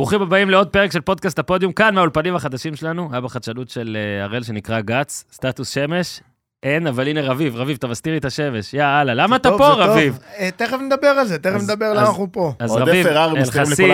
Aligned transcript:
ברוכים 0.00 0.22
הבאים 0.22 0.50
לעוד 0.50 0.68
פרק 0.68 0.92
של 0.92 1.00
פודקאסט 1.00 1.38
הפודיום, 1.38 1.72
כאן 1.72 1.94
מהאולפנים 1.94 2.36
החדשים 2.36 2.76
שלנו, 2.76 3.08
היה 3.12 3.20
בחדשנות 3.20 3.68
של 3.68 3.96
אה, 3.96 4.24
הראל 4.24 4.42
שנקרא 4.42 4.80
גץ, 4.80 5.24
סטטוס 5.32 5.68
שמש. 5.68 6.20
אין, 6.62 6.86
אבל 6.86 7.08
הנה 7.08 7.22
רביב, 7.22 7.56
רביב, 7.56 7.76
אתה 7.76 7.86
מסתיר 7.88 8.12
לי 8.12 8.18
את 8.18 8.24
השמש, 8.24 8.74
יאללה, 8.74 9.14
למה 9.14 9.36
אתה 9.36 9.50
פה. 9.58 9.68
רביב? 9.68 10.18
אה, 10.38 10.50
תכף 10.56 10.76
נדבר 10.80 11.06
על 11.06 11.26
זה, 11.26 11.38
תכף 11.38 11.62
נדבר 11.62 11.92
למה 11.92 12.00
אנחנו 12.00 12.32
פה. 12.32 12.52
אז 12.58 12.72
רביב, 12.72 13.06
אלחסיד. 13.06 13.90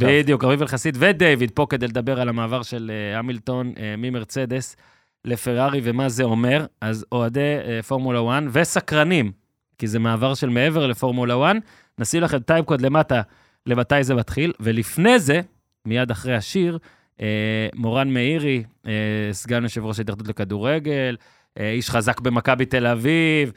בדיוק, 0.00 0.44
רביב 0.44 0.62
אלחסיד 0.62 0.96
ודייוויד 1.00 1.50
פה 1.54 1.66
כדי 1.70 1.86
לדבר 1.86 2.20
על 2.20 2.28
המעבר 2.28 2.62
של 2.62 2.90
אה, 2.94 3.18
המילטון 3.18 3.72
ממרצדס 3.98 4.76
לפרארי 5.24 5.80
ומה 5.84 6.08
זה 6.08 6.22
אומר. 6.22 6.66
אז 6.80 7.04
אוהדי 7.12 7.56
פורמולה 7.88 8.38
1 8.38 8.42
וסקרנים, 8.52 9.32
כי 9.78 9.86
זה 9.86 9.98
מעבר 9.98 10.34
של 10.34 10.48
מעבר 10.48 10.86
לפורמולה 10.86 11.34
1, 11.50 11.56
נשים 11.98 12.22
לכם 12.22 12.38
טייפקוד 12.38 12.80
למטה 12.80 13.22
למתי 13.66 14.04
זה 14.04 14.14
מתחיל, 14.14 14.52
ולפני 14.60 15.18
זה, 15.18 15.40
מיד 15.86 16.10
אחרי 16.10 16.34
השיר, 16.36 16.78
אה, 17.20 17.68
מורן 17.74 18.08
מאירי, 18.10 18.62
אה, 18.86 18.92
סגן 19.32 19.62
יושב 19.62 19.84
ראש 19.84 19.98
ההתאחדות 19.98 20.28
לכדורגל, 20.28 21.16
אה, 21.58 21.70
איש 21.70 21.90
חזק 21.90 22.20
במכבי 22.20 22.66
תל 22.66 22.86
אביב, 22.86 23.52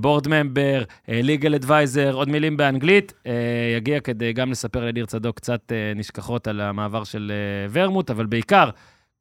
בורד 0.00 0.28
ממבר, 0.28 0.82
ליגל 1.08 1.54
אדוויזר, 1.54 2.12
עוד 2.12 2.28
מילים 2.28 2.56
באנגלית, 2.56 3.12
אה, 3.26 3.32
יגיע 3.76 4.00
כדי 4.00 4.32
גם 4.32 4.50
לספר 4.50 4.84
לניר 4.84 5.06
צדוק 5.06 5.36
קצת 5.36 5.72
אה, 5.72 5.92
נשכחות 5.96 6.48
על 6.48 6.60
המעבר 6.60 7.04
של 7.04 7.32
אה, 7.34 7.68
ורמוט, 7.72 8.10
אבל 8.10 8.26
בעיקר 8.26 8.70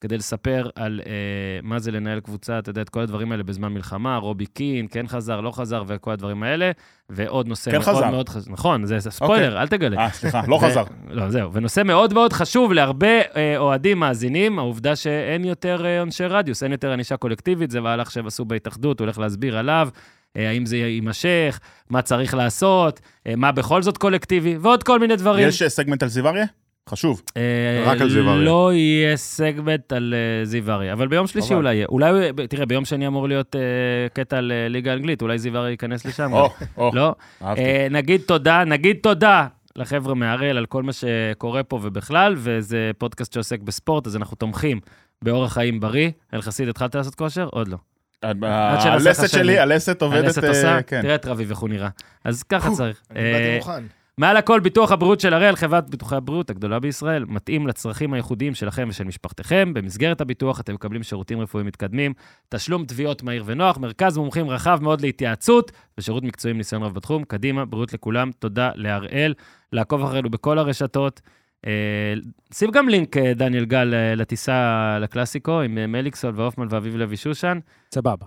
כדי 0.05 0.18
לספר 0.18 0.70
על 0.76 1.02
אה, 1.05 1.12
מה 1.64 1.80
זה 1.80 1.91
לנהל 1.91 2.20
קבוצה, 2.20 2.59
אתה 2.59 2.70
יודע, 2.70 2.82
את 2.82 2.90
כל 2.90 3.00
הדברים 3.00 3.32
האלה 3.32 3.44
בזמן 3.44 3.73
מלחמה, 3.73 4.18
רובי 4.18 4.46
קין, 4.46 4.88
כן 4.91 5.08
חזר, 5.08 5.41
לא 5.41 5.52
חזר, 5.52 5.84
וכל 5.88 6.12
הדברים 6.12 6.44
האלה, 6.44 6.72
ועוד 7.09 7.48
נושא 7.48 7.72
כן 7.72 7.77
מאוד 7.77 7.84
חזר. 7.86 8.12
מאוד 8.12 8.30
חשוב, 8.30 8.54
נכון, 8.54 8.86
זה 8.86 8.99
ספוילר, 8.99 9.62
אל 9.62 9.68
תגלה. 9.68 9.98
אה, 9.98 10.10
סליחה, 10.10 10.41
לא 10.48 10.58
חזר. 10.62 10.84
לא, 11.10 11.30
זהו. 11.30 11.54
ונושא 11.54 11.82
מאוד 11.86 12.13
מאוד 12.13 12.34
חשוב 12.34 12.73
להרבה 12.73 13.22
אה, 13.36 13.58
אוהדים 13.58 13.99
מאזינים, 13.99 14.60
העובדה 14.60 14.96
שאין 14.96 15.46
יותר 15.46 15.86
אה, 15.86 15.99
עונשי 15.99 16.26
רדיוס, 16.26 16.63
אין 16.63 16.72
יותר 16.72 16.91
ענישה 16.91 17.18
קולקטיבית, 17.18 17.72
זה 17.72 17.82
מהלך 17.82 18.12
שהם 18.12 18.27
עשו 18.27 18.46
בהתאחדות, 18.46 18.99
הולך 18.99 19.20
להסביר 19.20 19.57
עליו, 19.57 19.90
אה, 20.38 20.49
האם 20.49 20.66
זה 20.66 20.77
יימשך, 20.77 21.60
מה 21.90 22.01
צריך 22.01 22.34
לעשות, 22.34 22.99
אה, 23.27 23.35
מה 23.35 23.51
בכל 23.51 23.82
זאת 23.82 23.98
קולקטיבי, 23.98 24.57
ועוד 24.57 24.84
כל 24.84 24.99
מיני 24.99 25.16
דברים. 25.16 25.48
יש 25.48 25.62
אה, 25.62 25.70
סגמנט 25.70 26.04
על 26.04 26.10
זיו 26.10 26.27
אריה? 26.27 26.46
חשוב. 26.90 27.22
אה, 27.38 27.84
רק 27.86 28.02
על 28.02 28.10
זיו 28.10 28.30
אריה. 28.30 28.46
לא 28.46 28.74
יהיה 28.74 29.18
סגמנט 29.18 29.94
על 29.94 30.14
אה, 30.14 30.46
זיו 30.46 30.72
אריה, 30.72 30.94
אבל 30.94 31.08
ביום 31.08 31.28
שלישי. 31.28 31.54
אולי 31.54 31.76
יהיה. 31.76 31.86
אולי, 31.90 32.32
תראה, 32.50 32.66
ביום 32.66 32.86
שני 32.86 33.08
אמור 33.08 33.28
להיות 33.28 33.55
אה, 33.55 33.62
קטע 34.14 34.38
על 34.38 34.52
ליגה 34.70 34.91
האנגלית, 34.91 35.22
אולי 35.22 35.40
זיו 35.40 35.58
אריה 35.58 35.70
ייכנס 35.70 36.06
לשם. 36.06 36.34
או, 36.34 36.50
או, 36.78 36.91
לא? 36.94 37.16
אהבתי. 37.41 37.62
נגיד 37.91 38.22
תודה, 38.22 38.63
נגיד 38.63 38.98
תודה 39.04 39.48
לחבר'ה 39.76 40.16
מהראל 40.16 40.58
על 40.58 40.66
כל 40.66 40.84
מה 40.84 40.91
שקורה 40.94 41.63
פה 41.63 41.80
ובכלל, 41.84 42.34
וזה 42.38 42.91
פודקאסט 42.98 43.34
שעוסק 43.34 43.60
בספורט, 43.62 44.08
אז 44.08 44.16
אנחנו 44.16 44.36
תומכים 44.38 44.80
באורח 45.22 45.54
חיים 45.54 45.80
בריא. 45.80 46.10
אלחסיד, 46.34 46.68
התחלת 46.68 46.96
לעשות 46.96 47.16
כושר? 47.16 47.48
עוד 47.52 47.68
לא. 47.68 47.78
הלסת 48.24 49.30
שלי. 49.30 49.60
הלסת 49.60 50.02
עובדת, 50.02 50.24
הלסת 50.24 50.44
עושה? 50.44 50.82
כן. 50.82 51.02
תראה 51.02 51.16
את 51.16 51.26
רביב 51.26 51.50
איך 51.50 51.60
הוא 51.60 51.70
נראה. 51.70 51.90
אז 52.24 52.44
ככה 52.44 52.72
צריך. 52.72 53.02
אני 53.12 53.32
באתי 53.34 53.56
מוכן. 53.58 53.84
מעל 54.18 54.38
הכל, 54.38 54.60
ביטוח 54.60 54.91
הבריאות 54.91 55.20
של 55.20 55.34
הראל, 55.34 55.55
חברת 55.55 55.90
ביטוחי 55.90 56.16
הבריאות 56.16 56.49
הגדולה 56.49 56.80
בישראל, 56.80 57.26
מתאים 57.26 57.68
לצרכים 57.68 58.13
הייחודיים 58.13 58.55
שלכם 58.55 58.88
ושל 58.90 59.04
משפחתכם. 59.04 59.72
במסגרת 59.74 60.22
הביטוח 60.22 60.60
אתם 60.60 60.74
מקבלים 60.74 61.04
שירותים 61.04 61.40
רפואיים 61.40 61.68
מתקדמים, 61.68 62.13
תשלום 62.49 62.85
תביעות 62.85 63.24
מהיר 63.24 63.44
ונוח, 63.46 63.77
מרכז 63.77 64.18
מומחים 64.18 64.50
רחב 64.50 64.80
מאוד 64.81 65.02
להתייעצות, 65.02 65.72
ושירות 65.97 66.24
מקצועי 66.24 66.52
עם 66.52 66.57
ניסיון 66.57 66.84
רב 66.84 66.94
בתחום. 66.94 67.24
קדימה, 67.24 67.66
בריאות 67.66 67.94
לכולם, 67.94 68.31
תודה 68.40 68.72
להראל. 68.75 69.34
לעקוב 69.74 70.03
אחרינו 70.03 70.29
בכל 70.29 70.59
הרשתות. 70.59 71.22
אה, 71.66 72.13
שים 72.53 72.72
גם 72.72 72.90
לינק, 72.90 73.18
אה, 73.18 73.34
דניאל 73.34 73.66
גל, 73.66 73.94
אה, 73.94 74.16
לטיסה 74.16 74.97
לקלאסיקו 75.02 75.62
עם 75.62 75.91
מליקסון 75.91 76.34
והופמן 76.35 76.68
ואביב 76.69 76.96
לוי 76.96 77.18
שושן. 77.18 77.59
סבבה. 77.96 78.25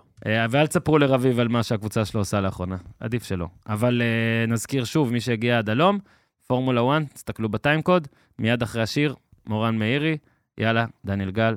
ואל 0.50 0.66
תספרו 0.66 0.98
לרביב 0.98 1.40
על 1.40 1.48
מה 1.48 1.62
שהקבוצה 1.62 2.04
שלו 2.04 2.20
עושה 2.20 2.40
לאחרונה, 2.40 2.76
עדיף 3.00 3.24
שלא. 3.24 3.46
אבל 3.68 4.02
נזכיר 4.48 4.84
שוב, 4.84 5.12
מי 5.12 5.20
שהגיע 5.20 5.58
עד 5.58 5.70
הלום, 5.70 5.98
פורמולה 6.46 6.80
1, 6.80 7.12
תסתכלו 7.14 7.48
בטיימקוד, 7.48 8.08
מיד 8.38 8.62
אחרי 8.62 8.82
השיר, 8.82 9.14
מורן 9.46 9.78
מאירי, 9.78 10.16
יאללה, 10.58 10.86
דניאל 11.04 11.30
גל, 11.30 11.56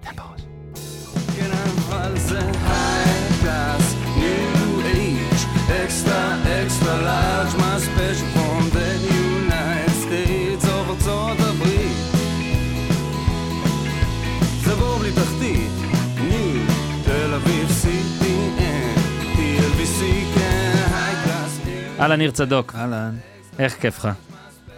תן 0.00 0.10
בראש. 0.16 0.40
extra, 5.84 6.22
extra 6.60 6.94
large, 7.08 7.52
my 7.62 7.78
special 7.86 8.39
אהלן, 22.00 22.18
ניר 22.18 22.30
צדוק, 22.30 22.74
אהלן, 22.74 23.14
איך 23.58 23.80
כיף 23.80 23.98
לך? 23.98 24.08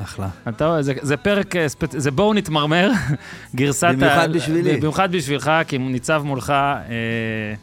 אחלה. 0.02 0.28
אתה 0.48 0.66
רואה, 0.66 0.82
זה, 0.82 0.94
זה 1.02 1.16
פרק, 1.16 1.56
אה. 1.56 1.66
זה 1.90 2.10
בואו 2.10 2.34
נתמרמר, 2.34 2.90
גרסת... 3.54 3.88
במיוחד 3.96 4.30
ה- 4.30 4.32
בשבילי. 4.32 4.76
במיוחד 4.76 5.12
בשבילך, 5.12 5.52
כי 5.68 5.78
ניצב 5.78 6.22
מולך, 6.24 6.50
אה, 6.50 6.84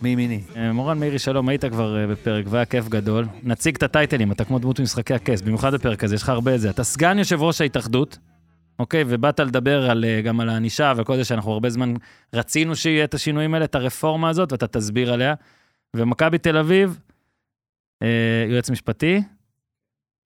מימיני. 0.02 0.42
אה, 0.56 0.74
מורן 0.74 1.00
מאירי, 1.00 1.20
שלום, 1.20 1.50
היית 1.50 1.66
כבר 1.66 1.98
אה, 2.02 2.08
בפרק, 2.08 2.46
והיה 2.50 2.66
כיף 2.66 2.88
גדול. 2.88 3.26
נציג 3.44 3.76
את 3.76 3.84
הטייטלים, 3.84 4.32
אתה 4.32 4.44
כמו 4.44 4.60
דמות 4.60 4.80
ממשחקי 4.80 5.14
הכס, 5.14 5.42
במיוחד 5.42 5.74
בפרק 5.74 6.04
הזה, 6.04 6.16
יש 6.16 6.24
לך 6.24 6.30
הרבה 6.30 6.56
את 6.56 6.62
זה. 6.62 6.70
אתה 6.70 6.84
סגן 6.84 7.18
יושב 7.20 7.42
ראש 7.42 7.62
ההתאחדות, 7.62 8.18
אוקיי, 8.80 9.04
ובאת 9.08 9.40
לדבר 9.40 9.90
על, 9.92 10.06
אה, 10.06 10.22
גם 10.22 10.40
על 10.40 10.50
הענישה 10.50 10.94
וכל 10.98 11.16
זה 11.16 11.24
שאנחנו 11.24 11.52
הרבה 11.52 11.70
זמן 11.70 11.94
רצינו 12.34 12.76
שיהיה 12.76 13.04
את 13.04 13.14
השינויים 13.14 13.54
האלה, 13.54 13.66
את 13.66 13.76
הרפורמה 13.76 14.30
הזאת, 14.30 14.52
ואתה 14.52 14.68
תסביר 14.68 15.14
עליה. 15.14 15.34
ומכבי 15.96 16.38
תל 16.38 16.58
אביב, 16.58 17.00
אה, 18.04 18.08
יועץ 18.50 18.70
משפטי, 18.70 19.22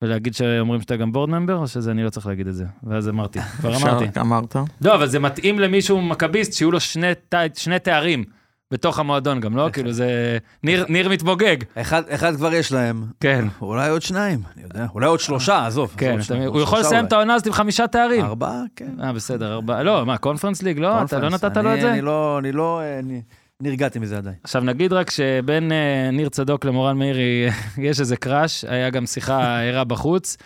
ולהגיד 0.03 0.33
שאומרים 0.33 0.81
שאתה 0.81 0.95
גם 0.95 1.11
בורד 1.11 1.29
ממבר, 1.29 1.55
או 1.55 1.67
שזה 1.67 1.91
אני 1.91 2.03
לא 2.03 2.09
צריך 2.09 2.27
להגיד 2.27 2.47
את 2.47 2.55
זה? 2.55 2.65
ואז 2.83 3.09
אמרתי, 3.09 3.39
כבר 3.59 3.75
אמרתי. 3.77 4.05
אפשר, 4.05 4.21
אמרת. 4.21 4.55
לא, 4.81 4.95
אבל 4.95 5.07
זה 5.07 5.19
מתאים 5.19 5.59
למישהו 5.59 6.01
מכביסט, 6.01 6.53
שיהיו 6.53 6.71
לו 6.71 6.79
שני, 6.79 7.07
שני 7.55 7.79
תארים 7.79 8.23
בתוך 8.71 8.99
המועדון 8.99 9.39
גם, 9.39 9.57
לא? 9.57 9.69
כאילו 9.73 9.91
זה... 9.91 10.37
ניר, 10.63 10.85
ניר 10.89 11.09
מתבוגג. 11.09 11.57
אחד, 11.75 12.03
אחד 12.09 12.35
כבר 12.35 12.53
יש 12.53 12.71
להם. 12.71 13.05
כן, 13.19 13.45
אולי 13.61 13.89
עוד 13.89 14.01
שניים, 14.01 14.39
אני 14.55 14.63
יודע. 14.63 14.87
אולי 14.93 15.07
עוד 15.07 15.19
שלושה, 15.19 15.65
עזוב. 15.67 15.93
כן. 15.97 16.09
עזוב, 16.09 16.21
שניים? 16.21 16.43
עוד 16.43 16.53
הוא 16.53 16.61
יכול 16.61 16.79
לסיים 16.79 17.05
את. 17.05 17.13
העונה 17.13 17.33
הזאת 17.33 17.47
עם 17.47 17.53
חמישה 17.53 17.87
תארים. 17.87 18.25
ארבעה, 18.25 18.61
כן. 18.75 18.91
אה, 19.03 19.13
בסדר, 19.13 19.53
ארבעה. 19.53 19.83
לא, 19.83 20.05
מה, 20.05 20.17
קונפרנס 20.17 20.61
ליג? 20.61 20.79
לא? 20.79 21.03
אתה 21.03 21.19
לא. 21.19 21.29
נתת 21.29 21.57
לו 21.57 21.75
את 21.75 21.81
זה? 21.81 21.91
אני 21.91 22.01
לא, 22.01 22.39
אני 22.39 22.51
לא, 22.51 22.79
אה, 22.79 22.99
אני 22.99 23.21
נרגעתי 23.63 23.99
מזה 23.99 24.17
עדיין. 24.17 24.35
עכשיו 24.43 24.61
נגיד 24.61 24.93
רק 24.93 25.09
שבין 25.09 25.71
אה, 25.71 26.09
ניר 26.11 26.29
צדוק 26.29 26.65
למורן 26.65 26.97
מאירי 26.97 27.49
יש 27.89 27.99
איזה 27.99 28.17
קראש, 28.17 28.65
היה 28.65 28.89
גם 28.89 29.05
שיחה 29.05 29.61
ערה 29.61 29.83
בחוץ. 29.83 30.37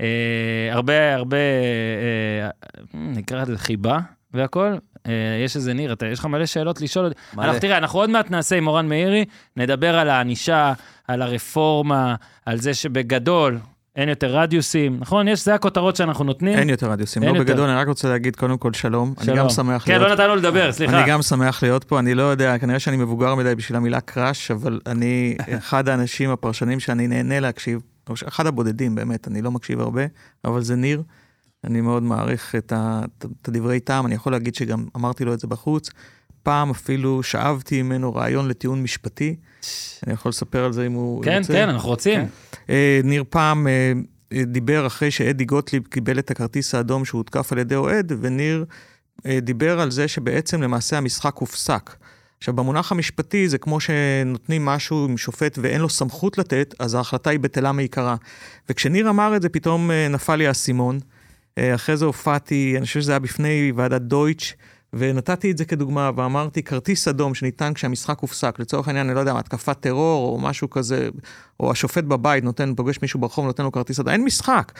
אה, 0.00 0.68
הרבה, 0.70 1.14
הרבה, 1.14 1.36
אה, 1.36 2.48
נקרא 2.94 3.42
לזה 3.42 3.58
חיבה 3.58 3.98
והכל. 4.34 4.74
אה, 5.06 5.12
יש 5.44 5.56
איזה 5.56 5.74
ניר, 5.74 5.92
אתה, 5.92 6.06
יש 6.06 6.18
לך 6.18 6.26
מלא 6.26 6.46
שאלות 6.46 6.80
לשאול. 6.80 7.12
מלא. 7.34 7.44
אנחנו, 7.44 7.60
תראה, 7.60 7.78
אנחנו 7.78 7.98
עוד 7.98 8.10
מעט 8.10 8.30
נעשה 8.30 8.56
עם 8.56 8.64
מורן 8.64 8.88
מאירי, 8.88 9.24
נדבר 9.56 9.98
על 9.98 10.08
הענישה, 10.08 10.72
על 11.08 11.22
הרפורמה, 11.22 12.14
על 12.46 12.60
זה 12.60 12.74
שבגדול 12.74 13.58
אין 13.96 14.08
יותר 14.08 14.36
רדיוסים, 14.36 14.96
נכון? 15.00 15.28
יש, 15.28 15.44
זה 15.44 15.54
הכותרות 15.54 15.96
שאנחנו 15.96 16.24
נותנים. 16.24 16.58
אין 16.58 16.70
יותר 16.70 16.90
רדיוסים, 16.90 17.22
אין 17.22 17.34
לא 17.34 17.38
יותר. 17.38 17.52
בגדול, 17.52 17.68
אני 17.68 17.78
רק 17.78 17.88
רוצה 17.88 18.08
להגיד 18.08 18.36
קודם 18.36 18.58
כל 18.58 18.72
שלום. 18.72 19.14
אני 19.18 19.26
שלום. 19.26 19.38
גם 19.38 19.48
שמח 19.48 19.84
כן, 19.84 20.00
לא 20.00 20.06
להיות... 20.06 20.20
נתנו 20.20 20.36
לדבר, 20.36 20.72
סליחה. 20.72 21.00
אני 21.00 21.10
גם 21.10 21.22
שמח 21.22 21.62
להיות 21.62 21.84
פה, 21.84 21.98
אני 21.98 22.14
לא 22.14 22.22
יודע, 22.22 22.58
כנראה 22.58 22.78
שאני 22.78 22.96
מבוגר 22.96 23.34
מדי 23.34 23.54
בשביל 23.54 23.76
המילה 23.76 24.00
קראש, 24.00 24.50
אבל 24.50 24.80
אני 24.86 25.36
אחד 25.58 25.88
האנשים, 25.88 26.30
הפרשנים 26.30 26.80
שאני 26.80 27.06
נהנה 27.08 27.40
להקשיב, 27.40 27.80
אחד 28.28 28.46
הבודדים 28.46 28.94
באמת, 28.94 29.28
אני 29.28 29.42
לא 29.42 29.50
מקשיב 29.50 29.80
הרבה, 29.80 30.02
אבל 30.44 30.62
זה 30.62 30.76
ניר. 30.76 31.02
אני 31.64 31.80
מאוד 31.80 32.02
מעריך 32.02 32.54
את 32.54 32.72
הדברי 33.48 33.80
טעם, 33.80 34.06
אני 34.06 34.14
יכול 34.14 34.32
להגיד 34.32 34.54
שגם 34.54 34.84
אמרתי 34.96 35.24
לו 35.24 35.34
את 35.34 35.40
זה 35.40 35.46
בחוץ. 35.46 35.90
פעם 36.46 36.70
אפילו 36.70 37.22
שאבתי 37.22 37.82
ממנו 37.82 38.14
רעיון 38.14 38.48
לטיעון 38.48 38.82
משפטי, 38.82 39.36
אני 40.06 40.14
יכול 40.14 40.28
לספר 40.28 40.64
על 40.64 40.72
זה 40.72 40.86
אם 40.86 40.92
הוא 40.92 41.22
כן, 41.22 41.32
ירצה. 41.32 41.52
כן, 41.52 41.68
אנחנו 41.68 41.88
רוצים. 41.88 42.20
אה, 42.70 43.00
ניר 43.04 43.24
פעם 43.30 43.66
אה, 43.66 43.92
אה, 44.32 44.44
דיבר 44.44 44.86
אחרי 44.86 45.10
שאדי 45.10 45.44
גוטליב 45.44 45.86
קיבל 45.86 46.18
את 46.18 46.30
הכרטיס 46.30 46.74
האדום 46.74 47.04
שהותקף 47.04 47.52
על 47.52 47.58
ידי 47.58 47.74
אוהד, 47.74 48.12
וניר 48.20 48.64
דיבר 49.26 49.80
על 49.80 49.90
זה 49.90 50.08
שבעצם 50.08 50.62
למעשה 50.62 50.98
המשחק 50.98 51.36
הופסק. 51.36 51.96
עכשיו, 52.38 52.54
במונח 52.54 52.92
המשפטי 52.92 53.48
זה 53.48 53.58
כמו 53.58 53.80
שנותנים 53.80 54.64
משהו 54.64 55.06
עם 55.08 55.16
שופט 55.16 55.58
ואין 55.62 55.80
לו 55.80 55.88
סמכות 55.88 56.38
לתת, 56.38 56.74
אז 56.78 56.94
ההחלטה 56.94 57.30
היא 57.30 57.40
בטלה 57.40 57.72
מעיקרה. 57.72 58.16
וכשניר 58.68 59.10
אמר 59.10 59.36
את 59.36 59.42
זה, 59.42 59.48
פתאום 59.48 59.90
נפל 60.10 60.36
לי 60.36 60.46
האסימון. 60.46 60.98
אחרי 61.58 61.96
זה 61.96 62.04
הופעתי, 62.04 62.74
אני 62.76 62.86
חושב 62.86 63.00
שזה 63.00 63.12
היה 63.12 63.18
בפני 63.18 63.72
ועדת 63.76 64.02
דויטש, 64.02 64.54
ונתתי 64.98 65.50
את 65.50 65.58
זה 65.58 65.64
כדוגמה, 65.64 66.10
ואמרתי, 66.16 66.62
כרטיס 66.62 67.08
אדום 67.08 67.34
שניתן 67.34 67.74
כשהמשחק 67.74 68.18
הופסק, 68.20 68.54
לצורך 68.58 68.88
העניין, 68.88 69.06
אני 69.06 69.14
לא 69.14 69.20
יודע 69.20 69.38
התקפת 69.38 69.76
טרור 69.80 70.32
או 70.32 70.38
משהו 70.38 70.70
כזה, 70.70 71.08
או 71.60 71.70
השופט 71.70 72.04
בבית 72.04 72.44
נותן, 72.44 72.72
פוגש 72.76 72.98
מישהו 73.02 73.20
ברחוב, 73.20 73.46
נותן 73.46 73.62
לו 73.64 73.72
כרטיס 73.72 74.00
אדום, 74.00 74.12
אין 74.12 74.24
משחק. 74.24 74.72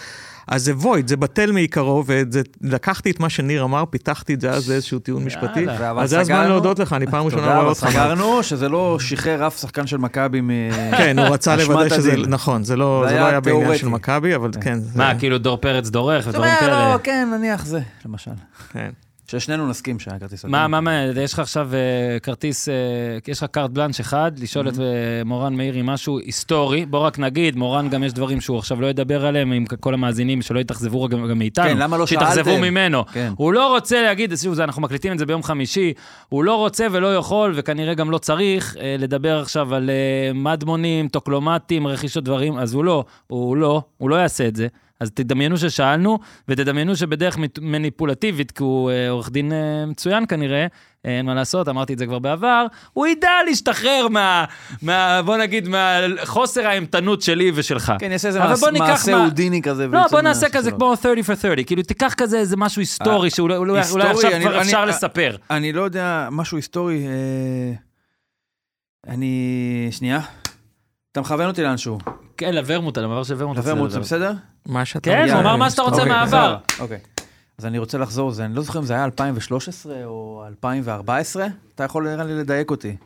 אז 0.48 0.64
זה 0.64 0.74
וויד, 0.76 1.08
זה 1.08 1.16
בטל 1.16 1.52
מעיקרו, 1.52 2.04
ולקחתי 2.06 3.10
את 3.10 3.20
מה 3.20 3.28
שניר 3.30 3.64
אמר, 3.64 3.84
פיתחתי 3.90 4.34
את 4.34 4.40
זה 4.40 4.50
אז 4.50 4.70
לאיזשהו 4.70 4.98
טיעון 4.98 5.24
משפטי. 5.24 5.66
אז 5.98 6.10
זה 6.10 6.20
הזמן 6.20 6.48
להודות 6.48 6.78
לך, 6.78 6.92
אני 6.92 7.06
פעם 7.06 7.24
ראשונה 7.24 7.42
תודה, 7.42 7.52
רואה 7.54 7.60
אבל 7.62 7.68
אותך. 7.68 7.86
סגרנו 7.90 8.42
שזה 8.42 8.68
לא 8.68 8.98
שחרר 9.00 9.46
אף 9.46 9.60
שחקן 9.60 9.86
של 9.86 9.96
מכבי 9.96 10.40
מ... 10.40 10.50
כן, 10.90 11.18
הוא 11.18 11.26
רצה 11.28 11.56
לוודא 11.56 11.88
שזה. 11.96 12.16
נכון, 12.16 12.64
זה 12.64 12.76
לא 12.76 13.02
זה 13.08 13.14
זה 13.14 13.20
לא 13.20 13.26
היה 13.26 13.40
בעניין. 13.40 13.78
של 13.78 13.88
מכבי, 13.88 14.34
אבל 14.34 14.50
כן. 14.60 14.78
זה- 14.80 14.98
מה, 14.98 15.18
כאילו 15.18 15.38
דור 15.38 15.56
פרץ 15.56 15.88
דורך 15.88 16.26
ודברים 16.26 16.44
אומרת, 16.48 16.60
כאלה? 16.60 16.92
לא, 16.94 16.98
כן, 17.02 17.28
נניח 17.38 17.64
זה, 17.66 17.80
למשל. 18.06 18.30
כן. 18.72 18.90
ששנינו 19.28 19.69
נסכים 19.69 19.99
שהיה 19.99 20.19
כרטיס 20.19 20.44
אדום. 20.44 20.52
מה, 20.52 20.69
מה, 20.69 20.81
מה, 20.81 21.02
יש 21.23 21.32
לך 21.32 21.38
עכשיו 21.38 21.70
אה, 21.75 22.19
כרטיס, 22.20 22.69
אה, 22.69 22.75
יש 23.28 23.43
לך 23.43 23.50
קארט 23.50 23.70
בלאנש 23.70 24.00
אחד, 24.00 24.32
לשאול 24.38 24.69
את 24.69 24.75
Mm-hmm. 24.75 24.81
אה, 24.81 25.25
מורן 25.25 25.55
מאירי 25.55 25.81
משהו 25.84 26.19
היסטורי. 26.19 26.87
בוא 26.87 26.99
רק 26.99 27.19
נגיד, 27.19 27.56
מורן 27.56 27.88
גם 27.88 28.05
יש 28.05 28.12
דברים 28.12 28.40
שהוא 28.40 28.58
עכשיו 28.58 28.81
לא 28.81 28.87
ידבר 28.87 29.26
עליהם 29.26 29.52
עם 29.52 29.67
כל 29.67 29.94
המאזינים, 29.94 30.43
שלא 30.43 30.61
יתאכזבו 30.61 31.08
גם 31.08 31.28
גם 31.28 31.38
מאיתנו. 31.38 31.64
כן, 31.64 31.78
למה 31.78 31.96
לא 31.96 32.06
שיתאכזבו 32.06 32.50
שאלתם? 32.50 32.62
ממנו. 32.62 33.06
כן. 33.06 33.32
הוא 33.37 33.52
לא 33.52 33.75
רוצה 33.75 34.02
להגיד, 34.02 34.32
אנחנו 34.58 34.82
מקליטים 34.82 35.12
את 35.12 35.19
זה 35.19 35.26
ביום 35.26 35.43
חמישי, 35.43 35.93
הוא 36.28 36.44
לא 36.44 36.56
רוצה 36.56 36.87
ולא 36.93 37.17
יכול, 37.17 37.52
וכנראה 37.56 37.94
גם 37.94 38.11
לא 38.11 38.19
צריך, 38.19 38.76
לדבר 38.99 39.40
עכשיו 39.40 39.75
על 39.75 39.90
מדמונים, 40.34 41.08
טוקלומטים, 41.08 41.87
רכישות 41.87 42.25
דברים, 42.25 42.58
אז 42.58 42.75
הוא 42.75 42.84
לא, 42.84 43.05
הוא 43.26 43.56
לא, 43.56 43.82
הוא 43.99 44.11
לא 44.11 44.17
יעשה 44.17 44.49
את 44.49 44.56
זה. 44.56 44.67
אז 45.00 45.10
תדמיינו 45.10 45.56
ששאלנו, 45.58 46.19
ותדמיינו 46.48 46.96
שבדרך 46.96 47.37
מניפולטיבית, 47.60 48.50
כי 48.50 48.62
הוא 48.62 48.90
אה, 48.90 49.10
עורך 49.10 49.31
דין 49.31 49.52
אה, 49.52 49.87
מצוין 49.87 50.25
כנראה, 50.28 50.66
אה, 51.06 51.19
אין 51.19 51.26
מה 51.26 51.34
לעשות, 51.34 51.69
אמרתי 51.69 51.93
את 51.93 51.98
זה 51.98 52.06
כבר 52.06 52.19
בעבר, 52.19 52.66
הוא 52.93 53.06
ידע 53.06 53.31
להשתחרר 53.48 54.06
מה, 54.10 54.44
מה 54.82 55.22
בוא 55.22 55.37
נגיד, 55.37 55.69
מהחוסר 55.69 56.66
האימתנות 56.66 57.22
שלי 57.22 57.52
ושלך. 57.54 57.93
כן, 57.98 58.12
יש 58.12 58.25
איזה 58.25 58.38
מעשה 58.40 58.66
מה- 59.16 59.25
הודיני 59.25 59.62
כזה. 59.62 59.87
לא, 59.87 60.06
בוא 60.10 60.20
נעשה. 60.20 60.48
כזה 60.48 60.70
כמו 60.70 60.94
30 61.02 61.25
for 61.25 61.37
30, 61.40 61.64
כאילו 61.64 61.82
תיקח 61.82 62.14
כזה 62.16 62.38
איזה 62.38 62.56
משהו 62.56 62.81
היסטורי 62.81 63.31
שאולי 63.31 63.56
אולי- 63.56 63.70
אולי 63.70 63.81
היסטורי, 63.81 64.02
עכשיו 64.10 64.31
אני- 64.32 64.44
כבר 64.44 64.54
אני- 64.54 64.62
אפשר 64.62 64.82
אני- 64.82 64.88
לספר. 64.90 65.37
אני 65.50 65.72
לא 65.72 65.82
יודע, 65.82 66.28
משהו 66.32 66.58
היסטורי. 66.58 67.06
אה, 67.06 67.72
אני... 69.12 69.88
שנייה. 69.90 70.20
אתה 71.12 71.20
מכוון 71.20 71.46
אותי 71.49 71.62
לאנשהו. 71.62 71.99
כן, 72.37 72.55
לוורמוט, 72.55 72.99
על 72.99 73.05
המעבר 73.05 73.23
של 73.23 73.35
ורמוט. 73.38 73.56
לוורמוט, 73.56 73.91
זה. 73.91 74.00
בסדר? 74.00 74.33
מה 74.67 74.85
שאתה 74.85 75.11
כן. 75.11 75.29
הוא 75.33 75.41
אמר 75.41 75.56
מה 75.56 75.71
שאתה 75.71 75.83
רוצה 75.83 75.97
אוקיי. 75.97 76.12
מהעבר. 76.12 76.56
אוקיי. 76.81 76.99
אז 77.59 77.67
אני 77.67 77.79
רוצה 77.79 77.99
לחזור, 77.99 78.31
זה, 78.31 78.44
אני 78.44 78.55
לא 78.55 78.62
זוכר 78.62 78.79
אם 78.79 78.85
זה 78.85 78.94
היה 78.94 79.05
2013 79.05 80.05
או 80.05 80.44
2014, 80.47 81.47
אתה 81.75 81.85
יכול 81.85 82.09
נראה 82.09 82.25
לי 82.25 82.35
לדייק 82.35 82.71
אותי. 82.71 82.97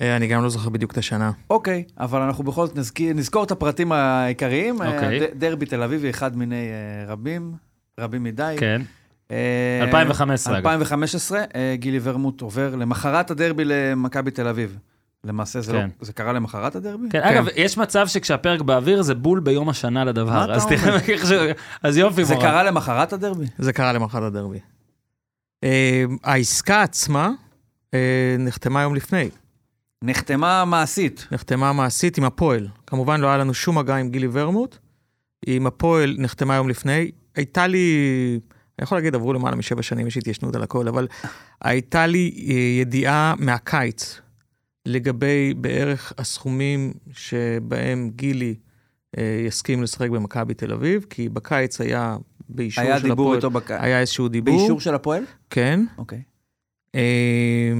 אה, 0.00 0.16
אני 0.16 0.26
גם 0.26 0.42
לא 0.42 0.48
זוכר 0.48 0.68
בדיוק 0.68 0.92
את 0.92 0.98
השנה. 0.98 1.30
אוקיי, 1.50 1.84
אבל 1.98 2.20
אנחנו 2.20 2.44
בכל 2.44 2.66
זאת 2.66 2.76
נזכיר, 2.76 3.14
נזכור 3.14 3.44
את 3.44 3.50
הפרטים 3.50 3.92
העיקריים. 3.92 4.82
אה, 4.82 4.94
אוקיי. 4.94 5.20
דרבי 5.34 5.66
תל 5.66 5.82
אביבי, 5.82 6.10
אחד 6.10 6.36
מיני 6.36 6.68
אה, 6.68 7.12
רבים, 7.12 7.52
רבים 8.00 8.22
מדי. 8.22 8.54
כן, 8.58 8.82
אה, 9.30 9.78
2015 9.82 10.58
אגב. 10.58 10.66
2015, 10.66 11.44
אה, 11.54 11.74
גילי 11.76 12.00
ורמוט 12.02 12.40
עובר 12.40 12.74
למחרת 12.74 13.30
הדרבי 13.30 13.64
למכבי 13.64 14.30
תל 14.30 14.48
אביב. 14.48 14.78
למעשה 15.24 15.60
זה, 15.60 15.72
כן. 15.72 15.78
לא, 15.78 15.86
זה 16.00 16.12
קרה 16.12 16.32
למחרת 16.32 16.76
הדרבי? 16.76 17.08
כן, 17.10 17.22
אגב, 17.22 17.46
יש 17.56 17.78
מצב 17.78 18.06
שכשהפרק 18.06 18.60
באוויר 18.60 19.02
זה 19.02 19.14
בול 19.14 19.40
ביום 19.40 19.68
השנה 19.68 19.90
מה 19.90 20.04
לדבר. 20.04 20.44
אתה 20.44 20.52
אז 20.52 20.64
אומר? 20.64 20.76
תראה 20.76 20.98
איך 21.08 21.26
ש... 21.26 21.32
אז 21.82 21.96
יופי, 21.96 22.24
זה 22.24 22.34
מורן. 22.34 22.46
קרה 22.46 22.62
למחרת 22.62 23.12
הדרבי? 23.12 23.46
זה 23.58 23.72
קרה 23.72 23.92
למחרת 23.92 24.22
הדרבי. 24.22 24.58
אה, 25.64 26.04
העסקה 26.24 26.82
עצמה 26.82 27.30
אה, 27.94 28.36
נחתמה 28.38 28.82
יום 28.82 28.94
לפני. 28.94 29.28
נחתמה 30.02 30.64
מעשית. 30.64 31.26
נחתמה 31.32 31.72
מעשית 31.72 32.18
עם 32.18 32.24
הפועל. 32.24 32.68
כמובן 32.86 33.20
לא 33.20 33.26
היה 33.26 33.36
לנו 33.36 33.54
שום 33.54 33.78
מגע 33.78 33.96
עם 33.96 34.08
גילי 34.08 34.28
ורמוט. 34.32 34.78
עם 35.46 35.66
הפועל 35.66 36.16
נחתמה 36.18 36.54
יום 36.54 36.68
לפני. 36.68 37.10
הייתה 37.36 37.66
לי, 37.66 37.98
אני 38.78 38.84
יכול 38.84 38.98
להגיד, 38.98 39.14
עברו 39.14 39.32
למעלה 39.32 39.56
משבע 39.56 39.82
שנים, 39.82 40.06
יש 40.06 40.16
התיישנות 40.16 40.56
על 40.56 40.62
הכל, 40.62 40.88
אבל 40.88 41.08
הייתה 41.60 42.06
לי 42.06 42.46
אה, 42.48 42.54
ידיעה 42.54 43.34
מהקיץ 43.38 44.20
לגבי 44.86 45.54
בערך 45.54 46.12
הסכומים 46.18 46.92
שבהם 47.12 48.10
גילי 48.16 48.54
אה, 49.18 49.42
יסכים 49.46 49.82
לשחק 49.82 50.10
במכבי 50.10 50.54
תל 50.54 50.72
אביב, 50.72 51.06
כי 51.10 51.28
בקיץ 51.28 51.80
היה 51.80 52.16
באישור 52.48 52.84
היה 52.84 52.98
של 52.98 53.02
דיבור 53.08 53.26
הפועל, 53.26 53.36
איתו 53.36 53.50
בק... 53.50 53.70
היה 53.70 54.00
איזשהו 54.00 54.28
דיבור. 54.28 54.58
באישור 54.58 54.80
של 54.80 54.94
הפועל? 54.94 55.24
כן. 55.50 55.84
אוקיי. 55.98 56.22
אה, 56.94 57.72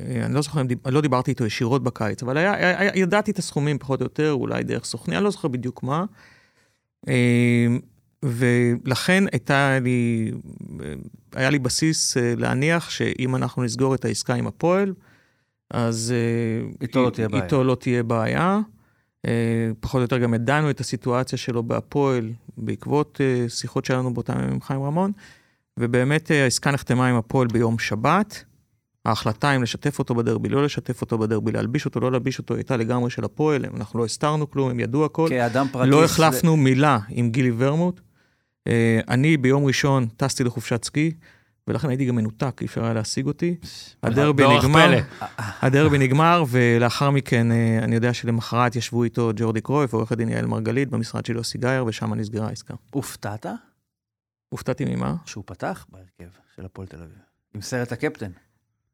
אה, 0.00 0.24
אני 0.26 0.34
לא 0.34 0.42
זוכר, 0.42 0.62
דיב- 0.62 0.88
לא 0.88 1.00
דיברתי 1.00 1.30
איתו 1.30 1.46
ישירות 1.46 1.82
בקיץ, 1.82 2.22
אבל 2.22 2.36
היה, 2.36 2.52
היה, 2.80 2.90
ידעתי 2.94 3.30
את 3.30 3.38
הסכומים 3.38 3.78
פחות 3.78 4.00
או 4.00 4.06
יותר, 4.06 4.32
אולי 4.32 4.62
דרך 4.62 4.84
סוכני, 4.84 5.16
אני 5.16 5.24
לא 5.24 5.30
זוכר 5.30 5.48
בדיוק 5.48 5.82
מה. 5.82 6.04
אה, 7.08 7.66
ולכן 8.22 9.24
הייתה 9.32 9.78
לי, 9.82 10.30
אה, 10.80 10.94
היה 11.34 11.50
לי 11.50 11.58
בסיס 11.58 12.16
אה, 12.16 12.34
להניח 12.36 12.90
שאם 12.90 13.36
אנחנו 13.36 13.62
נסגור 13.62 13.94
את 13.94 14.04
העסקה 14.04 14.34
עם 14.34 14.46
הפועל, 14.46 14.94
אז 15.70 16.14
אה, 16.16 16.68
איתו 16.80 17.02
לא 17.04 17.10
תהיה 17.10 17.28
בעיה. 17.28 17.44
איתו 17.44 17.64
לא 17.64 17.74
תהיה 17.74 18.02
בעיה. 18.02 18.60
אה, 19.26 19.32
פחות 19.80 19.98
או 19.98 20.02
יותר 20.02 20.18
גם 20.18 20.34
ידענו 20.34 20.70
את 20.70 20.80
הסיטואציה 20.80 21.38
שלו 21.38 21.62
בהפועל 21.62 22.30
בעקבות 22.56 23.20
אה, 23.20 23.48
שיחות 23.48 23.84
שהיו 23.84 23.98
לנו 23.98 24.14
באותם 24.14 24.38
ימים 24.38 24.50
עם 24.52 24.60
חיים 24.60 24.82
רמון, 24.82 25.12
ובאמת 25.80 26.30
העסקה 26.30 26.70
נחתמה 26.70 27.08
עם 27.08 27.16
הפועל 27.16 27.48
ביום 27.48 27.78
שבת. 27.78 28.44
ההחלטה 29.04 29.56
אם 29.56 29.62
לשתף 29.62 29.98
אותו 29.98 30.14
בדרבי, 30.14 30.48
לא 30.48 30.64
לשתף 30.64 31.00
אותו 31.00 31.18
בדרבי, 31.18 31.52
להלביש 31.52 31.84
אותו, 31.84 32.00
לא 32.00 32.12
להלביש 32.12 32.38
אותו, 32.38 32.54
הייתה 32.54 32.76
לגמרי 32.76 33.10
של 33.10 33.24
הפועל, 33.24 33.64
אנחנו 33.76 33.98
לא 33.98 34.04
הסתרנו 34.04 34.50
כלום, 34.50 34.70
הם 34.70 34.80
ידעו 34.80 35.04
הכל. 35.04 35.26
כאדם 35.28 35.66
פרטי. 35.72 35.90
לא 35.90 35.98
זה- 35.98 36.04
החלפנו 36.04 36.56
מילה 36.56 36.98
עם 37.08 37.30
גילי 37.30 37.50
ורמוט. 37.56 38.00
אני 39.08 39.36
ביום 39.36 39.64
ראשון 39.64 40.06
טסתי 40.16 40.44
לחופשת 40.44 40.84
סקי, 40.84 41.12
ולכן 41.68 41.88
הייתי 41.88 42.04
גם 42.06 42.16
מנותק, 42.16 42.58
אי 42.60 42.66
אפשר 42.66 42.84
היה 42.84 42.92
להשיג 42.92 43.26
אותי. 43.26 43.56
הדרבי 44.02 44.44
נגמר. 44.58 44.98
הדרבי 45.62 45.98
נגמר, 45.98 46.44
ולאחר 46.48 47.10
מכן 47.10 47.52
אה, 47.52 47.78
אני 47.82 47.94
יודע 47.94 48.14
שלמחרת 48.14 48.76
ישבו 48.76 49.04
איתו 49.04 49.30
ג'ורדי 49.36 49.60
קרויף, 49.60 49.92
עורך 49.94 50.12
הדין 50.12 50.28
יעל 50.28 50.46
מרגלית, 50.46 50.88
במשרד 50.90 51.26
של 51.26 51.36
יוסי 51.36 51.58
גייר, 51.58 51.84
ושם 51.84 52.14
נסגרה 52.14 52.46
העסקה. 52.48 52.74
הופתעת 52.90 53.46
הופתעתי 54.48 54.84
ממה? 54.84 55.14
שהוא 55.26 55.44
פתח 55.46 55.86
בהרכב 55.88 56.34
של 56.56 56.64
הפועל 56.64 56.88
תל 56.88 56.96
אביב. 56.96 57.18
עם 57.54 57.60
סרט 57.62 57.92
הקפטן. 57.92 58.30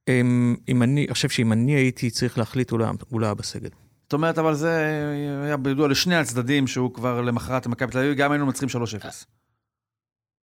אם, 0.08 0.56
אם 0.68 0.82
אני, 0.82 1.04
אני 1.04 1.12
חושב 1.14 1.28
שאם 1.28 1.52
אני 1.52 1.72
הייתי 1.72 2.10
צריך 2.10 2.38
להחליט, 2.38 2.70
הוא 2.70 2.78
לא 2.78 2.84
היה- 2.84 2.92
הוא 3.08 3.20
לא 3.20 3.26
היה 3.26 3.34
בסגל. 3.34 3.68
זאת 4.02 4.12
אומרת, 4.12 4.38
אבל 4.38 4.54
זה 4.54 4.86
היה 5.44 5.56
בידוע 5.56 5.88
לשני 5.88 6.16
הצדדים 6.16 6.66
שהוא 6.66 6.94
כבר 6.94 7.20
למחרת 7.20 7.66
למכבי 7.66 7.92
תל 7.92 7.98
אביב, 7.98 8.14
גם 8.14 8.32
היינו 8.32 8.46
מנצחים 8.46 8.68
3-0. 8.68 8.72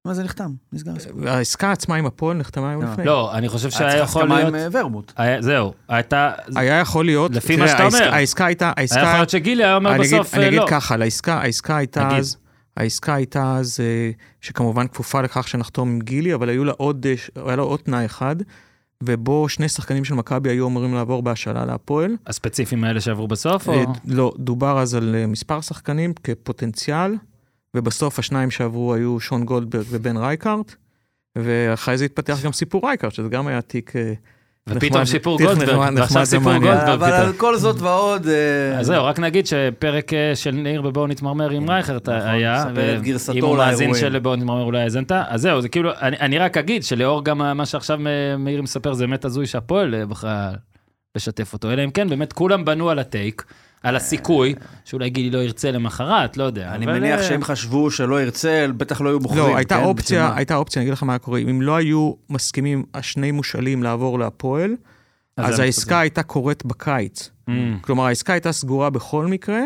מה 0.06 0.14
זה 0.14 0.24
נחתם? 0.24 0.52
נסגר 0.74 0.92
הסיפור. 0.96 1.30
העסקה 1.30 1.72
עצמה 1.72 1.96
עם 1.96 2.06
הפועל 2.06 2.38
נחתמה 2.38 2.72
יום 2.72 2.82
לא. 2.84 2.92
לפני. 2.92 3.06
לא, 3.06 3.34
אני 3.38 3.50
חושב 3.50 3.70
היה 3.70 3.78
שהיה 3.92 4.04
יכול 4.04 4.28
להיות... 4.30 4.48
עם 4.48 4.56
אה, 4.56 4.68
ורמוט. 4.72 5.14
היה- 5.18 5.42
זהו, 5.42 5.74
הייתה... 5.88 6.32
היה 6.56 6.80
יכול 6.80 7.06
להיות, 7.06 7.32
לפי 7.36 7.56
מה 7.56 7.68
שאתה 7.68 7.84
אומר. 7.86 7.98
העסקה- 7.98 8.14
העסקה 8.16 8.46
הייתה, 8.46 8.72
היה 8.78 8.86
יכול 8.86 8.98
העסקה, 8.98 9.14
להיות 9.18 9.30
שגילי 9.30 9.64
היה 9.64 9.76
אומר 9.76 9.92
אני 9.96 10.00
בסוף, 10.00 10.34
אני 10.34 10.44
אה, 10.44 10.48
אגיד 10.48 10.60
לא. 10.60 10.66
ככה, 10.70 10.98
לעסקה, 10.98 11.34
העסקה 11.42 11.78
הייתה. 11.78 12.18
אז, 12.18 12.38
העסקה 12.78 13.14
הייתה 13.14 13.56
אז, 13.58 13.80
אה, 13.80 14.12
שכמובן 14.42 14.88
כפופה 14.88 15.22
לכך 15.22 15.48
שנחתום 15.48 15.90
עם 15.90 16.00
גילי, 16.00 16.34
אבל 16.34 16.50
היו 16.50 16.66
לה 16.66 16.74
עוד, 16.78 17.06
אה, 17.38 17.44
היה 17.48 17.56
לה 17.56 17.62
עוד 17.62 17.80
תנאי 17.80 18.06
אחד, 18.06 18.36
ובו 19.04 19.50
שני 19.50 19.70
שחקנים 19.70 20.06
של 20.06 20.14
מכבי 20.14 20.50
היו 20.50 20.68
אמורים 20.68 20.94
לעבור 20.94 21.24
בהשאלה 21.24 21.66
להפועל. 21.66 22.16
הספציפיים 22.28 22.84
האלה 22.84 23.02
שעברו 23.02 23.28
בסוף, 23.28 23.68
או... 23.68 23.74
אה, 23.74 23.84
לא, 24.08 24.34
דובר 24.38 24.80
אז 24.80 24.96
על 24.96 25.16
אה, 25.16 25.28
מספר 25.28 25.62
שחקנים 25.62 26.14
כפוטנציאל, 26.24 27.16
ובסוף 27.76 28.20
השניים 28.20 28.52
שעברו 28.52 28.94
היו 28.94 29.20
שון 29.20 29.46
גולדברג 29.46 29.86
ובן 29.90 30.18
רייקארט, 30.18 30.76
ואחרי 31.36 31.98
זה 31.98 32.06
התפתח 32.06 32.38
גם 32.44 32.52
סיפור 32.52 32.88
רייקארט, 32.88 33.14
שזה 33.14 33.30
גם 33.30 33.48
היה 33.48 33.62
תיק 33.62 33.96
אה, 33.96 34.14
ופתאום 34.70 35.06
סיפור 35.06 35.38
גולדברג, 35.38 35.94
ועכשיו 35.96 36.26
סיפור. 36.26 36.58
גולדברג 36.58 36.90
אבל 36.90 37.12
על. 37.12 37.34
כל 37.34 37.58
זאת 37.58 37.82
ועוד... 37.82 38.28
אה, 38.28 38.80
אז 38.80 38.86
זהו, 38.86 39.06
רק 39.06 39.20
נגיד 39.20 39.48
שפרק 39.48 40.14
אה, 40.14 40.36
של 40.36 40.52
ניר 40.52 40.82
בבואו 40.82 41.08
נתמרמר 41.08 41.50
עם 41.50 41.70
רייכרט 41.70 42.10
נכון, 42.10 42.30
היה, 42.30 42.66
אם 43.34 43.46
הוא 43.46 43.58
מאזין. 43.58 43.94
של 43.94 44.20
בואו 44.20 44.36
נתמרמר 44.36 44.64
אולי 44.64 44.82
האזנת, 44.82 45.12
אז 45.12 45.42
זהו, 45.42 45.62
זה 45.62 45.70
כאילו, 45.70 45.92
אני 46.02 46.38
רק 46.38 46.58
אגיד 46.58 46.84
שלאור 46.84 47.24
גם 47.24 47.58
מה 47.58 47.66
שעכשיו 47.66 48.00
מאיר 48.40 48.62
מספר, 48.62 48.94
זה 48.94 49.08
באמת 49.08 49.26
הזוי 49.26 49.46
שהפועל 49.46 50.06
בחרה 50.06 50.52
לשתף 51.16 51.54
אותו, 51.54 51.72
אלא 51.72 51.84
אם 51.84 51.92
כן, 51.92 52.10
באמת 52.10 52.34
כולם 52.34 52.66
בנו 52.66 52.90
על 52.90 53.00
הטייק, 53.00 53.46
על 53.84 53.96
הסיכוי, 53.96 54.56
שאולי 54.86 55.10
גילי 55.10 55.30
לא 55.30 55.38
ירצה 55.38 55.72
למחרת, 55.72 56.38
לא 56.38 56.44
יודע. 56.44 56.76
אני 56.76 56.86
אבל, 56.86 57.00
מניח 57.00 57.20
אה, 57.20 57.24
שהם 57.24 57.44
חשבו 57.44 57.92
שלא 57.92 58.22
ירצה, 58.22 58.66
בטח 58.78 59.02
לא 59.02 59.10
היו 59.10 59.20
בוחרים. 59.20 59.40
לא, 59.40 59.56
הייתה 59.58 59.76
כן? 59.76 59.84
אופציה, 59.84 60.24
בשביל? 60.24 60.38
הייתה 60.38 60.56
אופציה, 60.56 60.82
אני 60.82 60.86
אגיד 60.86 60.94
לך 60.94 61.04
מה 61.04 61.18
קורה, 61.18 61.40
אם 61.40 61.62
לא 61.62 61.76
היו 61.76 62.14
מסכימים 62.30 62.84
השני 62.94 63.32
מושאלים 63.32 63.84
לעבור 63.84 64.20
להפועל, 64.20 64.76
אז 65.38 65.56
זה 65.56 65.64
העסקה 65.64 66.00
הייתה 66.00 66.24
קורית 66.24 66.66
בקיץ. 66.66 67.30
Mm, 67.50 67.54
כלומר, 67.82 68.06
העסקה 68.06 68.34
הייתה 68.34 68.52
סגורה 68.52 68.90
בכל 68.90 69.28
מקרה, 69.28 69.62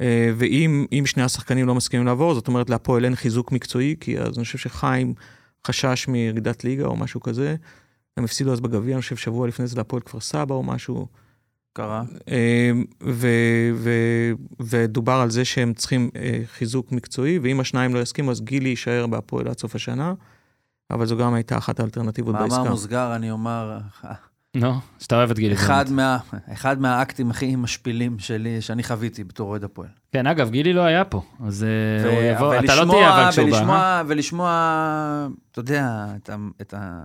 אה, 0.00 0.30
ואם 0.36 0.86
אם 0.92 1.06
שני 1.06 1.22
השחקנים 1.22 1.66
לא 1.66 1.74
מסכימים 1.74 2.06
לעבור, 2.06 2.34
זאת 2.34 2.48
אומרת, 2.48 2.70
להפועל 2.70 3.04
אין 3.04 3.14
חיזוק 3.14 3.52
מקצועי, 3.52 3.94
כי 4.00 4.18
אז 4.18 4.36
אני 4.36 4.44
חושב 4.44 4.58
שחיים 4.58 5.14
חשש 5.66 6.08
מירידת 6.08 6.64
ליגה 6.64 6.84
או 6.84 6.96
משהו 6.96 7.20
כזה. 7.20 7.56
הם 8.16 8.24
הפסידו 8.24 8.52
אז 8.52 8.60
בגביע, 8.60 8.94
אני 8.94 9.02
חושב 9.02 9.16
שבוע 9.16 9.48
לפני 9.48 9.66
זה 9.66 9.76
להפועל 9.76 10.02
כפר 10.02 10.20
סבא 10.20 10.54
או 10.54 10.62
משהו. 10.62 11.06
קרה. 11.72 12.02
אה, 12.30 12.70
ו- 13.02 13.70
ו- 13.74 14.32
ודובר 14.60 15.12
על 15.12 15.30
זה 15.30 15.44
שהם 15.44 15.74
צריכים 15.74 16.10
אה, 16.16 16.40
חיזוק 16.46 16.92
מקצועי, 16.92 17.38
ואם 17.38 17.60
השניים 17.60 17.94
לא 17.94 17.98
יסכימו, 18.00 18.30
אז 18.30 18.40
גילי 18.40 18.68
יישאר 18.68 19.06
בהפועל 19.06 19.48
עד 19.48 19.58
סוף 19.58 19.74
השנה, 19.74 20.14
אבל 20.90 21.06
זו 21.06 21.16
גם 21.16 21.34
הייתה 21.34 21.58
אחת 21.58 21.80
האלטרנטיבות 21.80 22.34
מאמר 22.34 22.48
בעסקה. 22.48 22.70
מוסגר, 22.70 23.12
אני 23.16 23.30
אומר, 23.30 23.78
נו, 24.54 24.74
שאתה 24.98 25.16
אוהב 25.16 25.30
את 25.30 25.38
גילי. 25.38 25.54
אחד. 25.54 25.84
מה- 25.90 26.18
אחד 26.52 26.80
מהאקטים 26.80 27.30
הכי 27.30 27.56
משפילים 27.56 28.18
שלי, 28.18 28.60
שאני 28.60 28.82
חוויתי 28.82 29.24
בתור 29.24 29.48
אוהד 29.50 29.64
הפועל. 29.64 29.88
כן, 30.12 30.26
אגב, 30.26 30.50
גילי 30.50 30.72
לא 30.72 30.80
היה 30.80 31.04
פה, 31.04 31.22
אז 31.46 31.64
אה, 31.64 32.10
הוא 32.10 32.18
ו- 32.18 32.22
יבוא, 32.22 32.54
אתה 32.64 32.84
לא 32.84 32.90
תהיה 32.92 33.22
אבל 33.22 33.30
כשהוא 33.32 33.50
בא. 33.50 33.56
ולשמוע- 33.56 33.76
אה? 33.76 34.02
ולשמוע, 34.06 34.50
אתה 35.52 35.60
יודע, 35.60 36.06
את 36.16 36.30
ה- 36.30 36.36
את 36.60 36.74
ה... 36.76 37.02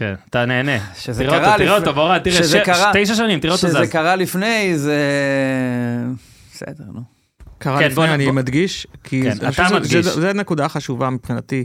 כן, 0.00 0.14
אתה 0.30 0.44
נהנה. 0.46 0.78
שזה 0.98 1.24
תראה 1.24 1.38
קרה 1.38 1.46
אותו, 1.52 1.58
תראה 1.58 1.76
לפני- 1.76 1.88
אותו, 1.88 1.94
בורד, 1.94 2.18
תראה, 2.18 2.36
שזה 2.36 2.58
ש- 2.58 2.62
קרה- 2.66 2.92
תשע 2.94 3.14
שנים, 3.14 3.40
תראה 3.40 3.52
אותו 3.54 3.68
שזה 3.68 3.84
זז. 3.84 3.90
קרה 3.90 4.16
לפני, 4.16 4.72
זה... 4.78 4.96
בסדר, 6.54 6.84
נו. 6.94 7.00
קרה 7.58 7.78
כן, 7.78 7.86
לפני, 7.90 8.14
אני 8.14 8.24
בוא- 8.24 8.32
מדגיש, 8.32 8.86
כי 9.04 9.22
כן, 9.22 9.32
זה- 9.34 9.48
אתה 9.48 9.66
שזה- 9.66 9.74
מדגיש. 9.74 9.92
זה- 10.06 10.20
זה 10.20 10.32
נקודה 10.32 10.68
חשובה 10.68 11.10
מבחינתי. 11.10 11.64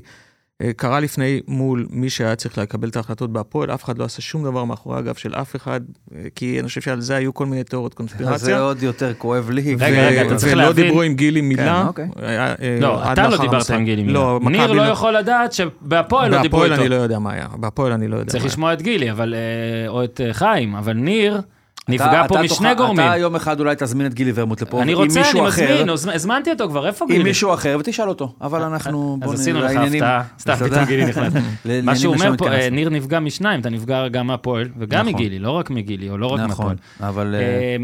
אה, 0.62 0.71
קרה 0.74 1.00
לפני 1.00 1.39
מול 1.47 1.85
מי 1.89 2.09
שהיה 2.09 2.35
צריך 2.35 2.57
לקבל 2.57 2.89
את 2.89 2.95
ההחלטות 2.95 3.33
בהפועל, 3.33 3.71
אף 3.71 3.83
אחד 3.83 3.97
לא 3.97 4.03
עשה 4.03 4.21
שום 4.21 4.43
דבר 4.43 4.63
מאחורי 4.63 4.97
הגב 4.97 5.15
של 5.15 5.35
אף 5.35 5.55
אחד, 5.55 5.81
אה, 6.15 6.21
כי 6.35 6.59
אני 6.59 6.67
חושב 6.67 6.81
שעל 6.81 7.01
זה 7.01 7.15
היו 7.15 7.33
כל 7.33 7.45
מיני 7.45 7.63
תיאוריות 7.63 7.91
אז 7.91 7.97
זה 7.97 7.97
קונספירציה. 7.97 8.59
עוד 8.59 8.83
יותר 8.83 9.13
כואב 9.13 9.50
לי. 9.50 9.75
רגע, 9.79 10.07
רגע, 10.07 10.21
אתה 10.27 10.35
צריך 10.35 10.53
ולא 10.53 10.63
להבין- 10.63 10.85
דיברו 10.85 11.01
עם 11.01 11.15
גילי 11.15 11.41
מילה. 11.41 11.81
כן, 11.81 11.88
אוקיי. 11.88 12.07
אה, 12.24 12.47
אה, 12.62 12.77
לא, 12.81 13.13
אתה 13.13 13.27
לא 13.27 13.38
דיברת. 13.38 13.69
עם 13.69 13.85
גילי 13.85 14.03
מילה. 14.03 14.13
לא, 14.19 14.39
ניר 14.51 14.71
לא 14.71 14.81
יכול 14.81 15.17
לדעת 15.17 15.53
שבהפועל 15.53 16.31
לא 16.31 16.41
דיברו 16.41 16.59
בהפועל 16.59 16.71
איתו. 16.71 16.81
אני 16.81 16.89
לא 16.89 16.95
יודע 16.95 17.19
מה 17.19 17.31
היה, 17.33 17.47
בהפועל 17.59 17.91
אני 17.91 18.07
לא 18.07 18.15
יודע 18.15 18.31
צריך 18.31 18.43
מה 18.43 18.45
היה. 18.47 18.51
לשמוע 18.53 18.74
את 18.74 18.81
גילי, 18.81 19.12
אבל, 19.12 19.33
אה, 19.33 19.89
או 19.89 20.03
את 20.03 20.21
אה, 20.24 20.33
חיים, 20.33 20.75
אבל 20.75 20.93
ניר 20.93 21.41
נפגע 21.89 22.06
אתה- 22.20 22.27
פה 22.27 22.36
אתה 22.36 22.44
משני 22.44 22.58
תוכל- 22.58 22.84
גורמים. 22.84 23.08
אתה 23.08 23.18
יום 23.18 23.36
אחד 23.36 23.60
אולי 23.60 23.75
תזמין 23.77 24.08
את 24.08 24.13
גילי 24.13 24.32
ורמוט 24.36 24.62
לפה, 24.62 24.82
אני 24.82 24.94
רוצה, 24.94 25.22
אני 25.32 25.48
אחר, 25.50 25.84
מזמין, 25.84 25.89
הזמ- 25.89 26.15
הזמנתי 26.15 26.51
אותו 26.51 26.70
כבר, 26.70 26.88
איפה 26.88 27.06
גילי? 27.06 27.20
עם 27.20 27.25
מישהו 27.25 27.54
אחר, 27.54 27.77
ותשאל 27.80 28.10
אותו. 28.10 28.34
אבל 28.42 28.62
אנחנו... 28.62 29.18
אז 29.22 29.25
בוא 29.27 29.34
עשינו 29.34 29.60
לך 29.62 29.72
הפתעה, 29.75 30.24
סתם. 30.39 30.56
פתאום 30.56 30.86
גילי 30.86 31.06
נכנס. 31.06 31.34
מה 31.84 31.96
שהוא 31.96 32.15
אומר 32.15 32.38
פה, 32.38 32.51
אה. 32.51 32.70
ניר 32.70 32.89
נפגע 32.89 33.20
משניים, 33.20 33.62
אתה 33.62 33.70
נפגע 33.70 34.08
גם 34.08 34.27
מהפועל 34.27 34.70
וגם 34.77 35.00
נכון. 35.01 35.13
מגילי, 35.13 35.39
לא 35.39 35.51
רק 35.51 35.70
מגילי, 35.70 36.10
או 36.10 36.18
לא 36.18 36.27
רק 36.27 36.39
מהפועל. 36.39 36.51
נכון, 36.70 36.75
אבל... 37.10 37.36
אה, 37.36 37.39
אה, 37.42 37.75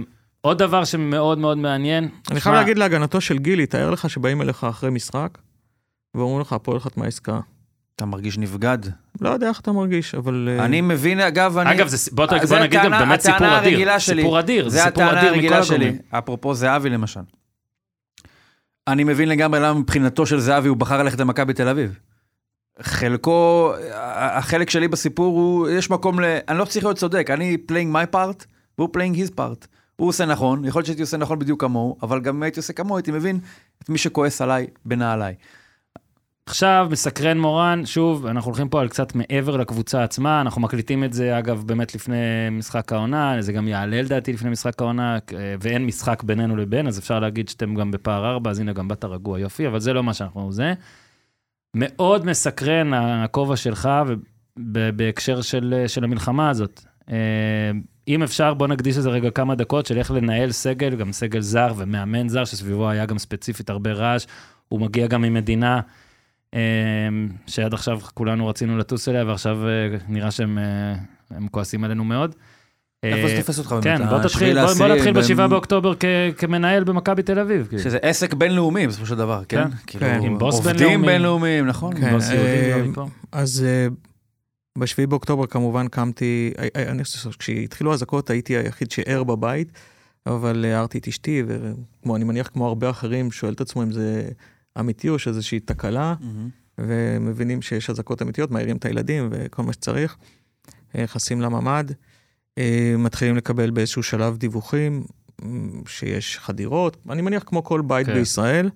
עוד 0.41 0.57
דבר 0.57 0.83
שמאוד 0.83 1.37
מאוד 1.37 1.57
מעניין. 1.57 2.07
אני 2.31 2.39
חייב 2.41 2.55
להגיד 2.55 2.77
להגנתו 2.77 3.21
של 3.21 3.37
גילי, 3.37 3.65
תאר 3.65 3.89
לך 3.91 4.09
שבאים 4.09 4.41
אליך 4.41 4.63
אחרי 4.63 4.89
משחק, 4.89 5.37
ואומרים 6.15 6.41
לך, 6.41 6.53
הפועל 6.53 6.79
חתמה 6.79 7.05
עסקה. 7.05 7.39
אתה 7.95 8.05
מרגיש 8.05 8.37
נבגד. 8.37 8.77
לא 9.21 9.29
יודע 9.29 9.49
איך 9.49 9.59
אתה 9.59 9.71
מרגיש, 9.71 10.15
אבל... 10.15 10.49
אה, 10.59 10.65
אני 10.65 10.81
מבין, 10.81 11.19
אגב, 11.19 11.57
אני... 11.57 11.71
אגב, 11.71 11.87
זה- 11.87 12.11
בוא 12.11 12.27
זה 12.41 12.47
בוא 12.55 12.59
נגיד 12.63 12.79
גם 12.83 12.91
באמת 12.91 13.21
סיפור 13.21 13.35
הטענה 13.35 13.59
אדיר. 13.59 13.69
הרגילה 13.71 13.99
שלי. 13.99 14.21
סיפור 14.21 14.39
אדיר, 14.39 14.69
זה 14.69 14.81
סיפור 14.83 15.03
אדיר 15.03 15.19
מכל 15.19 15.27
הרגילה 15.27 15.63
שלי. 15.63 15.75
הגורמים. 15.75 16.01
אפרופו 16.09 16.53
זהבי 16.53 16.89
למשל. 16.89 17.19
אני 18.87 19.03
מבין 19.03 19.29
לגמרי 19.29 19.59
למה 19.59 19.79
מבחינתו 19.79 20.25
של 20.25 20.39
זהבי 20.39 20.67
הוא 20.67 20.77
בחר 20.77 21.03
ללכת 21.03 21.19
למכבי 21.19 21.53
תל 21.53 21.67
אביב. 21.67 21.99
חלקו, 22.81 23.73
החלק 24.15 24.69
שלי 24.69 24.87
בסיפור 24.87 25.35
הוא, 25.37 25.69
יש 25.69 25.89
מקום 25.89 26.19
ל... 26.19 26.23
אני 26.47 26.57
לא 26.57 26.65
צריך 26.65 26.85
להיות 26.85 26.97
צודק, 26.97 27.27
אני 27.33 27.57
playing 27.71 27.95
my 27.95 28.15
part, 28.15 28.45
והוא 28.77 28.89
playing 28.97 29.15
his 29.17 29.31
part. 29.37 29.67
הוא 29.95 30.07
עושה 30.09 30.25
נכון, 30.25 30.65
יכול 30.65 30.79
להיות 30.79 30.85
שהייתי 30.85 31.01
עושה 31.01 31.17
נכון 31.17 31.39
בדיוק 31.39 31.61
כמוהו, 31.61 31.97
אבל 32.03 32.19
גם 32.21 32.35
אם 32.35 32.43
הייתי 32.43 32.59
עושה 32.59 32.73
כמוהו, 32.73 32.97
הייתי 32.97 33.11
מבין 33.11 33.39
את 33.83 33.89
מי 33.89 33.97
שכועס 33.97 34.41
עליי 34.41 34.67
בנעליי. 34.85 35.35
עכשיו, 36.45 36.87
מסקרן 36.91 37.39
מורן, 37.39 37.85
שוב, 37.85 38.25
אנחנו 38.25 38.49
הולכים 38.49 38.69
פה 38.69 38.81
על 38.81 38.87
קצת 38.87 39.15
מעבר 39.15 39.57
לקבוצה 39.57 40.03
עצמה, 40.03 40.41
אנחנו 40.41 40.61
מקליטים 40.61 41.03
את 41.03 41.13
זה, 41.13 41.39
אגב, 41.39 41.63
באמת 41.65 41.95
לפני 41.95 42.15
משחק 42.51 42.93
העונה, 42.93 43.41
זה 43.41 43.53
גם 43.53 43.67
יעלה 43.67 44.01
לדעתי 44.01 44.33
לפני 44.33 44.49
משחק 44.49 44.81
העונה, 44.81 45.15
אה, 45.15 45.55
ואין 45.59 45.85
משחק 45.85 46.23
בינינו 46.23 46.55
לבין, 46.55 46.87
אז 46.87 46.99
אפשר 46.99 47.19
להגיד 47.19 47.49
שאתם 47.49 47.75
גם 47.75 47.91
בפער 47.91 48.25
ארבע, 48.25 48.51
אז 48.51 48.59
הנה, 48.59 48.73
גם 48.73 48.87
באת 48.87 49.05
רגוע, 49.05 49.39
יופי, 49.39 49.67
אבל 49.67 49.79
זה 49.79 49.93
לא 49.93 50.03
מה 50.03 50.13
שאנחנו 50.13 50.51
זה. 50.51 50.73
מאוד 51.75 52.25
מסקרן 52.25 52.93
הכובע 52.93 53.55
שלך 53.55 53.89
בהקשר 54.57 55.41
של, 55.41 55.83
של 55.87 56.03
המלחמה 56.03 56.49
הזאת. 56.49 56.81
אה, 57.11 57.15
אם 58.07 58.23
אפשר, 58.23 58.53
בוא 58.53 58.67
נקדיש 58.67 58.97
לזה 58.97 59.09
רגע 59.09 59.31
כמה 59.31 59.55
דקות 59.55 59.85
של 59.85 59.97
איך 59.97 60.11
לנהל 60.11 60.51
סגל, 60.51 60.95
גם 60.95 61.11
סגל 61.11 61.39
זר 61.39 61.73
ומאמן 61.77 62.29
זר, 62.29 62.45
שסביבו 62.45 62.89
היה 62.89 63.05
גם 63.05 63.17
ספציפית 63.17 63.69
הרבה 63.69 63.91
רעש. 63.91 64.25
הוא 64.67 64.79
מגיע 64.79 65.07
גם 65.07 65.21
ממדינה 65.21 65.75
אה, 65.75 65.81
שעד 67.47 67.73
עכשיו 67.73 67.99
כולנו 68.13 68.47
רצינו 68.47 68.77
לטוס 68.77 69.09
אליה, 69.09 69.25
ועכשיו 69.25 69.67
אה, 69.67 69.97
נראה 70.07 70.31
שהם 70.31 70.57
אה, 70.57 71.37
כועסים 71.51 71.83
עלינו 71.83 72.03
מאוד. 72.03 72.35
איפה 73.03 73.27
זה 73.27 73.33
אה, 73.33 73.39
תופס 73.41 73.59
אותך 73.59 73.71
באמת? 73.71 73.83
כן, 73.83 74.09
בוא 74.09 74.23
תתחיל, 74.23 74.65
בוא, 74.77 74.87
נתחיל 74.87 75.13
בשבעה 75.13 75.47
באוקטובר 75.47 75.93
כמנהל 76.37 76.83
במכבי 76.83 77.23
תל 77.23 77.39
אביב. 77.39 77.67
כאילו. 77.67 77.81
שזה 77.81 77.97
עסק 78.01 78.33
בינלאומי 78.33 78.87
בסופו 78.87 79.05
של 79.05 79.15
דבר, 79.15 79.43
כן? 79.49 79.63
כן, 79.63 79.77
כאילו, 79.87 80.05
כן. 80.05 80.19
עם 80.23 80.37
בוס 80.37 80.55
עובדים 80.55 80.75
בינלאומי. 80.77 81.07
בינלאומיים, 81.07 81.67
נכון? 81.67 82.01
כן. 82.01 82.15
אז 83.31 83.65
בשביעי 84.77 85.07
באוקטובר 85.07 85.45
כמובן 85.45 85.87
קמתי, 85.87 86.53
אני 86.75 87.03
חושב 87.03 87.31
שכשהתחילו 87.31 87.91
האזעקות 87.91 88.29
הייתי 88.29 88.57
היחיד 88.57 88.91
שער 88.91 89.23
בבית, 89.23 89.71
אבל 90.25 90.65
הערתי 90.65 90.97
את 90.97 91.07
אשתי, 91.07 91.43
וכמו, 91.47 92.15
אני 92.15 92.23
מניח 92.23 92.47
כמו 92.47 92.67
הרבה 92.67 92.89
אחרים, 92.89 93.31
שואל 93.31 93.53
את 93.53 93.61
עצמו 93.61 93.83
אם 93.83 93.91
זה 93.91 94.29
אמיתי 94.79 95.09
או 95.09 95.19
שזה 95.19 95.29
איזושהי 95.29 95.59
תקלה. 95.59 96.15
ומבינים 96.77 97.61
שיש 97.61 97.89
אזעקות 97.89 98.21
אמיתיות, 98.21 98.51
מעירים 98.51 98.77
את 98.77 98.85
הילדים 98.85 99.27
וכל 99.31 99.63
מה 99.63 99.73
שצריך, 99.73 100.17
אה, 100.95 101.03
נכנסים 101.03 101.41
לממ"ד, 101.41 101.85
אה, 102.57 102.95
מתחילים 102.97 103.35
לקבל 103.35 103.69
באיזשהו 103.69 104.03
שלב 104.03 104.37
דיווחים 104.37 105.03
שיש 105.87 106.37
חדירות, 106.37 106.97
אני 107.09 107.21
מניח 107.21 107.43
כמו 107.45 107.63
כל 107.63 107.81
בית 107.81 108.07
כן. 108.07 108.13
בישראל. 108.13 108.69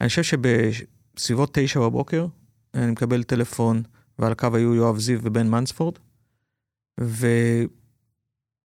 אני 0.00 0.08
חושב 0.08 0.22
שבסביבות 0.22 1.50
תשע 1.52 1.80
בבוקר 1.80 2.26
אני 2.74 2.90
מקבל 2.90 3.22
טלפון, 3.22 3.82
ועל 4.18 4.32
הקו 4.32 4.48
היו 4.56 4.74
יואב 4.74 4.98
זיו 4.98 5.18
ובן 5.22 5.48
מנספורד, 5.48 5.98
ו... 7.00 7.26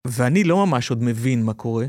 ואני 0.07 0.43
לא 0.43 0.65
ממש 0.65 0.89
עוד 0.89 1.03
מבין 1.03 1.43
מה 1.43 1.53
קורה. 1.53 1.85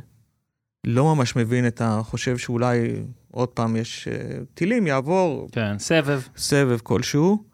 לא 0.87 1.15
ממש 1.15 1.37
מבין 1.37 1.67
את 1.67 1.81
ה... 1.81 2.01
חושב 2.05 2.39
שאולי 2.39 3.03
עוד 3.31 3.49
פעם 3.49 3.77
יש 3.77 4.09
אה, 4.09 4.39
טילים, 4.55 4.87
יעבור, 4.87 5.49
כן, 5.53 5.79
סבב. 5.79 6.23
סבב 6.37 6.79
כלשהו, 6.83 7.45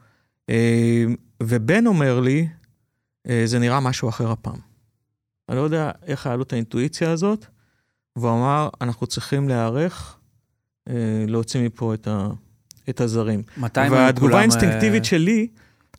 אה, 0.51 1.05
ובן 1.43 1.87
אומר 1.87 2.21
לי, 2.21 2.49
אה, 3.29 3.43
זה 3.45 3.59
נראה 3.59 3.81
משהו 3.81 4.09
אחר 4.09 4.31
הפעם. 4.31 4.59
אני 5.49 5.57
לא 5.57 5.63
יודע 5.63 5.91
איך 6.07 6.27
היה 6.27 6.37
לו 6.37 6.43
את 6.43 6.53
האינטואיציה 6.53 7.11
הזאת, 7.11 7.47
והוא 8.17 8.31
אמר, 8.31 8.69
אנחנו 8.81 9.07
צריכים 9.07 9.49
להיערך, 9.49 10.19
להוציא 11.29 11.67
מפה 11.67 11.95
את, 11.95 12.09
ה, 12.09 12.29
את 12.89 13.01
הזרים. 13.01 13.43
מתי 13.57 13.81
הם 13.81 13.93
היו 13.93 14.03
והתגובה 14.03 14.27
כולם, 14.27 14.39
האינסטינקטיבית 14.39 15.05
שלי 15.05 15.49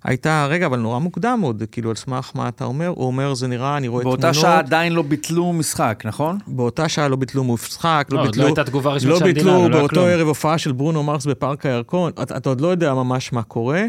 הייתה, 0.05 0.47
רגע, 0.49 0.65
אבל 0.65 0.79
נורא 0.79 0.99
מוקדם 0.99 1.39
עוד, 1.43 1.63
כאילו, 1.71 1.89
על 1.89 1.95
סמך 1.95 2.31
מה 2.35 2.47
אתה 2.47 2.63
אומר? 2.63 2.87
הוא 2.87 3.07
אומר, 3.07 3.33
זה 3.33 3.47
נראה, 3.47 3.77
אני 3.77 3.87
רואה 3.87 4.01
תמונות. 4.03 4.19
באותה 4.19 4.33
שעה 4.33 4.59
עדיין 4.59 4.93
לא 4.93 5.01
ביטלו 5.01 5.53
משחק, 5.53 6.03
נכון? 6.05 6.37
באותה 6.47 6.89
שעה 6.89 7.07
לא 7.07 7.15
ביטלו 7.15 7.43
משחק, 7.43 8.07
לא, 8.09 8.17
לא 8.17 8.21
עוד 8.21 8.25
לא 8.25 8.31
ביטלו... 8.31 8.45
הייתה 8.45 8.63
תגובה 8.63 8.91
רשמית 8.91 9.11
לא 9.11 9.19
של 9.19 9.25
המדינה, 9.25 9.39
ביטלו 9.39 9.59
ולא 9.59 9.75
היה 9.75 9.81
באותו 9.81 9.95
כלום. 9.95 10.07
ערב 10.07 10.27
הופעה 10.27 10.57
של 10.57 10.71
ברונו 10.71 11.03
מרס 11.03 11.25
בפארק 11.25 11.65
הירקון, 11.65 12.11
אתה, 12.23 12.37
אתה 12.37 12.49
עוד 12.49 12.61
לא 12.61 12.67
יודע 12.67 12.93
ממש 12.93 13.33
מה 13.33 13.43
קורה. 13.43 13.85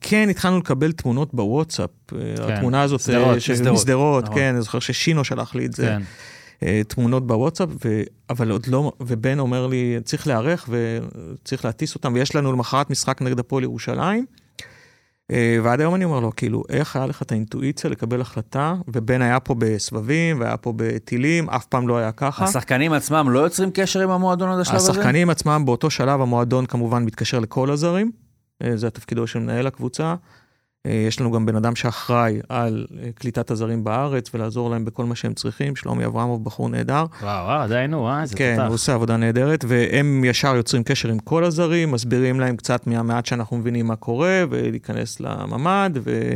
כן, 0.00 0.28
התחלנו 0.28 0.58
לקבל 0.58 0.92
תמונות 0.92 1.34
בוואטסאפ, 1.34 1.90
כן, 2.08 2.16
התמונה 2.52 2.82
הזאת, 2.82 3.00
שדרות, 3.00 3.34
אה, 3.34 3.40
של 3.40 3.52
משדרות, 3.52 3.78
משדרות, 3.78 4.24
נכון. 4.24 4.36
כן, 4.36 4.54
אני 4.54 4.62
זוכר 4.62 4.78
ששינו 4.78 5.24
שלח 5.24 5.54
לי 5.54 5.66
את 5.66 5.72
זה, 5.72 5.86
כן. 5.86 6.02
אה, 6.62 6.80
תמונות 6.88 7.26
בוואטסאפ, 7.26 7.68
ו... 7.84 8.02
אבל 8.30 8.50
עוד 8.50 8.66
לא, 8.66 8.92
ובן 9.00 9.38
אומר 9.38 9.66
לי, 9.66 9.96
צריך 10.04 10.26
להיערך 10.26 10.68
וצריך 10.68 11.64
להטיס 11.64 11.94
אותם, 11.94 12.12
ויש 12.14 12.36
לנו 12.36 12.52
למחרת 12.52 12.90
משחק 12.90 13.22
נגד 13.22 13.38
הפועל 13.38 13.62
ירושלים. 13.62 14.24
אה, 15.32 15.58
ועד 15.62 15.80
היום 15.80 15.94
אני 15.94 16.04
אומר 16.04 16.20
לו, 16.20 16.32
כאילו, 16.36 16.62
איך 16.68 16.96
היה 16.96 17.06
לך 17.06 17.22
את 17.22 17.32
האינטואיציה 17.32 17.90
לקבל 17.90 18.20
החלטה, 18.20 18.74
ובן 18.88 19.22
היה 19.22 19.40
פה 19.40 19.54
בסבבים, 19.58 20.40
והיה 20.40 20.56
פה 20.56 20.72
בטילים, 20.76 21.50
אף 21.50 21.66
פעם 21.66 21.88
לא 21.88 21.98
היה 21.98 22.12
ככה. 22.12 22.44
השחקנים 22.44 22.92
עצמם 22.92 23.26
לא 23.30 23.38
יוצרים 23.38 23.70
קשר 23.74 24.00
עם 24.00 24.10
המועדון 24.10 24.50
עד 24.50 24.60
השלב 24.60 24.76
הזה? 24.76 24.90
השחקנים 24.90 25.30
עצמם 25.30 25.62
באותו 25.66 25.90
שלב, 25.90 26.20
המועדון 26.20 26.66
כמובן 26.66 27.04
מתקשר 27.04 27.38
לכל 27.38 27.70
הזרים, 27.70 28.10
אה, 28.62 28.76
זה 28.76 28.86
התפקידו 28.86 29.26
של 29.26 29.38
מנהל 29.38 29.66
הקבוצה. 29.66 30.14
אה, 30.86 31.04
יש 31.08 31.20
לנו 31.20 31.32
גם 31.32 31.46
בן 31.46 31.56
אדם 31.56 31.76
שאחראי 31.76 32.40
על 32.48 32.86
אה, 33.02 33.08
קליטת 33.14 33.50
הזרים 33.50 33.84
בארץ 33.84 34.30
ולעזור 34.34 34.70
להם 34.70 34.84
בכל 34.84 35.04
מה 35.04 35.14
שהם 35.14 35.34
צריכים, 35.34 35.76
שלומי 35.76 36.06
אברמוב, 36.06 36.44
בחור 36.44 36.68
נהדר. 36.68 37.04
וואו, 37.22 37.44
וואו, 37.46 37.60
עדיין 37.60 37.94
הוא, 37.94 38.08
אה, 38.08 38.22
איזה 38.22 38.36
כן, 38.36 38.52
הוא 38.56 38.62
תותח. 38.62 38.72
עושה 38.72 38.94
עבודה 38.94 39.16
נהדרת, 39.16 39.64
והם 39.68 40.24
ישר 40.24 40.56
יוצרים 40.56 40.82
קשר 40.84 41.08
עם 41.08 41.18
כל 41.18 41.44
הזרים, 41.44 41.90
מסבירים 41.90 42.40
להם 42.40 42.56
קצת 42.56 42.86
מהמעט 42.86 43.26
שאנחנו 43.26 43.56
מבינים 43.58 43.86
מה 43.86 43.96
קורה, 43.96 44.44
ולהיכנס 44.50 45.20
לממ"ד, 45.20 45.90
ו... 46.04 46.30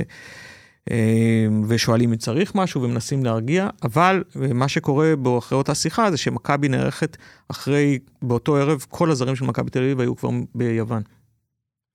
אה, 0.91 1.47
ושואלים 1.69 2.11
אם 2.11 2.17
צריך 2.17 2.55
משהו 2.55 2.83
ומנסים 2.83 3.25
להרגיע, 3.25 3.69
אבל 3.83 4.25
מה 4.55 4.69
שקורה 4.69 5.13
בו 5.19 5.39
אחרי 5.39 5.59
אותה 5.59 5.75
שיחה 5.75 6.11
זה 6.11 6.17
שמכבי 6.17 6.69
נערכת 6.69 7.17
אחרי, 7.49 7.99
באותו 8.23 8.57
ערב, 8.57 8.85
כל 8.89 9.11
הזרים 9.11 9.37
של 9.37 9.45
מכבי 9.45 9.71
תל 9.71 9.79
אביב 9.79 10.01
היו 10.01 10.17
כבר 10.17 10.29
ביוון. 10.55 11.03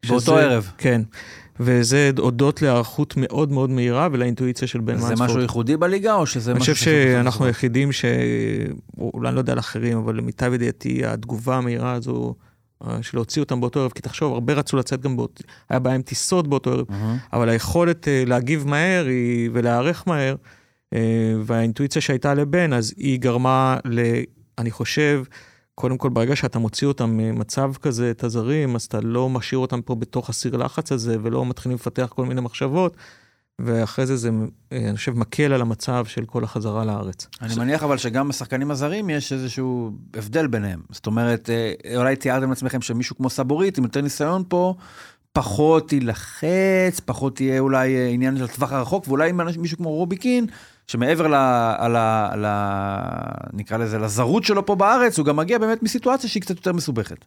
באותו 0.07 0.19
שזה- 0.21 0.35
ערב. 0.35 0.71
כן. 0.77 1.01
וזה 1.59 2.11
הודות 2.17 2.61
להיערכות 2.61 3.13
מאוד 3.17 3.51
מאוד 3.51 3.69
מהירה 3.69 4.07
ולאינטואיציה 4.11 4.67
של 4.67 4.79
בן 4.79 4.97
זה 4.97 5.07
מנספורד. 5.09 5.29
משהו 5.29 5.41
ייחודי 5.41 5.77
בליגה, 5.77 6.13
או 6.13 6.25
שזה 6.25 6.51
אני 6.51 6.59
משהו... 6.59 6.73
חושב 6.73 6.85
שעשו 6.85 7.11
שאנחנו? 7.11 7.45
היחידים 7.45 7.91
ש... 7.91 8.05
אולי 8.97 9.27
אני 9.27 9.35
לא 9.35 9.39
יודע 9.39 9.53
על 9.53 9.59
אחרים, 9.59 9.97
אבל 9.97 10.17
למיטב 10.17 10.53
ידיעתי, 10.53 11.05
התגובה 11.05 11.57
המהירה 11.57 11.91
הזו, 11.91 12.35
אה, 12.87 13.03
של 13.03 13.17
להוציא 13.17 13.41
אותם 13.41 13.61
באותו 13.61 13.79
ערב, 13.79 13.91
כי 13.91 14.01
תחשוב, 14.01 14.33
הרבה 14.33 14.53
רצו 14.53 14.77
לצאת 14.77 15.01
גם 15.01 15.17
באותו... 15.17 15.43
היה 15.69 15.79
בעיה 15.79 15.95
עם 15.95 16.01
טיסות 16.01 16.47
באותו 16.47 16.71
ערב. 16.71 16.85
אבל 17.33 17.49
היכולת 17.49 18.07
אה, 18.07 18.23
להגיב 18.27 18.67
מהר 18.67 19.05
היא... 19.05 19.49
ולהיערך 19.53 20.03
מהר, 20.07 20.35
אה, 20.93 20.99
והאינטואיציה 21.45 22.01
שהייתה 22.01 22.33
לבן, 22.33 22.73
אז 22.73 22.93
היא 22.97 23.19
גרמה 23.19 23.77
ל... 23.85 24.01
אני 24.57 24.71
חושב, 24.71 25.23
קודם 25.79 25.97
כל, 25.97 26.09
ברגע 26.09 26.35
שאתה 26.35 26.59
מוציא 26.59 26.87
אותם 26.87 27.09
ממצב 27.17 27.71
כזה, 27.81 28.11
את 28.11 28.23
הזרים, 28.23 28.75
אז 28.75 28.83
אתה 28.83 29.01
לא 29.01 29.29
משאיר 29.29 29.59
אותם 29.59 29.81
פה 29.81 29.95
בתוך 29.95 30.29
הסיר 30.29 30.57
לחץ 30.57 30.91
הזה, 30.91 31.17
ולא 31.21 31.45
מתחילים 31.45 31.75
לפתח 31.75 32.11
כל 32.15 32.25
מיני 32.25 32.41
מחשבות, 32.41 32.97
ואחרי 33.59 34.05
זה 34.05 34.15
זה, 34.15 34.29
אה, 34.71 34.89
אני 34.89 34.97
חושב, 34.97 35.17
מקל 35.17 35.53
על 35.53 35.61
המצב 35.61 36.05
של 36.05 36.25
כל 36.25 36.43
החזרה 36.43 36.85
לארץ. 36.85 37.27
אני 37.41 37.55
מניח 37.55 37.83
אבל 37.83 37.97
שגם 37.97 38.27
בשחקנים 38.27 38.71
הזרים 38.71 39.09
יש 39.09 39.33
איזשהו 39.33 39.91
הבדל 40.13 40.47
ביניהם. 40.47 40.81
זאת 40.89 41.07
אומרת, 41.07 41.49
אה, 41.49 41.97
אולי 41.97 42.15
תיארתם 42.15 42.49
לעצמכם 42.49 42.81
שמישהו 42.81 43.15
כמו 43.15 43.29
סבורית, 43.29 43.77
עם 43.77 43.83
יותר 43.83 44.01
ניסיון 44.01 44.43
פה, 44.47 44.75
פחות 45.33 45.93
יילחץ, 45.93 46.99
פחות 47.05 47.41
יהיה 47.41 47.59
אולי 47.59 47.95
אה, 47.95 48.07
עניין 48.07 48.37
של 48.37 48.43
הטווח 48.43 48.71
הרחוק, 48.71 49.07
ואולי 49.07 49.31
מישהו 49.57 49.77
כמו 49.77 49.89
רובי 49.89 50.17
קין, 50.17 50.47
שמעבר 50.87 51.27
ל... 51.27 51.35
ל, 51.87 51.97
ל 52.37 52.47
נקרא 53.53 53.77
לזה, 53.77 53.99
לזרות 53.99 54.43
שלו 54.43 54.65
פה 54.65 54.75
בארץ, 54.75 55.17
הוא 55.17 55.25
גם 55.25 55.35
מגיע 55.35 55.57
באמת 55.57 55.83
מסיטואציה 55.83 56.29
שהיא 56.29 56.41
קצת 56.41 56.55
יותר 56.55 56.73
מסובכת. 56.73 57.25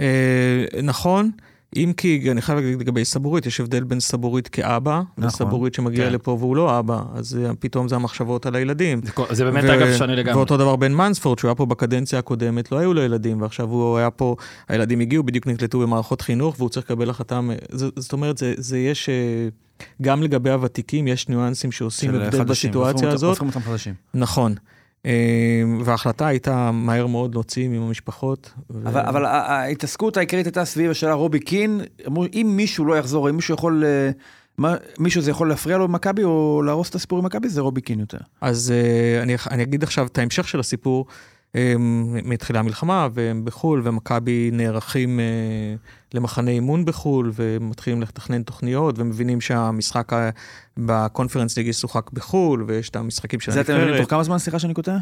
אה, 0.00 0.64
נכון, 0.82 1.30
אם 1.76 1.92
כי 1.96 2.30
אני 2.30 2.42
חייב 2.42 2.58
להגיד 2.58 2.80
לגבי 2.80 3.04
סבורית, 3.04 3.46
יש 3.46 3.60
הבדל 3.60 3.84
בין 3.84 4.00
סבורית 4.00 4.48
כאבא, 4.48 5.02
נכון, 5.18 5.24
לסבורית 5.24 5.74
שמגיע 5.74 6.06
כן. 6.06 6.12
לפה 6.12 6.30
והוא 6.30 6.56
לא 6.56 6.78
אבא, 6.78 7.02
אז 7.14 7.38
אה, 7.44 7.50
פתאום 7.58 7.88
זה 7.88 7.96
המחשבות 7.96 8.46
על 8.46 8.56
הילדים. 8.56 9.00
זה 9.04 9.34
זה 9.34 9.44
באמת, 9.44 9.64
ו- 9.64 9.74
אגב, 9.74 9.98
שונה 9.98 10.14
לגמרי. 10.14 10.36
ואותו 10.36 10.56
דבר 10.56 10.76
בן 10.76 10.92
מנספורד, 10.92 11.38
שהוא 11.38 11.48
היה 11.48 11.54
פה 11.54 11.66
בקדנציה 11.66 12.18
הקודמת, 12.18 12.72
לא 12.72 12.78
היו 12.78 12.94
לו 12.94 13.02
ילדים, 13.02 13.42
ועכשיו 13.42 13.68
הוא 13.68 13.98
היה 13.98 14.10
פה, 14.10 14.36
הילדים 14.68 15.00
הגיעו, 15.00 15.22
בדיוק 15.22 15.46
נקלטו 15.46 15.78
במערכות 15.78 16.20
חינוך, 16.20 16.54
והוא 16.58 16.68
צריך 16.68 16.86
לקבל 16.86 17.10
החלטה, 17.10 17.40
זאת 17.70 18.12
אומרת, 18.12 18.38
זה, 18.38 18.54
זה 18.56 18.78
יש, 18.78 19.08
אה, 19.08 19.48
גם 20.02 20.22
לגבי 20.22 20.50
הוותיקים, 20.50 21.08
יש 21.08 21.28
ניואנסים 21.28 21.72
שעושים 21.72 22.14
הבדל 22.14 22.44
בסיטואציה 22.44 23.10
הזאת. 23.10 23.28
הופכים 23.28 23.48
אותם 23.48 23.60
חדשים. 23.60 23.94
נכון. 24.14 24.54
אה, 25.06 25.62
וההחלטה 25.84 26.26
הייתה 26.26 26.70
מהר 26.70 27.06
מאוד 27.06 27.34
להוציא 27.34 27.64
עם 27.64 27.82
המשפחות. 27.82 28.52
ו- 28.70 28.88
אבל, 28.88 29.00
אבל 29.00 29.24
ה- 29.24 29.28
ההתעסקות 29.30 30.16
העיקרית 30.16 30.46
הייתה 30.46 30.64
סביב 30.64 30.90
השאלה 30.90 31.12
רובי 31.12 31.40
קין, 31.40 31.80
אמרו, 32.06 32.24
אם 32.34 32.52
מישהו 32.56 32.84
לא 32.84 32.98
יחזור, 32.98 33.30
אם 33.30 33.36
מישהו 33.36 33.54
יכול, 33.54 33.84
אה, 33.84 34.10
מה, 34.58 34.74
מישהו 34.98 35.22
זה 35.22 35.30
יכול 35.30 35.48
להפריע 35.48 35.78
לו 35.78 35.88
במכבי 35.88 36.24
או 36.24 36.62
להרוס 36.66 36.90
את 36.90 36.94
הסיפור 36.94 37.18
עם 37.18 37.24
מכבי, 37.24 37.48
זה 37.48 37.60
רובי 37.60 37.80
קין 37.80 38.00
יותר. 38.00 38.18
אז 38.40 38.72
uh, 38.72 39.22
אני, 39.22 39.36
אני 39.50 39.62
אגיד 39.62 39.82
עכשיו 39.82 40.06
את 40.06 40.18
ההמשך 40.18 40.48
של 40.48 40.60
הסיפור. 40.60 41.06
מתחילה 42.24 42.58
המלחמה 42.60 43.08
והם 43.12 43.44
בחו"ל 43.44 43.80
ומכבי 43.84 44.50
נערכים 44.52 45.20
uh, 45.20 46.14
למחנה 46.14 46.50
אימון 46.50 46.84
בחו"ל 46.84 47.32
ומתחילים 47.34 48.02
לתכנן 48.02 48.42
תוכניות 48.42 48.98
ומבינים 48.98 49.40
שהמשחק 49.40 50.12
בקונפרנס 50.76 51.56
ליג 51.56 51.66
ישוחק 51.66 52.10
בחו"ל 52.12 52.64
ויש 52.66 52.90
את 52.90 52.96
המשחקים 52.96 53.40
של 53.40 53.52
זה 53.52 53.60
אתם 53.60 53.72
מבינים 53.72 53.88
הנבחרת. 53.88 54.02
תוך 54.02 54.10
כמה 54.10 54.22
זמן, 54.22 54.38
סליחה 54.38 54.58
שאני 54.58 54.74
קוטע? 54.74 54.96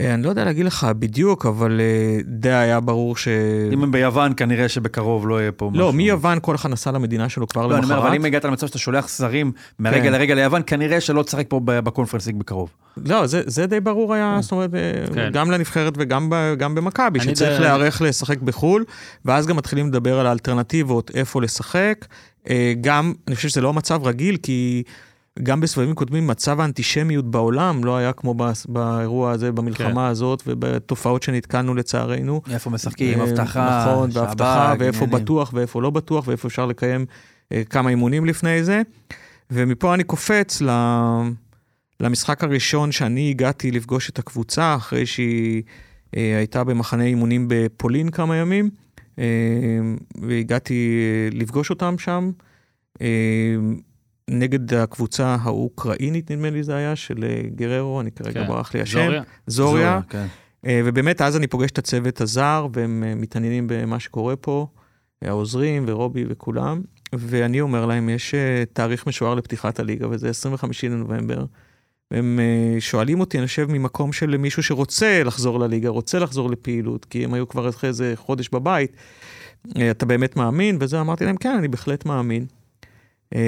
אה, 0.00 0.14
אני 0.14 0.22
לא 0.22 0.28
יודע 0.28 0.44
להגיד 0.44 0.66
לך 0.66 0.86
בדיוק, 0.98 1.46
אבל 1.46 1.80
uh, 1.80 2.24
די 2.26 2.52
היה 2.52 2.80
ברור 2.80 3.16
ש... 3.16 3.28
אם 3.72 3.82
הם 3.82 3.92
ביוון, 3.92 4.32
כנראה 4.36 4.68
שבקרוב 4.68 5.28
לא 5.28 5.40
יהיה 5.40 5.52
פה 5.52 5.70
משהו. 5.72 5.80
לא, 5.80 5.92
מיוון 5.92 6.38
כל 6.42 6.54
אחד 6.54 6.70
נסע 6.70 6.90
למדינה 6.90 7.28
שלו 7.28 7.48
כבר 7.48 7.66
לא, 7.66 7.74
אני 7.76 7.84
אומר, 7.84 7.94
אבל 7.94 8.04
למחרת. 8.04 8.20
אם 8.20 8.24
הגעת 8.24 8.44
למצב 8.44 8.66
שאתה 8.66 8.78
שולח 8.78 9.08
זרים 9.08 9.52
מהרגע 9.78 10.02
כן. 10.02 10.12
לרגע 10.12 10.34
ליוון, 10.34 10.62
כנראה 10.66 11.00
שלא 11.00 11.22
תשחק 11.22 11.46
פה 11.48 11.60
ב- 11.64 11.80
בקונפרנס 11.80 12.26
ליג 12.26 12.36
בקרוב. 12.36 12.70
לא, 12.96 13.26
זה, 13.26 13.42
זה 13.46 13.66
די 13.66 13.80
ברור 13.80 14.14
היה, 14.14 14.38
זאת 14.40 14.52
אומרת, 14.52 14.74
אה, 14.74 14.80
כן. 15.14 15.30
גם 15.32 15.50
לנבחרת 15.50 15.92
וגם 15.98 16.30
ב, 16.30 16.54
גם 16.58 16.74
במכבי, 16.74 17.20
שצריך 17.20 17.56
די- 17.56 17.62
להיערך 17.62 18.02
לשחק 18.02 18.38
בחו"ל, 18.40 18.84
ואז 19.24 19.46
גם 19.46 19.56
מתחילים 19.56 19.86
לדבר 19.88 20.20
על 20.20 20.26
האלטרנטיבות, 20.26 21.10
איפה 21.14 21.42
לשחק. 21.42 22.06
אה, 22.50 22.72
גם, 22.80 23.12
אני 23.28 23.36
חושב 23.36 23.48
שזה 23.48 23.60
לא 23.60 23.72
מצב 23.72 24.04
רגיל, 24.06 24.36
כי 24.42 24.82
גם 25.42 25.60
בסבבים 25.60 25.94
קודמים, 25.94 26.26
מצב 26.26 26.60
האנטישמיות 26.60 27.30
בעולם 27.30 27.84
לא 27.84 27.96
היה 27.96 28.12
כמו 28.12 28.34
באירוע 28.68 29.30
הזה, 29.30 29.52
במלחמה 29.52 29.90
כן. 29.90 30.10
הזאת, 30.10 30.42
ובתופעות 30.46 31.22
שנתקלנו 31.22 31.74
לצערנו. 31.74 32.42
איפה 32.50 32.70
משחקים, 32.70 33.20
אה, 33.20 33.24
הבטחה, 33.24 33.86
נכון, 33.86 34.10
שב"כ, 34.10 34.20
והבטחה, 34.20 34.74
ואיפה 34.78 35.04
עניינים. 35.04 35.24
בטוח 35.24 35.50
ואיפה 35.54 35.82
לא 35.82 35.90
בטוח, 35.90 36.28
ואיפה 36.28 36.48
אפשר 36.48 36.66
לקיים 36.66 37.06
אה, 37.52 37.62
כמה 37.70 37.90
אימונים 37.90 38.24
לפני 38.24 38.64
זה. 38.64 38.82
ומפה 39.50 39.94
אני 39.94 40.04
קופץ 40.04 40.62
ל... 40.62 40.70
למשחק 42.00 42.44
הראשון 42.44 42.92
שאני 42.92 43.30
הגעתי 43.30 43.70
לפגוש 43.70 44.10
את 44.10 44.18
הקבוצה, 44.18 44.74
אחרי 44.74 45.06
שהיא 45.06 45.62
אה, 46.16 46.36
הייתה 46.38 46.64
במחנה 46.64 47.04
אימונים 47.04 47.46
בפולין 47.48 48.10
כמה 48.10 48.36
ימים, 48.36 48.70
אה, 49.18 49.24
והגעתי 50.20 51.00
אה, 51.02 51.38
לפגוש 51.38 51.70
אותם 51.70 51.94
שם. 51.98 52.30
נגד 54.30 54.74
הקבוצה 54.74 55.36
האוקראינית, 55.40 56.30
נדמה 56.30 56.50
לי 56.50 56.62
זה 56.62 56.76
היה, 56.76 56.96
של 56.96 57.24
אה, 57.24 57.42
גררו, 57.54 58.00
אני 58.00 58.10
כרגע 58.12 58.40
כן. 58.40 58.48
ברח 58.48 58.74
לי 58.74 58.80
השם. 58.80 59.00
זוריה? 59.00 59.22
זוריה. 59.46 60.00
כן. 60.08 60.26
אה, 60.66 60.80
ובאמת, 60.84 61.22
אז 61.22 61.36
אני 61.36 61.46
פוגש 61.46 61.70
את 61.70 61.78
הצוות 61.78 62.20
הזר, 62.20 62.66
והם 62.72 63.04
אה, 63.06 63.14
מתעניינים 63.14 63.66
במה 63.68 64.00
שקורה 64.00 64.36
פה, 64.36 64.66
העוזרים 65.22 65.84
ורובי 65.88 66.24
וכולם, 66.28 66.82
ואני 67.12 67.60
אומר 67.60 67.86
להם, 67.86 68.08
יש 68.08 68.34
תאריך 68.72 69.06
משוער 69.06 69.34
לפתיחת 69.34 69.80
הליגה, 69.80 70.08
וזה 70.10 70.28
25 70.28 70.84
לנובמבר. 70.84 71.44
אה, 72.12 72.18
שואלים 72.78 73.20
אותי, 73.20 73.38
אני 73.38 73.46
חושב, 73.46 73.66
ממקום 73.70 74.12
של 74.12 74.36
מישהו 74.36 74.62
שרוצה 74.62 75.22
לחזור 75.24 75.60
לליגה, 75.60 75.88
רוצה 75.88 76.18
לחזור 76.18 76.50
לפעילות, 76.50 77.04
כי 77.04 77.24
הם 77.24 77.34
היו 77.34 77.48
כבר 77.48 77.68
אחרי 77.68 77.88
איזה 77.88 78.12
חודש 78.16 78.48
בבית. 78.48 78.96
אתה 79.90 80.06
באמת 80.06 80.36
מאמין? 80.36 80.76
וזה, 80.80 81.00
אמרתי 81.00 81.24
להם, 81.24 81.36
כן, 81.36 81.54
אני 81.58 81.68
בהחלט 81.68 82.06
מאמין. 82.06 82.46
אה, 83.34 83.40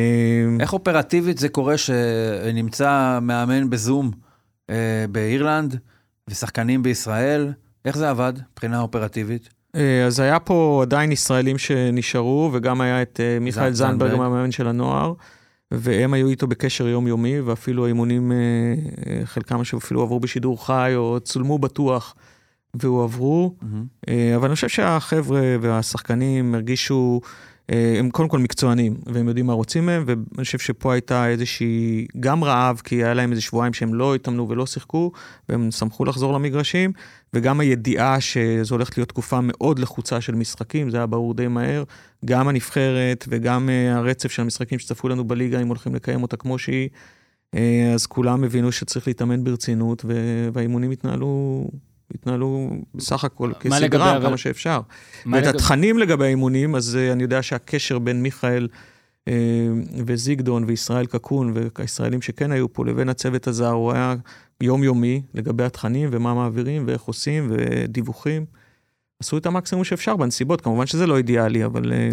איך 0.60 0.72
אופרטיבית 0.72 1.38
זה 1.38 1.48
קורה 1.48 1.78
שנמצא 1.78 3.18
מאמן 3.22 3.70
בזום 3.70 4.10
אה, 4.70 5.04
באירלנד 5.10 5.78
ושחקנים 6.30 6.82
בישראל? 6.82 7.52
איך 7.84 7.98
זה 7.98 8.10
עבד 8.10 8.32
מבחינה 8.52 8.80
אופרטיבית? 8.80 9.48
אה, 9.76 10.06
אז 10.06 10.20
היה 10.20 10.40
פה 10.40 10.78
עדיין 10.82 11.12
ישראלים 11.12 11.58
שנשארו, 11.58 12.50
וגם 12.52 12.80
היה 12.80 13.02
את 13.02 13.20
אה, 13.22 13.38
מיכאל 13.40 13.72
זנדברג. 13.72 14.12
המאמן 14.12 14.50
של 14.50 14.68
הנוער, 14.68 15.12
והם 15.70 16.14
היו 16.14 16.28
איתו 16.28 16.46
בקשר 16.46 16.88
יומיומי, 16.88 17.40
ואפילו 17.40 17.84
האימונים, 17.84 18.32
חלקם 19.24 19.60
אפילו 19.60 20.02
עברו 20.02 20.20
בשידור 20.20 20.66
חי, 20.66 20.92
או 20.96 21.20
צולמו 21.20 21.58
בטוח, 21.58 22.14
והועברו. 22.74 23.54
אה, 24.08 24.36
אבל 24.36 24.46
אני 24.46 24.54
חושב 24.54 24.68
שהחבר'ה 24.68 25.56
והשחקנים 25.60 26.54
הרגישו, 26.54 27.20
הם 27.98 28.10
קודם 28.10 28.28
כל 28.28 28.38
מקצוענים, 28.38 28.96
והם 29.06 29.28
יודעים 29.28 29.46
מה 29.46 29.52
רוצים 29.52 29.86
מהם, 29.86 30.04
ואני 30.06 30.44
חושב 30.44 30.58
שפה 30.58 30.92
הייתה 30.92 31.28
איזושהי, 31.28 32.06
גם 32.20 32.44
רעב, 32.44 32.80
כי 32.84 32.94
היה 32.94 33.14
להם 33.14 33.30
איזה 33.30 33.42
שבועיים 33.42 33.72
שהם 33.72 33.94
לא 33.94 34.14
התאמנו 34.14 34.48
ולא 34.48 34.66
שיחקו, 34.66 35.12
והם 35.48 35.70
שמחו 35.70 36.04
לחזור 36.04 36.32
למגרשים, 36.32 36.92
וגם 37.34 37.60
הידיעה 37.60 38.20
שזו 38.20 38.74
הולכת 38.74 38.96
להיות 38.96 39.08
תקופה 39.08 39.40
מאוד 39.42 39.78
לחוצה 39.78 40.20
של 40.20 40.34
משחקים, 40.34 40.90
זה 40.90 40.96
היה 40.96 41.06
ברור 41.06 41.34
די 41.34 41.48
מהר, 41.48 41.84
גם 42.24 42.48
הנבחרת 42.48 43.24
וגם 43.28 43.68
אה, 43.68 43.96
הרצף 43.96 44.32
של 44.32 44.42
המשחקים 44.42 44.78
שצפו 44.78 45.08
לנו 45.08 45.24
בליגה, 45.24 45.62
אם 45.62 45.68
הולכים 45.68 45.94
לקיים 45.94 46.22
אותה 46.22 46.36
כמו 46.36 46.58
שהיא, 46.58 46.88
אה, 47.54 47.92
אז 47.94 48.06
כולם 48.06 48.44
הבינו 48.44 48.72
שצריך 48.72 49.06
להתאמן 49.06 49.44
ברצינות, 49.44 50.04
והאימונים 50.52 50.90
התנהלו... 50.90 51.64
התנהלו 52.14 52.70
בסך 52.94 53.24
הכל 53.24 53.52
כסדרה, 53.60 54.20
כמה 54.22 54.36
שאפשר. 54.36 54.80
ואת 55.32 55.42
לגב- 55.44 55.54
התכנים 55.54 55.98
לגבי 55.98 56.24
האימונים, 56.24 56.74
אז 56.74 56.96
אה, 56.96 57.12
אני 57.12 57.22
יודע 57.22 57.42
שהקשר 57.42 57.98
בין 57.98 58.22
מיכאל 58.22 58.68
אה, 59.28 59.32
וזיגדון 60.06 60.64
וישראל 60.66 61.06
קקון 61.06 61.54
והישראלים 61.78 62.22
שכן 62.22 62.52
היו 62.52 62.72
פה 62.72 62.86
לבין 62.86 63.08
הצוות 63.08 63.46
הזר, 63.46 63.70
הוא 63.70 63.92
היה 63.92 64.14
יומיומי 64.60 65.22
לגבי 65.34 65.64
התכנים 65.64 66.08
ומה 66.12 66.34
מעבירים 66.34 66.84
ואיך 66.86 67.02
עושים 67.02 67.50
ודיווחים. 67.50 68.44
עשו 69.20 69.36
את 69.38 69.46
המקסימום 69.46 69.84
שאפשר 69.84 70.16
בנסיבות, 70.16 70.60
כמובן 70.60 70.86
שזה 70.86 71.06
לא 71.06 71.16
אידיאלי, 71.16 71.64
אבל 71.64 71.92
אה, 71.92 72.08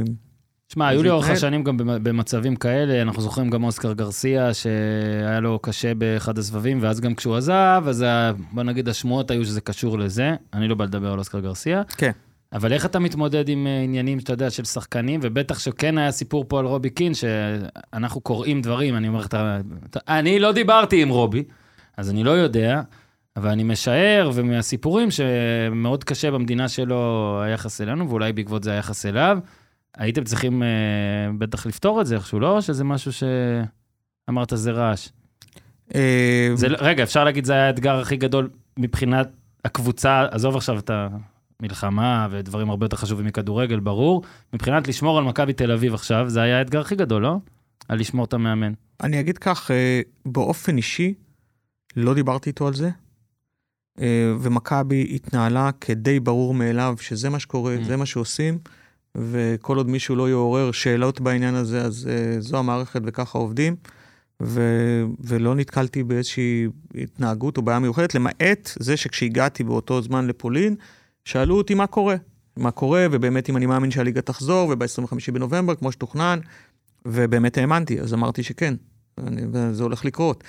שמע, 0.73 0.87
היו 0.87 1.03
לי 1.03 1.09
אורך. 1.09 1.29
השנים 1.29 1.63
גם 1.63 1.77
במ- 1.77 2.03
במצבים 2.03 2.55
כאלה, 2.55 3.01
אנחנו 3.01 3.21
זוכרים 3.21 3.49
גם 3.49 3.63
אוסקר 3.63 3.93
גרסיה, 3.93 4.53
שהיה 4.53 5.39
לו 5.39 5.59
קשה 5.59 5.93
באחד 5.93 6.37
הסבבים, 6.37 6.77
ואז 6.81 6.99
גם 6.99 7.15
כשהוא 7.15 7.35
עזב, 7.35 7.83
אז 7.87 8.01
ה- 8.01 8.31
בוא 8.51 8.63
נגיד 8.63 8.89
השמועות 8.89 9.31
היו 9.31 9.45
שזה 9.45 9.61
קשור 9.61 9.99
לזה. 9.99 10.35
אני 10.53 10.67
לא 10.67 10.75
בא 10.75 10.85
לדבר 10.85 11.11
על 11.13 11.19
אוסקר 11.19 11.39
גרסיה. 11.39 11.81
כן. 11.97 12.11
אבל 12.53 12.73
איך 12.73 12.85
אתה 12.85 12.99
מתמודד 12.99 13.49
עם 13.49 13.67
אה, 13.67 13.81
עניינים, 13.83 14.19
שאתה 14.19 14.33
יודע, 14.33 14.49
של 14.49 14.65
שחקנים, 14.65 15.19
ובטח 15.23 15.59
שכן 15.59 15.97
היה 15.97 16.11
סיפור 16.11 16.45
פה 16.47 16.59
על 16.59 16.65
רובי 16.65 16.89
קין, 16.89 17.11
שאנחנו 17.13 18.21
קוראים 18.21 18.61
דברים, 18.61 18.95
אני 18.95 19.07
אומר 19.07 19.19
לך, 19.19 19.27
אני 20.07 20.39
לא 20.39 20.51
דיברתי 20.51 21.01
עם 21.01 21.09
רובי, 21.09 21.43
אז 21.97 22.09
אני 22.09 22.23
לא 22.23 22.31
יודע, 22.31 22.81
אבל 23.37 23.49
אני 23.49 23.63
משער, 23.63 24.31
ומהסיפורים 24.33 25.09
שמאוד 25.11 26.03
קשה 26.03 26.31
במדינה 26.31 26.67
שלו 26.67 26.99
היחס 27.43 27.81
אלינו, 27.81 28.09
ואולי 28.09 28.33
בעקבות 28.33 28.63
זה 28.63 28.71
היחס 28.71 29.05
אליו, 29.05 29.37
הייתם 29.99 30.23
צריכים 30.23 30.63
אה, 30.63 30.67
בטח 31.37 31.65
לפתור 31.65 32.01
את 32.01 32.05
זה 32.05 32.15
איכשהו, 32.15 32.39
לא? 32.39 32.61
שזה 32.61 32.83
משהו 32.83 33.11
שאמרת 33.13 34.53
זה 34.55 34.71
רעש. 34.71 35.09
אה, 35.95 36.49
זה, 36.53 36.69
לא- 36.69 36.77
רגע, 36.81 37.03
אפשר 37.03 37.23
להגיד 37.23 37.45
זה 37.45 37.53
היה 37.53 37.67
האתגר 37.67 37.99
הכי 37.99 38.17
גדול 38.17 38.49
מבחינת 38.79 39.29
הקבוצה, 39.65 40.25
עזוב 40.31 40.55
עכשיו 40.55 40.79
את 40.79 40.91
המלחמה 41.59 42.27
ודברים 42.31 42.69
הרבה 42.69 42.85
יותר 42.85 42.97
חשובים 42.97 43.25
מכדורגל, 43.25 43.79
ברור. 43.79 44.23
מבחינת 44.53 44.87
לשמור 44.87 45.17
על 45.17 45.23
מכבי 45.23 45.53
תל 45.53 45.71
אביב 45.71 45.93
עכשיו, 45.93 46.29
זה 46.29 46.41
היה 46.41 46.59
האתגר 46.59 46.81
הכי 46.81 46.95
גדול, 46.95 47.21
לא? 47.21 47.35
על 47.89 47.99
לשמור 47.99 48.25
את 48.25 48.33
המאמן. 48.33 48.73
אני 49.03 49.19
אגיד 49.19 49.37
כך, 49.37 49.71
אה, 49.71 50.01
באופן 50.25 50.77
אישי, 50.77 51.13
לא 51.95 52.13
דיברתי 52.13 52.49
איתו 52.49 52.67
על 52.67 52.73
זה, 52.73 52.89
אה, 54.01 54.33
ומכבי 54.39 55.11
התנהלה 55.15 55.69
כדי 55.81 56.19
ברור 56.19 56.53
מאליו 56.53 56.95
שזה 56.99 57.29
מה 57.29 57.39
שקורה, 57.39 57.75
Mm. 57.77 57.83
זה 57.83 57.97
מה 57.97 58.05
שעושים, 58.05 58.57
וכל 59.17 59.77
עוד 59.77 59.89
מישהו 59.89 60.15
לא 60.15 60.29
יעורר 60.29 60.71
שאלות 60.71 61.21
בעניין 61.21 61.55
הזה, 61.55 61.81
אז 61.81 62.09
אה, 62.11 62.41
זו 62.41 62.57
המערכת 62.57 63.01
וככה 63.05 63.37
עובדים. 63.37 63.75
ו... 64.43 64.61
ולא 65.19 65.55
נתקלתי 65.55 66.03
באיזושהי 66.03 66.67
התנהגות 66.95 67.57
או 67.57 67.61
בעיה 67.61 67.79
מיוחדת, 67.79 68.15
למעט 68.15 68.71
זה 68.79 68.97
שכשהגעתי 68.97 69.63
באותו 69.63 70.01
זמן 70.01 70.27
לפולין, 70.27 70.75
שאלו 71.25 71.57
אותי 71.57 71.73
מה 71.73 71.87
קורה. 71.87 72.15
מה 72.57 72.71
קורה, 72.71 73.05
ובאמת 73.11 73.49
אם 73.49 73.57
אני 73.57 73.65
מאמין 73.65 73.91
שהליגה 73.91 74.21
תחזור, 74.21 74.69
וב-25 74.69 75.31
בנובמבר, 75.33 75.75
כמו 75.75 75.91
שתוכנן, 75.91 76.39
ובאמת 77.05 77.57
האמנתי, 77.57 77.99
אז 77.99 78.13
אמרתי 78.13 78.43
שכן, 78.43 78.73
אני, 79.27 79.41
וזה 79.51 79.83
הולך 79.83 80.05
לקרות. 80.05 80.43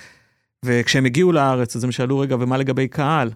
וכשהם 0.65 1.05
הגיעו 1.05 1.31
לארץ, 1.31 1.75
אז 1.75 1.83
הם 1.83 1.91
שאלו, 1.91 2.19
רגע, 2.19 2.35
ומה 2.39 2.57
לגבי 2.57 2.87
קהל? 2.87 3.29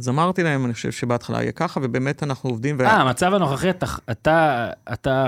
אז 0.00 0.08
אמרתי 0.08 0.42
להם, 0.42 0.64
אני 0.64 0.74
חושב 0.74 0.92
שבהתחלה 0.92 1.42
יהיה 1.42 1.52
ככה, 1.52 1.80
ובאמת 1.82 2.22
אנחנו 2.22 2.50
עובדים. 2.50 2.80
אה, 2.80 2.92
המצב 3.00 3.34
הנוכחי, 3.34 3.70
אתה, 3.70 3.86
אתה, 4.10 4.68
אתה, 4.92 5.26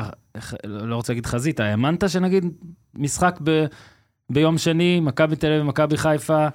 לא 0.65 0.97
רוצה 0.97 1.13
להגיד 1.13 1.27
חזית, 1.27 1.61
האמנת 1.61 2.11
שנגיד 2.11 2.45
משחק 2.95 3.39
ב, 3.45 3.65
ביום 4.31 4.59
שני, 4.59 5.01
מכבי 5.01 5.37
תל 5.37 5.53
אביב, 5.53 5.63
מכבי 5.63 5.97
חיפה, 5.97 6.47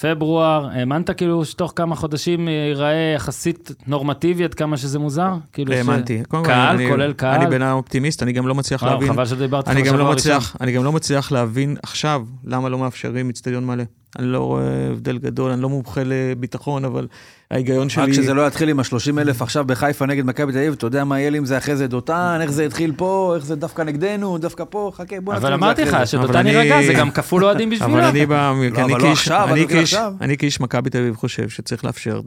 פברואר, 0.00 0.68
האמנת 0.72 1.10
כאילו 1.10 1.44
שתוך 1.44 1.72
כמה 1.76 1.96
חודשים 1.96 2.48
ייראה 2.48 3.12
יחסית 3.16 3.70
נורמטיבי, 3.86 4.44
עד 4.44 4.54
כמה 4.54 4.76
שזה 4.76 4.98
מוזר? 4.98 5.32
כאילו 5.52 5.72
ש- 5.72 5.76
האמנתי. 5.76 6.22
כל, 6.28 6.42
קהל, 6.44 6.74
אני- 6.76 6.88
כולל 6.90 7.12
קהל? 7.12 7.40
אני 7.40 7.46
בן 7.50 7.62
אדם 7.62 7.76
אופטימיסט, 7.76 8.22
אני 8.22 8.32
גם 8.32 8.48
לא 8.48 8.54
מצליח 8.54 8.82
וואו, 8.82 8.92
להבין. 8.94 9.12
חבל 9.12 9.26
שדיברת 9.26 9.68
אני 9.68 9.82
גם, 9.82 9.96
לא. 9.96 10.12
מצליח, 10.12 10.56
אני 10.60 10.72
גם 10.72 10.84
לא 10.84 10.92
מצליח 10.92 11.32
להבין 11.32 11.76
עכשיו 11.82 12.22
למה 12.44 12.68
לא 12.68 12.78
מאפשרים 12.78 13.28
אצטדיון 13.28 13.66
מלא. 13.66 13.84
אני 14.18 14.26
לא 14.26 14.38
רואה 14.38 14.88
הבדל 14.92 15.18
גדול, 15.18 15.50
אני 15.50 15.62
לא 15.62 15.68
מומחה 15.68 16.00
לביטחון, 16.04 16.84
אבל 16.84 17.06
ההיגיון 17.50 17.88
שלי... 17.88 18.02
רק 18.02 18.12
שזה 18.12 18.34
לא 18.34 18.46
יתחיל 18.46 18.68
עם 18.68 18.80
ה-30 18.80 19.20
אלף 19.20 19.42
עכשיו 19.42 19.64
בחיפה 19.64 20.06
נגד 20.06 20.26
מכבי 20.26 20.52
תל 20.52 20.58
אביב, 20.58 20.72
אתה 20.72 20.86
יודע 20.86 21.04
מה 21.04 21.20
יהיה 21.20 21.30
לי 21.30 21.38
עם 21.38 21.44
זה 21.44 21.58
אחרי 21.58 21.76
זה 21.76 21.86
דותן, 21.86 22.38
איך 22.40 22.50
זה 22.50 22.64
התחיל 22.66 22.92
פה, 22.96 23.32
איך 23.36 23.44
זה 23.44 23.56
דווקא 23.56 23.82
נגדנו, 23.82 24.38
דווקא 24.38 24.64
פה, 24.70 24.90
חכה, 24.94 25.20
בוא 25.20 25.34
נתחיל 25.34 25.46
אבל 25.46 25.54
אמרתי 25.54 25.82
לך. 25.82 25.96
שדותן 26.04 26.46
יירגע, 26.46 26.82
זה 26.86 26.92
גם 26.92 27.10
כפול 27.10 27.44
אוהדים 27.44 27.70
בשבילו. 27.70 27.92
אבל 27.92 28.04
אני, 28.04 28.26
ב... 28.26 28.32
לא, 28.32 28.50
אני 28.50 28.82
אבל 28.82 28.90
לא 28.90 28.98
כאיש, 28.98 29.18
עכשיו, 29.18 29.48
אני 29.52 29.60
אבל 29.60 29.68
כאיש, 29.68 29.94
עכשיו. 29.94 30.12
אני 30.20 30.36
כאיש 30.36 30.60
מכבי 30.60 30.90
תל 30.90 30.98
אביב 30.98 31.16
חושב 31.16 31.48
שצריך 31.48 31.84
לאפשר 31.84 32.20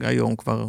היום 0.00 0.36
כבר, 0.36 0.66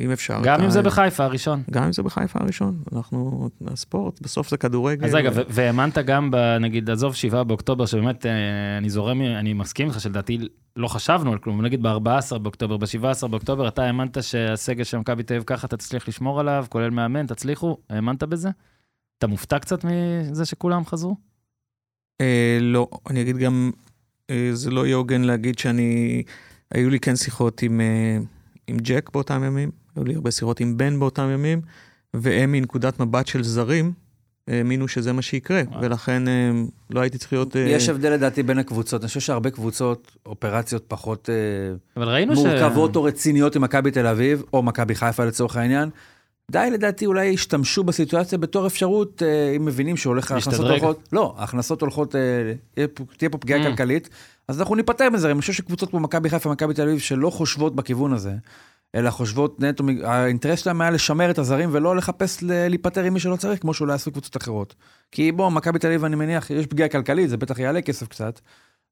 אם 0.00 0.10
אפשר. 0.10 0.40
גם 0.42 0.62
אם 0.62 0.70
זה 0.70 0.82
בחיפה 0.82 1.24
הראשון. 1.24 1.62
גם 1.70 1.82
אם 1.82 1.92
זה 1.92 2.02
בחיפה 2.02 2.38
הראשון. 2.42 2.76
אנחנו, 2.96 3.48
הספורט, 3.72 4.20
בסוף 4.22 4.50
זה 4.50 4.56
כדורגל. 4.56 5.04
אז 5.06 5.14
רגע, 5.14 5.30
ו- 5.34 5.42
והאמנת 5.48 5.98
גם, 5.98 6.30
ב- 6.30 6.56
נגיד, 6.60 6.90
עזוב, 6.90 7.14
שבעה 7.14 7.44
באוקטובר, 7.44 7.86
שבאמת, 7.86 8.26
אה, 8.26 8.32
אני 8.78 8.90
זורם, 8.90 9.20
אני 9.22 9.52
מסכים 9.52 9.90
איתך 9.94 10.02
שלדעתי 10.02 10.38
לא 10.76 10.88
חשבנו 10.88 11.32
על 11.32 11.38
כלום, 11.38 11.62
נגיד 11.62 11.82
ב-14 11.82 12.38
באוקטובר, 12.38 12.76
ב-17 12.76 13.26
באוקטובר, 13.26 13.68
אתה 13.68 13.82
האמנת 13.84 14.22
שהסגל 14.22 14.84
של 14.84 14.98
מכבי 14.98 15.22
תל 15.22 15.34
אביב 15.34 15.44
ככה, 15.46 15.66
אתה 15.66 15.76
תצליח 15.76 16.08
לשמור 16.08 16.40
עליו, 16.40 16.66
כולל 16.68 16.90
מאמן, 16.90 17.26
תצליחו? 17.26 17.78
האמנת 17.90 18.22
בזה? 18.22 18.48
אתה 19.18 19.26
מופתע 19.26 19.58
קצת 19.58 19.84
מזה 19.84 20.44
שכולם 20.44 20.86
חזרו? 20.86 21.16
אה, 22.20 22.58
לא, 22.60 22.88
אני 23.10 23.22
אגיד 23.22 23.36
גם, 23.36 23.70
אה, 24.30 24.50
זה 24.52 24.70
לא 24.70 24.86
יהיה 24.86 24.96
הוגן 24.96 25.22
להגיד 25.22 25.58
שאני, 25.58 26.22
היו 26.70 26.90
לי 26.90 27.00
כן 27.00 27.16
שיחות 27.16 27.62
עם, 27.62 27.80
אה, 27.80 28.18
עם 28.66 28.76
ג'ק 28.76 29.10
באותם 29.12 29.44
ימים, 29.44 29.70
היו 29.96 30.04
לי 30.04 30.14
הרבה 30.14 30.30
שיחות 30.30 30.60
עם 30.60 30.76
בן 30.76 31.00
באותם 31.00 31.30
ימים, 31.30 31.60
והם 32.14 32.52
מנקודת 32.52 33.00
מבט 33.00 33.26
של 33.26 33.42
זרים, 33.42 33.92
האמינו 34.48 34.88
שזה 34.88 35.12
מה 35.12 35.22
שיקרה, 35.22 35.62
וואו. 35.68 35.82
ולכן 35.82 36.28
אה, 36.28 36.50
לא 36.90 37.00
הייתי 37.00 37.18
צריך 37.18 37.32
להיות... 37.32 37.56
אה, 37.56 37.60
יש 37.60 37.88
הבדל 37.88 38.12
לדעתי 38.12 38.42
בין 38.42 38.58
הקבוצות, 38.58 39.00
אני 39.00 39.08
חושב 39.08 39.20
שהרבה 39.20 39.50
קבוצות, 39.50 40.16
אופרציות 40.26 40.84
פחות 40.88 41.30
אה, 41.96 42.02
ראינו 42.04 42.36
ש... 42.36 42.38
מורכבות 42.38 42.96
או 42.96 43.02
רציניות 43.02 43.56
עם 43.56 43.62
מכבי 43.62 43.90
תל 43.90 44.06
אביב, 44.06 44.42
או 44.52 44.62
מכבי 44.62 44.94
חיפה 44.94 45.24
לצורך 45.24 45.56
העניין. 45.56 45.90
די 46.50 46.68
לדעתי 46.72 47.06
אולי 47.06 47.24
ישתמשו 47.24 47.84
בסיטואציה 47.84 48.38
בתור 48.38 48.66
אפשרות, 48.66 49.22
אה, 49.22 49.56
אם 49.56 49.64
מבינים 49.64 49.96
שהולך, 49.96 50.32
ההכנסות. 50.32 50.70
הולכות, 50.70 51.08
לא, 51.12 51.34
ההכנסות 51.38 51.80
הולכות, 51.80 52.14
אה, 52.16 52.20
תהיה 53.16 53.30
פה 53.30 53.38
פגיעה 53.38 53.60
Mm. 53.60 53.64
כלכלית, 53.64 54.08
אז 54.48 54.60
אנחנו 54.60 54.74
ניפטר 54.74 55.10
מזה, 55.10 55.30
אני 55.30 55.40
חושב 55.40 55.52
שקבוצות 55.52 55.90
כמו 55.90 56.00
מכבי 56.00 56.30
חיפה 56.30 56.48
ומכבי 56.48 56.74
תל 56.74 56.82
אביב 56.82 56.98
שלא 56.98 57.30
חושבות 57.30 57.76
בכיוון 57.76 58.12
הזה, 58.12 58.32
אלא 58.94 59.10
חושבות 59.10 59.60
נטו, 59.60 59.84
האינטרס 60.04 60.60
שלהם 60.60 60.80
היה 60.80 60.90
לשמר 60.90 61.30
את 61.30 61.38
הזרים 61.38 61.68
ולא 61.72 61.96
לחפש 61.96 62.38
להיפטר 62.42 63.04
עם 63.04 63.14
מי 63.14 63.20
שלא 63.20 63.36
צריך, 63.36 63.60
כמו 63.60 63.74
שאולי 63.74 63.92
עשו 63.92 64.12
קבוצות 64.12 64.36
אחרות. 64.36 64.74
כי 65.10 65.32
בוא, 65.32 65.50
מכבי 65.50 65.78
תל 65.78 65.86
אביב, 65.86 66.04
אני 66.04 66.16
מניח, 66.16 66.50
יש 66.50 66.66
פגיעה 66.66 66.88
כלכלית, 66.88 67.30
זה 67.30 67.36
בטח 67.36 67.58
יעלה 67.58 67.82
כסף 67.82 68.08
קצת, 68.08 68.40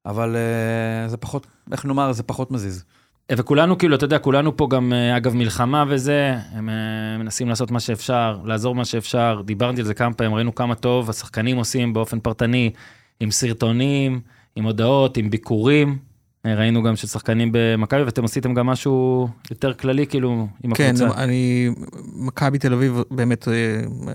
אבל 0.05 0.35
אה, 0.35 1.09
זה 1.09 1.17
פחות, 1.17 1.47
איך 1.71 1.85
נאמר, 1.85 2.11
זה 2.11 2.23
פחות 2.23 2.51
מזיז. 2.51 2.83
וכולנו, 3.31 3.77
כאילו, 3.77 3.95
אתה 3.95 4.05
יודע, 4.05 4.19
כולנו 4.19 4.57
פה 4.57 4.67
גם, 4.69 4.93
אה, 4.93 5.17
אגב, 5.17 5.33
מלחמה 5.35 5.85
וזה, 5.89 6.35
הם 6.51 6.69
אה, 6.69 7.17
מנסים 7.17 7.49
לעשות 7.49 7.71
מה 7.71 7.79
שאפשר, 7.79 8.39
לעזור 8.45 8.75
מה 8.75 8.85
שאפשר. 8.85 9.41
דיברתי 9.45 9.79
על 9.79 9.85
זה 9.85 9.93
כמה 9.93 10.13
פעמים, 10.13 10.35
ראינו 10.35 10.55
כמה 10.55 10.75
טוב 10.75 11.09
השחקנים 11.09 11.57
עושים 11.57 11.93
באופן 11.93 12.19
פרטני, 12.19 12.71
עם 13.19 13.31
סרטונים, 13.31 14.21
עם 14.55 14.63
הודעות, 14.63 15.17
עם 15.17 15.29
ביקורים. 15.29 15.97
אה, 16.45 16.55
ראינו 16.55 16.83
גם 16.83 16.95
ששחקנים 16.95 17.49
במכבי, 17.51 18.03
ואתם 18.03 18.25
עשיתם 18.25 18.53
גם 18.53 18.65
משהו 18.65 19.27
יותר 19.51 19.73
כללי, 19.73 20.07
כאילו, 20.07 20.47
עם 20.63 20.73
כן, 20.73 20.95
הקבוצה. 20.95 21.23
אני, 21.23 21.69
מכבי 22.15 22.59
תל 22.59 22.73
אביב, 22.73 23.01
באמת, 23.11 23.47
אה, 23.47 23.53
אה, 23.53 24.13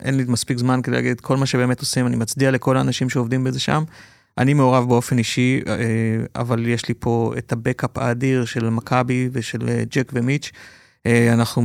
אין 0.00 0.16
לי 0.16 0.24
מספיק 0.28 0.58
זמן 0.58 0.82
כדי 0.82 0.94
להגיד 0.94 1.10
את 1.10 1.20
כל 1.20 1.36
מה 1.36 1.46
שבאמת 1.46 1.80
עושים, 1.80 2.06
אני 2.06 2.16
מצדיע 2.16 2.50
לכל 2.50 2.76
האנשים 2.76 3.10
שעובדים 3.10 3.44
בזה 3.44 3.60
שם. 3.60 3.84
אני 4.38 4.54
מעורב 4.54 4.88
באופן 4.88 5.18
אישי, 5.18 5.60
אבל 6.36 6.66
יש 6.66 6.88
לי 6.88 6.94
פה 6.98 7.32
את 7.38 7.52
הבקאפ 7.52 7.98
האדיר 7.98 8.44
של 8.44 8.70
מכבי 8.70 9.28
ושל 9.32 9.82
ג'ק 9.90 10.12
ומיץ'. 10.14 10.50
אנחנו 11.06 11.62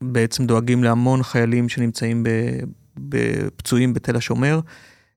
בעצם 0.00 0.46
דואגים 0.46 0.84
להמון 0.84 1.22
חיילים 1.22 1.68
שנמצאים 1.68 2.26
בפצועים 2.98 3.94
בתל 3.94 4.16
השומר. 4.16 4.60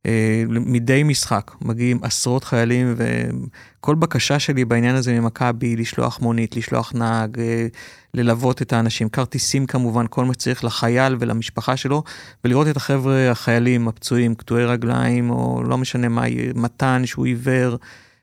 אה, 0.06 0.44
מדי 0.50 1.04
משחק 1.04 1.52
מגיעים 1.62 2.00
עשרות 2.04 2.44
חיילים, 2.44 2.96
וכל 2.98 3.96
בקשה 3.96 4.40
שלי 4.40 4.66
בעניין 4.66 4.96
הזה 4.96 5.20
ממכבי 5.20 5.76
לשלוח 5.76 6.20
מונית, 6.20 6.56
לשלוח 6.56 6.94
נהג, 6.96 7.40
אה, 7.40 7.68
ללוות 8.14 8.62
את 8.62 8.74
האנשים, 8.74 9.10
כרטיסים 9.10 9.66
כמובן, 9.66 10.06
כל 10.10 10.26
מה 10.26 10.34
שצריך 10.34 10.64
לחייל 10.64 11.16
ולמשפחה 11.20 11.78
שלו, 11.78 12.04
ולראות 12.44 12.68
את 12.68 12.78
החבר'ה 12.78 13.32
החיילים 13.32 13.88
הפצועים, 13.88 14.36
קטועי 14.36 14.66
רגליים, 14.66 15.30
או 15.30 15.64
לא 15.64 15.78
משנה 15.78 16.10
מה, 16.10 16.24
מתן 16.56 17.02
שהוא 17.06 17.26
עיוור, 17.26 17.78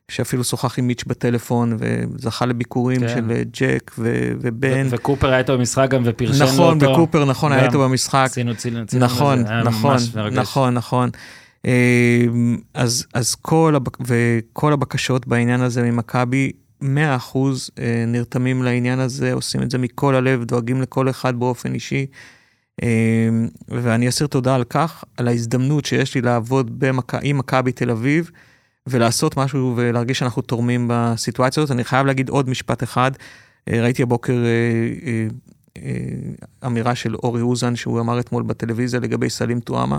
שאפילו 0.08 0.44
שוחח 0.44 0.78
עם 0.78 0.86
מיץ' 0.86 1.04
בטלפון 1.06 1.76
וזכה 1.78 2.46
לביקורים 2.46 3.00
כן. 3.00 3.08
של 3.08 3.30
אה, 3.30 3.42
ג'ק 3.52 3.92
ו- 3.98 4.32
ובן. 4.40 4.86
ו- 4.86 4.90
וקופר 4.90 5.28
היה 5.28 5.38
איתו 5.38 5.58
במשחק 5.58 5.90
גם 5.90 6.02
ופרשן 6.04 6.44
לו 6.44 6.52
נכון, 6.52 6.82
אותו. 6.82 6.92
וקופר, 6.92 7.24
נכון, 7.24 7.52
היה. 7.52 7.66
איתו 7.66 7.78
במשחק. 7.80 8.26
עשינו 8.30 8.54
צילום, 8.56 8.84
נכון, 8.98 9.40
נכון, 9.40 9.92
ממש 9.92 10.14
מרגש. 10.14 10.38
נכון, 10.38 10.74
נכון. 10.74 11.10
אמ, 11.66 12.56
אז, 12.74 13.06
אז 13.14 13.34
כל, 13.34 13.72
הבק... 13.76 13.98
וכל 14.00 14.72
הבקשות 14.72 15.26
בעניין 15.26 15.60
הזה 15.60 15.82
ממכבי, 15.82 16.52
100% 16.82 16.86
אה, 17.78 18.04
נרתמים 18.06 18.62
לעניין 18.62 18.98
הזה, 18.98 19.32
עושים 19.32 19.62
את 19.62 19.70
זה 19.70 19.78
מכל 19.78 20.14
הלב, 20.14 20.44
דואגים 20.44 20.82
לכל 20.82 21.10
אחד 21.10 21.38
באופן 21.38 21.74
אישי. 21.74 22.06
אמ, 22.82 23.48
ואני 23.68 24.08
אסיר 24.08 24.26
תודה 24.26 24.54
על 24.54 24.64
כך, 24.64 25.04
על 25.16 25.28
ההזדמנות 25.28 25.84
שיש 25.84 26.14
לי 26.14 26.20
לעבוד 26.20 26.78
במכ... 26.78 27.14
עם 27.22 27.38
מכבי 27.38 27.72
תל 27.72 27.90
אביב, 27.90 28.30
ולעשות 28.86 29.36
משהו 29.36 29.74
ולהרגיש 29.76 30.18
שאנחנו 30.18 30.42
תורמים 30.42 30.86
בסיטואציה 30.90 31.62
הזאת. 31.62 31.74
אני 31.74 31.84
חייב 31.84 32.06
להגיד 32.06 32.28
עוד 32.28 32.48
משפט 32.48 32.82
אחד. 32.82 33.10
אה, 33.68 33.82
ראיתי 33.82 34.02
הבוקר 34.02 34.32
אה, 34.32 34.48
אה, 35.06 35.26
אה, 35.76 36.66
אמירה 36.66 36.94
של 36.94 37.14
אורי 37.14 37.40
אוזן, 37.40 37.76
שהוא 37.76 38.00
אמר 38.00 38.20
אתמול 38.20 38.42
בטלוויזיה 38.42 39.00
לגבי 39.00 39.30
סלים 39.30 39.60
טועמה, 39.60 39.98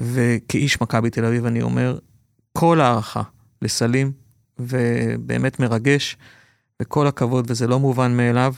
וכאיש 0.00 0.80
מכבי 0.80 1.10
תל 1.10 1.24
אביב 1.24 1.46
אני 1.46 1.62
אומר, 1.62 1.98
כל 2.52 2.80
הערכה 2.80 3.22
לסלים, 3.62 4.12
ובאמת 4.58 5.60
מרגש, 5.60 6.16
וכל 6.82 7.06
הכבוד, 7.06 7.50
וזה 7.50 7.66
לא 7.66 7.80
מובן 7.80 8.16
מאליו. 8.16 8.54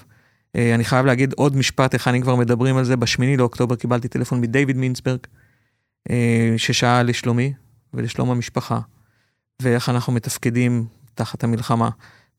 אה, 0.57 0.75
אני 0.75 0.85
חייב 0.85 1.07
להגיד 1.07 1.33
עוד 1.33 1.57
משפט 1.57 1.95
אחד, 1.95 2.15
אם 2.15 2.21
כבר 2.21 2.37
מדברים 2.37 2.77
על 2.77 2.85
זה, 2.85 2.97
בשמיני 2.97 3.37
לאוקטובר 3.37 3.77
קיבלתי 3.77 4.09
טלפון 4.09 4.41
מדייוויד 4.41 4.77
מינסברג, 4.77 5.21
אה, 6.11 6.55
ששאל 6.57 7.07
לשלומי 7.07 7.53
ולשלום 7.95 8.31
המשפחה, 8.31 8.81
ואיך 9.63 9.89
אנחנו 9.89 10.13
מתפקדים 10.13 10.87
תחת 11.15 11.45
המלחמה. 11.45 11.91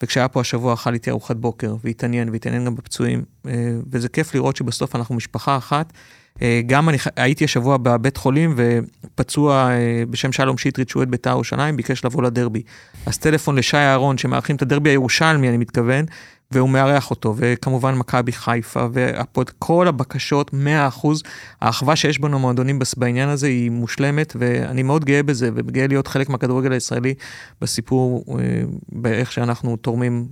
וכשהיה 0.03 0.27
פה 0.27 0.41
השבוע 0.41 0.73
אכל 0.73 0.93
איתי 0.93 1.09
ארוחת 1.09 1.35
בוקר, 1.35 1.75
והתעניין, 1.83 2.29
והתעניין 2.29 2.65
גם 2.65 2.75
בפצועים, 2.75 3.23
אה, 3.47 3.77
וזה 3.91 4.09
כיף 4.09 4.35
לראות 4.35 4.55
שבסוף 4.55 4.95
אנחנו 4.95 5.15
משפחה 5.15 5.57
אחת, 5.57 5.93
גם 6.67 6.89
אני 6.89 6.97
הייתי 7.15 7.43
השבוע 7.43 7.77
בבית 7.77 8.17
חולים, 8.17 8.55
ופצוע 8.57 9.69
אה, 9.71 10.03
בשם 10.09 10.31
שלום 10.31 10.57
שטרית, 10.57 10.89
שהוא 10.89 11.03
את 11.03 11.09
בית"ר 11.09 11.29
ירושלים, 11.29 11.77
ביקש 11.77 12.05
לבוא 12.05 12.23
לדרבי. 12.23 12.61
אז 13.05 13.17
טלפון 13.17 13.55
לשי 13.55 13.77
אהרון, 13.77 14.17
שמארחים 14.17 14.55
את 14.55 14.61
הדרבי 14.61 14.89
הירושלמי, 14.89 15.49
אני 15.49 15.57
מתכוון, 15.57 16.05
והוא 16.51 16.69
מארח 16.69 17.09
אותו, 17.09 17.33
וכמובן 17.37 17.95
מכבי 17.95 18.31
חיפה, 18.31 18.87
וכל 18.93 19.87
הבקשות, 19.87 20.51
100%. 21.03 21.07
האחווה 21.61 21.95
שיש 21.95 22.19
בנו 22.19 22.39
מועדונים 22.39 22.79
בעניין 22.97 23.29
הזה 23.29 23.47
היא 23.47 23.71
מושלמת, 23.71 24.35
ואני 24.39 24.83
מאוד 24.83 25.05
גאה 25.05 25.23
בזה, 25.23 25.49
וגאה 25.55 25.87
להיות 25.87 26.07
חלק 26.07 26.29
מהכדורגל 26.29 26.71
הישראלי 26.71 27.13
בסיפור, 27.61 28.25
אה, 28.29 28.63
באיך 28.89 29.31
שאנחנו 29.31 29.75
תורמים, 29.77 30.27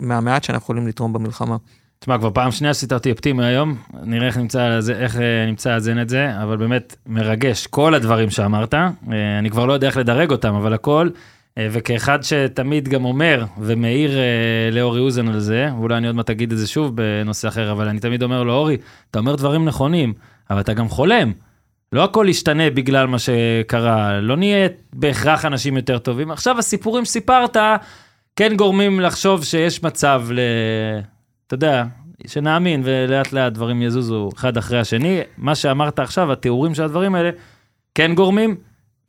מהמעט 0.00 0.44
שאנחנו 0.44 0.64
יכולים 0.64 0.86
לתרום 0.86 1.12
במלחמה. 1.12 1.56
תשמע, 2.02 2.18
כבר 2.18 2.30
פעם 2.34 2.50
שנייה 2.50 2.72
אותי 2.92 3.10
אופטימי 3.10 3.44
היום, 3.46 3.74
נראה 4.02 4.26
איך 4.26 4.36
נמצא, 4.36 4.80
זה- 4.80 4.94
איך 4.98 5.16
אה, 5.16 5.46
נמצא 5.46 5.74
לאזן 5.74 6.00
את 6.02 6.08
זה, 6.08 6.42
אבל 6.42 6.56
באמת 6.56 6.96
מרגש, 7.06 7.66
כל 7.66 7.94
הדברים 7.94 8.30
שאמרת, 8.30 8.74
אה, 8.74 8.88
אני 9.38 9.50
כבר 9.50 9.66
לא 9.66 9.72
יודע 9.72 9.86
איך 9.86 9.96
לדרג 9.96 10.30
אותם, 10.30 10.54
אבל 10.54 10.72
הכל, 10.72 11.08
אה, 11.58 11.68
וכאחד 11.70 12.18
שתמיד 12.22 12.88
גם 12.88 13.04
אומר 13.04 13.44
ומעיר 13.60 14.10
לאורי 14.72 15.00
אוזן 15.00 15.28
על 15.28 15.40
זה, 15.40 15.68
ואולי 15.78 15.96
אני 15.96 16.06
עוד 16.06 16.16
מעט 16.16 16.30
אגיד 16.30 16.52
את 16.52 16.58
זה 16.58 16.66
שוב 16.66 16.92
בנושא 16.96 17.48
אחר, 17.48 17.72
אבל 17.72 17.88
אני 17.88 18.00
תמיד 18.00 18.22
אומר 18.22 18.42
לו, 18.42 18.52
אורי, 18.52 18.76
אתה 19.10 19.18
אומר 19.18 19.34
דברים 19.36 19.64
נכונים, 19.64 20.12
אבל 20.50 20.60
אתה 20.60 20.72
גם 20.74 20.88
חולם. 20.88 21.32
לא 21.92 22.04
הכל 22.04 22.26
ישתנה 22.28 22.70
בגלל 22.70 23.06
מה 23.06 23.16
שקרה, 23.18 24.20
לא 24.20 24.36
נהיה 24.36 24.68
בהכרח 24.92 25.44
אנשים 25.44 25.76
יותר 25.76 25.98
טובים. 25.98 26.30
עכשיו 26.30 26.58
הסיפורים 26.58 27.04
שסיפרת, 27.04 27.56
כן 28.36 28.52
גורמים 28.56 29.00
לחשוב 29.00 29.44
שיש 29.44 29.82
מצב 29.82 30.22
ל... 30.30 30.40
אתה 31.54 31.66
יודע, 31.66 31.84
שנאמין 32.26 32.82
ולאט 32.84 33.32
לאט 33.32 33.52
דברים 33.52 33.82
יזוזו 33.82 34.28
אחד 34.34 34.56
אחרי 34.56 34.80
השני. 34.80 35.20
מה 35.38 35.54
שאמרת 35.54 35.98
עכשיו, 35.98 36.32
התיאורים 36.32 36.74
של 36.74 36.82
הדברים 36.82 37.14
האלה, 37.14 37.30
כן 37.94 38.14
גורמים, 38.14 38.56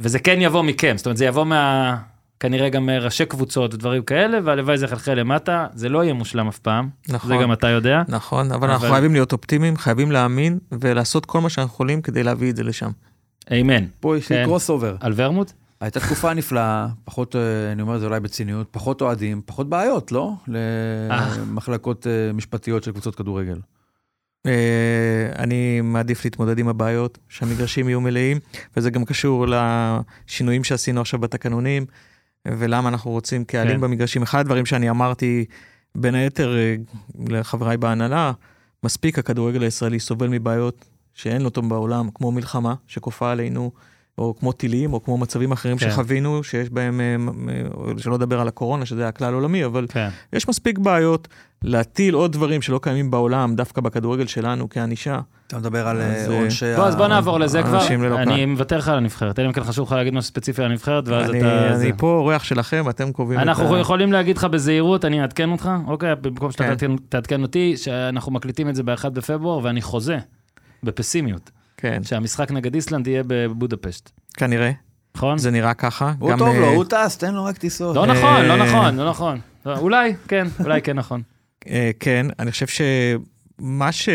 וזה 0.01 0.19
כן 0.19 0.38
יבוא 0.41 0.62
מכם. 0.63 0.93
זאת 0.97 1.06
אומרת, 1.06 1.17
זה 1.17 1.25
יבוא 1.25 1.43
מה... 1.43 1.95
כנראה 2.39 2.69
גם 2.69 2.89
ראשי 2.89 3.25
קבוצות 3.25 3.73
ודברים 3.73 4.03
כאלה, 4.03 4.39
והלוואי 4.43 4.77
זה 4.77 4.86
יחלחל 4.86 5.13
למטה, 5.13 5.67
זה 5.73 5.89
לא 5.89 6.03
יהיה 6.03 6.13
מושלם 6.13 6.47
אף 6.47 6.60
פעם, 6.60 6.89
נכון. 7.10 7.27
זה 7.29 7.43
גם 7.43 7.53
אתה 7.53 7.67
יודע. 7.67 8.01
נכון, 8.08 8.51
אבל 8.51 8.69
אנחנו 8.69 8.88
אבל- 8.88 8.93
חייבים 8.95 9.13
להיות 9.13 9.32
אופטימיים, 9.32 9.77
חייבים 9.77 10.12
להאמין 10.12 10.60
ולעשות 10.71 11.25
כל 11.25 11.41
מה 11.41 11.49
שאנחנו 11.49 11.73
יכולים 11.73 12.01
כדי 12.01 12.23
להביא 12.23 12.49
את 12.49 12.56
זה 12.56 12.63
לשם. 12.63 12.89
אמן. 13.51 13.86
פה 13.99 14.17
יש 14.17 14.29
לי 14.29 14.38
כן. 14.38 14.43
קרוס 14.45 14.69
אובר. 14.69 14.95
על 14.99 15.13
ורמוט? 15.15 15.53
הייתה 15.83 15.99
תקופה 15.99 16.33
נפלאה, 16.33 16.87
פחות, 17.05 17.35
אה, 17.35 17.71
אני 17.71 17.81
אומר 17.81 17.95
את 17.95 17.99
זה 17.99 18.05
אולי 18.05 18.19
בציניות, 18.19 18.67
פחות 18.71 19.01
אוהדים, 19.01 19.41
פחות 19.45 19.69
בעיות, 19.69 20.11
לא? 20.11 20.33
למחלקות 20.47 22.07
אה, 22.07 22.33
משפטיות 22.33 22.83
של 22.83 22.91
קבוצות 22.91 23.15
כדורגל. 23.15 23.59
אה, 24.45 25.31
אני 25.39 25.81
מעדיף 25.81 26.25
להתמודד 26.25 26.59
עם 26.59 26.67
הבעיות, 26.67 27.17
שהמגרשים 27.29 27.89
יהיו 27.89 28.01
מלאים, 28.01 28.39
וזה 28.77 28.89
גם 28.89 29.05
קשור 29.05 29.47
לשינויים 29.47 30.63
שעשינו 30.63 31.01
עכשיו 31.01 31.19
בתקנונים, 31.19 31.85
ולמה 32.47 32.89
אנחנו 32.89 33.11
רוצים 33.11 33.45
קהלים 33.45 33.75
כן. 33.75 33.81
במגרשים. 33.81 34.21
אחד 34.21 34.39
הדברים 34.39 34.65
שאני 34.65 34.89
אמרתי, 34.89 35.45
בין 35.95 36.15
היתר 36.15 36.55
לחבריי 37.29 37.77
בהנהלה, 37.77 38.31
מספיק 38.83 39.19
הכדורגל 39.19 39.63
הישראלי 39.63 39.99
סובל 39.99 40.27
מבעיות 40.27 40.85
שאין 41.13 41.45
אותו 41.45 41.61
בעולם, 41.61 42.09
כמו 42.13 42.31
מלחמה 42.31 42.73
שכופה 42.87 43.31
עלינו, 43.31 43.71
או 44.17 44.36
כמו 44.39 44.52
טילים, 44.52 44.93
או 44.93 45.04
כמו 45.04 45.17
מצבים 45.17 45.52
אחרים 45.52 45.78
כן. 45.78 45.89
שחווינו, 45.89 46.43
שיש 46.43 46.69
בהם, 46.69 47.02
אה, 47.02 47.15
שלא 47.97 48.13
לדבר 48.13 48.39
על 48.39 48.47
הקורונה, 48.47 48.86
שזה 48.86 49.08
הכלל 49.08 49.34
עולמי, 49.34 49.65
אבל 49.65 49.86
כן. 49.89 50.10
יש 50.34 50.49
מספיק 50.49 50.78
בעיות 50.80 51.28
להטיל 51.63 52.13
עוד 52.13 52.32
דברים 52.32 52.62
שלא 52.62 52.80
קיימים 52.84 53.12
בעולם, 53.12 53.56
דווקא 53.56 53.82
בכדורגל 53.82 54.28
שלנו 54.28 54.69
כענישה. 54.69 55.19
אתה 55.47 55.58
מדבר 55.58 55.88
על 55.88 56.02
אז, 56.02 56.30
אה, 56.30 56.34
אה, 56.36 56.39
עונשי... 56.39 56.76
בוא, 56.76 56.84
אז 56.86 56.95
בוא 56.95 57.08
נעבור 57.08 57.39
לזה 57.39 57.63
כבר. 57.63 57.88
אני. 58.15 58.45
מוותר 58.45 58.78
לך 58.78 58.88
על 58.88 58.97
הנבחרת, 58.97 59.39
אלא 59.39 59.47
אם 59.47 59.54
כן 59.54 59.63
חשוב 59.63 59.88
לך 59.88 59.91
להגיד 59.91 60.13
משהו 60.13 60.28
ספציפי 60.28 60.62
על 60.63 60.71
הנבחרת, 60.71 61.08
ואז 61.08 61.30
אני, 61.30 61.39
אתה... 61.39 61.78
זה. 61.78 61.84
אני 61.84 61.93
פה 61.97 62.08
אורח 62.08 62.43
שלכם, 62.43 62.89
אתם 62.89 63.12
קובעים 63.12 63.39
את 63.39 63.43
אנחנו 63.43 63.76
ה... 63.76 63.80
יכולים 63.80 64.12
להגיד 64.12 64.38
לך 64.38 64.43
בזהירות, 64.43 65.06
אני 65.06 65.21
אעדכן 65.21 65.49
אותך, 65.52 65.69
אוקיי? 65.88 66.15
במקום 66.21 66.52
שאתה 66.52 66.63
כן. 66.63 66.69
תעדכן- 66.76 66.95
תעדכן 67.10 67.41
אותי, 67.41 67.78
שאנחנו 67.78 68.32
מקליטים 68.32 68.69
את 68.69 68.76
זה 68.76 68.84
ב-1 68.84 69.10
בפברואר, 69.10 69.60
ואני 69.63 69.82
חוזה, 69.82 70.17
בפסימיות, 70.84 71.52
כן, 71.83 72.03
שהמשחק 72.03 72.51
נגד 72.51 72.75
איסלנד 72.75 73.07
יהיה 73.07 73.23
בבודפשט, 73.27 74.09
כנראה, 74.33 74.71
נכון? 75.15 75.37
זה 75.37 75.51
נראה 75.51 75.73
ככה. 75.73 76.13
הוא 76.19 76.31
גם, 76.31 76.37
טוב 76.37 76.55
לו, 76.55 76.65
אה, 76.65 76.75
הוא 76.75 76.83
טס, 76.83 77.17
תן 77.17 77.33
לו 77.33 77.45
רק 77.45 77.57
טיסות. 77.57 77.95
לא 77.95 78.05
נכון, 78.05 78.45
לא 78.45 78.53
אה, 78.53 78.65
נכון, 78.65 78.95
לא 78.95 79.09
נכון. 79.09 79.39
לא, 79.65 79.77
אולי, 79.77 80.13
כן, 80.27 80.47
אולי 80.63 80.81
כן 80.81 80.95
נכון. 80.95 81.21
אה, 81.67 81.91
כן, 81.99 82.25
אני 82.39 82.51
חושב 82.51 82.65
שמה 82.67 83.91
ש... 83.91 84.09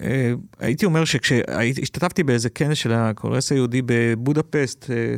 אה, 0.00 0.32
הייתי 0.60 0.86
אומר 0.86 1.04
שכשהשתתפתי 1.04 2.22
באיזה 2.22 2.50
כנס 2.50 2.78
של 2.78 2.92
הקונגרס 2.92 3.52
היהודי 3.52 3.82
בבודפסט, 3.86 4.90
אה, 4.90 5.16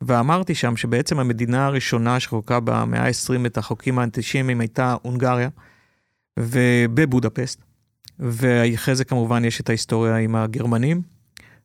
ואמרתי 0.00 0.54
שם 0.54 0.76
שבעצם 0.76 1.18
המדינה 1.18 1.66
הראשונה 1.66 2.20
שחוקקה 2.20 2.60
במאה 2.60 3.06
ה-20 3.06 3.46
את 3.46 3.58
החוקים 3.58 3.98
האנטישמיים 3.98 4.60
הייתה 4.60 4.96
הונגריה, 5.02 5.48
ובבודפסט. 6.38 7.69
ואחרי 8.20 8.94
זה 8.94 9.04
כמובן 9.04 9.44
יש 9.44 9.60
את 9.60 9.68
ההיסטוריה 9.68 10.16
עם 10.16 10.36
הגרמנים, 10.36 11.02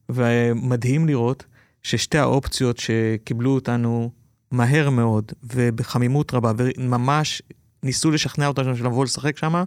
ומדהים 0.10 1.08
לראות 1.08 1.46
ששתי 1.84 2.18
האופציות 2.18 2.78
שקיבלו 2.78 3.52
אותנו 3.52 4.12
מהר 4.52 4.90
מאוד 4.90 5.32
ובחמימות 5.44 6.34
רבה, 6.34 6.52
וממש 6.58 7.42
ניסו 7.84 8.12
לשכנע 8.12 8.48
אותנו 8.48 8.72
לבוא 8.72 9.06
לשחק 9.06 9.38
שם, 9.38 9.64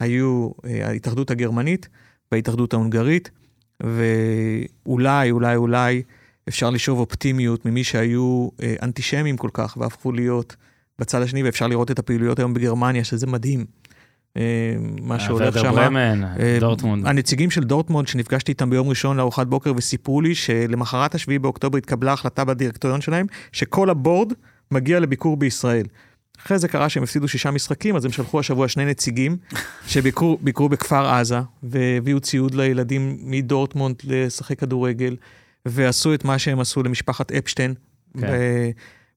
היו 0.00 0.50
אה, 0.64 0.88
ההתאחדות 0.88 1.30
הגרמנית 1.30 1.88
וההתאחדות 2.32 2.72
ההונגרית, 2.72 3.30
ואולי, 3.80 5.30
אולי, 5.30 5.56
אולי 5.56 6.02
אפשר 6.48 6.70
לשאוב 6.70 6.98
אופטימיות 6.98 7.66
ממי 7.66 7.84
שהיו 7.84 8.48
אה, 8.62 8.74
אנטישמים 8.82 9.36
כל 9.36 9.50
כך 9.52 9.76
והפכו 9.80 10.12
להיות 10.12 10.56
בצד 10.98 11.22
השני, 11.22 11.42
ואפשר 11.42 11.66
לראות 11.66 11.90
את 11.90 11.98
הפעילויות 11.98 12.38
היום 12.38 12.54
בגרמניה, 12.54 13.04
שזה 13.04 13.26
מדהים. 13.26 13.64
אה, 14.36 14.42
מה 15.02 15.20
שהולך 15.20 15.42
ורדר 15.42 15.62
שם. 15.62 15.96
אה, 15.96 16.56
דורטמונד. 16.60 17.06
הנציגים 17.06 17.50
של 17.50 17.64
דורטמונד 17.64 18.08
שנפגשתי 18.08 18.52
איתם 18.52 18.70
ביום 18.70 18.88
ראשון 18.88 19.16
לארוחת 19.16 19.46
בוקר 19.46 19.72
וסיפרו 19.76 20.20
לי 20.20 20.34
שלמחרת 20.34 21.14
השביעי 21.14 21.38
באוקטובר 21.38 21.78
התקבלה 21.78 22.12
החלטה 22.12 22.44
בדירקטוריון 22.44 23.00
שלהם 23.00 23.26
שכל 23.52 23.90
הבורד 23.90 24.32
מגיע 24.70 25.00
לביקור 25.00 25.36
בישראל. 25.36 25.86
אחרי 26.42 26.58
זה 26.58 26.68
קרה 26.68 26.88
שהם 26.88 27.02
הפסידו 27.02 27.28
שישה 27.28 27.50
משחקים, 27.50 27.96
אז 27.96 28.04
הם 28.04 28.10
שלחו 28.10 28.40
השבוע 28.40 28.68
שני 28.68 28.84
נציגים 28.84 29.36
שביקרו 29.88 30.38
ביקרו 30.42 30.68
בכפר 30.68 31.06
עזה 31.06 31.38
והביאו 31.62 32.20
ציוד 32.20 32.54
לילדים 32.54 33.18
מדורטמונד 33.22 33.96
לשחק 34.04 34.58
כדורגל, 34.58 35.16
ועשו 35.66 36.14
את 36.14 36.24
מה 36.24 36.38
שהם 36.38 36.60
עשו 36.60 36.82
למשפחת 36.82 37.32
אפשטיין. 37.32 37.74
כן. 38.20 38.26
ב- 38.26 38.70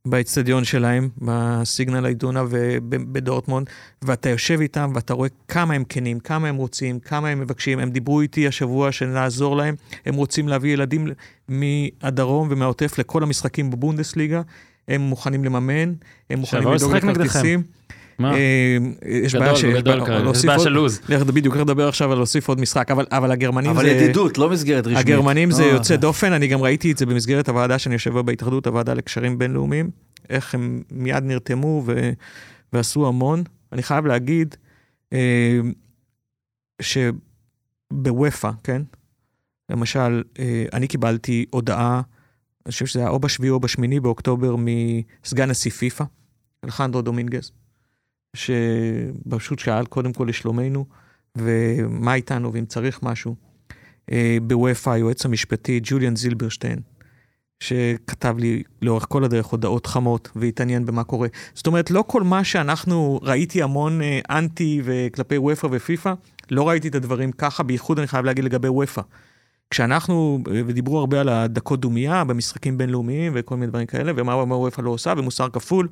באצטדיון 0.06 0.64
שלהם, 0.64 1.10
בסיגנל 1.18 2.06
איידונה 2.06 2.44
ובדורטמונד, 2.50 3.70
ואתה 4.02 4.30
יושב 4.30 4.62
איתם 4.62 4.92
ואתה 4.96 5.14
רואה 5.14 5.30
כמה 5.48 5.74
הם 5.74 5.84
כנים, 5.90 6.20
כמה 6.20 6.48
הם 6.48 6.56
רוצים, 6.56 7.00
כמה 7.00 7.30
הם 7.30 7.40
מבקשים. 7.40 7.80
הם 7.80 7.90
דיברו 7.90 8.22
איתי 8.22 8.48
השבוע 8.48 8.92
של 8.92 9.06
לעזור 9.06 9.56
להם, 9.56 9.76
הם 10.06 10.16
רוצים 10.16 10.48
להביא 10.48 10.74
ילדים 10.74 11.08
מהדרום 11.50 12.48
ומהעוטף 12.52 13.00
לכל 13.00 13.24
המשחקים 13.24 13.72
בבונדסליגה, 13.72 14.42
הם 14.88 15.02
מוכנים 15.02 15.44
לממן, 15.44 15.94
הם 16.30 16.40
מוכנים 16.40 16.64
לדאוג 16.64 16.76
לשחק 16.76 17.04
נגדכם. 17.04 17.62
מה? 18.20 18.34
אה, 18.34 18.78
יש 19.06 19.36
בעיה 19.36 19.46
גדול, 19.46 19.62
שיש 19.62 19.76
גדול 19.82 20.06
כרגע, 20.06 20.30
יש 20.30 20.46
בעיה 20.46 20.60
של 20.60 20.70
לוז. 20.70 21.02
בדיוק, 21.10 21.56
איך 21.56 21.64
לדבר 21.64 21.88
עכשיו 21.88 22.12
על 22.12 22.18
להוסיף 22.18 22.48
עוד 22.48 22.60
משחק, 22.62 22.92
אבל, 22.92 23.06
אבל 23.12 23.32
הגרמנים 23.32 23.72
אבל 23.72 23.84
זה... 23.84 23.90
ידידות, 23.90 24.38
לא 24.38 24.50
מסגרת 24.50 24.88
רשמית. 24.88 24.98
הגרמנים 25.06 25.52
זה 25.52 25.64
לא, 25.64 25.68
יוצא 25.68 25.96
דופן, 25.96 26.34
אני 26.34 26.48
גם 26.48 26.62
ראיתי 26.62 26.92
את 26.92 26.98
זה 26.98 27.06
במסגרת 27.06 27.50
הוועדה 27.50 27.80
שאני 27.80 27.96
יושב 27.96 28.14
בה 28.14 28.22
בהתאחדות, 28.22 28.68
הוועדה 28.68 28.94
לקשרים 28.94 29.38
בינלאומיים, 29.38 29.90
איך 30.30 30.56
הם 30.56 30.82
מיד 30.92 31.24
נרתמו. 31.24 31.84
ועשו 32.74 33.08
המון. 33.08 33.44
אני 33.72 33.84
חייב 33.84 34.06
להגיד 34.06 34.56
אה, 35.14 35.60
שבוופא, 36.82 38.50
כן? 38.64 38.82
למשל, 39.70 40.24
אה, 40.40 40.66
אני 40.74 40.88
קיבלתי 40.88 41.46
הודעה, 41.50 42.02
אני 42.66 42.72
חושב 42.72 42.86
שזה 42.86 43.00
היה 43.00 43.10
או 43.10 43.20
בשביעי 43.20 43.50
או 43.50 43.60
בשמיני 43.60 44.00
באוקטובר, 44.00 44.56
מסגן 44.56 45.50
נשיא 45.50 45.72
פיפ"א, 45.72 46.04
אלחנדרו 46.66 47.02
דומינגז, 47.02 47.52
שפשוט 48.36 49.60
שאל 49.60 49.86
קודם 49.86 50.14
כל 50.14 50.26
לשלומנו, 50.30 50.86
ומה 51.38 52.14
איתנו, 52.14 52.54
ואם 52.54 52.66
צריך 52.66 53.04
משהו. 53.04 53.36
אה, 54.12 54.38
בוופא, 54.44 54.90
היועץ 54.90 55.26
המשפטי 55.26 55.80
ג'וליאן 55.84 56.16
זילברשטיין, 56.16 56.80
שכתב 57.60 58.36
לי 58.40 58.64
לאורך 58.82 59.06
כל 59.10 59.24
הדרך 59.24 59.46
הודעות 59.46 59.86
חמות 59.86 60.30
והתעניין 60.36 60.86
במה 60.86 61.04
קורה. 61.04 61.28
זאת 61.54 61.68
אומרת, 61.68 61.92
לא 61.92 62.04
כל 62.08 62.24
מה 62.24 62.44
שאנחנו, 62.44 63.20
ראיתי 63.24 63.64
המון 63.64 64.02
אה, 64.02 64.20
אנטי 64.30 64.82
וכלפי 64.84 65.38
וופא 65.38 65.68
ופיפ"א, 65.72 66.14
לא 66.52 66.70
ראיתי 66.70 66.88
את 66.88 66.96
הדברים 66.96 67.32
ככה, 67.32 67.64
בייחוד 67.64 68.00
אני 68.00 68.08
חייב 68.08 68.26
להגיד 68.26 68.44
לגבי 68.44 68.68
וופא. 68.68 69.02
כשאנחנו, 69.70 70.40
אה, 70.52 70.62
ודיברו 70.68 71.00
הרבה 71.00 71.22
על 71.22 71.30
הדקות 71.30 71.80
דומייה 71.80 72.24
במשחקים 72.24 72.78
בינלאומיים 72.78 73.32
וכל 73.36 73.56
מיני 73.56 73.68
דברים 73.68 73.88
כאלה, 73.88 74.12
ומה 74.16 74.56
וופא 74.56 74.82
לא 74.82 74.90
עושה, 74.90 75.14
ומוסר 75.18 75.50
כפול, 75.50 75.88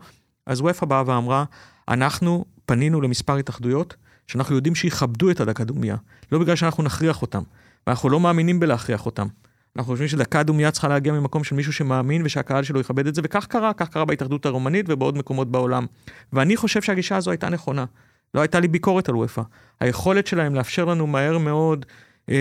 אז 0.46 0.62
וופא 0.62 0.86
באה 0.86 1.04
ואמרה, 1.06 1.44
אנחנו 1.88 2.46
פנינו 2.66 3.02
למספר 3.02 3.36
התאחדויות, 3.36 3.96
שאנחנו 4.28 4.56
יודעים 4.56 4.76
שיכבדו 4.76 5.32
את 5.32 5.40
הדקה 5.40 5.64
דומייה, 5.64 5.96
לא 6.32 6.40
בגלל 6.40 6.56
שאנחנו 6.56 6.84
נכריח 6.84 7.22
אותם. 7.22 7.42
ואנחנו 7.88 8.10
לא 8.10 8.20
מאמינים 8.20 8.60
בלהכריח 8.60 9.06
אותם. 9.06 9.28
אנחנו 9.76 9.92
חושבים 9.92 10.08
שדקה 10.08 10.44
דומייה 10.44 10.72
צריכה 10.72 10.88
להגיע 10.88 11.14
ממקום 11.14 11.44
של 11.44 11.56
מישהו 11.56 11.74
שמאמין 11.74 12.22
ושהקהל 12.26 12.64
שלו 12.64 12.80
יכבד 12.80 13.08
את 13.08 13.16
זה, 13.16 13.22
וכך 13.24 13.46
קרה, 13.46 13.74
כך 13.74 13.90
קרה 13.90 14.06
בהתאחדות 14.06 14.46
הרומנית 14.46 14.86
ובעוד 14.90 15.18
מקומות 15.18 15.52
בעולם. 15.52 15.86
ואני 16.34 16.58
חושב 16.58 16.82
שהגישה 16.82 17.18
הזו 17.18 17.32
הייתה 17.32 17.50
נכונה. 17.50 17.86
לא 18.34 18.42
הייתה 18.42 18.60
לי 18.60 18.68
ביקורת 18.68 19.10
על 19.10 19.16
וופא. 19.16 19.42
היכולת 19.80 20.28
שלהם 20.28 20.56
לאפשר 20.56 20.86
לנו 20.86 21.08
מהר 21.08 21.38
מאוד 21.38 21.86
אה, 22.30 22.36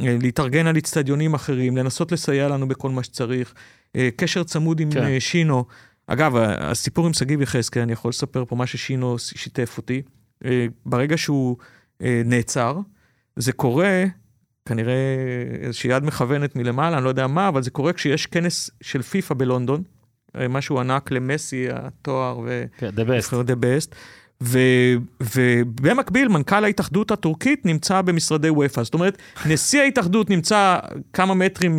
אה, 0.00 0.16
להתארגן 0.22 0.66
על 0.66 0.78
אצטדיונים 0.78 1.34
אחרים, 1.34 1.76
לנסות 1.76 2.12
לסייע 2.12 2.48
לנו 2.48 2.68
בכל 2.68 2.90
מה 2.90 3.02
שצריך, 3.02 3.54
אה, 3.96 4.08
קשר 4.16 4.44
צמוד 4.44 4.80
עם 4.80 4.90
כן. 4.90 5.00
כן. 5.00 5.20
שינו. 5.20 5.64
אגב, 6.12 6.36
הסיפור 6.36 7.06
עם 7.06 7.12
שגיב 7.12 7.42
יחזקאל, 7.42 7.82
אני 7.82 7.92
יכול 7.92 8.08
לספר 8.08 8.44
פה 8.44 8.56
מה 8.56 8.66
ששינו 8.66 9.18
שיתף 9.18 9.74
אותי. 9.78 10.02
אה, 10.44 10.66
ברגע 10.86 11.16
שהוא 11.16 11.56
אה, 12.02 12.22
נעצר, 12.24 12.78
זה 13.36 13.52
קורה, 13.52 14.04
כנראה 14.66 14.94
איזושהי 15.62 15.90
יד 15.90 16.04
מכוונת 16.04 16.56
מלמעלה, 16.56 16.96
אני 16.96 17.04
לא 17.04 17.08
יודע 17.08 17.26
מה, 17.26 17.48
אבל 17.48 17.62
זה 17.62 17.70
קורה 17.70 17.92
כשיש 17.92 18.26
כנס 18.26 18.70
של 18.80 19.02
פיפא 19.02 19.34
בלונדון, 19.34 19.82
אה, 20.36 20.48
משהו 20.48 20.80
ענק 20.80 21.10
למסי, 21.10 21.66
התואר 21.72 22.38
ו... 22.44 22.64
כן, 22.78 22.88
the 22.88 23.00
best. 23.08 23.32
the 23.32 23.56
best. 23.64 23.94
ו- 24.42 24.96
ובמקביל, 25.34 26.28
מנכ"ל 26.28 26.64
ההתאחדות 26.64 27.10
הטורקית 27.10 27.66
נמצא 27.66 28.02
במשרדי 28.02 28.50
וופא. 28.50 28.82
זאת 28.82 28.94
אומרת, 28.94 29.18
נשיא 29.46 29.80
ההתאחדות 29.80 30.30
נמצא 30.30 30.78
כמה 31.12 31.34
מטרים 31.34 31.78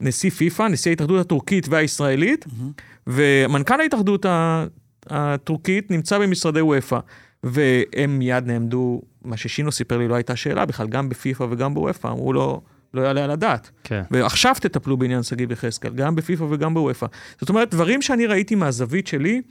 מנשיא 0.00 0.30
פיפ"א, 0.30 0.68
נשיא 0.68 0.90
ההתאחדות 0.90 1.20
הטורקית 1.20 1.68
והישראלית, 1.68 2.46
ומנכ"ל 3.06 3.80
ההתאחדות 3.80 4.26
הטורקית 5.06 5.90
נמצא 5.90 6.18
במשרדי 6.18 6.60
וופא. 6.60 6.98
והם 7.44 8.18
מיד 8.18 8.46
נעמדו, 8.46 9.02
מה 9.24 9.36
ששינו 9.36 9.72
סיפר 9.72 9.98
לי 9.98 10.08
לא 10.08 10.14
הייתה 10.14 10.36
שאלה 10.36 10.66
בכלל, 10.66 10.88
גם 10.88 11.08
בפיפ"א 11.08 11.46
וגם 11.50 11.74
בוופא, 11.74 12.08
אמרו 12.08 12.32
לו, 12.32 12.60
לא 12.94 13.02
יעלה 13.02 13.24
על 13.24 13.30
הדעת. 13.30 13.70
כן. 13.84 14.02
ועכשיו 14.10 14.54
תטפלו 14.60 14.96
בעניין 14.96 15.22
שגיב 15.22 15.52
יחזקאל, 15.52 15.94
גם 15.94 16.14
בפיפ"א 16.14 16.44
וגם 16.50 16.74
בוופא. 16.74 17.06
זאת 17.40 17.48
אומרת, 17.48 17.70
דברים 17.70 18.02
שאני 18.02 18.26
ראיתי 18.26 18.54
מהזווית 18.54 19.06
שלי, 19.06 19.42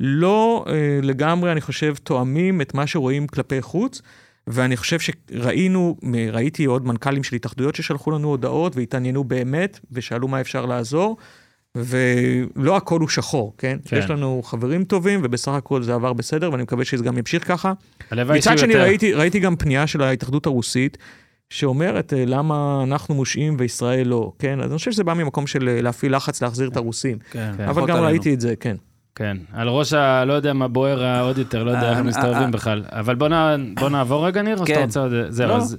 לא 0.00 0.64
אה, 0.68 0.98
לגמרי, 1.02 1.52
אני 1.52 1.60
חושב, 1.60 1.94
תואמים 2.02 2.60
את 2.60 2.74
מה 2.74 2.86
שרואים 2.86 3.26
כלפי 3.26 3.62
חוץ, 3.62 4.02
ואני 4.46 4.76
חושב 4.76 4.98
שראינו, 5.00 5.96
ראיתי 6.32 6.64
עוד 6.64 6.86
מנכ"לים 6.86 7.22
של 7.22 7.36
התאחדויות 7.36 7.74
ששלחו 7.74 8.10
לנו 8.10 8.28
הודעות 8.28 8.76
והתעניינו 8.76 9.24
באמת, 9.24 9.80
ושאלו 9.92 10.28
מה 10.28 10.40
אפשר 10.40 10.66
לעזור, 10.66 11.16
ולא 11.76 12.76
הכל 12.76 13.00
הוא 13.00 13.08
שחור, 13.08 13.54
כן? 13.58 13.76
כן. 13.84 13.90
כן. 13.90 13.96
יש 13.96 14.10
לנו 14.10 14.42
חברים 14.44 14.84
טובים, 14.84 15.20
ובסך 15.22 15.52
הכל 15.52 15.82
זה 15.82 15.94
עבר 15.94 16.12
בסדר, 16.12 16.52
ואני 16.52 16.62
מקווה 16.62 16.84
שזה 16.84 17.04
גם 17.04 17.18
ימשיך 17.18 17.48
ככה. 17.48 17.72
הלוואי 18.10 18.38
מצד 18.38 18.58
שני, 18.58 18.72
יותר. 18.72 18.82
ראיתי, 18.84 19.12
ראיתי 19.14 19.40
גם 19.40 19.56
פנייה 19.56 19.86
של 19.86 20.02
ההתאחדות 20.02 20.46
הרוסית, 20.46 20.98
שאומרת 21.50 22.12
אה, 22.12 22.24
למה 22.26 22.82
אנחנו 22.86 23.14
מושעים 23.14 23.56
וישראל 23.58 24.08
לא, 24.08 24.32
כן? 24.38 24.60
אז 24.60 24.70
אני 24.70 24.78
חושב 24.78 24.92
שזה 24.92 25.04
בא 25.04 25.14
ממקום 25.14 25.46
של 25.46 25.68
אה, 25.68 25.82
להפעיל 25.82 26.16
לחץ 26.16 26.42
להחזיר 26.42 26.68
את 26.68 26.76
הרוסים. 26.76 27.18
כן, 27.30 27.52
כן. 27.56 27.64
אבל 27.64 27.82
גם 27.82 27.90
עלינו. 27.90 28.06
ראיתי 28.06 28.34
את 28.34 28.40
זה, 28.40 28.54
כן. 28.60 28.76
כן, 29.14 29.36
על 29.52 29.68
ראש 29.68 29.92
ה... 29.92 30.24
לא 30.24 30.32
יודע 30.32 30.52
מה 30.52 30.68
בוער 30.68 31.22
עוד 31.24 31.38
יותר, 31.38 31.64
לא 31.64 31.70
יודע 31.70 31.90
איך 31.90 31.98
אה, 31.98 32.02
מסתובבים. 32.02 32.50
בכלל. 32.50 32.84
אבל 32.90 33.14
בוא 33.14 33.28
נע- 33.28 33.56
בוא 33.80 33.88
נעבור 33.88 34.26
רגע, 34.26 34.42
ניר, 34.42 34.58
או 34.58 34.66
שאתה 34.66 34.78
כן. 34.78 34.84
רוצה 34.84 35.00
עוד... 35.00 35.12
זהו, 35.28 35.48
לא. 35.48 35.56
אז... 35.56 35.76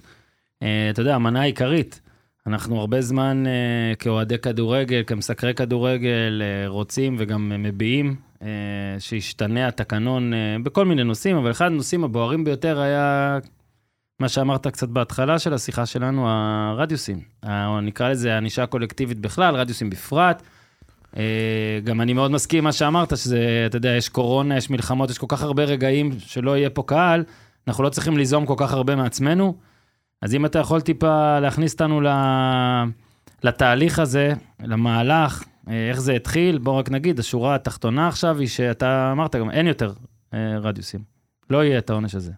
אה, 0.64 0.90
אתה 0.90 1.02
יודע, 1.02 1.16
המנה 1.16 1.42
העיקרית. 1.42 2.02
אנחנו 2.48 2.80
הרבה 2.80 3.02
זמן 3.02 3.44
אה, 3.48 3.96
כאוהדי 3.96 4.38
כדורגל, 4.38 5.04
כמסקרי 5.08 5.54
כדורגל, 5.54 6.42
אה, 6.42 6.68
רוצים 6.68 7.16
וגם 7.20 7.52
אה, 7.52 7.58
מביעים 7.58 8.16
אה, 8.42 8.48
שישתנה 9.00 9.68
התקנון 9.68 10.34
אה, 10.34 10.56
בכל 10.64 10.86
מיני 10.86 11.04
נושאים, 11.04 11.36
אבל 11.36 11.52
אחד 11.52 11.66
הנושאים 11.66 12.04
הבוערים 12.04 12.44
ביותר 12.44 12.80
היה 12.80 13.40
מה 14.20 14.30
שאמרת 14.30 14.68
קצת 14.68 14.90
בהתחלה 14.90 15.40
של 15.40 15.54
השיחה 15.54 15.86
שלנו, 15.86 16.26
הרדיוסים. 16.30 17.22
או 17.44 17.82
נקרא 17.82 18.10
לזה 18.10 18.34
הענישה 18.34 18.64
הקולקטיבית 18.64 19.20
בכלל, 19.20 19.56
רדיוסים 19.56 19.90
בפרט. 19.90 20.44
אה, 21.18 21.80
גם 21.84 22.02
אני 22.02 22.14
מאוד 22.14 22.32
מסכים 22.32 22.58
עם 22.58 22.64
מה 22.64 22.72
שאמרת, 22.72 23.18
שזה, 23.18 23.64
אתה 23.66 23.78
יודע, 23.78 23.90
יש 23.90 24.10
קורונה, 24.10 24.58
יש 24.58 24.70
מלחמות, 24.70 25.10
יש 25.10 25.18
כל 25.18 25.26
כך 25.30 25.42
הרבה 25.44 25.64
רגעים 25.64 26.12
שלא 26.20 26.58
יהיה 26.58 26.70
פה 26.70 26.84
קהל, 26.86 27.24
אנחנו 27.68 27.84
לא 27.84 27.90
צריכים 27.90 28.18
ליזום 28.18 28.46
כל 28.46 28.56
כך 28.58 28.74
הרבה 28.74 28.96
מעצמנו. 28.96 29.56
אז 30.24 30.36
אם 30.36 30.46
אתה 30.46 30.60
יכול 30.60 30.82
טיפה 30.82 31.40
להכניס 31.40 31.74
אותנו. 31.74 32.02
לתהליך 33.44 34.00
הזה, 34.00 34.34
למהלך, 34.64 35.44
אה, 35.70 35.90
איך 35.90 36.00
זה 36.00 36.14
התחיל, 36.14 36.58
בוא 36.58 36.74
רק 36.74 36.92
נגיד, 36.92 37.20
השורה 37.20 37.56
התחתונה 37.56 38.08
עכשיו 38.08 38.40
היא 38.40 38.48
שאתה 38.48 39.10
אמרת 39.12 39.36
גם, 39.36 39.52
אין 39.52 39.68
יותר 39.68 39.94
אה, 40.34 40.60
רדיוסים. 40.60 41.00
לא 41.50 41.64
יהיה 41.64 41.78
את 41.78 41.90
העונש 41.90 42.16
הזה. 42.16 42.32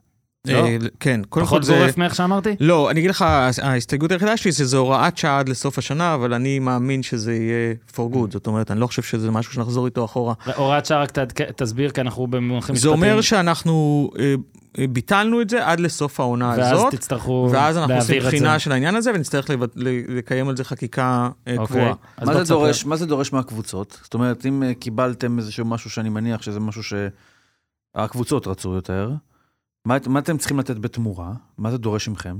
לא? 0.48 0.58
אה, 0.66 0.78
כן, 1.00 1.22
קודם 1.30 1.46
פחות 1.46 1.60
כל 1.62 1.66
זה... 1.66 1.74
גורף 1.80 1.98
מאיך 1.98 2.16
שאמרתי? 2.16 2.56
לא, 2.60 2.92
אני 2.92 3.00
אגיד 3.00 3.10
לך, 3.10 3.22
ההסתייגות 3.62 4.12
היחידה 4.12 4.38
שלי 4.38 4.52
זה, 4.52 4.66
זה 4.66 4.78
הוראת 4.78 5.18
שעה 5.18 5.40
עד 5.40 5.50
לסוף 5.50 5.78
השנה, 5.78 6.14
אבל 6.14 6.34
אני 6.34 6.60
מאמין 6.60 7.04
שזה 7.04 7.34
יהיה 7.34 7.74
for 7.96 8.16
good. 8.16 8.32
זאת 8.32 8.48
אומרת, 8.48 8.72
אני 8.72 8.80
לא 8.80 8.88
חושב 8.88 9.02
שזה 9.02 9.32
משהו 9.32 9.54
שנחזור 9.54 9.86
איתו 9.86 10.06
אחורה. 10.06 10.34
הוראת 10.56 10.86
שעה, 10.86 11.02
רק 11.02 11.12
ת- 11.12 11.42
תסביר, 11.62 11.90
כי 11.90 12.02
אנחנו 12.02 12.28
במונחים 12.28 12.76
זה 12.76 12.90
משפטיים. 12.90 13.12
אומר 13.12 13.22
שאנחנו 13.22 14.10
אה, 14.20 14.36
ביטלנו 14.90 15.42
את 15.42 15.50
זה 15.50 15.68
עד 15.68 15.80
לסוף 15.80 16.20
העונה 16.20 16.54
ואז 16.58 16.72
הזאת, 16.72 16.96
תצטרכו 16.96 17.50
ואז 17.52 17.78
אנחנו 17.78 17.94
עושים 17.96 18.10
להעביר 18.14 18.28
את 18.28 18.32
זה. 18.32 18.38
בחינה 18.38 18.60
של 18.60 18.72
העניין 18.72 18.96
הזה, 18.96 19.12
ונצטרך 19.16 19.50
לב- 19.50 19.64
ל- 19.76 20.18
לקיים 20.18 20.50
על 20.50 20.58
זה 20.58 20.64
חקיקה 20.64 21.30
אה, 21.48 21.54
אוקיי. 21.58 21.66
קבועה. 21.68 21.94
מה 22.22 22.34
בוא 22.34 22.44
זה. 22.44 22.54
דורש, 22.54 22.86
מה 22.86 22.96
זה 22.96 23.06
דורש 23.06 23.34
מהקבוצות? 23.34 24.00
זאת 24.04 24.14
אומרת, 24.14 24.46
אם 24.46 24.64
קיבלתם 24.80 25.38
איזשהו 25.40 25.66
משהו 25.66 25.90
שאני 25.90 26.10
מניח 26.10 26.42
שזה 26.42 26.60
משהו 26.60 26.82
שהקבוצות 27.96 28.48
רצו 28.48 28.74
יותר, 28.74 29.12
מה, 29.86 29.98
מה 30.08 30.20
אתם 30.20 30.38
צריכים 30.38 30.60
לתת 30.60 30.78
בתמורה? 30.78 31.34
מה 31.58 31.72
זה 31.72 31.78
דורש 31.78 32.10
מכם? 32.10 32.38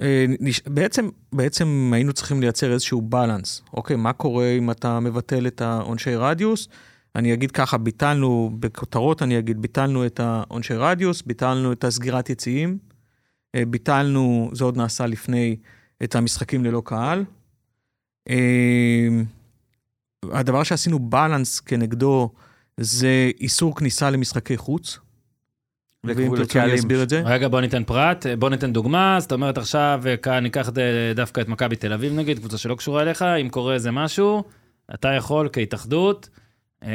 אה, 0.00 0.24
בעצם, 0.66 1.08
בעצם 1.32 1.90
היינו 1.94 2.12
צריכים 2.12 2.40
לייצר 2.40 2.72
איזשהו 2.72 3.02
בלנס. 3.02 3.62
אוקיי, 3.72 3.96
מה 3.96 4.12
קורה 4.12 4.50
אם 4.50 4.70
אתה 4.70 5.00
מבטל 5.00 5.46
את 5.46 5.60
העונשי 5.60 6.14
רדיוס? 6.14 6.68
אני 7.16 7.34
אגיד 7.34 7.50
ככה, 7.50 7.78
ביטלנו, 7.78 8.50
בכותרות 8.60 9.22
אני 9.22 9.38
אגיד, 9.38 9.62
ביטלנו 9.62 10.06
את 10.06 10.20
העונשי 10.20 10.74
רדיוס, 10.74 11.22
ביטלנו 11.22 11.72
את 11.72 11.84
הסגירת 11.84 12.30
יציאים, 12.30 12.78
אה, 13.54 13.62
ביטלנו, 13.66 14.50
זה 14.52 14.64
עוד 14.64 14.76
נעשה 14.76 15.06
לפני, 15.06 15.56
את 16.04 16.14
המשחקים 16.14 16.64
ללא 16.64 16.82
קהל. 16.84 17.24
אה, 18.30 19.08
הדבר 20.22 20.62
שעשינו 20.62 20.98
בלנס 20.98 21.60
כנגדו 21.60 22.30
זה 22.76 23.30
איסור 23.40 23.76
כניסה 23.76 24.10
למשחקי 24.10 24.56
חוץ. 24.56 24.98
ואם 26.04 26.14
תרצו 26.28 26.40
אני 26.40 26.46
קהלים. 26.46 26.74
אסביר 26.74 27.02
את 27.02 27.08
זה. 27.08 27.22
רגע, 27.24 27.48
בוא 27.48 27.60
ניתן 27.60 27.84
פרט, 27.84 28.26
בוא 28.38 28.50
ניתן 28.50 28.72
דוגמה, 28.72 29.16
זאת 29.20 29.32
אומרת 29.32 29.58
עכשיו, 29.58 30.02
אה, 30.06 30.16
כאן 30.16 30.42
ניקח 30.42 30.70
דווקא 31.14 31.40
את 31.40 31.48
מכבי 31.48 31.76
תל 31.76 31.92
אביב 31.92 32.12
נגיד, 32.12 32.38
קבוצה 32.38 32.58
שלא 32.58 32.74
קשורה 32.74 33.02
אליך, 33.02 33.22
אם 33.22 33.48
קורה 33.48 33.74
איזה 33.74 33.90
משהו, 33.90 34.44
אתה 34.94 35.08
יכול 35.08 35.48
כהתאחדות 35.52 36.28
אה, 36.84 36.88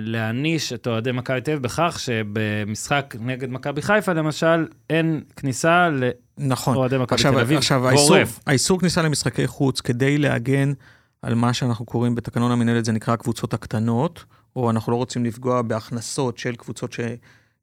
להעניש 0.00 0.72
את 0.72 0.86
אוהדי 0.86 1.12
מכבי 1.12 1.40
תל 1.40 1.50
אביב 1.50 1.62
בכך 1.62 1.98
שבמשחק 2.00 3.14
נגד 3.20 3.50
מכבי 3.50 3.82
חיפה 3.82 4.12
למשל, 4.12 4.66
אין 4.90 5.20
כניסה 5.36 5.88
נכון. 6.38 6.74
לאוהדי 6.74 6.98
מכבי 6.98 7.14
עכשיו, 7.14 7.32
תל 7.32 7.40
אביב, 7.40 7.58
עכשיו 7.58 7.88
האיסור, 7.88 8.08
גורף. 8.08 8.40
האיסור 8.46 8.80
כניסה 8.80 9.02
למשחקי 9.02 9.46
חוץ 9.46 9.80
כדי 9.80 10.18
להגן 10.18 10.72
על 11.22 11.34
מה 11.34 11.52
שאנחנו 11.52 11.84
קוראים 11.84 12.14
בתקנון 12.14 12.52
המנהלת, 12.52 12.84
זה 12.84 12.92
נקרא 12.92 13.14
הקבוצות 13.14 13.54
הקטנות, 13.54 14.24
או 14.56 14.70
אנחנו 14.70 14.92
לא 14.92 14.96
רוצים 14.96 15.24
לפגוע 15.24 15.62
בהכנסות 15.62 16.38
של 16.38 16.56
קבוצות 16.56 16.92
ש... 16.92 17.00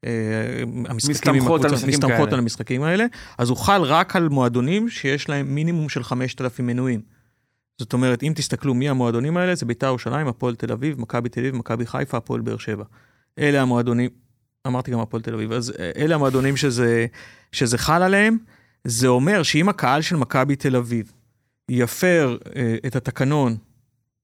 אה, 0.06 0.64
מסתמכות 0.94 1.66
על 1.66 1.72
מסתמכות. 1.88 2.34
על 2.34 2.40
המשחקים 2.40 2.84
האלה, 2.84 3.06
אז 3.38 3.50
הוא 3.50 3.58
חל 3.58 3.82
רק 3.82 4.16
על 4.16 4.30
מועדונים 4.30 4.90
שיש 4.90 5.30
להם 5.30 5.56
מינימום 5.56 5.90
של 5.90 6.04
5,000 6.04 6.68
מנויים. 6.68 7.02
זאת 7.80 7.94
אומרת, 7.94 8.24
אם 8.24 8.34
תסתכלו 8.36 8.74
מי 8.74 8.90
המועדונים 8.90 9.38
האלה, 9.38 9.56
זה 9.56 9.66
בית"ר 9.66 9.88
ירושלים, 9.88 10.28
הפועל 10.28 10.56
תל 10.56 10.72
אביב, 10.72 11.02
מכבי 11.02 11.30
תל 11.30 11.40
אביב, 11.40 11.56
מכבי 11.56 11.86
חיפה, 11.86 12.18
הפועל 12.18 12.42
באר 12.42 12.58
שבע. 12.58 12.84
אלה 13.40 13.62
המועדונים, 13.62 14.10
אמרתי 14.68 14.92
גם 14.92 15.00
הפועל 15.00 15.24
תל 15.24 15.34
אביב, 15.34 15.52
אז 15.52 15.74
אה, 15.80 15.92
אלה 15.98 16.16
המועדונים 16.16 16.58
שזה, 16.58 17.06
שזה 17.52 17.78
חל 17.78 18.04
עליהם. 18.04 18.38
זה 18.84 19.08
אומר 19.08 19.44
שאם 19.44 19.70
הקהל 19.70 20.02
של 20.02 20.16
מכבי 20.16 20.56
תל 20.56 20.76
אביב 20.76 21.12
יפר 21.70 22.38
אה, 22.56 22.76
את 22.88 22.96
התקנון, 22.96 23.58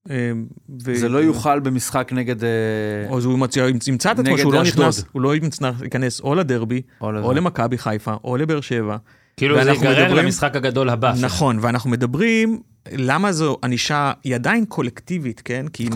ו... 0.08 0.96
זה 0.96 1.10
לא 1.10 1.18
יוכל 1.18 1.60
במשחק 1.60 2.10
נגד... 2.12 2.44
אה, 2.44 2.50
או 3.10 3.18
אז 3.18 3.26
הוא 3.26 3.34
ימצא, 3.34 3.68
ימצא 3.88 4.12
את 4.12 4.20
עצמו 4.20 4.38
שהוא 4.38 4.54
לא. 4.54 4.64
נכנס, 4.64 5.06
הוא 5.12 5.22
לא 5.22 5.34
ייכנס 5.84 6.20
או 6.20 6.36
לדרבי, 6.36 6.82
או. 7.02 7.08
או 7.24 7.34
למכבי 7.34 7.78
חיפה, 7.78 8.14
או 8.24 8.38
לבאר 8.38 8.62
שבע. 8.62 8.98
כאילו 9.38 9.64
זה 9.64 9.72
ייגרר 9.72 10.06
מדברים- 10.06 10.26
למשחק 10.26 10.56
הגדול 10.56 10.90
הבא. 10.90 11.14
נכון, 11.22 11.58
ואנחנו 11.62 11.90
מדברים, 11.90 12.60
למה 12.92 13.32
זו 13.32 13.58
ענישה, 13.64 14.12
היא 14.24 14.36
עדיין 14.36 14.66
קולקטיבית, 14.66 15.42
כן? 15.46 15.66
כי 15.74 15.84
היא. 15.84 15.90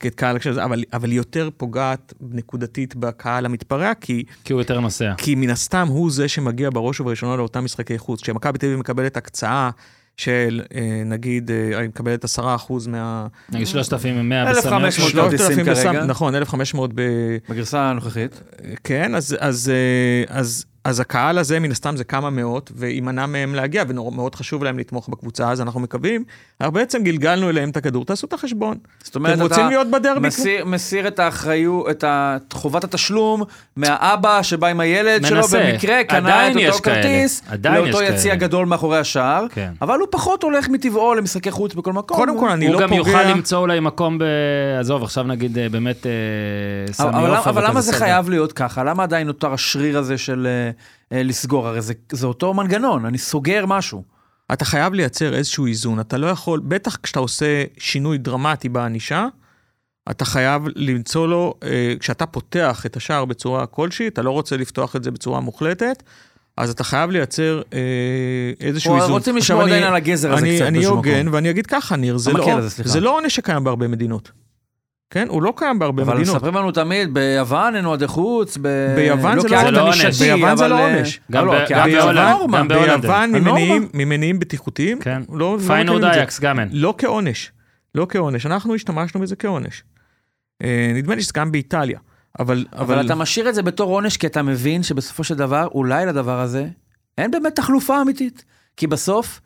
כקהל, 0.00 0.38
כזה, 0.38 0.64
אבל, 0.64 0.84
אבל 0.92 1.10
היא 1.10 1.16
יותר 1.16 1.48
פוגעת 1.56 2.12
נקודתית 2.30 2.96
בקהל 2.96 3.46
המתפרע, 3.46 3.92
כי 3.94 4.24
כי 4.44 4.52
הוא 4.52 4.60
יותר 4.60 4.80
נוסע. 4.80 5.12
כי 5.18 5.34
מן 5.34 5.50
הסתם 5.50 5.86
הוא 5.88 6.10
זה 6.10 6.28
שמגיע 6.28 6.70
בראש 6.70 7.00
ובראשונה 7.00 7.36
לאותם 7.36 7.64
משחקי 7.64 7.98
חוץ. 7.98 8.22
כשמכבי 8.22 8.58
תל 8.58 8.66
אביב 8.66 8.78
מקבלת 8.78 9.16
הקצאה 9.16 9.70
של, 10.16 10.62
אה, 10.74 11.02
נגיד, 11.06 11.50
אה, 11.50 11.78
היא 11.78 11.88
מקבלת 11.88 12.24
10% 12.24 12.38
מה... 12.88 13.26
נגיד 13.52 13.66
3,100 13.66 14.42
1,500 14.50 14.82
בסמיות. 14.86 15.10
שלוש- 15.10 15.12
כרטיסים 15.24 15.64
3,000 15.64 15.92
כרגע. 15.92 16.04
נכון, 16.04 16.34
1,500 16.34 16.90
ב... 16.94 17.00
בגרסה 17.50 17.80
הנוכחית. 17.90 18.40
כן, 18.84 19.14
אז, 19.14 19.36
אז, 19.40 19.68
אה, 19.74 20.36
אז 20.36 20.64
אז 20.86 21.00
הקהל 21.00 21.38
הזה, 21.38 21.60
מן 21.60 21.70
הסתם, 21.70 21.96
זה 21.96 22.04
כמה 22.04 22.30
מאות, 22.30 22.72
ויימנע 22.76 23.26
מהם 23.26 23.54
להגיע, 23.54 23.84
ומאוד 23.88 24.34
חשוב 24.34 24.64
להם 24.64 24.78
לתמוך 24.78 25.08
בקבוצה, 25.08 25.50
אז 25.50 25.60
אנחנו 25.60 25.80
מקווים, 25.80 26.24
אנחנו 26.60 26.72
בעצם 26.72 27.02
גלגלנו 27.02 27.50
אליהם 27.50 27.70
את 27.70 27.76
הכדור, 27.76 28.04
תעשו 28.04 28.26
את 28.26 28.32
החשבון. 28.32 28.76
זאת 29.04 29.14
אומרת, 29.16 29.34
אתם 29.34 29.42
רוצים 29.42 29.58
אתה 29.58 29.68
להיות 29.68 29.90
בדרבי? 29.90 30.26
מסיר, 30.26 30.64
מסיר 30.64 31.08
את 31.08 31.18
האחריות, 31.18 32.04
את 32.04 32.52
חובת 32.52 32.84
התשלום 32.84 33.42
מהאבא 33.76 34.42
שבא 34.42 34.66
עם 34.66 34.80
הילד 34.80 35.26
שלו, 35.26 35.36
מנסה. 35.36 35.72
במקרה 35.72 36.04
קנה 36.04 36.50
את 36.50 36.56
אותו 36.56 36.82
כאלה. 36.82 37.02
כרטיס, 37.02 37.42
עדיין 37.48 37.84
לאותו 37.84 38.02
יציע. 38.02 38.34
גדול 38.34 38.66
מאחורי 38.66 38.98
השער, 38.98 39.46
כן. 39.50 39.72
אבל 39.82 39.98
הוא 39.98 40.08
פחות 40.10 40.42
הולך 40.42 40.68
מטבעו 40.68 41.14
למשחקי 41.14 41.50
חוץ 41.50 41.74
בכל 41.74 41.92
מקום. 41.92 42.16
קודם 42.16 42.38
כל, 42.38 42.48
אני 42.48 42.66
הוא 42.66 42.74
לא 42.74 42.80
גם 42.80 42.88
פוגע... 42.88 42.98
יוכל 42.98 43.22
למצוא 43.22 43.58
אולי 43.58 43.80
מקום 43.80 44.18
ב... 44.18 44.24
עזוב, 44.80 45.02
עכשיו 45.02 45.24
נגיד 45.24 45.58
אה, 45.58 45.68
באמת 45.68 46.06
אה, 46.06 46.12
סמי 46.92 47.08
אבל, 47.08 47.18
אבל, 47.18 47.36
עופר 47.36 47.50
אבל 47.50 47.66
למה 47.66 47.80
זה 47.80 47.92
סדר. 47.92 47.98
חייב 47.98 48.30
להיות 48.30 48.52
ככה? 48.52 48.84
למה 48.84 49.02
עדיין 49.02 49.26
נותר 49.26 49.52
השריר 49.52 49.98
הזה 49.98 50.18
של 50.18 50.46
אה, 50.46 50.70
לסגור? 51.10 51.68
הרי 51.68 51.82
זה, 51.82 51.94
זה 52.12 52.26
אותו 52.26 52.54
מנגנון, 52.54 53.04
אני 53.04 53.18
סוגר 53.18 53.66
משהו. 53.66 54.02
אתה 54.52 54.64
חייב 54.64 54.94
לייצר 54.94 55.34
איזשהו 55.34 55.66
איזון, 55.66 56.00
אתה 56.00 56.18
לא 56.18 56.26
יכול, 56.26 56.60
בטח 56.64 56.96
כשאתה 57.02 57.20
עושה 57.20 57.64
שינוי 57.78 58.18
דרמטי 58.18 58.68
בענישה, 58.68 59.26
אתה 60.10 60.24
חייב 60.24 60.62
למצוא 60.76 61.28
לו, 61.28 61.54
אה, 61.62 61.94
כשאתה 62.00 62.26
פותח 62.26 62.86
את 62.86 62.96
השער 62.96 63.24
בצורה 63.24 63.66
כלשהי, 63.66 64.08
אתה 64.08 64.22
לא 64.22 64.30
רוצה 64.30 64.56
לפתוח 64.56 64.96
את 64.96 65.04
זה 65.04 65.10
בצורה 65.10 65.40
מוחלטת, 65.40 66.02
אז 66.56 66.70
אתה 66.70 66.84
חייב 66.84 67.10
לייצר 67.10 67.62
אה, 67.72 67.78
איזשהו 68.60 68.96
איזון. 68.96 69.10
רוצים 69.10 69.36
לשמור 69.36 69.62
עדיין 69.62 69.84
על 69.84 69.94
הגזר 69.94 70.32
הזה 70.32 70.46
אני, 70.46 70.56
קצת 70.56 70.66
אני 70.66 70.84
הוגן. 70.84 71.28
ואני 71.28 71.50
אגיד 71.50 71.66
ככה, 71.66 71.96
ניר, 71.96 72.16
זה 72.16 72.32
לא. 72.32 72.60
זה 72.68 73.00
לא 73.00 73.16
עונש 73.16 73.36
שקיים 73.36 73.64
בהרבה 73.64 73.88
מדינות. 73.88 74.30
כן? 75.10 75.28
הוא 75.28 75.42
לא 75.42 75.52
קיים 75.56 75.78
בהרבה 75.78 76.02
אבל 76.02 76.14
מדינות. 76.16 76.36
מספרים 76.36 76.54
לנו 76.54 76.72
תמיד, 76.72 77.14
ביוון 77.14 77.76
אין 77.76 77.84
אוהדי 77.84 78.06
חוץ, 78.06 78.58
ב... 78.62 78.68
ביוון 78.96 79.40
זה 79.40 79.48
לא 79.48 79.82
עונש. 79.82 80.04
ענישתי, 80.04 80.24
ביוון 80.24 80.56
זה 80.56 80.64
אבל, 80.66 80.72
לא 80.72 80.78
אה, 80.78 80.94
עונש. 80.94 81.20
גם 81.32 81.46
לא, 81.46 81.52
ב- 81.54 81.58
כאקט 81.68 81.70
גם 81.70 81.90
בהולנד, 81.90 82.28
נורמה. 82.28 82.58
גם 82.58 82.68
בהולנד. 82.68 83.00
ביוון 83.00 83.34
הנורמה. 83.34 83.50
ממניעים, 83.50 83.88
ממניעים 83.94 84.38
בטיחותיים, 84.38 84.98
כן. 85.00 85.22
לא, 85.32 85.56
לא 85.86 85.96
את 85.96 86.00
זה. 86.00 86.10
אייאקס, 86.10 86.40
גם 86.40 86.60
אין. 86.60 86.68
לא 86.72 86.94
כעונש. 86.98 87.52
לא 87.94 88.06
כעונש. 88.10 88.46
אנחנו 88.46 88.74
השתמשנו 88.74 89.20
בזה 89.20 89.36
כעונש. 89.36 89.82
אה, 90.62 90.92
נדמה 90.94 91.14
לי 91.14 91.22
שזה 91.22 91.32
גם 91.34 91.52
באיטליה. 91.52 91.98
אבל, 92.40 92.66
אבל 92.72 93.06
אתה 93.06 93.14
משאיר 93.14 93.48
את 93.48 93.54
זה 93.54 93.62
בתור 93.62 93.90
עונש, 93.90 94.16
כי 94.16 94.26
אתה 94.26 94.42
מבין 94.42 94.82
שבסופו 94.82 95.24
של 95.24 95.34
דבר, 95.34 95.66
אולי 95.74 96.06
לדבר 96.06 96.40
הזה, 96.40 96.66
אין 97.18 97.30
באמת 97.30 97.56
תחלופה 97.56 98.02
אמיתית. 98.02 98.44
כי 98.76 98.86
בסוף, 98.86 99.40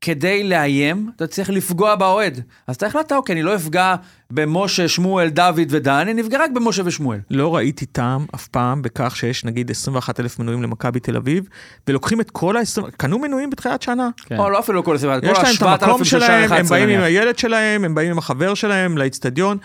כדי 0.00 0.42
לאיים, 0.44 1.10
אתה 1.16 1.26
צריך 1.26 1.50
לפגוע 1.50 1.94
באוהד. 1.94 2.40
אז 2.66 2.76
אתה 2.76 2.86
החלטת, 2.86 3.12
אוקיי, 3.12 3.32
אני 3.32 3.42
לא 3.42 3.54
אפגע 3.54 3.94
במשה, 4.30 4.88
שמואל, 4.88 5.28
דוד 5.28 5.66
ודן, 5.68 5.92
אני 5.92 6.14
נפגע 6.14 6.38
רק 6.44 6.50
במשה 6.50 6.82
ושמואל. 6.84 7.18
לא 7.30 7.56
ראיתי 7.56 7.86
טעם 7.86 8.26
אף 8.34 8.46
פעם 8.46 8.82
בכך 8.82 9.16
שיש 9.16 9.44
נגיד 9.44 9.70
21 9.70 10.20
אלף 10.20 10.38
מנויים 10.38 10.62
למכבי 10.62 11.00
תל 11.00 11.16
אביב, 11.16 11.44
ולוקחים 11.88 12.20
את 12.20 12.30
כל 12.30 12.56
ה-20, 12.56 12.90
קנו 12.96 13.18
מנויים 13.18 13.50
בתחילת 13.50 13.82
שנה. 13.82 14.08
כן. 14.26 14.38
או 14.38 14.50
לא 14.50 14.58
אפילו 14.58 14.84
כל 14.84 14.96
הסיבה, 14.96 15.20
כל 15.20 15.26
יש 15.26 15.38
להם 15.38 15.54
את 15.56 15.62
ה-7,000 15.62 15.84
המקום 15.84 16.04
שלהם, 16.04 16.44
11 16.44 16.58
הם 16.58 16.66
באים 16.66 16.88
עם. 16.88 17.00
הילד 17.04 17.38
שלהם, 17.38 17.84
הם 17.84 17.94
באים 17.94 18.10
עם 18.10 18.18
החבר 18.18 18.54
שלהם 18.54 18.98
לאיצטדיון. 18.98 19.58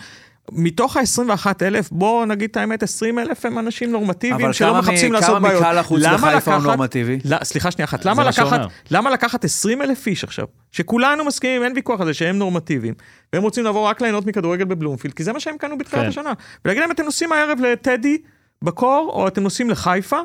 מתוך 0.52 0.96
ה-21 0.96 1.46
אלף, 1.62 1.90
בואו 1.90 2.24
נגיד 2.24 2.50
את 2.50 2.56
האמת, 2.56 2.82
20 2.82 3.18
אלף 3.18 3.46
הם 3.46 3.58
אנשים 3.58 3.92
נורמטיביים 3.92 4.44
אבל 4.44 4.52
שלא 4.52 4.68
כמה 4.68 4.78
מחפשים 4.78 5.10
מ- 5.10 5.12
לעשות 5.12 5.30
כמה 5.30 5.40
בעיות. 5.40 5.60
מקהל 5.60 5.78
החוץ 5.78 6.02
בחיפה 6.02 6.54
הוא 6.54 6.62
נורמטיבי? 6.62 7.18
לא, 7.24 7.36
סליחה 7.42 7.70
שנייה 7.70 7.84
אחת, 7.84 8.04
למה 8.04 8.22
מה 8.24 8.30
לקחת. 8.30 8.60
למה 8.90 9.10
לקחת 9.10 9.44
20 9.44 9.82
אלף 9.82 10.06
איש 10.06 10.24
עכשיו, 10.24 10.46
שכולנו 10.72 11.24
מסכימים, 11.24 11.62
אין 11.62 11.72
ויכוח 11.76 12.00
על 12.00 12.06
זה 12.06 12.14
שהם 12.14 12.38
נורמטיביים, 12.38 12.94
והם 13.32 13.42
רוצים 13.42 13.64
לבוא 13.64 13.88
רק 13.88 14.00
ליהנות 14.02 14.26
מכדורגל 14.26 14.64
בבלומפילד, 14.64 15.14
כי 15.14 15.24
זה 15.24 15.32
מה 15.32 15.40
שהם 15.40 15.56
קנו 15.58 15.78
בתחילת 15.78 16.02
כן. 16.02 16.08
השנה. 16.08 16.32
ולהגיד 16.64 16.80
להם, 16.80 16.90
אתם 16.90 17.02
נוסעים 17.04 17.32
הערב 17.32 17.58
לטדי 17.60 18.18
בקור, 18.62 19.10
או 19.14 19.28
אתם 19.28 19.42
נוסעים 19.42 19.70
לחיפה, 19.70 20.18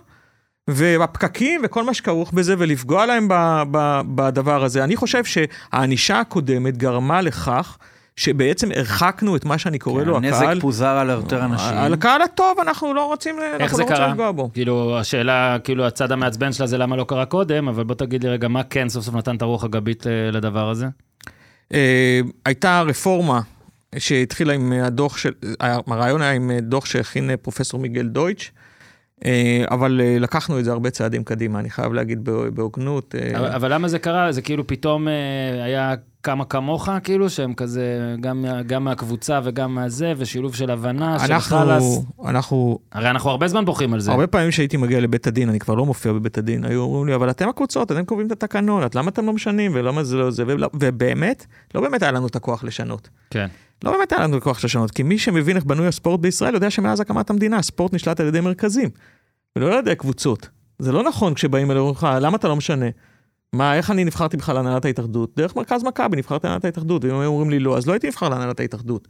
והפקקים 0.67 1.61
וכל 1.63 1.83
מה 1.83 1.93
שכרוך 1.93 2.31
בזה, 2.33 2.55
ולפגוע 2.57 3.05
להם 3.05 3.27
ב, 3.27 3.33
ב, 3.71 4.01
בדבר 4.15 4.63
הזה. 4.63 4.83
אני 4.83 4.95
חושב 4.95 5.23
שהענישה 5.25 6.19
הקודמת 6.19 6.77
גרמה 6.77 7.21
לכך 7.21 7.77
שבעצם 8.15 8.71
הרחקנו 8.75 9.35
את 9.35 9.45
מה 9.45 9.57
שאני 9.57 9.79
קורא 9.79 10.03
לו 10.03 10.17
הנזק 10.17 10.35
הקהל. 10.41 10.59
פוזר 10.59 10.87
על 10.87 11.09
יותר 11.09 11.45
אנשים. 11.45 11.77
על 11.77 11.93
הקהל 11.93 12.21
הטוב 12.21 12.57
אנחנו 12.61 12.93
לא 12.93 13.05
רוצים, 13.05 13.35
איך 13.39 13.61
אנחנו 13.61 13.77
זה 13.77 13.83
לא 13.83 13.87
רוצים 13.87 13.97
קרה? 13.97 14.07
לפגוע 14.07 14.31
בו. 14.31 14.49
כאילו, 14.53 14.97
השאלה, 14.99 15.57
כאילו, 15.63 15.85
הצד 15.85 16.11
המעצבן 16.11 16.53
שלה 16.53 16.67
זה 16.67 16.77
למה 16.77 16.95
לא 16.95 17.03
קרה 17.03 17.25
קודם, 17.25 17.67
אבל 17.67 17.83
בוא 17.83 17.95
תגיד 17.95 18.23
לי 18.23 18.29
רגע, 18.29 18.47
מה 18.47 18.63
כן 18.63 18.89
סוף 18.89 19.03
סוף 19.05 19.15
נתן 19.15 19.35
את 19.35 19.41
הרוח 19.41 19.63
הגבית 19.63 20.07
אה, 20.07 20.31
לדבר 20.31 20.69
הזה? 20.69 20.85
אה, 21.73 22.19
הייתה 22.45 22.81
רפורמה 22.81 23.41
שהתחילה 23.97 24.53
עם 24.53 24.71
הדוח 24.71 25.17
של, 25.17 25.31
הרעיון 25.59 26.21
היה 26.21 26.31
עם 26.31 26.51
דוח 26.61 26.85
שהכין 26.85 27.29
פרופסור 27.41 27.79
מיגל 27.79 28.07
דויטש, 28.07 28.51
אה, 29.25 29.63
אבל 29.71 30.01
אה, 30.03 30.17
לקחנו 30.19 30.59
את 30.59 30.65
זה 30.65 30.71
הרבה 30.71 30.89
צעדים 30.89 31.23
קדימה, 31.23 31.59
אני 31.59 31.69
חייב 31.69 31.93
להגיד 31.93 32.19
ב- 32.23 32.47
בהוגנות. 32.47 33.15
אה, 33.15 33.37
אבל, 33.39 33.47
אבל 33.47 33.73
למה 33.73 33.87
זה 33.87 33.99
קרה? 33.99 34.31
זה 34.31 34.41
כאילו 34.41 34.67
פתאום 34.67 35.07
אה, 35.07 35.13
היה 35.63 35.93
כמה 36.23 36.45
כמוך, 36.45 36.89
כאילו, 37.03 37.29
שהם 37.29 37.53
כזה, 37.53 38.15
גם, 38.21 38.45
גם 38.67 38.83
מהקבוצה 38.83 39.39
וגם 39.43 39.75
מהזה, 39.75 40.13
ושילוב 40.17 40.55
של 40.55 40.71
הבנה, 40.71 41.19
של 41.19 41.39
חלאס. 41.39 41.83
אנחנו, 41.83 42.05
אנחנו, 42.25 42.79
הרי 42.91 43.09
אנחנו 43.09 43.29
הרבה 43.29 43.47
זמן 43.47 43.65
בוכים 43.65 43.93
על 43.93 43.99
זה. 43.99 44.11
הרבה 44.11 44.27
פעמים 44.27 44.51
שהייתי 44.51 44.77
מגיע 44.77 44.99
לבית 44.99 45.27
הדין, 45.27 45.49
אני 45.49 45.59
כבר 45.59 45.73
לא 45.73 45.85
מופיע 45.85 46.13
בבית 46.13 46.37
הדין, 46.37 46.65
היו 46.65 46.81
אומרים 46.81 47.07
לי, 47.07 47.15
אבל 47.15 47.29
אתם 47.29 47.49
הקבוצות, 47.49 47.91
אתם 47.91 48.05
קובעים 48.05 48.27
את 48.27 48.31
התקנון, 48.31 48.83
אז 48.83 48.89
למה 48.95 49.09
אתם 49.09 49.25
לא 49.25 49.33
משנים, 49.33 49.71
ולמה 49.75 50.03
זה 50.03 50.17
לא 50.17 50.31
זה, 50.31 50.43
ובאמת, 50.73 51.45
לא 51.75 51.81
באמת 51.81 52.03
היה 52.03 52.11
לנו 52.11 52.27
את 52.27 52.35
הכוח 52.35 52.63
לשנות. 52.63 53.09
כן. 53.29 53.47
לא 53.83 53.91
באמת 53.91 54.11
היה 54.11 54.21
לנו 54.21 54.37
את 54.37 54.41
הכוח 54.41 54.63
לשנות, 54.63 54.91
כי 54.91 55.03
מי 55.03 55.17
שמבין 55.17 55.55
איך 55.55 55.65
בנוי 55.65 55.87
הספורט 55.87 56.19
בישראל 56.19 56.53
יודע 56.53 56.69
שמאז 56.69 56.99
הקמת 56.99 57.29
המדינה 57.29 57.57
הספורט 57.57 57.93
נשלט 57.93 58.19
על 58.19 58.27
ידי 58.27 58.41
מרכזים, 58.41 58.89
ולא 59.55 59.73
על 59.73 59.79
ידי 59.79 59.95
קבוצות. 59.95 60.49
זה 60.79 60.91
לא 60.91 61.03
נכון 61.03 61.33
כשבאים 61.33 61.71
אומרים 61.71 61.91
לך, 61.91 62.07
למה 62.21 62.37
אתה 62.37 62.47
לא 62.47 62.55
משנה? 62.55 62.85
מה, 63.55 63.75
איך 63.75 63.91
אני 63.91 64.03
נבחרתי 64.03 64.37
בכלל 64.37 64.55
להנהלת 64.55 64.85
ההתאחדות? 64.85 65.31
דרך 65.37 65.55
מרכז 65.55 65.83
מכבי 65.83 66.17
נבחרתי 66.17 66.47
להנהלת 66.47 66.65
ההתאחדות, 66.65 67.05
ואם 67.05 67.19
היו 67.19 67.25
אומרים 67.25 67.49
לי 67.49 67.59
לא, 67.59 67.77
אז 67.77 67.87
לא 67.87 67.93
הייתי 67.93 68.07
נבחר 68.07 68.29
להנהלת 68.29 68.59
ההתאחדות. 68.59 69.07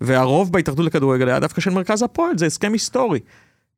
והרוב 0.00 0.52
בהתאחדות 0.52 0.86
לכדורגל 0.86 1.28
היה 1.28 1.40
דווקא 1.40 1.60
של 1.60 1.70
מרכז 1.70 2.02
הפועל, 2.02 2.38
זה 2.38 2.46
הסכם 2.46 2.72
היסטורי, 2.72 3.20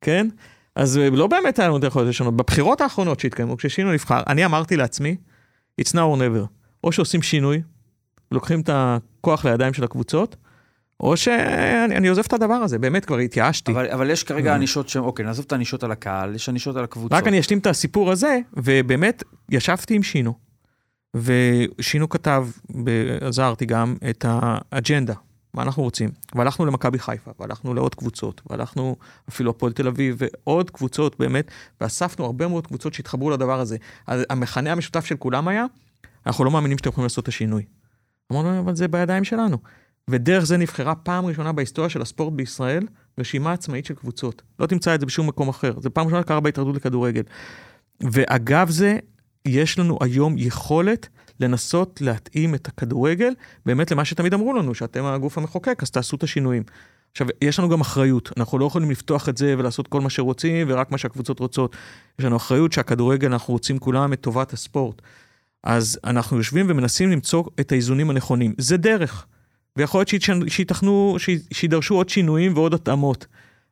כן? 0.01 0.27
אז 0.75 0.97
אה, 0.97 1.09
לא 1.09 1.27
באמת 1.27 1.59
היה 1.59 1.67
לנו 1.67 1.77
את 1.77 1.83
היכולת 1.83 2.07
לשנות. 2.07 2.37
בבחירות 2.37 2.81
האחרונות 2.81 3.19
שהתקיימו, 3.19 3.57
כששינו 3.57 3.93
נבחר, 3.93 4.23
אני 4.27 4.45
אמרתי 4.45 4.77
לעצמי, 4.77 5.15
it's 5.81 5.93
now 5.93 6.15
or 6.15 6.17
never. 6.17 6.45
או 6.83 6.91
שעושים 6.91 7.21
שינוי, 7.21 7.61
לוקחים 8.31 8.61
את 8.61 8.69
הכוח 8.73 9.45
לידיים 9.45 9.73
של 9.73 9.83
הקבוצות, 9.83 10.35
או 10.99 11.17
שאני 11.17 11.97
אני 11.97 12.07
עוזב 12.07 12.23
את 12.27 12.33
הדבר 12.33 12.53
הזה, 12.53 12.79
באמת 12.79 13.05
כבר 13.05 13.17
התייאשתי. 13.17 13.71
אבל, 13.71 13.89
אבל 13.89 14.09
יש 14.09 14.23
כרגע 14.23 14.55
ענישות 14.55 14.89
שהן, 14.89 15.03
אוקיי, 15.03 15.25
נעזוב 15.25 15.45
את 15.47 15.51
הענישות 15.51 15.83
על 15.83 15.91
הקהל, 15.91 16.35
יש 16.35 16.49
ענישות 16.49 16.75
על 16.75 16.83
הקבוצות. 16.83 17.13
רק 17.13 17.27
אני 17.27 17.39
אשלים 17.39 17.59
את 17.59 17.67
הסיפור 17.67 18.11
הזה, 18.11 18.39
ובאמת 18.53 19.23
ישבתי 19.49 19.95
עם 19.95 20.03
שינו, 20.03 20.33
ושינו 21.15 22.09
כתב, 22.09 22.47
עזרתי 23.21 23.65
גם, 23.65 23.95
את 24.09 24.25
האג'נדה, 24.27 25.13
מה 25.53 25.63
אנחנו 25.63 25.83
רוצים. 25.83 26.09
והלכנו 26.35 26.65
למכבי 26.65 26.99
חיפה, 26.99 27.31
והלכנו 27.39 27.73
לעוד 27.73 27.95
קבוצות, 27.95 28.41
והלכנו 28.49 28.95
אפילו 29.29 29.51
הפועל 29.51 29.73
תל 29.73 29.87
אביב, 29.87 30.15
ועוד 30.19 30.69
קבוצות 30.69 31.19
באמת, 31.19 31.51
ואספנו 31.81 32.25
הרבה 32.25 32.47
מאוד 32.47 32.67
קבוצות 32.67 32.93
שהתחברו 32.93 33.29
לדבר 33.29 33.59
הזה. 33.59 33.77
המכנה 34.07 34.71
המשותף 34.71 35.05
של 35.05 35.15
כולם 35.15 35.47
היה, 35.47 35.65
אנחנו 36.25 36.45
לא 36.45 36.51
מאמינים 36.51 36.77
שאתם 36.77 36.89
יכולים 36.89 37.05
לעשות 37.05 37.23
את 37.23 37.27
השינוי. 37.27 37.63
אמרנו, 38.31 38.59
אבל 38.59 38.75
זה 38.75 38.87
בידיים 38.87 39.23
שלנו. 39.23 39.57
ודרך 40.09 40.43
זה 40.43 40.57
נבחרה 40.57 40.95
פעם 40.95 41.25
ראשונה 41.25 41.51
בהיסטוריה 41.51 41.89
של 41.89 42.01
הספורט 42.01 42.33
בישראל, 42.33 42.87
רשימה 43.19 43.53
עצמאית 43.53 43.85
של 43.85 43.93
קבוצות. 43.93 44.41
לא 44.59 44.65
תמצא 44.65 44.95
את 44.95 44.99
זה 44.99 45.05
בשום 45.05 45.27
מקום 45.27 45.49
אחר. 45.49 45.73
זה 45.79 45.89
פעם 45.89 46.05
ראשונה 46.05 46.23
קרה 46.23 46.39
בהתאחדות 46.39 46.75
לכדורגל. 46.75 47.21
ואגב 48.01 48.69
זה, 48.69 48.99
יש 49.45 49.79
לנו 49.79 49.97
היום 50.01 50.35
יכולת 50.37 51.07
לנסות 51.39 52.01
להתאים 52.01 52.55
את 52.55 52.67
הכדורגל 52.67 53.33
באמת 53.65 53.91
למה 53.91 54.05
שתמיד 54.05 54.33
אמרו 54.33 54.53
לנו, 54.53 54.75
שאתם 54.75 55.05
הגוף 55.05 55.37
המחוקק, 55.37 55.83
אז 55.83 55.91
תעשו 55.91 56.15
את 56.15 56.23
השינויים. 56.23 56.63
עכשיו, 57.11 57.27
יש 57.41 57.59
לנו 57.59 57.69
גם 57.69 57.81
אחריות, 57.81 58.31
אנחנו 58.37 58.59
לא 58.59 58.65
יכולים 58.65 58.91
לפתוח 58.91 59.29
את 59.29 59.37
זה 59.37 59.55
ולעשות 59.57 59.87
כל 59.87 60.01
מה 60.01 60.09
שרוצים 60.09 60.67
ורק 60.69 60.91
מה 60.91 60.97
שהקבוצות 60.97 61.39
רוצות. 61.39 61.75
יש 62.19 62.25
לנו 62.25 62.35
אחריות 62.35 62.73
שהכדורגל, 62.73 63.31
אנחנו 63.31 63.53
רוצים 63.53 63.79
כולם 63.79 64.13
את 64.13 64.21
טובת 64.21 64.53
הספורט. 64.53 65.01
אז 65.63 65.99
אנחנו 66.03 66.37
יושבים 66.37 66.65
ומנסים 66.69 67.11
למצוא 67.11 67.43
את 67.59 67.71
האיזונים 67.71 68.09
הנכונים. 68.09 68.53
זה 68.57 68.77
דרך. 68.77 69.25
ויכול 69.77 69.99
להיות 69.99 70.07
שיתש- 70.09 70.47
שייתכנו, 70.49 71.15
שי- 71.19 71.39
שידרשו 71.53 71.95
עוד 71.95 72.09
שינויים 72.09 72.53
ועוד 72.57 72.73
התאמות. 72.73 73.25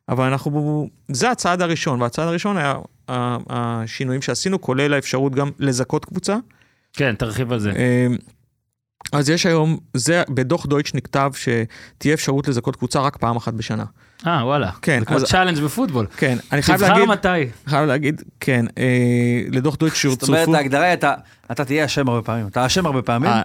אבל 0.08 0.24
אנחנו, 0.24 0.88
זה 1.08 1.30
הצעד 1.30 1.62
הראשון, 1.62 2.02
והצעד 2.02 2.28
הראשון 2.28 2.56
היה 2.56 2.74
השינויים 3.08 4.22
שעשינו, 4.22 4.60
כולל 4.60 4.94
האפשרות 4.94 5.34
גם 5.34 5.50
לזכות 5.58 6.04
קבוצה. 6.04 6.36
כן, 6.92 7.14
תרחיב 7.14 7.52
על 7.52 7.58
זה. 7.58 7.72
אז 9.12 9.30
יש 9.30 9.46
היום, 9.46 9.78
זה, 9.94 10.22
בדוח 10.28 10.66
דויטש 10.66 10.94
נכתב 10.94 11.30
שתהיה 11.36 12.14
אפשרות 12.14 12.48
לזכות 12.48 12.76
קבוצה 12.76 13.00
רק 13.00 13.16
פעם 13.16 13.36
אחת 13.36 13.54
בשנה. 13.54 13.84
אה, 14.26 14.44
וואלה. 14.44 14.70
כן, 14.82 14.98
זה 15.00 15.06
כמו 15.06 15.16
אז- 15.16 15.24
challenge 15.24 15.60
בפוטבול. 15.60 16.06
כן, 16.16 16.38
אני 16.52 16.62
חייב 16.62 16.78
תבחר 16.78 16.92
להגיד, 16.92 17.08
מתי. 17.08 17.28
חייב 17.66 17.84
להגיד, 17.86 18.22
כן, 18.40 18.66
אה, 18.78 18.84
לדוח 19.50 19.76
דויטש 19.76 20.06
זאת 20.06 20.22
אומרת. 20.28 20.48
ההגדרה 20.48 20.84
היא, 20.84 20.92
אתה, 20.92 21.14
אתה 21.50 21.64
תהיה 21.64 21.84
אשם 21.84 22.08
הרבה 22.08 22.22
פעמים. 22.22 22.46
אתה 22.46 22.66
אשם 22.66 22.86
הרבה 22.86 23.02
פעמים, 23.02 23.30
אה. 23.30 23.42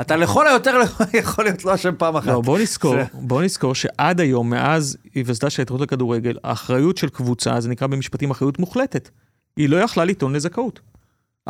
אתה 0.00 0.16
לכל 0.16 0.46
היותר 0.48 0.74
יכול 1.14 1.44
להיות 1.44 1.64
לא 1.64 1.74
אשם 1.74 1.92
פעם 1.98 2.16
אחת. 2.16 2.26
לא, 2.26 2.40
בוא 2.40 2.58
נזכור, 2.58 2.94
זה- 2.94 3.04
בוא 3.12 3.42
נזכור 3.42 3.74
שעד 3.74 4.20
היום, 4.20 4.50
מאז 4.50 4.96
היווסדה 5.14 5.50
של 5.50 5.62
ההתאחדות 5.62 5.80
לכדורגל, 5.88 6.36
האחריות 6.44 6.96
של 6.98 7.08
קבוצה, 7.08 7.60
זה 7.60 7.68
נקרא 7.68 7.86
במשפטים 7.86 8.30
אחריות 8.30 8.58
מוחלטת. 8.58 9.08
היא 9.56 9.68
לא 9.68 9.76
יכלה 9.76 10.04
לטעון 10.04 10.32
לזכאות. 10.32 10.80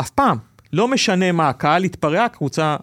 אף 0.00 0.10
פעם. 0.10 0.36
לא 0.72 0.88
משנה 0.88 1.32
מה, 1.32 1.48
הקהל 1.48 1.84
התפרע, 1.84 2.28
קבוצה... 2.28 2.76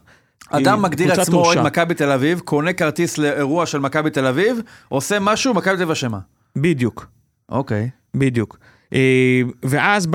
אדם 0.50 0.82
מגדיר 0.82 1.22
עצמו 1.22 1.46
אוהד. 1.46 1.60
מכבי 1.60 1.94
תל 1.94 2.12
אביב, 2.12 2.40
קונה 2.40 2.74
כרטיס 2.74 3.18
לאירוע 3.18 3.66
של 3.66 3.80
מכבי 3.80 4.10
תל 4.10 4.26
אביב, 4.26 4.62
עושה 4.90 5.20
משהו, 5.20 5.54
מכבי 5.54 5.76
תל 5.76 5.82
אביב 5.82 5.92
אשמה. 5.92 6.20
בדיוק. 6.56 7.08
אוקיי. 7.50 7.90
בדיוק. 8.16 8.58
אה, 8.94 9.42
ואז 9.64 10.08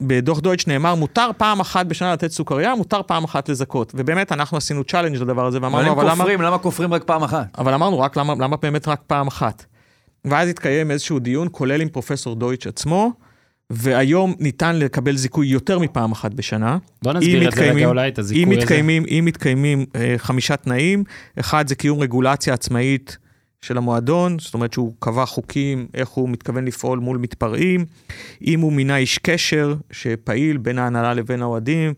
בדוח 0.00 0.40
דויטש 0.40 0.66
נאמר, 0.66 0.94
מותר 0.94 1.30
פעם 1.36 1.60
אחת 1.60 1.86
בשנה 1.86 2.12
לתת 2.12 2.30
סוכריה, 2.30 2.74
מותר 2.74 3.02
פעם 3.02 3.24
אחת 3.24 3.48
לזכות. 3.48 3.92
ובאמת, 3.96 4.32
אנחנו 4.32 4.56
עשינו 4.56 4.84
challenge 4.84 5.16
לדבר 5.16 5.46
הזה, 5.46 5.58
ואמרנו, 5.62 5.92
אבל 5.92 6.04
למה... 6.04 6.16
כופרים, 6.16 6.42
למה 6.42 6.58
כופרים 6.58 6.94
רק 6.94 7.04
פעם 7.04 7.22
אחת? 7.22 7.46
אבל 7.58 7.74
אמרנו, 7.74 8.00
רק 8.00 8.16
למה, 8.16 8.34
למה 8.38 8.56
באמת 8.56 8.88
רק 8.88 9.00
פעם 9.06 9.26
אחת? 9.26 9.64
ואז 10.24 10.48
התקיים 10.48 10.90
איזשהו 10.90 11.18
דיון, 11.18 11.48
כולל 11.50 11.80
עם 11.80 11.88
פרופסור 11.88 12.36
דויטש 12.36 12.66
עצמו, 12.66 13.12
והיום 13.74 14.34
ניתן 14.38 14.76
לקבל 14.76 15.16
זיכוי 15.16 15.46
יותר 15.46 15.78
מפעם 15.78 16.12
אחת 16.12 16.34
בשנה. 16.34 16.78
בוא 17.02 17.12
נסביר 17.12 17.48
את 17.48 17.54
זה 17.54 17.70
רגע 17.70 17.86
אולי, 17.86 18.08
את 18.08 18.18
הזיכוי 18.18 18.44
אם 18.44 18.50
הזה. 18.50 18.60
מתקיימים, 18.60 19.04
אם 19.08 19.24
מתקיימים 19.24 19.86
אה, 19.96 20.14
חמישה 20.16 20.56
תנאים, 20.56 21.04
אחד 21.40 21.68
זה 21.68 21.74
קיום 21.74 22.00
רגולציה 22.00 22.54
עצמאית 22.54 23.18
של 23.60 23.78
המועדון, 23.78 24.38
זאת 24.38 24.54
אומרת 24.54 24.72
שהוא 24.72 24.94
קבע 24.98 25.26
חוקים, 25.26 25.86
איך 25.94 26.08
הוא 26.08 26.28
מתכוון 26.28 26.64
לפעול 26.64 26.98
מול 26.98 27.18
מתפרעים, 27.18 27.84
אם 28.46 28.60
הוא 28.60 28.72
מינה 28.72 28.96
איש 28.96 29.18
קשר 29.18 29.74
שפעיל 29.90 30.56
בין 30.56 30.78
ההנהלה 30.78 31.14
לבין 31.14 31.42
האוהדים, 31.42 31.94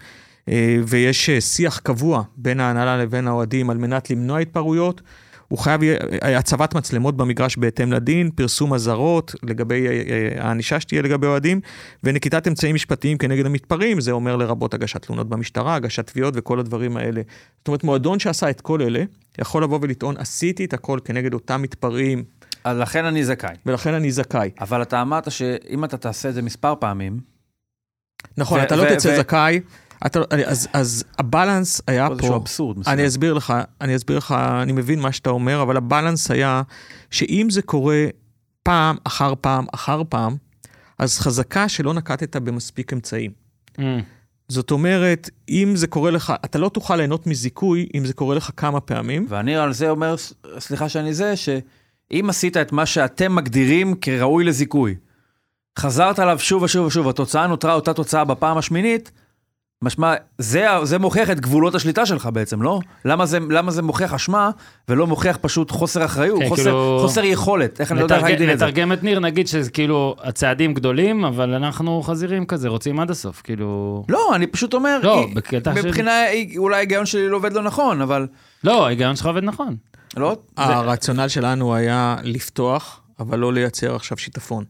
אה, 0.49 0.77
ויש 0.87 1.31
אה, 1.31 1.41
שיח 1.41 1.79
קבוע 1.79 2.22
בין 2.37 2.61
ההנהלה 2.61 2.97
לבין 2.97 3.29
האוהדים 3.29 3.70
על 3.70 3.79
מנת 3.79 4.11
למנוע 4.11 4.39
התפרעויות. 4.39 5.03
הוא 5.49 5.59
חייב 5.59 5.83
אה, 5.83 6.39
הצבת 6.39 6.75
מצלמות 6.75 7.17
במגרש 7.17 7.57
בהתאם 7.57 7.93
לדין, 7.93 8.31
פרסום 8.31 8.75
אזהרות 8.75 9.35
לגבי 9.43 9.87
אה, 9.87 9.93
אה, 9.93 10.45
הענישה 10.45 10.81
שתהיה 10.81 11.03
לגבי 11.03 11.27
אוהדים, 11.27 11.61
ונקיטת 12.05 12.49
אמצעים 12.49 12.75
משפטיים 12.75 13.19
כנגד 13.19 13.47
המתפרעים, 13.47 14.01
זה 14.01 14.13
אומר 14.13 14.37
לרבות 14.37 14.75
הגשת 14.75 15.03
תלונות 15.03 15.29
במשטרה, 15.29 15.75
הגשת 15.75 16.07
תביעות 16.07 16.35
וכל 16.37 16.61
הדברים 16.61 16.97
האלה. 16.97 17.23
זאת 17.59 17.69
אומרת, 17.69 17.85
מועדון 17.85 18.19
שעשה 18.19 18.51
את 18.51 18.61
כל 18.61 18.83
אלה, 18.83 19.05
יכול 19.39 19.63
לבוא 19.63 19.79
ולטעון, 19.83 20.17
עשיתי 20.19 20.65
את 20.65 20.73
הכל 20.73 20.99
כנגד 21.05 21.35
אותם 21.35 21.63
מתפרעים, 21.63 22.25
אז 22.65 22.79
לכן 22.79 23.05
אני 23.05 23.25
זכאי. 23.25 23.57
ולכן 23.67 23.95
אני 23.95 24.13
זכאי. 24.13 24.51
אבל 24.61 24.83
אתה 24.83 25.03
אמרת 25.03 25.31
שאם 25.31 25.85
אתה 25.85 25.97
תעשה 25.97 26.29
את 26.29 26.35
זה 26.35 26.43
מספר 26.43 26.75
פעמים, 26.81 27.21
נכון, 28.37 28.61
אתה 28.63 28.77
לא 28.77 28.95
תצא 28.95 29.17
זכאי, 29.17 29.61
אתה, 30.07 30.21
אז, 30.47 30.69
אז 30.73 31.05
הבלנס 31.19 31.81
היה 31.87 32.07
פה 32.09 32.13
איזשהו 32.13 32.31
פה, 32.31 32.37
אבסורד 32.37 32.79
מסוים. 32.79 32.99
אני 32.99 33.07
אסביר 33.07 33.35
לך, 33.35 33.55
אני 33.81 33.97
אסביר 33.97 34.17
לך, 34.19 34.35
אני 34.63 34.73
מבין 34.73 35.01
מה 35.01 35.13
שאתה 35.13 35.31
אומר, 35.31 35.63
אבל 35.63 35.77
הבלנס 35.77 36.31
היה 36.31 36.63
שאם 37.11 37.47
זה 37.51 37.63
קורה 37.63 38.07
פעם 38.63 38.97
אחר 39.05 39.35
פעם 39.41 39.67
אחר 39.75 40.03
פעם, 40.09 40.37
אז 40.99 41.19
חזקה 41.19 41.69
שלא 41.69 41.95
נקטת 41.95 42.37
במספיק 42.37 42.93
אמצעים. 42.93 43.31
אה, 43.79 44.01
זאת 44.49 44.71
אומרת, 44.71 45.31
אם 45.49 45.73
זה 45.77 45.87
קורה 45.87 46.11
לך, 46.11 46.33
אתה 46.45 46.59
לא 46.59 46.69
תוכל 46.69 46.97
ליהנות 46.97 47.27
מזיכוי 47.27 47.89
אם 47.95 48.05
זה 48.05 48.13
קורה 48.13 48.35
לך 48.35 48.51
כמה 48.57 48.81
פעמים. 48.81 49.27
ואני 49.29 49.57
על 49.57 49.73
זה 49.73 49.91
אומר, 49.91 50.15
סליחה 50.59 50.89
שאני 50.89 51.15
זה, 51.15 51.37
שאם 51.37 52.27
עשית 52.29 52.57
את 52.57 52.73
מה 52.73 52.87
שאתם 52.87 53.35
מגדירים 53.35 53.95
כראוי 53.95 54.45
לזיכוי, 54.45 54.95
חזרת 55.79 56.19
עליו 56.19 56.39
שוב 56.39 56.63
ושוב 56.63 56.87
ושוב, 56.87 57.09
התוצאה 57.09 57.47
נותרה 57.47 57.75
אותה 57.75 57.95
תוצאה 57.95 58.25
בפעם 58.25 58.59
השמינית, 58.59 59.11
משמע, 59.85 60.14
זה, 60.39 60.66
זה 60.82 60.99
מוכיח 60.99 61.30
את 61.30 61.41
גבולות 61.41 61.74
השליטה 61.74 62.07
שלך 62.07 62.28
בעצם, 62.32 62.62
לא? 62.62 62.80
למה 63.05 63.26
זה, 63.26 63.39
למה 63.51 63.70
זה 63.70 63.82
מוכיח 63.82 64.14
אשמה, 64.14 64.51
ולא 64.89 65.07
מוכיח 65.07 65.39
פשוט 65.41 65.70
חוסר 65.70 66.05
אחריות, 66.05 66.39
כן, 66.41 66.49
חוסר, 66.49 66.62
כאילו- 66.62 66.99
חוסר 67.03 67.24
יכולת, 67.24 67.80
איך 67.80 67.93
אני 67.93 67.99
לא 67.99 68.05
יודע 68.05 68.14
איך 68.16 68.24
נתרגם- 68.24 68.30
להגדיר 68.30 68.53
את 68.53 68.59
זה. 68.59 68.64
נתרגם 68.66 68.93
את 68.93 69.03
ניר, 69.03 69.20
נגיד 69.20 69.49
שזה 69.49 69.70
כאילו 69.70 70.16
הצעדים 70.22 70.74
גדולים, 70.74 71.24
אבל 71.24 71.55
אנחנו 71.55 72.03
חזירים 72.03 72.47
כזה, 72.47 72.68
רוצים 72.68 73.01
עד 73.01 73.11
הסוף, 73.11 73.41
כאילו... 73.45 74.05
לא, 74.09 74.35
אני 74.35 74.47
פשוט 74.47 74.74
אומר, 74.74 74.99
לא, 75.03 75.18
היא- 75.26 75.37
בקטע 75.37 75.74
של- 75.74 75.87
מבחינה, 75.89 76.20
היא- 76.22 76.59
אולי 76.59 76.76
ההיגיון 76.76 77.07
שלי 77.07 77.28
לא 77.28 77.37
עובד 77.37 77.53
לא 77.53 77.62
נכון, 77.62 78.01
אבל 78.03 78.26
לא, 78.64 78.87
ההיגיון 78.87 79.16
שלך 79.16 79.26
עובד 79.26 79.45
נכון. 79.45 79.76
לא, 80.16 80.37
זה, 80.57 80.62
הרציונל 80.64 81.28
שלנו 81.28 81.74
היה 81.74 82.16
לפתוח, 82.22 83.01
אבל 83.20 83.39
לא 83.39 83.53
לייצר 83.53 83.95
עכשיו 83.95 84.18
שיטפון. 84.18 84.64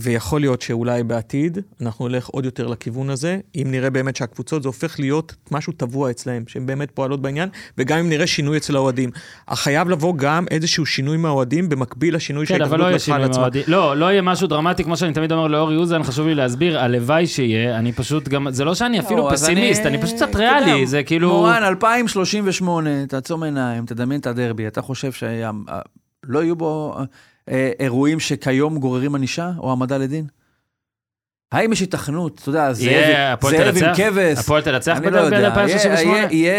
ויכול 0.00 0.40
להיות 0.40 0.62
שאולי 0.62 1.02
בעתיד 1.02 1.58
אנחנו 1.80 2.08
נלך 2.08 2.26
עוד 2.26 2.44
יותר 2.44 2.66
לכיוון 2.66 3.10
הזה, 3.10 3.38
אם 3.54 3.66
נראה 3.70 3.90
באמת 3.90 4.16
שהקבוצות 4.16 4.62
זה 4.62 4.68
הופך 4.68 5.00
להיות 5.00 5.34
משהו 5.50 5.72
טבוע 5.72 6.10
אצלהם, 6.10 6.44
שהן 6.46 6.66
באמת 6.66 6.90
פועלות 6.90 7.22
בעניין, 7.22 7.48
וגם 7.78 7.98
אם 7.98 8.08
נראה 8.08 8.26
שינוי 8.26 8.56
אצל 8.56 8.76
האוהדים. 8.76 9.10
חייב 9.50 9.88
לבוא 9.88 10.14
גם 10.16 10.44
איזשהו 10.50 10.86
שינוי 10.86 11.16
מהאוהדים 11.16 11.68
במקביל 11.68 12.16
לשינוי 12.16 12.46
כן, 12.46 12.54
לא 12.54 12.58
שההתאחדות 12.58 12.86
יהיה 12.86 12.96
לקחה 12.96 13.14
על 13.14 13.22
עצמה. 13.22 13.48
לא, 13.66 13.96
לא 13.96 14.06
יהיה 14.06 14.22
משהו 14.22 14.46
דרמטי, 14.46 14.84
כמו 14.84 14.96
שאני 14.96 15.12
תמיד 15.12 15.32
אומר 15.32 15.46
לאור 15.46 15.72
יוזן, 15.72 16.02
חשוב 16.02 16.26
לי 16.26 16.34
להסביר, 16.34 16.78
הלוואי 16.78 17.26
שיהיה, 17.26 17.78
אני 17.78 17.92
פשוט 17.92 18.28
גם, 18.28 18.46
זה 18.50 18.64
לא 18.64 18.74
שאני 18.74 19.00
אפילו 19.00 19.24
לא, 19.24 19.30
פסימיסט, 19.32 19.86
אני 19.86 20.02
פשוט 20.02 20.16
קצת 20.16 20.34
ריאלי, 20.34 20.86
זה 20.86 21.02
כאילו... 21.02 21.28
מורן, 21.28 21.62
2038, 21.62 23.06
תעצום 23.06 23.42
עיניים, 23.42 23.86
תדמיין 23.86 24.20
את 24.20 24.26
הדרבי, 24.26 24.66
אתה 24.66 24.82
חושב 24.82 25.12
שלא 25.12 26.42
יהיו 26.42 26.56
בו 26.56 26.96
אה, 27.48 27.70
אירועים 27.80 28.20
שכיום 28.20 28.78
גוררים 28.78 29.14
ענישה 29.14 29.50
או 29.58 29.70
העמדה 29.70 29.98
לדין? 29.98 30.26
האם 31.52 31.72
יש 31.72 31.80
היתכנות, 31.80 32.38
אתה 32.42 32.48
יודע, 32.48 32.72
זאב 32.72 32.84
יהיה, 32.86 33.32
הפועל 33.32 33.56
זאב 33.56 33.66
עם 33.66 33.74
תנצח? 33.74 33.92
כבש, 33.96 34.38
הפועל 34.38 34.62
תנצח 34.62 34.98
לא 35.12 35.18
יודע, 35.18 35.50
ב-2038? 35.50 35.86
יהיה- 36.00 36.28
יהיה, 36.32 36.54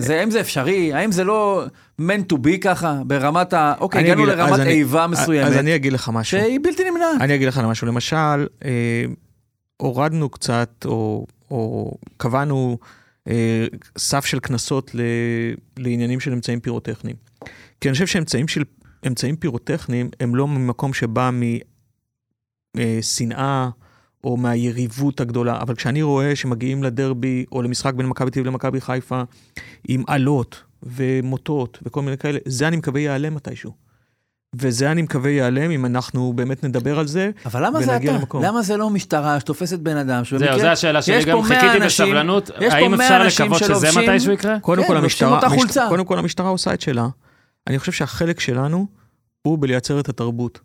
זה- 0.00 0.20
האם 0.20 0.30
זה 0.30 0.40
אפשרי? 0.40 0.92
האם 0.92 1.12
זה 1.12 1.24
לא 1.24 1.64
meant 2.00 2.32
to 2.32 2.36
be 2.36 2.58
ככה, 2.60 3.00
ברמת 3.06 3.52
ה... 3.52 3.74
אוקיי, 3.80 4.00
הגענו 4.04 4.22
אז 4.22 4.28
לרמת 4.28 4.60
אני- 4.60 4.70
איבה 4.70 5.04
אז 5.04 5.10
מסוימת, 5.10 5.52
אני 5.52 5.74
אגיד 5.74 5.92
לך 5.92 6.10
משהו. 6.12 6.38
שהיא 6.40 6.58
בלתי 6.62 6.90
נמנעת. 6.90 7.20
אני 7.20 7.34
אגיד 7.34 7.48
לך 7.48 7.58
משהו, 7.58 7.86
למשל, 7.86 8.16
אה, 8.64 9.04
הורדנו 9.76 10.28
קצת, 10.28 10.70
או, 10.84 11.26
או 11.50 11.92
קבענו 12.16 12.78
אה, 13.28 13.66
סף 13.98 14.24
של 14.24 14.38
קנסות 14.40 14.90
לעניינים 15.78 16.20
של 16.20 16.32
אמצעים 16.32 16.60
פירוטכניים. 16.60 17.16
כי 17.80 17.88
אני 17.88 17.92
חושב 17.92 18.06
שאמצעים 18.06 18.48
של, 18.48 18.62
אמצעים 19.06 19.36
פירוטכניים 19.36 20.10
הם 20.20 20.34
לא 20.34 20.48
ממקום 20.48 20.92
שבא 20.92 21.30
משנאה 22.76 23.68
או 24.24 24.36
מהיריבות 24.36 25.20
הגדולה, 25.20 25.58
אבל 25.62 25.74
כשאני 25.74 26.02
רואה 26.02 26.36
שמגיעים 26.36 26.82
לדרבי 26.82 27.44
או 27.52 27.62
למשחק 27.62 27.94
בין 27.94 28.06
מכבי 28.06 28.30
תל 28.30 28.40
אביב 28.40 28.52
למכבי 28.52 28.80
חיפה 28.80 29.22
עם 29.88 30.02
עלות 30.06 30.62
ומוטות 30.82 31.78
וכל 31.82 32.02
מיני 32.02 32.18
כאלה, 32.18 32.38
זה 32.46 32.68
אני 32.68 32.76
מקווה 32.76 33.00
ייעלם 33.00 33.34
מתישהו. 33.34 33.72
וזה 34.56 34.92
אני 34.92 35.02
מקווה 35.02 35.30
ייעלם 35.30 35.70
אם 35.70 35.86
אנחנו 35.86 36.32
באמת 36.32 36.64
נדבר 36.64 36.98
על 36.98 37.06
זה. 37.06 37.30
אבל 37.46 37.66
למה 37.66 37.82
זה 37.82 37.96
אתה? 37.96 38.04
למקום. 38.12 38.42
למה 38.42 38.62
זה 38.62 38.76
לא 38.76 38.90
משטרה 38.90 39.40
שתופסת 39.40 39.78
בן 39.78 39.96
אדם 39.96 40.24
שבמקרה... 40.24 40.48
זהו, 40.52 40.60
זו 40.60 40.66
השאלה 40.66 41.02
שלי, 41.02 41.14
יש 41.14 41.24
גם 41.24 41.36
פה 41.42 41.48
100 41.48 41.60
חיכיתי 41.60 41.84
אנשים- 41.84 42.06
בסבלנות, 42.06 42.50
האם 42.70 42.90
100 42.90 43.06
אפשר 43.26 43.44
לקוות 43.44 43.58
שזה 43.58 44.00
מתישהו 44.00 44.32
יקרה? 44.32 44.60
קודם 44.60 44.82
כן. 44.82 45.88
קודם 45.88 46.04
כל 46.04 46.18
המשטרה 46.18 46.48
עושה 46.48 46.74
את 46.74 46.80
שלה. 46.80 47.08
אני 47.66 47.78
חושב 47.78 47.92
שהחלק 47.92 48.40
שלנו 48.40 48.86
הוא 49.42 49.58
בלייצר 49.58 50.00
את 50.00 50.08
התרבות, 50.08 50.60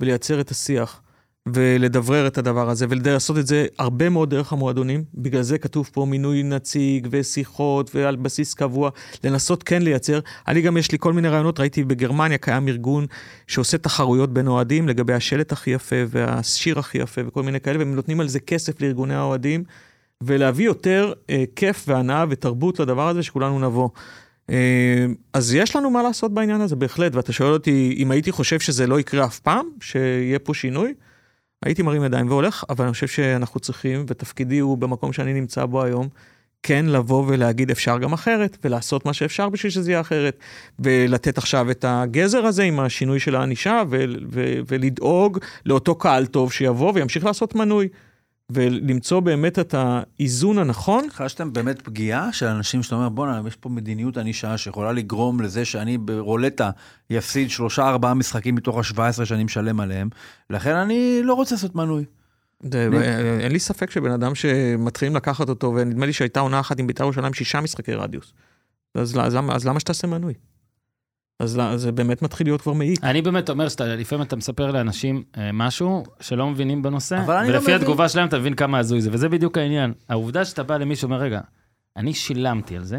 ולייצר 0.00 0.40
את 0.40 0.50
השיח, 0.50 1.00
ולדברר 1.48 2.26
את 2.26 2.38
הדבר 2.38 2.70
הזה, 2.70 2.86
ולעשות 2.88 3.38
את 3.38 3.46
זה 3.46 3.66
הרבה 3.78 4.08
מאוד 4.08 4.30
דרך 4.30 4.52
המועדונים. 4.52 5.04
בגלל 5.14 5.42
זה 5.42 5.58
כתוב 5.58 5.90
פה 5.92 6.04
מינוי 6.04 6.42
נציג 6.42 7.08
ושיחות 7.10 7.94
ועל 7.94 8.16
בסיס 8.16 8.54
קבוע, 8.54 8.90
לנסות 9.24 9.62
כן 9.62 9.82
לייצר. 9.82 10.20
אני 10.48 10.60
גם, 10.60 10.76
יש 10.76 10.92
לי 10.92 10.98
כל 11.00 11.12
מיני 11.12 11.28
רעיונות, 11.28 11.60
ראיתי 11.60 11.84
בגרמניה 11.84 12.38
קיים 12.38 12.68
ארגון 12.68 13.06
שעושה 13.46 13.78
תחרויות 13.78 14.32
בין 14.32 14.46
אוהדים 14.46 14.88
לגבי 14.88 15.12
השלט 15.12 15.52
הכי 15.52 15.70
יפה 15.70 15.96
והשיר 16.08 16.78
הכי 16.78 16.98
יפה 16.98 17.20
וכל 17.26 17.42
מיני 17.42 17.60
כאלה, 17.60 17.78
והם 17.78 17.94
נותנים 17.94 18.20
על 18.20 18.28
זה 18.28 18.40
כסף 18.40 18.80
לארגוני 18.80 19.14
האוהדים. 19.14 19.64
ולהביא 20.20 20.66
יותר 20.66 21.12
אה, 21.30 21.44
כיף 21.56 21.84
והנאה 21.88 22.24
ותרבות 22.28 22.80
לדבר 22.80 23.08
הזה, 23.08 23.22
שכולנו 23.22 23.58
נבוא. 23.60 23.88
אה, 24.50 25.06
אז 25.32 25.54
יש 25.54 25.76
לנו 25.76 25.90
מה 25.90 26.02
לעשות 26.02 26.34
בעניין 26.34 26.60
הזה, 26.60 26.76
בהחלט. 26.76 27.14
ואתה 27.14 27.32
שואל 27.32 27.52
אותי, 27.52 27.94
אם 27.98 28.10
הייתי 28.10 28.32
חושב 28.32 28.60
שזה 28.60 28.86
לא 28.86 29.00
יקרה 29.00 29.24
אף 29.24 29.38
פעם, 29.38 29.66
שיהיה 29.80 30.38
פה 30.38 30.54
שינוי, 30.54 30.94
הייתי 31.64 31.82
מרים 31.82 32.04
ידיים 32.04 32.28
והולך, 32.28 32.64
אבל 32.68 32.84
אני 32.84 32.92
חושב 32.92 33.06
שאנחנו 33.06 33.60
צריכים, 33.60 34.04
ותפקידי 34.08 34.58
הוא 34.58 34.78
במקום 34.78 35.12
שאני 35.12 35.32
נמצא 35.34 35.66
בו 35.66 35.82
היום, 35.82 36.08
כן 36.62 36.86
לבוא 36.86 37.24
ולהגיד 37.26 37.70
אפשר 37.70 37.98
גם 37.98 38.12
אחרת, 38.12 38.58
ולעשות 38.64 39.06
מה 39.06 39.12
שאפשר 39.12 39.48
בשביל 39.48 39.72
שזה 39.72 39.90
יהיה 39.90 40.00
אחרת. 40.00 40.38
ולתת 40.78 41.38
עכשיו 41.38 41.70
את 41.70 41.84
הגזר 41.88 42.46
הזה 42.46 42.62
עם 42.62 42.80
השינוי 42.80 43.20
של 43.20 43.36
הענישה, 43.36 43.82
ולדאוג 44.66 45.38
לאותו 45.66 45.94
קהל 45.94 46.26
טוב 46.26 46.52
שיבוא 46.52 46.92
וימשיך 46.94 47.24
לעשות 47.24 47.54
מנוי. 47.54 47.88
ולמצוא 48.52 49.20
באמת 49.20 49.58
את 49.58 49.74
האיזון 49.78 50.58
הנכון. 50.58 51.06
חשתם 51.12 51.52
באמת 51.52 51.82
פגיעה 51.82 52.32
של 52.32 52.46
אנשים 52.46 52.82
שאתה 52.82 52.94
אומר, 52.94 53.08
בואנה, 53.08 53.40
יש 53.48 53.56
פה 53.56 53.68
מדיניות 53.68 54.16
ענישה 54.16 54.58
שיכולה 54.58 54.92
לגרום 54.92 55.40
לזה 55.40 55.64
שאני 55.64 55.98
ברולטה 55.98 56.70
יפסיד 57.10 57.50
שלושה 57.50 57.88
ארבעה 57.88 58.14
משחקים 58.14 58.54
מתוך 58.54 58.76
ה-17 58.78 59.24
שאני 59.24 59.44
משלם 59.44 59.80
עליהם, 59.80 60.08
לכן 60.50 60.74
אני 60.74 61.20
לא 61.22 61.34
רוצה 61.34 61.54
לעשות 61.54 61.74
מנוי. 61.74 62.04
זה- 62.72 62.88
אין 63.40 63.52
לי 63.52 63.58
ספק 63.58 63.90
שבן 63.90 64.10
אדם 64.10 64.34
שמתחילים 64.34 65.16
לקחת 65.16 65.48
אותו, 65.48 65.72
ונדמה 65.76 66.06
לי 66.06 66.12
שהייתה 66.12 66.40
עונה 66.40 66.60
אחת 66.60 66.78
עם 66.78 66.86
בית"ר 66.86 67.04
ירושלים 67.04 67.34
שישה 67.34 67.60
משחקי 67.60 67.94
רדיוס. 67.94 68.32
אז 68.94 69.16
למה 69.66 69.80
שתעשה 69.80 70.06
מנוי? 70.06 70.34
אז 71.40 71.56
לא- 71.58 71.76
זה 71.76 71.92
באמת 71.92 72.22
מתחיל 72.22 72.46
להיות 72.46 72.60
כבר 72.60 72.72
מעיק. 72.72 73.04
אני 73.04 73.22
באמת 73.22 73.50
אומר 73.50 73.68
שאתה, 73.68 73.84
לפעמים 73.86 74.22
אתה 74.26 74.36
מספר 74.36 74.70
לאנשים 74.70 75.22
אה, 75.38 75.50
משהו 75.52 76.04
שלא 76.20 76.50
מבינים 76.50 76.82
בנושא, 76.82 77.16
אני 77.16 77.26
לא 77.26 77.32
ולפי 77.54 77.58
מבין. 77.64 77.74
התגובה 77.74 78.08
שלהם 78.08 78.28
אתה 78.28 78.38
מבין 78.38 78.54
כמה 78.54 78.78
הזוי 78.78 79.00
זה, 79.00 79.10
וזה 79.12 79.28
בדיוק 79.28 79.58
העניין. 79.58 79.92
העובדה 80.08 80.44
שאתה 80.44 80.62
בא 80.62 80.76
למישהו 80.76 81.08
ואומר, 81.10 81.22
רגע, 81.24 81.40
אני 81.96 82.14
שילמתי 82.14 82.76
על 82.76 82.84
זה, 82.84 82.98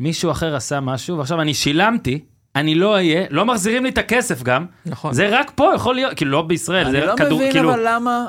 מישהו 0.00 0.30
אחר 0.30 0.56
עשה 0.56 0.80
משהו, 0.80 1.18
ועכשיו 1.18 1.40
אני 1.40 1.54
שילמתי, 1.54 2.24
אני 2.56 2.74
לא 2.74 2.92
אהיה, 2.94 3.26
לא 3.30 3.44
מחזירים 3.46 3.84
לי 3.84 3.90
את 3.90 3.98
הכסף 3.98 4.42
גם, 4.42 4.66
נכון. 4.86 5.14
זה 5.14 5.28
רק 5.40 5.52
פה 5.54 5.72
יכול 5.74 5.94
להיות, 5.94 6.14
כאילו 6.16 6.30
לא 6.30 6.42
בישראל, 6.42 6.86
אני 6.86 7.00
זה 7.00 7.06
לא 7.06 7.16
כדור, 7.16 7.38
מבין 7.38 7.52
כאילו, 7.52 7.74
אבל 7.74 7.82
למה 7.86 8.26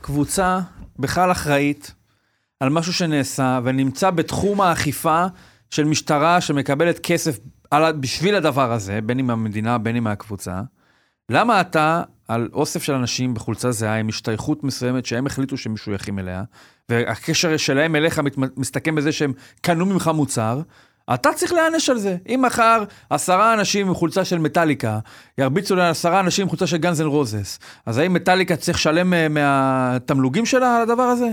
קבוצה 0.00 0.60
בכלל 0.98 1.32
אחראית 1.32 1.94
על 2.60 2.68
משהו 2.70 2.92
שנעשה 2.92 3.60
ונמצא 3.64 4.10
בתחום 4.10 4.60
האכיפה 4.60 5.26
של 5.70 5.84
משטרה 5.84 6.40
שמקבלת 6.40 6.98
כסף 6.98 7.38
על, 7.70 7.92
בשביל 7.92 8.34
הדבר 8.34 8.72
הזה, 8.72 9.00
בין 9.00 9.18
אם 9.18 9.26
מהמדינה, 9.26 9.78
בין 9.78 9.96
אם 9.96 10.04
מהקבוצה. 10.04 10.60
למה 11.30 11.60
אתה 11.60 12.02
על 12.28 12.48
אוסף 12.52 12.82
של 12.82 12.92
אנשים 12.92 13.34
בחולצה 13.34 13.70
זהה 13.70 13.98
עם 13.98 14.08
השתייכות 14.08 14.64
מסוימת 14.64 15.06
שהם 15.06 15.26
החליטו 15.26 15.56
שהם 15.56 15.72
משויכים 15.72 16.18
אליה, 16.18 16.42
והקשר 16.88 17.56
שלהם 17.56 17.96
אליך 17.96 18.18
מת, 18.18 18.38
מסתכם 18.56 18.94
בזה 18.94 19.12
שהם 19.12 19.32
קנו 19.60 19.86
ממך 19.86 20.10
מוצר, 20.14 20.60
אתה 21.14 21.32
צריך 21.32 21.52
להיענש 21.52 21.90
על 21.90 21.98
זה. 21.98 22.16
אם 22.28 22.42
מחר 22.46 22.84
עשרה 23.10 23.54
אנשים 23.54 23.88
עם 23.88 23.94
חולצה 23.94 24.24
של 24.24 24.38
מטאליקה 24.38 24.98
ירביצו 25.38 25.76
לעשרה 25.76 26.20
אנשים 26.20 26.42
עם 26.42 26.48
חולצה 26.48 26.66
של 26.66 26.76
גאנז 26.76 27.00
אנד 27.00 27.08
רוזס, 27.08 27.58
אז 27.86 27.98
האם 27.98 28.14
מטאליקה 28.14 28.56
צריך 28.56 28.78
לשלם 28.78 29.14
אה, 29.14 29.28
מהתמלוגים 29.28 30.46
שלה 30.46 30.76
על 30.76 30.82
הדבר 30.82 31.02
הזה? 31.02 31.28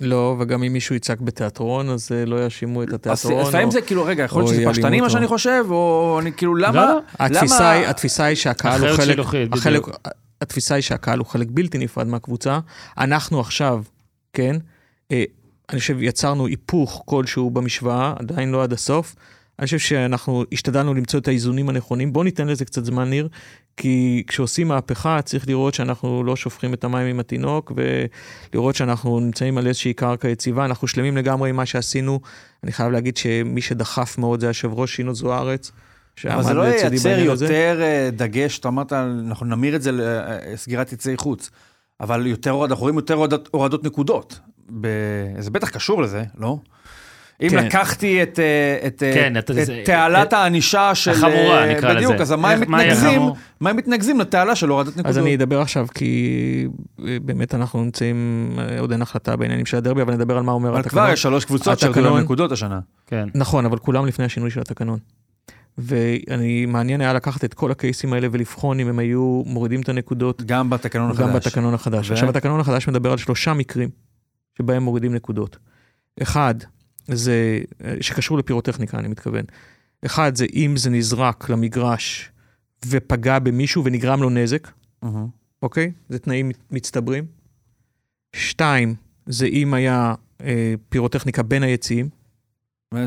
לא, 0.00 0.36
וגם 0.40 0.62
אם 0.62 0.72
מישהו 0.72 0.94
יצעק 0.94 1.20
בתיאטרון, 1.20 1.88
אז 1.90 2.08
אה, 2.12 2.24
לא 2.24 2.44
יאשימו 2.44 2.82
את 2.82 2.88
אז 2.88 2.94
התיאטרון. 2.94 3.48
לפעמים 3.48 3.70
זה 3.70 3.80
כאילו, 3.82 4.04
רגע, 4.04 4.22
יכול 4.24 4.42
להיות 4.42 4.54
שזה 4.54 4.64
פשטני 4.70 5.00
מה. 5.00 5.10
שאני 5.10 5.26
חושב, 5.26 5.64
או 5.70 6.18
אני 6.22 6.32
כאילו, 6.32 6.54
למה? 6.54 6.72
לא, 6.86 6.94
לא. 6.94 6.98
התפיסה 7.18 7.54
למה- 7.60 7.70
היא, 7.70 7.86
התפיסה 7.86 8.24
היא 8.24 8.36
שהקהל 8.36 8.80
הוא 8.88 8.96
חלק, 8.96 9.06
שילוחית, 9.06 9.52
החלק, 9.52 9.82
בדיוק. 9.82 9.96
התפיסה 10.40 10.74
היא 10.74 10.82
שהקהל 10.82 11.18
הוא 11.18 11.26
חלק 11.26 11.46
בלתי 11.50 11.78
נפרד 11.78 12.06
מהקבוצה. 12.06 12.58
אנחנו 12.98 13.40
עכשיו, 13.40 13.82
כן, 14.32 14.56
אה, 15.12 15.24
אני 15.70 15.80
חושב 15.80 16.02
יצרנו 16.02 16.46
היפוך 16.46 17.02
כלשהו 17.06 17.50
במשוואה, 17.50 18.14
עדיין 18.18 18.50
לא 18.50 18.62
עד 18.62 18.72
הסוף. 18.72 19.14
אני 19.58 19.64
חושב 19.64 19.78
שאנחנו 19.78 20.44
השתדלנו 20.52 20.94
למצוא 20.94 21.20
את 21.20 21.28
האיזונים 21.28 21.68
הנכונים. 21.68 22.12
בואו 22.12 22.24
ניתן 22.24 22.48
לזה 22.48 22.64
קצת 22.64 22.84
זמן, 22.84 23.10
ניר, 23.10 23.28
כי 23.76 24.22
כשעושים 24.26 24.68
מהפכה 24.68 25.22
צריך 25.22 25.48
לראות 25.48 25.74
שאנחנו 25.74 26.24
לא 26.24 26.36
שופכים 26.36 26.74
את 26.74 26.84
המים 26.84 27.06
עם 27.06 27.20
התינוק, 27.20 27.72
ולראות 27.76 28.74
שאנחנו 28.74 29.20
נמצאים 29.20 29.58
על 29.58 29.66
איזושהי 29.66 29.94
קרקע 29.94 30.28
יציבה. 30.28 30.64
אנחנו 30.64 30.88
שלמים 30.88 31.16
לגמרי 31.16 31.50
עם 31.50 31.56
מה 31.56 31.66
שעשינו. 31.66 32.20
אני 32.64 32.72
חייב 32.72 32.92
להגיד 32.92 33.16
שמי 33.16 33.60
שדחף 33.60 34.18
מאוד 34.18 34.40
זה 34.40 34.46
היושב 34.46 34.72
ראש 34.72 34.96
שינו 34.96 35.14
זוארץ. 35.14 35.72
אבל 36.24 36.42
זה 36.42 36.54
לא 36.54 36.62
ייצר 36.62 36.88
בעניין 37.08 37.30
הזה. 37.30 37.44
יותר 37.44 37.82
אה, 37.82 38.10
דגש, 38.12 38.58
אתה 38.58 38.68
אמרת, 38.68 38.92
אנחנו 38.92 39.46
נמיר 39.46 39.76
את 39.76 39.82
זה 39.82 39.90
לסגירת 39.92 40.92
יציאי 40.92 41.16
חוץ, 41.16 41.50
אבל 42.00 42.26
יותר 42.26 42.64
אנחנו 42.64 42.82
רואים 42.82 42.96
יותר 42.96 43.14
הורדות, 43.14 43.48
הורדות 43.52 43.84
נקודות. 43.84 44.40
ב... 44.80 44.86
זה 45.38 45.50
בטח 45.50 45.68
קשור 45.68 46.02
לזה, 46.02 46.24
לא? 46.38 46.58
אם 47.42 47.48
כן. 47.50 47.64
לקחתי 47.66 48.22
את, 48.22 48.38
אה, 48.38 48.86
את, 48.86 49.02
אה, 49.02 49.14
כן, 49.14 49.36
אתה- 49.38 49.52
את 49.60 49.66
זה- 49.66 49.82
תעלת 49.84 50.32
הענישה 50.32 50.94
של... 50.94 51.10
החמורה, 51.10 51.64
אה, 51.68 51.74
נקרא 51.76 51.94
בדיוק, 51.94 52.12
לזה. 52.12 52.22
אז 52.22 52.32
מה 52.32 52.50
הם 52.50 52.60
איך- 52.60 52.68
מה 52.70 52.78
מתנקזים, 52.78 53.22
הם 53.60 53.76
מתנקזים 53.76 54.20
לתעלה 54.20 54.56
של 54.56 54.68
הורדת 54.68 54.88
נקודות? 54.88 55.06
אז 55.06 55.18
אני 55.18 55.34
אדבר 55.34 55.60
עכשיו, 55.60 55.86
כי 55.94 56.66
אה, 57.06 57.16
באמת 57.22 57.54
אנחנו 57.54 57.84
נמצאים, 57.84 58.50
אה, 58.58 58.80
עוד 58.80 58.92
אין 58.92 59.02
החלטה 59.02 59.36
בעניינים 59.36 59.66
של 59.66 59.76
הדרבי, 59.76 60.02
אבל 60.02 60.14
נדבר 60.14 60.36
על 60.36 60.42
מה 60.42 60.52
אומר 60.52 60.68
אבל 60.70 60.80
התקנון. 60.80 61.04
כבר 61.04 61.12
יש 61.12 61.22
שלוש 61.22 61.44
קבוצות 61.44 61.78
שירדו 61.78 61.98
התקנון- 61.98 62.14
להם 62.14 62.24
נקודות 62.24 62.52
השנה. 62.52 62.80
כן. 63.06 63.28
נכון, 63.34 63.64
אבל 63.64 63.78
כולם 63.78 64.06
לפני 64.06 64.24
השינוי 64.24 64.50
של 64.50 64.60
התקנון. 64.60 64.98
ואני, 65.78 66.66
מעניין 66.66 67.00
היה 67.00 67.12
לקחת 67.12 67.44
את 67.44 67.54
כל 67.54 67.70
הקייסים 67.70 68.12
האלה 68.12 68.28
ולבחון 68.32 68.80
אם 68.80 68.88
הם 68.88 68.98
היו 68.98 69.42
מורידים 69.46 69.80
את 69.80 69.88
הנקודות 69.88 70.42
גם 70.42 70.70
בתקנון 70.70 71.10
החדש. 71.10 71.20
גם 71.26 71.32
בתקנון 71.32 71.74
החדש. 71.74 72.10
ו- 72.10 72.12
עכשיו, 72.12 72.28
התקנון 72.28 72.60
החדש 72.60 72.88
מדבר 72.88 73.10
על 73.12 73.18
שלושה 73.18 73.52
מקרים 73.52 73.88
שבהם 74.58 74.82
מורידים 74.82 75.14
נקודות. 75.14 75.56
אחד, 76.22 76.54
זה, 77.08 77.60
אה, 77.84 77.94
שקשור 78.00 78.38
לפירוטכניקה, 78.38 78.98
אני 78.98 79.08
מתכוון. 79.08 79.44
אחד, 80.06 80.36
זה 80.36 80.46
אם 80.54 80.76
זה 80.76 80.90
נזרק 80.90 81.50
למגרש 81.50 82.30
ופגע 82.86 83.38
במישהו 83.38 83.84
ונגרם 83.84 84.22
לו 84.22 84.30
נזק, 84.30 84.68
מהמם. 85.02 85.26
אוקיי? 85.62 85.92
זה 86.08 86.18
תנאים 86.18 86.50
מצטברים. 86.70 87.24
שתיים, 88.36 88.94
זה 89.26 89.46
אם 89.46 89.74
היה 89.74 90.14
אה, 90.40 90.74
פירוטכניקה 90.88 91.42
בין 91.42 91.62
היציעים. 91.62 92.08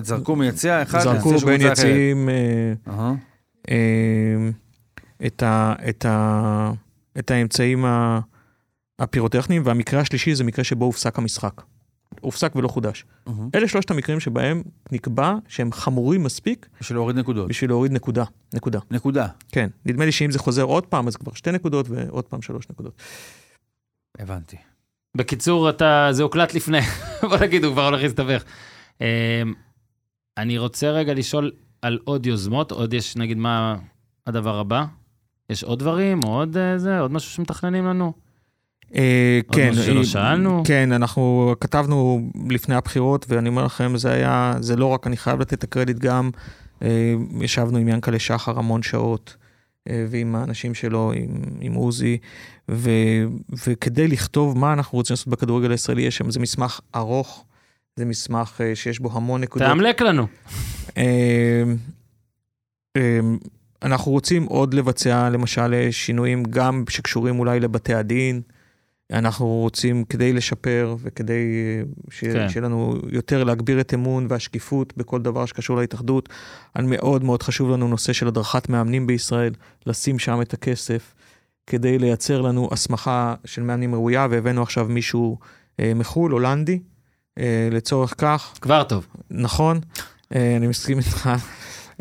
זרקו 0.04 0.36
מיציע 0.36 0.82
אחד, 0.82 1.00
זרקו 1.00 1.38
בין. 1.38 1.62
יציעים 1.62 2.30
אה. 2.30 3.14
אה, 3.70 4.50
את, 5.26 5.44
ה, 5.44 5.74
את, 5.90 6.06
ה, 6.06 6.72
את 7.20 7.32
האמצעים 7.32 7.86
הפירוטכניים, 9.00 9.62
והמקרה 9.66 10.02
השלישי 10.02 10.36
זה 10.36 10.44
מקרה 10.44 10.64
שבו 10.64 10.86
הופסק 10.86 11.18
המשחק. 11.18 11.62
הופסק 12.26 12.56
ולא 12.56 12.68
חודש. 12.68 13.06
מהמם. 13.28 13.50
אלה 13.56 13.68
שלושת 13.68 13.92
המקרים 13.92 14.20
שבהם 14.20 14.64
נקבע 14.92 15.36
שהם 15.48 15.72
חמורים 15.72 16.24
מספיק 16.24 16.68
בשביל 16.82 16.98
להוריד 16.98 17.18
נקודות. 17.18 17.48
בשביל 17.48 17.70
להוריד 17.70 17.92
נקודה. 17.92 18.24
נקודה. 18.54 18.80
נקודה. 18.92 19.28
כן. 19.52 19.70
נדמה 19.86 20.06
לי 20.06 20.12
שאם 20.12 20.32
זה 20.32 20.40
חוזר 20.40 20.64
עוד 20.64 20.86
פעם, 20.86 21.08
אז 21.08 21.16
כבר 21.16 21.34
שתי 21.34 21.52
נקודות 21.52 21.86
ועוד 21.90 22.26
פעם 22.26 22.42
שלוש 22.42 22.70
נקודות. 22.70 23.02
הבנתי. 24.20 24.58
בקיצור, 25.18 25.70
אתה, 25.70 26.08
זה 26.12 26.24
הוקלט 26.24 26.54
לפני, 26.54 26.80
בוא 27.30 27.38
נגיד, 27.38 27.64
הוא 27.64 27.74
כבר 27.74 27.86
הולך 27.86 28.02
להסתבך. 28.02 28.44
אמ, 29.02 29.06
אני 30.38 30.58
רוצה 30.58 30.90
רגע 30.90 31.14
לשאול 31.14 31.52
על 31.82 32.00
עוד 32.04 32.26
יוזמות, 32.26 32.72
עוד 32.72 32.94
יש, 32.94 33.16
נגיד, 33.16 33.38
מה 33.38 33.76
הדבר 34.28 34.60
הבא? 34.60 34.86
יש 35.50 35.64
עוד 35.64 35.80
דברים, 35.80 36.20
או 36.24 36.40
עוד 36.40 36.58
אה, 36.58 36.78
זה, 36.78 37.00
עוד 37.00 37.12
משהו 37.12 37.32
שמתכננים 37.32 37.86
לנו? 37.86 38.25
אה, 38.96 39.40
כן, 39.52 39.74
שלא 39.74 40.00
אה, 40.00 40.06
שאלנו? 40.06 40.64
כן, 40.66 40.92
אנחנו 40.92 41.54
כתבנו 41.60 42.30
לפני 42.50 42.76
הבחירות, 42.76 43.26
ואני 43.30 43.50
אומר 43.50 43.66
לכם, 43.66 43.98
זה 43.98 44.12
היה, 44.12 44.54
זה 44.60 44.76
לא 44.76 44.86
רק, 44.86 45.08
אני 45.08 45.18
חייב 45.18 45.40
לתת 45.40 45.54
את 45.54 45.64
הקרדיט 45.64 45.98
גם, 45.98 46.30
אה, 46.82 47.14
ישבנו 47.42 47.78
עם 47.78 47.88
ינקלה 47.88 48.20
שחר 48.20 48.60
המון 48.60 48.84
שעות, 48.84 49.36
ועם 50.10 50.36
האנשים 50.36 50.74
שלו, 50.74 51.12
עם, 51.16 51.42
עם 51.62 51.74
עוזי, 51.74 52.18
ו, 52.72 52.90
וכדי 53.66 54.08
לכתוב 54.08 54.58
מה 54.58 54.74
אנחנו 54.74 54.98
רוצים 54.98 55.14
לעשות 55.14 55.28
בכדורגל 55.28 55.72
הישראלי, 55.72 56.02
יש 56.02 56.18
שם, 56.18 56.32
זה 56.32 56.40
מסמך 56.40 56.80
ארוך, 56.96 57.46
זה 57.96 58.06
מסמך 58.06 58.62
שיש 58.74 59.00
בו 59.00 59.10
המון 59.14 59.42
נקודות. 59.42 59.68
תאמלק 59.68 60.02
לנו. 60.02 60.28
אנחנו 63.84 64.12
רוצים 64.12 64.44
עוד 64.44 64.74
לבצע 64.74 65.30
למשל 65.30 65.88
שינויים 65.92 66.44
גם 66.44 66.84
שקשורים 66.90 67.40
אולי 67.40 67.60
לבתי 67.60 67.94
הדין. 67.94 68.42
אנחנו 69.12 69.48
רוצים 69.48 70.04
כדי 70.04 70.34
לשפר 70.34 70.96
וכדי 71.00 71.34
אה, 71.34 71.84
ש... 72.12 72.24
כן. 72.24 72.50
שיהיה 72.50 72.66
לנו 72.66 72.96
יותר 73.12 73.44
להגביר 73.44 73.82
את 73.82 73.94
אמון 73.94 74.28
והשקיפות 74.30 74.94
בכל 74.98 75.22
דבר 75.22 75.46
שקשור 75.46 75.78
להתאחדות. 75.78 76.30
מאוד 76.76 77.24
מאוד 77.24 77.44
חשוב 77.44 77.70
לנו 77.70 77.88
נושא 77.88 78.14
של 78.14 78.28
הדרכת 78.28 78.70
מאמנים 78.70 79.08
בישראל, 79.08 79.54
לשים 79.86 80.20
שם 80.20 80.42
את 80.42 80.54
הכסף 80.54 81.14
כדי 81.68 82.00
לייצר 82.00 82.42
לנו 82.42 82.70
הסמכה 82.72 83.36
של 83.46 83.64
מאמנים 83.64 83.96
ראויה, 83.96 84.28
והבאנו 84.30 84.62
עכשיו 84.62 84.86
מישהו 84.90 85.38
אה, 85.80 85.94
מחו"ל, 85.96 86.32
הולנדי, 86.32 86.80
אה, 87.40 87.70
לצורך 87.72 88.14
כך. 88.18 88.54
כבר 88.62 88.84
טוב. 88.84 89.08
נכון, 89.32 89.80
אה, 90.36 90.58
אני 90.58 90.68
מסכים 90.68 90.98
איתך. 90.98 91.30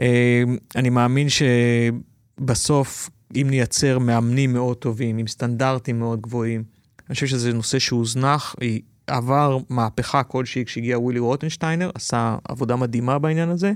אה, 0.01 0.43
אני 0.77 0.91
מאמין 0.91 1.27
שבסוף, 1.29 3.11
אם 3.35 3.47
נייצר 3.51 3.99
מאמנים 3.99 4.53
מאוד 4.53 4.77
טובים, 4.77 5.19
עם 5.19 5.27
סטנדרטים 5.27 5.99
מאוד 5.99 6.21
גבוהים, 6.21 6.74
אני 7.09 7.15
חושב 7.15 7.27
שזה 7.27 7.53
נושא 7.53 7.79
שהוזנח, 7.79 8.55
היא 8.61 8.83
עבר 9.07 9.59
מהפכה 9.69 10.23
כלשהי 10.23 10.65
כשהגיע 10.65 10.99
ווילי 10.99 11.19
רוטנשטיינר, 11.19 11.91
עשה 11.95 12.37
עבודה 12.49 12.77
מדהימה 12.77 13.19
בעניין 13.19 13.49
הזה. 13.49 13.73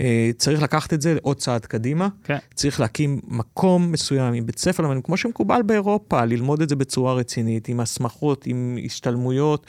אה, 0.00 0.30
צריך 0.36 0.62
לקחת 0.62 0.92
את 0.92 1.00
זה 1.00 1.16
עוד 1.22 1.36
צעד 1.36 1.66
קדימה. 1.66 2.08
כן. 2.24 2.38
צריך 2.54 2.80
להקים 2.80 3.20
מקום 3.28 3.92
מסוים 3.92 4.34
עם 4.34 4.46
בית 4.46 4.58
ספר 4.58 4.82
למאמנים, 4.82 5.02
כמו 5.02 5.16
שמקובל 5.16 5.62
באירופה, 5.62 6.24
ללמוד 6.24 6.62
את 6.62 6.68
זה 6.68 6.76
בצורה 6.76 7.14
רצינית, 7.14 7.68
עם 7.68 7.80
הסמכות, 7.80 8.46
עם 8.46 8.78
השתלמויות. 8.84 9.66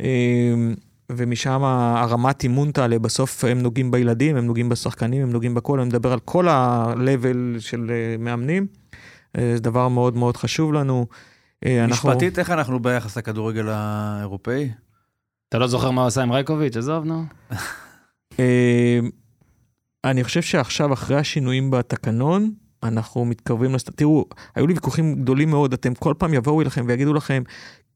אה, 0.00 0.54
ומשם 1.12 1.64
הרמת 1.64 2.42
אימון 2.42 2.70
תעלה, 2.70 2.98
בסוף 2.98 3.44
הם 3.44 3.58
נוגעים 3.58 3.90
בילדים, 3.90 4.36
הם 4.36 4.46
נוגעים 4.46 4.68
בשחקנים, 4.68 5.22
הם 5.22 5.30
נוגעים 5.30 5.54
בכל, 5.54 5.80
אני 5.80 5.88
מדבר 5.88 6.12
על 6.12 6.20
כל 6.20 6.48
ה-level 6.48 7.60
של 7.60 7.90
אה, 7.90 8.16
מאמנים. 8.18 8.66
אה, 9.38 9.52
זה 9.54 9.62
דבר 9.62 9.88
מאוד 9.88 10.16
מאוד 10.16 10.36
חשוב 10.36 10.72
לנו. 10.72 11.06
אה, 11.66 11.84
אנחנו- 11.84 12.08
משפטית, 12.10 12.38
איך 12.38 12.50
אנחנו 12.50 12.80
ביחס 12.80 13.18
לכדורגל 13.18 13.68
האירופאי? 13.68 14.70
אתה 15.48 15.58
לא 15.58 15.66
זוכר 15.66 15.90
מה 15.90 16.00
הוא 16.00 16.08
עשה 16.08 16.22
עם 16.22 16.32
רייקוביץ'? 16.32 16.76
עזוב, 16.76 17.04
נו. 17.04 17.24
אה, 18.40 18.98
אני 20.04 20.24
חושב 20.24 20.42
שעכשיו, 20.42 20.92
אחרי 20.92 21.16
השינויים 21.16 21.70
בתקנון, 21.70 22.52
אנחנו 22.82 23.24
מתקרבים 23.24 23.74
לסט... 23.74 23.90
תראו, 23.96 24.24
היו 24.54 24.66
לי 24.66 24.72
ויכוחים 24.74 25.14
גדולים 25.22 25.50
מאוד, 25.50 25.72
אתם 25.72 25.94
כל 25.94 26.14
פעם 26.18 26.34
יבואו 26.34 26.60
אליכם 26.60 26.84
ויגידו 26.88 27.14
לכם, 27.14 27.42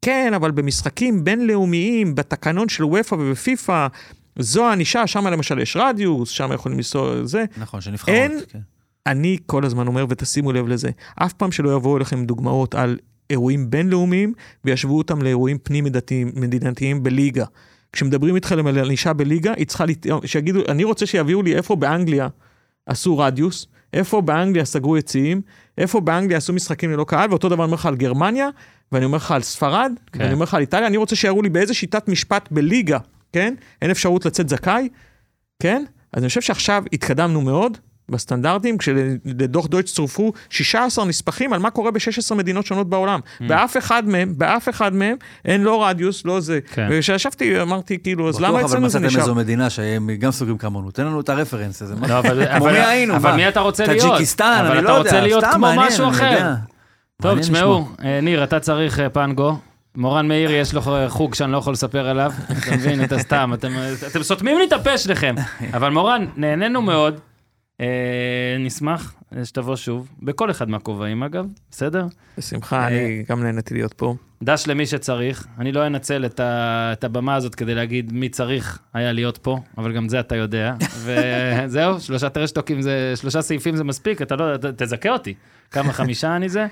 כן, 0.02 0.32
אבל 0.36 0.50
במשחקים 0.50 1.24
בינלאומיים, 1.24 2.14
בתקנון 2.14 2.68
של 2.68 2.84
וופא 2.84 3.14
ובפיפא, 3.14 3.86
זו 4.38 4.64
הענישה, 4.68 5.06
שם 5.06 5.26
למשל 5.26 5.58
יש 5.58 5.76
רדיוס, 5.80 6.28
שם 6.30 6.50
יכולים 6.54 6.78
לנסוע 6.78 7.24
זה. 7.24 7.44
נכון, 7.56 7.80
שנבחרות. 7.80 8.14
אין- 8.14 8.38
כן. 8.48 8.58
אני 9.06 9.38
כל 9.46 9.64
הזמן 9.64 9.86
אומר, 9.86 10.06
ותשימו 10.08 10.52
לב 10.52 10.68
לזה, 10.68 10.90
אף 11.16 11.32
פעם 11.32 11.52
שלא 11.52 11.76
יבואו 11.76 11.96
אליכם 11.96 12.24
דוגמאות 12.24 12.74
על 12.74 12.98
אירועים 13.30 13.70
בינלאומיים 13.70 14.32
וישוו 14.64 14.98
אותם 14.98 15.22
לאירועים 15.22 15.58
פנים-מדינתיים 15.58 17.02
בליגה. 17.02 17.44
כשמדברים 17.92 18.34
איתכם 18.34 18.66
על 18.66 18.78
ענישה 18.78 19.12
בליגה, 19.12 19.52
היא 19.56 19.66
צריכה, 19.66 19.84
לת... 19.86 20.06
שיגידו, 20.24 20.60
אני 20.68 20.84
רוצה 20.84 21.06
שיביאו 21.06 21.42
לי 21.42 21.56
איפה 21.56 21.76
באנגליה 21.76 22.28
עשו 22.86 23.18
רדיוס, 23.18 23.66
איפה 23.92 24.20
באנגליה 24.20 24.64
סגרו 24.64 24.96
יציאים, 24.96 25.40
איפה 25.78 26.00
באנגליה 26.00 26.38
עשו 26.38 26.52
משחקים 26.52 26.90
ללא 26.90 27.04
קהל, 27.04 27.30
ואותו 27.30 27.48
דבר 27.48 27.64
אני 27.64 27.66
אומר 27.66 27.74
לך 27.74 27.86
על 27.86 27.96
גרמניה, 27.96 28.48
ואני 28.92 29.04
אומר 29.04 29.16
לך 29.16 29.30
על 29.30 29.42
ספרד, 29.42 29.92
כן. 30.12 30.20
ואני 30.20 30.32
אומר 30.32 30.42
לך 30.42 30.54
על 30.54 30.60
איטליה, 30.60 30.86
אני 30.86 30.96
רוצה 30.96 31.16
שיראו 31.16 31.42
לי 31.42 31.48
באיזה 31.48 31.74
שיטת 31.74 32.08
משפט 32.08 32.48
בליגה, 32.50 32.98
כן? 33.32 33.54
אין 33.82 33.90
אפשרות 33.90 34.26
לצאת 34.26 34.48
זכאי, 34.48 34.88
כן? 35.58 35.84
אז 36.12 36.22
אני 36.22 36.28
חושב 36.28 36.40
שעכשיו 36.40 36.84
התקדמנו 36.92 37.40
מאוד 37.40 37.78
בסטנדרטים, 38.08 38.78
כשלדוח 38.78 39.66
דויטש 39.66 39.92
צורפו 39.92 40.32
16 40.50 41.04
נספחים 41.04 41.52
על 41.52 41.60
מה 41.60 41.70
קורה 41.70 41.90
ב-16 41.90 42.34
מדינות 42.34 42.66
שונות 42.66 42.88
בעולם. 42.88 43.20
Mm. 43.24 43.44
באף 43.48 43.76
אחד 43.76 44.08
מהם, 44.08 44.34
באף 44.36 44.68
אחד 44.68 44.94
מהם, 44.94 45.16
אין 45.44 45.62
לא 45.62 45.84
רדיוס, 45.86 46.24
לא 46.24 46.40
זה. 46.40 46.58
כן. 46.74 46.88
וכשישבתי 46.90 47.62
אמרתי, 47.62 47.98
כאילו, 48.02 48.28
אז 48.28 48.34
בטוח, 48.36 48.48
למה 48.48 48.58
אבל 48.58 48.66
אצלנו 48.68 48.88
זה 48.88 48.98
מצאתם 48.98 49.06
נשאר? 49.10 49.20
איזו 49.20 49.34
מדינה 49.34 49.70
שהם 49.70 50.10
גם 50.18 50.30
סוגרים 50.30 50.58
כמונו. 50.58 50.90
תן 50.90 51.04
לנו 51.04 51.20
את 51.20 51.28
ה 51.28 51.34
reference 51.34 51.82
הזה. 51.82 51.94
מה- 51.94 52.08
לא, 52.08 52.18
אבל, 52.18 52.46
כמו 52.46 52.56
אבל, 52.56 52.72
מי 52.72 52.78
היינו, 52.78 53.16
אבל? 53.16 53.36
מי 53.36 53.48
אתה 53.48 53.60
רוצה 53.60 53.86
להיות? 53.86 54.02
טאג'יקיסטן, 54.02 54.56
אבל 54.60 54.70
אני 54.70 54.78
אתה 54.78 54.88
לא 54.92 54.96
רוצה 54.98 55.08
יודע. 55.08 55.20
להיות 55.22 55.44
סתם 55.44 55.52
כמו 55.52 55.60
מעניין, 55.60 55.86
משהו 55.86 56.04
אני 56.08 56.12
אחר. 56.16 56.52
טוב, 57.22 57.40
תשמעו, 57.40 57.88
אה, 58.04 58.20
ניר, 58.22 58.44
אתה 58.44 58.60
צריך 58.60 59.00
אה, 59.00 59.08
פנגו. 59.08 59.56
מורן 59.96 60.28
מאיר, 60.28 60.50
יש 60.50 60.74
לו 60.74 60.80
חוג 61.08 61.34
שאני 61.34 61.52
לא 61.52 61.56
יכול 61.58 61.72
לספר 61.72 62.08
עליו. 62.08 62.32
אתה 62.58 62.76
מבין, 62.76 63.04
אתה 63.04 63.18
סתם, 63.18 63.50
אתם 63.54 63.72
סותמים 64.22 64.58
לי 64.58 64.64
את 64.64 64.72
הפה 64.72 64.98
שלכם. 64.98 65.34
אבל 65.76 65.90
מורן, 65.90 66.26
נהנינו 66.36 66.82
מאוד. 66.82 67.20
אה, 67.80 68.56
נשמח 68.60 69.14
אה, 69.36 69.44
שתבוא 69.44 69.76
שוב, 69.76 70.08
בכל 70.22 70.50
אחד 70.50 70.68
מהכובעים 70.68 71.22
אגב, 71.22 71.46
בסדר? 71.70 72.06
בשמחה, 72.38 72.82
אה, 72.82 72.86
אני 72.86 73.24
גם 73.28 73.42
נהניתי 73.42 73.74
להיות 73.74 73.92
פה. 73.92 74.14
דש 74.42 74.66
למי 74.66 74.86
שצריך. 74.86 75.46
אני 75.58 75.72
לא 75.72 75.86
אנצל 75.86 76.26
את, 76.26 76.40
ה, 76.40 76.90
את 76.92 77.04
הבמה 77.04 77.34
הזאת 77.34 77.54
כדי 77.54 77.74
להגיד 77.74 78.12
מי 78.12 78.28
צריך 78.28 78.78
היה 78.94 79.12
להיות 79.12 79.38
פה, 79.38 79.58
אבל 79.78 79.92
גם 79.92 80.08
זה 80.08 80.20
אתה 80.20 80.36
יודע. 80.36 80.74
וזהו, 81.04 82.00
שלושה 82.06 82.28
טרשטוקים 82.28 82.82
זה, 82.82 83.12
שלושה 83.16 83.42
סעיפים 83.42 83.76
זה 83.76 83.84
מספיק, 83.84 84.22
אתה 84.22 84.36
לא, 84.36 84.56
תזכה 84.56 85.10
אותי. 85.10 85.34
כמה 85.70 85.92
חמישה 85.92 86.36
אני 86.36 86.48
זה. 86.48 86.66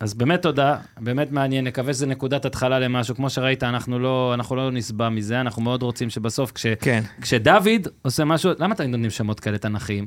אז 0.00 0.14
באמת 0.14 0.42
תודה, 0.42 0.76
באמת 1.00 1.32
מעניין, 1.32 1.66
נקווה 1.66 1.92
שזה 1.92 2.06
נקודת 2.06 2.44
התחלה 2.44 2.78
למשהו. 2.78 3.14
כמו 3.14 3.30
שראית, 3.30 3.62
אנחנו 3.62 3.98
לא, 3.98 4.34
אנחנו 4.34 4.56
לא 4.56 4.70
נסבע 4.70 5.08
מזה, 5.08 5.40
אנחנו 5.40 5.62
מאוד 5.62 5.82
רוצים 5.82 6.10
שבסוף, 6.10 6.52
כש, 6.52 6.66
כן. 6.66 7.02
כשדוד 7.20 7.88
עושה 8.02 8.24
משהו, 8.24 8.50
למה 8.58 8.74
תמיד 8.74 8.90
נותנים 8.90 9.10
שמות 9.10 9.40
כאלה 9.40 9.58
תנכיים? 9.58 10.06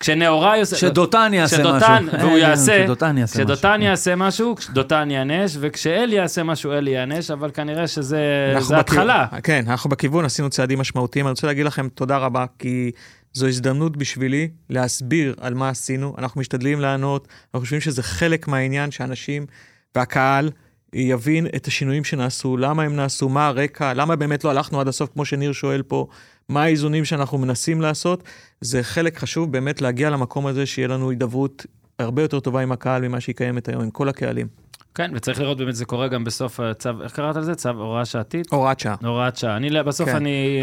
כשנאורי 0.00 0.60
עושה... 0.60 0.76
שדותן 0.76 1.30
יעשה 1.34 1.56
משהו. 1.56 1.72
כשדותן, 1.72 2.06
והוא 2.20 2.32
אה, 2.32 2.38
יעשה, 2.38 2.82
כשדותן 2.82 3.18
יעשה 3.18 3.44
משהו. 3.44 3.46
כשדותן 3.46 3.82
יעשה 3.82 4.16
משהו, 4.16 4.54
דותן 4.72 5.10
יענש, 5.10 5.56
וכשאל 5.60 6.12
יעשה 6.12 6.42
משהו, 6.42 6.72
אל 6.72 6.88
יענש, 6.88 7.30
אבל 7.30 7.50
כנראה 7.50 7.86
שזה 7.86 8.54
התחלה. 8.76 9.26
כן, 9.42 9.64
אנחנו 9.68 9.90
בכיוון, 9.90 10.24
עשינו 10.24 10.50
צעדים 10.50 10.78
משמעותיים. 10.78 11.26
אני 11.26 11.30
רוצה 11.30 11.46
להגיד 11.46 11.66
לכם 11.66 11.88
תודה 11.88 12.16
רבה, 12.16 12.44
כי 12.58 12.90
זו 13.32 13.46
הזדמנות 13.46 13.96
בשבילי 13.96 14.48
להסביר 14.70 15.34
על 15.40 15.54
מה 15.54 15.68
עשינו. 15.68 16.14
אנחנו 16.18 16.40
משתדלים 16.40 16.80
לענות, 16.80 17.28
אנחנו 17.44 17.60
חושבים 17.60 17.80
שזה 17.80 18.02
חלק 18.02 18.48
מהעניין 18.48 18.90
שאנשים 18.90 19.46
והקהל 19.94 20.50
יבין 20.94 21.46
את 21.56 21.66
השינויים 21.66 22.04
שנעשו, 22.04 22.56
למה 22.56 22.82
הם 22.82 22.96
נעשו, 22.96 23.28
מה 23.28 23.46
הרקע, 23.46 23.94
למה 23.94 24.16
באמת 24.16 24.44
לא 24.44 24.50
הלכנו 24.50 24.80
עד 24.80 24.88
הסוף, 24.88 25.10
כמו 25.12 25.24
שניר 25.24 25.52
שואל 25.52 25.82
פה, 25.82 26.06
מה 26.48 26.62
האיזונים 26.62 27.04
שאנחנו 27.04 27.38
מנסים 27.38 27.80
לעשות. 27.80 28.22
זה 28.60 28.82
חלק 28.82 29.18
חשוב 29.18 29.52
באמת 29.52 29.80
להגיע 29.80 30.10
למקום 30.10 30.46
הזה, 30.46 30.66
שיהיה 30.66 30.88
לנו 30.88 31.10
הידברות 31.10 31.66
הרבה 31.98 32.22
יותר 32.22 32.40
טובה 32.40 32.60
עם 32.60 32.72
הקהל 32.72 33.08
ממה 33.08 33.20
שהיא 33.20 33.34
קיימת 33.34 33.68
היום, 33.68 33.82
עם 33.82 33.90
כל 33.90 34.08
הקהלים. 34.08 34.64
כן, 34.94 35.10
וצריך 35.14 35.40
לראות 35.40 35.58
באמת, 35.58 35.74
זה 35.74 35.84
קורה 35.84 36.08
גם 36.08 36.24
בסוף 36.24 36.60
הצו, 36.60 36.90
איך 37.02 37.12
קראת 37.12 37.36
לזה? 37.36 37.54
צו 37.54 37.68
הוראה 37.68 38.04
שעתית? 38.04 38.46
הוראת 38.50 38.80
שעה. 38.80 38.94
הוראת 39.04 39.36
שעה. 39.36 39.56
אני, 39.56 39.82
בסוף 39.82 40.08
כן. 40.08 40.16
אני, 40.16 40.62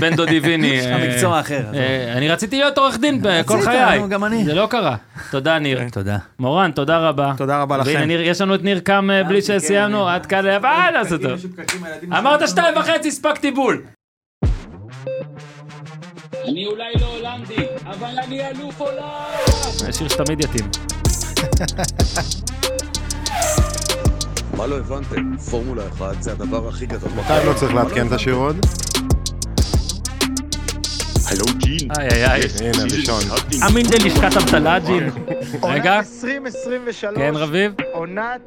בן 0.00 0.14
דודי 0.16 0.40
ויני. 0.40 0.66
יש 0.66 0.86
לך 0.86 0.92
אה, 0.92 1.08
מקצוע 1.08 1.40
אחר. 1.40 1.58
עזוב. 1.58 1.74
אה, 1.74 2.12
אני 2.12 2.28
רציתי 2.28 2.58
להיות 2.58 2.78
עורך 2.78 2.98
דין 2.98 3.18
בכל 3.22 3.54
רצית, 3.54 3.64
חיי. 3.64 4.08
גם 4.08 4.24
אני. 4.24 4.44
זה 4.44 4.54
לא 4.54 4.66
קרה. 4.70 4.96
תודה, 5.30 5.58
ניר. 5.58 5.78
כן. 5.78 5.88
תודה. 5.88 6.18
מורן, 6.38 6.70
תודה 6.70 6.98
רבה. 6.98 7.32
תודה 7.36 7.62
רבה 7.62 7.76
והנה, 7.78 7.98
לכם. 7.98 8.06
ניר, 8.06 8.20
יש 8.20 8.40
לנו 8.40 8.54
את 8.54 8.62
ניר 8.62 8.80
קם 8.80 9.10
אה, 9.10 9.24
בלי 9.24 9.42
שסיימנו, 9.42 10.08
עד 10.08 10.26
כאן, 10.26 10.46
אבל 10.46 10.94
אז 10.96 11.12
אותו. 11.12 11.28
אמרת 12.18 12.48
שתיים 12.48 12.76
וחצי, 12.76 13.08
הספקתי 13.08 13.50
בול. 13.50 13.82
אני 16.48 16.66
אולי 16.66 16.92
לא 17.00 17.06
הולנדי, 17.06 17.66
אבל 17.86 18.18
אני 18.24 18.48
אלוף 18.48 18.80
עולם. 18.80 19.92
שיר 19.92 20.08
שתמיד 20.08 20.40
יתאים. 20.40 20.70
מה 24.56 24.66
לא 24.66 24.78
הבנתם? 24.78 25.36
פורמולה 25.36 25.82
1 25.88 26.22
זה 26.22 26.32
הדבר 26.32 26.68
הכי 26.68 26.86
גדול. 26.86 27.10
מתי 27.16 27.46
לא 27.46 27.52
צריך 27.54 27.74
לעדכן 27.74 28.06
את 28.06 28.12
השיר 28.12 28.34
עוד? 28.34 28.56
הלו 31.26 31.44
ג'ין. 31.58 31.88
איי 31.98 32.08
איי 32.08 32.24
איי. 32.24 32.40
הנה, 32.60 32.84
ראשון. 32.84 33.22
אמין 33.66 33.86
ללשכת 33.86 34.36
אבטלה, 34.36 34.78
ג'ין. 34.78 35.10
רגע, 35.62 35.94
עונת 35.94 36.06
2023, 36.06 37.04
כן, 37.16 37.32
רביב? 37.36 37.72
עונת 37.92 38.40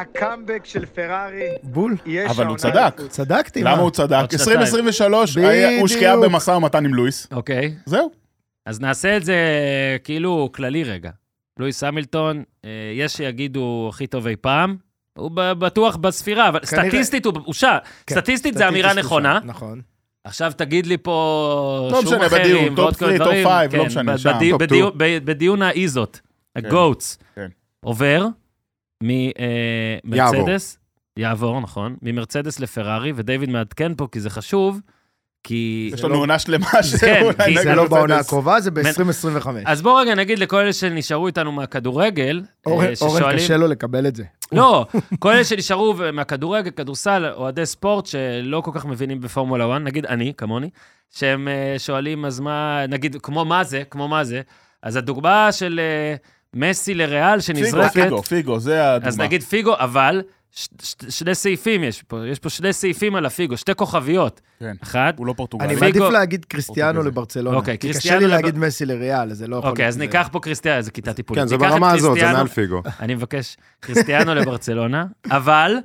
הקאמבק 0.00 0.64
של 0.64 0.86
פרארי. 0.86 1.48
בול. 1.62 1.96
אבל 2.28 2.46
הוא 2.46 2.56
צדק. 2.56 3.00
צדקתי, 3.08 3.62
מה? 3.62 3.72
למה 3.72 3.82
הוא 3.82 3.90
צדק? 3.90 4.16
עוד 4.20 4.30
שנתיים. 4.30 4.60
2023 4.60 5.36
היה- 5.36 5.66
בדיוק. 5.68 5.80
הושקעה 5.80 6.16
במשא 6.16 6.50
ומתן 6.50 6.84
עם 6.84 6.94
לואיס. 6.94 7.26
אוקיי. 7.32 7.74
זהו. 7.86 8.10
אז 8.66 8.80
נעשה 8.80 9.16
את 9.16 9.24
זה 9.24 9.36
כאילו 10.04 10.50
כללי 10.54 10.84
רגע. 10.84 11.10
לואיס 11.58 11.82
המילטון, 11.84 12.42
אה, 12.64 12.70
יש 12.94 13.12
שיגידו 13.12 13.90
הכי 13.92 14.06
טוב 14.06 14.26
אי 14.26 14.36
פעם, 14.36 14.76
הוא 15.18 15.30
ב- 15.34 15.52
בטוח 15.52 15.96
בספירה, 15.96 16.48
אבל 16.48 16.60
כנראה. 16.60 16.84
סטטיסטית 16.84 17.24
הוא 17.26 17.32
הוא 17.44 17.54
שם. 17.54 17.76
כן, 18.06 18.14
סטטיסטית 18.14 18.54
זה 18.54 18.68
אמירה 18.68 18.88
סטטיסטית 18.88 19.06
נכונה. 19.06 19.38
שם, 19.42 19.46
נכון. 19.48 19.80
עכשיו 20.24 20.52
תגיד 20.56 20.86
לי 20.86 20.96
פה 20.98 21.88
לא 21.92 22.00
שום 22.02 22.14
משנה, 22.14 22.26
אחרים 22.26 22.42
בדיון, 22.42 22.78
ועוד 22.78 22.90
top 22.94 22.98
כל 22.98 23.10
three, 23.10 23.14
דברים. 23.18 23.44
top 23.44 23.52
five, 23.52 23.76
לא 23.76 23.82
כן, 23.82 23.86
משנה, 23.86 24.14
ב- 24.14 24.16
שם, 24.16 24.32
בדי- 24.36 24.50
top 24.50 24.60
בדיון- 24.62 24.92
ב- 24.96 25.18
בדיון 25.24 25.62
האיזות, 25.62 26.20
הגוטס, 26.56 27.18
כן. 27.34 27.46
עובר. 27.84 28.26
ממרצדס, 29.02 30.78
יעבור, 31.16 31.60
נכון, 31.60 31.96
ממרצדס 32.02 32.60
לפרארי, 32.60 33.12
ודייוויד 33.16 33.50
מעדכן 33.50 33.94
פה 33.94 34.08
כי 34.12 34.20
זה 34.20 34.30
חשוב, 34.30 34.80
כי... 35.46 35.90
יש 35.94 36.04
לנו 36.04 36.14
עונה 36.14 36.38
שלמה 36.38 36.66
כן, 36.66 36.82
שאולי 36.82 37.44
כי 37.44 37.50
נגד 37.50 37.62
זה 37.62 37.74
לא 37.74 37.88
בעונה. 37.88 38.18
הקרובה, 38.18 38.60
זה 38.60 38.70
ב-2025. 38.70 39.48
אז 39.64 39.82
בואו 39.82 39.96
רגע 39.96 40.14
נגיד 40.14 40.38
לכל 40.38 40.56
אלה 40.56 40.72
שנשארו 40.72 41.26
איתנו 41.26 41.52
מהכדורגל, 41.52 42.42
אה, 42.66 42.72
אורן 42.72 42.92
אורן, 43.00 43.18
ששואלים... 43.18 43.38
קשה 43.38 43.56
לו 43.56 43.66
לקבל 43.66 44.06
את 44.06 44.16
זה. 44.16 44.24
לא, 44.52 44.86
כל 45.18 45.32
אלה 45.32 45.44
שנשארו 45.44 45.94
מהכדורגל, 46.12 46.70
כדורסל, 46.70 47.32
אוהדי 47.36 47.66
ספורט 47.66 48.06
שלא 48.06 48.60
כל 48.60 48.70
כך 48.74 48.86
מבינים 48.86 49.20
בפורמולה 49.20 49.72
1, 49.72 49.80
נגיד 49.80 50.06
אני, 50.06 50.32
כמוני, 50.36 50.70
שהם 51.10 51.48
אה, 51.48 51.74
שואלים, 51.78 52.24
אז 52.24 52.40
מה, 52.40 52.86
נגיד, 52.88 53.16
כמו 53.22 53.44
מה 53.44 53.64
זה, 53.64 53.82
כמו 53.90 54.08
מה 54.08 54.24
זה, 54.24 54.40
אז 54.82 54.96
הדוגמה 54.96 55.52
של 55.52 55.80
אה, 55.82 56.16
מסי 56.56 56.94
לריאל 56.94 57.40
פיגו, 57.40 57.58
שנזרקת, 57.60 57.92
פיגו, 57.92 58.22
פיגו, 58.22 58.58
זה 58.60 58.92
הדוגמה. 58.92 59.08
אז 59.08 59.18
נגיד 59.18 59.42
פיגו, 59.42 59.74
אבל 59.78 60.22
ש- 60.50 60.68
ש- 60.82 60.94
שני 61.08 61.34
סעיפים 61.34 61.84
יש 61.84 62.02
פה, 62.02 62.26
יש 62.28 62.38
פה 62.38 62.48
שני 62.50 62.72
סעיפים 62.72 63.14
על 63.14 63.26
הפיגו, 63.26 63.56
שתי 63.56 63.74
כוכביות. 63.74 64.40
כן. 64.60 64.72
אחת, 64.82 65.18
הוא 65.18 65.26
לא 65.26 65.32
פורטוגלי. 65.36 65.68
אני 65.68 65.76
פיגו- 65.76 65.84
מעדיף 66.00 66.12
להגיד 66.12 66.44
קריסטיאנו 66.44 66.92
פורטוגזי. 66.92 67.08
לברצלונה. 67.10 67.56
אוקיי, 67.56 67.78
כי 67.78 67.88
קשה 67.88 67.92
קריסטיאנו 67.92 68.20
לי 68.20 68.26
לב- 68.26 68.30
להגיד 68.32 68.58
מסי 68.58 68.86
לריאל, 68.86 69.32
זה 69.32 69.46
לא 69.46 69.56
יכול... 69.56 69.70
אוקיי, 69.70 69.86
אז 69.88 69.94
זה- 69.94 70.00
ניקח 70.00 70.28
פה 70.32 70.40
קריסטיאנו, 70.40 70.82
זו 70.82 70.90
כיתה 70.92 71.12
טיפולית. 71.12 71.42
כן, 71.42 71.48
זה 71.48 71.56
ברמה 71.58 71.90
הזאת, 71.92 72.14
זה 72.14 72.20
קריסטיאנו- 72.20 72.36
מעל 72.36 72.48
פיגו. 72.48 72.82
אני 73.00 73.14
מבקש, 73.14 73.56
קריסטיאנו 73.80 74.34
לברצלונה, 74.34 75.04
אבל 75.30 75.76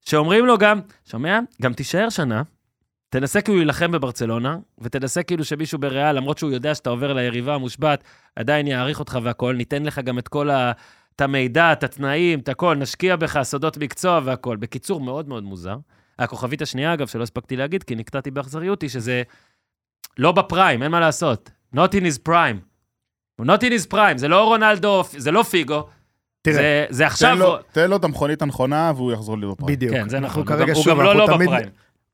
שאומרים 0.00 0.46
לו 0.46 0.58
גם, 0.58 0.80
שומע? 1.10 1.38
גם 1.62 1.72
תישאר 1.72 2.08
שנה, 2.10 2.42
תנסה 3.14 3.40
כאילו 3.40 3.56
להילחם 3.58 3.90
בברצלונה, 3.92 4.56
ותנסה 4.78 5.22
כאילו 5.22 5.44
שמישהו 5.44 5.78
בריאל, 5.78 6.16
למרות 6.16 6.38
שהוא 6.38 6.50
יודע 6.50 6.74
שאתה 6.74 6.90
עובר 6.90 7.12
ליריבה 7.12 7.54
המושבת, 7.54 8.04
עדיין 8.36 8.66
יעריך 8.66 9.00
אותך 9.00 9.18
והכול, 9.22 9.56
ניתן 9.56 9.82
לך 9.82 9.98
גם 9.98 10.18
את 10.18 10.28
כל 10.28 10.50
ה... 10.50 10.72
את 11.16 11.20
המידע, 11.20 11.72
את 11.72 11.84
התנאים, 11.84 12.38
את 12.38 12.48
הכל, 12.48 12.76
נשקיע 12.76 13.16
בך 13.16 13.42
סודות 13.42 13.78
מקצוע 13.78 14.20
והכול. 14.24 14.56
בקיצור, 14.56 15.00
מאוד 15.00 15.28
מאוד 15.28 15.44
מוזר. 15.44 15.76
הכוכבית 16.18 16.62
השנייה, 16.62 16.94
אגב, 16.94 17.06
שלא 17.06 17.22
הספקתי 17.22 17.56
להגיד, 17.56 17.82
כי 17.82 17.94
נקטעתי 17.94 18.30
באכזריות, 18.30 18.82
היא 18.82 18.90
שזה 18.90 19.22
לא 20.18 20.32
בפריים, 20.32 20.82
אין 20.82 20.90
מה 20.90 21.00
לעשות. 21.00 21.50
Not 21.76 21.78
in 21.92 22.02
his 22.02 22.28
prime. 22.28 22.56
הוא 23.38 23.46
not 23.46 23.58
in 23.60 23.70
his 23.82 23.92
prime, 23.92 24.16
זה 24.16 24.28
לא 24.28 24.44
רונלדו, 24.44 25.02
זה 25.16 25.30
לא 25.30 25.42
פיגו. 25.42 25.86
תראה, 26.42 26.56
זה, 26.56 26.86
זה 26.90 27.02
תן 27.04 27.06
עכשיו... 27.06 27.36
לו- 27.38 27.56
תן 27.72 27.90
לו 27.90 27.96
את 27.96 28.04
המכונית 28.04 28.42
הנכונה 28.42 28.92
והוא 28.96 29.12
יחזור 29.12 29.38
להיות 29.38 29.56
בפריים. 29.58 29.76
בדיוק. 29.76 29.92
כן, 29.94 30.08
זה 30.08 30.20
נכון. 30.20 30.42
הוא 30.42 30.46
כרגע 30.48 30.64
גם- 30.64 30.74
הוא 30.74 30.82
שוב, 30.84 30.92
גם 30.98 31.04
לא 31.04 31.16
לא 31.16 31.26
תמיד- 31.26 31.48
בפריים. 31.48 31.68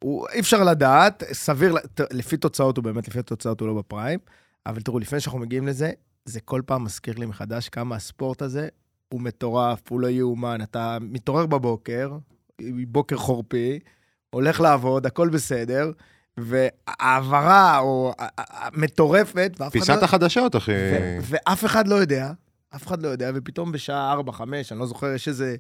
הוא- 0.05 0.27
אי 0.33 0.41
אפשר 0.41 0.65
לדעת, 0.65 1.23
סביר, 1.33 1.75
לפי 2.13 2.37
תוצאות 2.37 2.77
הוא 2.77 2.85
באמת, 2.85 3.09
לפי 3.09 3.19
התוצאות 3.19 3.61
הוא 3.61 3.69
לא 3.69 3.75
בפריים, 3.75 4.19
אבל 4.67 4.81
תראו, 4.83 4.99
לפני 4.99 5.21
שאנחנו 5.21 5.39
מגיעים 5.39 5.67
לזה, 5.67 5.91
זה 6.25 6.41
כל 6.41 6.63
פעם 6.67 6.85
מזכיר 6.85 7.15
לי 7.19 7.27
מחדש 7.27 7.69
כמה 7.69 7.97
הספורט 7.97 8.43
הזה 8.43 8.69
הוא 9.09 9.21
מטורף, 9.21 9.81
הוא 9.89 10.01
לא 10.01 10.07
יאומן. 10.11 10.63
אתה 10.63 10.99
מתעורר 11.01 11.47
בבוקר, 11.47 12.13
בוקר 12.89 13.17
חורפי, 13.17 13.79
הולך 14.31 14.61
לעבוד, 14.61 15.07
הכל 15.07 15.29
בסדר, 15.29 15.91
והעברה 16.37 17.79
או 17.79 18.13
מטורפת, 18.73 19.53
ואף 19.59 19.69
אחד 19.69 19.71
פיסת 19.71 19.89
לא... 19.97 20.05
החדשות, 20.05 20.57
אחי. 20.57 20.73
ו- 20.73 21.19
ואף 21.23 21.65
אחד 21.65 21.89
לא 21.89 21.95
יודע, 21.95 22.33
אף 22.75 22.87
אחד 22.87 23.03
לא 23.03 23.09
יודע, 23.09 23.31
ופתאום 23.35 23.73
בשעה 23.73 24.15
4-5, 24.29 24.41
אני 24.71 24.79
לא 24.81 24.87
זוכר, 24.87 25.13
יש 25.15 25.29
איזה. 25.29 25.57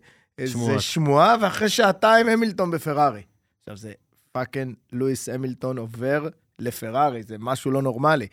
שמועה, 0.79 1.37
ואחרי 1.43 1.69
שעתיים 1.69 2.29
המילטון 2.29 2.71
בפרארי. 2.71 3.23
עכשיו, 3.61 3.77
זה 3.77 3.93
fucking 4.33 4.75
לואיס 4.93 5.29
המילטון 5.29 5.79
עובר 5.79 6.29
לפרארי, 6.59 7.23
זה 7.23 7.37
משהו 7.39 7.71
לא 7.71 7.83
נורמלי. 7.83 8.27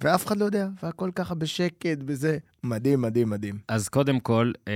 ואף 0.00 0.26
אחד 0.26 0.36
לא 0.36 0.44
יודע, 0.44 0.66
והכל 0.82 1.10
ככה 1.14 1.34
בשקט, 1.34 1.98
בזה. 1.98 2.38
מדהים, 2.64 3.02
מדהים, 3.02 3.30
מדהים. 3.30 3.58
אז 3.68 3.88
קודם 3.88 4.20
כל, 4.20 4.52
אה, 4.68 4.72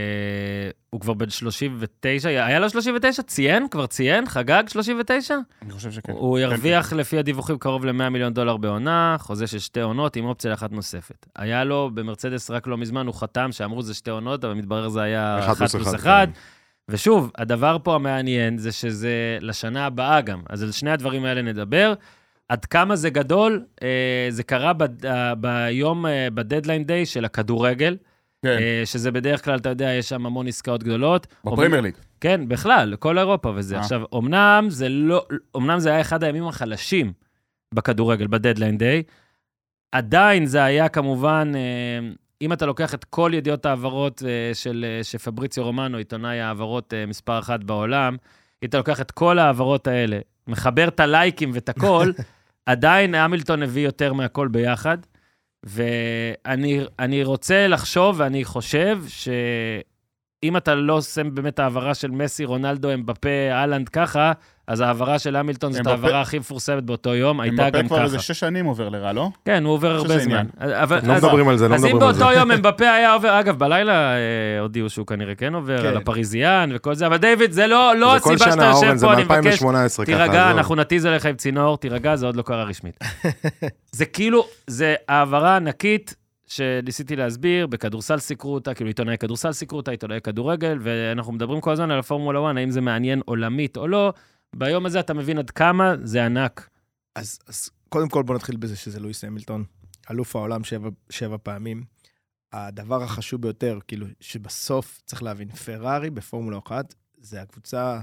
הוא 0.90 1.00
כבר 1.00 1.14
בן 1.14 1.30
39, 1.30 2.28
היה 2.28 2.58
לו 2.58 2.70
39? 2.70 3.22
ציין? 3.22 3.68
כבר 3.68 3.86
ציין? 3.86 4.26
חגג 4.26 4.62
39? 4.68 5.34
אני 5.62 5.72
חושב 5.72 5.90
שכן. 5.90 6.12
הוא 6.12 6.38
ירוויח 6.38 6.92
לפי 6.92 7.18
הדיווחים 7.18 7.58
קרוב 7.58 7.84
ל-100 7.84 8.08
מיליון 8.08 8.34
דולר 8.34 8.56
בעונה, 8.56 9.16
חוזה 9.18 9.46
של 9.46 9.58
שתי 9.58 9.80
עונות 9.80 10.16
עם 10.16 10.24
אופציה 10.24 10.50
לאחת 10.50 10.72
נוספת. 10.72 11.26
היה 11.36 11.64
לו 11.64 11.90
במרצדס 11.94 12.50
רק 12.50 12.66
לא 12.66 12.76
מזמן, 12.76 13.06
הוא 13.06 13.14
חתם 13.14 13.52
שאמרו 13.52 13.82
זה 13.82 13.94
שתי 13.94 14.10
עונות, 14.10 14.44
אבל 14.44 14.54
מתברר 14.54 14.88
זה 14.88 15.02
היה 15.02 15.38
אחד 15.38 15.48
אחת 15.48 15.58
פלוס 15.58 15.72
פלוס 15.72 15.88
אחד, 15.88 15.94
אחד. 15.94 16.26
כן. 16.34 16.40
ושוב, 16.90 17.30
הדבר 17.38 17.76
פה 17.82 17.94
המעניין 17.94 18.58
זה 18.58 18.72
שזה 18.72 19.38
לשנה 19.40 19.86
הבאה 19.86 20.20
גם. 20.20 20.42
אז 20.50 20.62
על 20.62 20.72
שני 20.72 20.90
הדברים 20.90 21.24
האלה 21.24 21.42
נדבר. 21.42 21.94
עד 22.48 22.64
כמה 22.64 22.96
זה 22.96 23.10
גדול, 23.10 23.64
אה, 23.82 24.26
זה 24.30 24.42
קרה 24.42 24.72
ב- 24.72 25.04
אה, 25.06 25.34
ביום, 25.34 26.06
אה, 26.06 26.28
בדדליין 26.34 26.84
דיי 26.84 27.06
של 27.06 27.24
הכדורגל, 27.24 27.96
כן, 28.42 28.48
אה, 28.60 28.82
שזה 28.84 29.10
בדרך 29.10 29.44
כלל, 29.44 29.56
אתה 29.58 29.68
יודע, 29.68 29.90
יש 29.92 30.08
שם 30.08 30.26
המון 30.26 30.46
עסקאות 30.46 30.82
גדולות. 30.82 31.26
בפרמייר 31.44 31.80
ליג. 31.80 31.94
כן, 32.20 32.48
בכלל, 32.48 32.96
כל 32.98 33.18
אירופה 33.18 33.52
וזה. 33.56 33.76
אה. 33.76 33.80
עכשיו, 33.80 34.02
אמנם 34.14 34.66
זה 34.70 34.88
לא, 34.88 35.26
אמנם 35.56 35.78
זה 35.78 35.90
היה 35.90 36.00
אחד 36.00 36.24
הימים 36.24 36.46
החלשים 36.48 37.12
בכדורגל, 37.74 38.26
בדדליין 38.26 38.78
דיי, 38.78 39.02
עדיין 39.92 40.46
זה 40.46 40.64
היה 40.64 40.88
כמובן, 40.88 41.52
אה, 41.54 42.08
אם 42.42 42.52
אתה 42.52 42.66
לוקח 42.66 42.94
את 42.94 43.04
כל 43.04 43.30
ידיעות 43.34 43.66
ההעברות 43.66 44.22
אה, 44.26 44.54
של 44.54 44.84
אה, 44.88 45.04
שפבריציו 45.04 45.64
רומנו, 45.64 45.98
עיתונאי 45.98 46.40
ההעברות 46.40 46.94
אה, 46.94 47.06
מספר 47.06 47.38
אחת 47.38 47.64
בעולם, 47.64 48.16
אם 48.62 48.68
אתה 48.68 48.78
לוקח 48.78 49.00
את 49.00 49.10
כל 49.10 49.38
ההעברות 49.38 49.86
האלה, 49.86 50.18
מחבר 50.46 50.88
את 50.88 51.00
הלייקים 51.00 51.50
ואת 51.54 51.68
הכל, 51.68 52.10
עדיין 52.66 53.14
המילטון 53.14 53.62
הביא 53.62 53.84
יותר 53.84 54.12
מהכל 54.12 54.48
ביחד. 54.48 54.98
ואני 55.64 56.80
אני 56.98 57.24
רוצה 57.24 57.68
לחשוב, 57.68 58.20
ואני 58.20 58.44
חושב 58.44 59.02
שאם 59.08 60.56
אתה 60.56 60.74
לא 60.74 60.92
עושה 60.92 61.24
באמת 61.24 61.58
העברה 61.58 61.94
של 61.94 62.10
מסי, 62.10 62.44
רונלדו, 62.44 62.94
אמבפה, 62.94 63.28
אהלנד 63.50 63.88
ככה, 63.88 64.32
אז 64.68 64.80
ההעברה 64.80 65.18
של 65.18 65.36
המילטון 65.36 65.72
זאת 65.72 65.86
ההעברה 65.86 66.20
הכי 66.20 66.38
מפורסמת 66.38 66.82
באותו 66.84 67.14
יום, 67.14 67.40
הייתה 67.40 67.62
אמבפה 67.62 67.78
גם 67.78 67.86
כבר 67.88 67.96
ככה. 67.96 68.04
איזה 68.04 68.18
שש 68.18 68.40
שנים 68.40 68.66
עובר 68.66 68.88
לרע, 68.88 69.12
לא? 69.12 69.28
כן, 69.44 69.64
הוא 69.64 69.72
עובר 69.72 69.90
הרבה 69.90 70.18
זמן. 70.18 70.46
אבל, 70.60 70.98
לא 71.06 71.12
אז- 71.12 71.24
מדברים 71.24 71.48
על 71.48 71.56
זה, 71.56 71.68
לא 71.68 71.74
אז 71.74 71.84
אם 71.84 71.88
מדברים 71.88 72.08
על 72.08 72.14
זה. 72.14 72.20
באותו 72.24 72.38
יום 72.38 72.50
אמבפה 72.50 72.90
היה 72.90 73.12
עובר, 73.12 73.40
אגב, 73.40 73.58
בלילה 73.58 73.92
אה, 74.16 74.18
הודיעו 74.60 74.90
שהוא 74.90 75.06
כנראה 75.06 75.34
כן 75.34 75.54
עובר, 75.54 75.78
כן. 75.82 75.86
על 75.86 75.96
הפריזיאן 75.96 76.70
וכל 76.74 76.94
זה, 76.94 77.06
אבל 77.06 77.16
דיוויד, 77.16 77.52
זה 77.52 77.66
לא 77.66 77.96
לא 77.96 78.16
הסיבה 78.16 78.38
שאתה 78.38 78.64
יושב 78.64 78.94
פה, 79.00 79.12
אני 79.12 79.24
מבקש, 79.24 79.62
מ-2018 79.62 79.72
ככה. 79.88 80.04
תירגע. 80.04 80.50
אנחנו 80.50 80.74
נתיז 80.74 81.04
עליך 81.04 81.26
עם 81.26 81.36
צינור, 81.36 81.76
תירגע, 81.78 82.16
זה 82.16 82.26
עוד 82.26 82.36
לא 82.36 82.42
קרה 82.42 82.64
רשמית. 82.64 82.98
זה 83.92 84.04
כאילו, 84.04 84.46
זה 84.66 84.94
העברה 85.08 85.56
ענקית 85.56 86.14
שניסיתי 86.46 87.16
להסביר, 87.16 87.66
בכדורסל 87.66 88.18
סיקרו 88.18 88.54
אותה, 88.54 88.74
כאילו 88.74 88.88
עיתונאי 88.88 89.18
כדורסל 89.18 89.52
סיקרו 89.52 89.76
אותה, 89.78 89.90
עיתונאי 89.90 90.20
כדורגל, 90.20 90.78
ואנחנו 90.80 91.32
מדברים 91.32 91.60
כל 91.60 91.70
הזמן 91.72 91.90
על 91.90 91.98
הפורמולה 91.98 92.38
1, 92.50 92.56
האם 92.56 92.70
זה 92.70 92.80
מעניין 92.80 93.20
עולמית 93.24 93.76
או 93.76 93.88
לא. 93.88 94.12
ביום 94.58 94.86
הזה 94.86 95.00
אתה 95.00 95.14
מבין 95.14 95.38
עד 95.38 95.50
כמה 95.50 95.94
זה 96.02 96.24
ענק. 96.24 96.68
אז, 97.14 97.38
אז 97.46 97.70
קודם 97.88 98.08
כל 98.08 98.22
בוא 98.22 98.34
נתחיל 98.34 98.56
בזה 98.56 98.76
שזה 98.76 99.00
לואיס 99.00 99.24
המילטון, 99.24 99.64
אלוף 100.10 100.36
העולם 100.36 100.64
שבע, 100.64 100.88
שבע 101.10 101.36
פעמים. 101.42 101.84
הדבר 102.52 103.02
החשוב 103.02 103.42
ביותר, 103.42 103.78
כאילו, 103.88 104.06
שבסוף 104.20 105.00
צריך 105.06 105.22
להבין, 105.22 105.48
פרארי 105.50 106.10
בפורמולה 106.10 106.58
1 106.66 106.94
זה 107.18 107.42
הקבוצה 107.42 108.00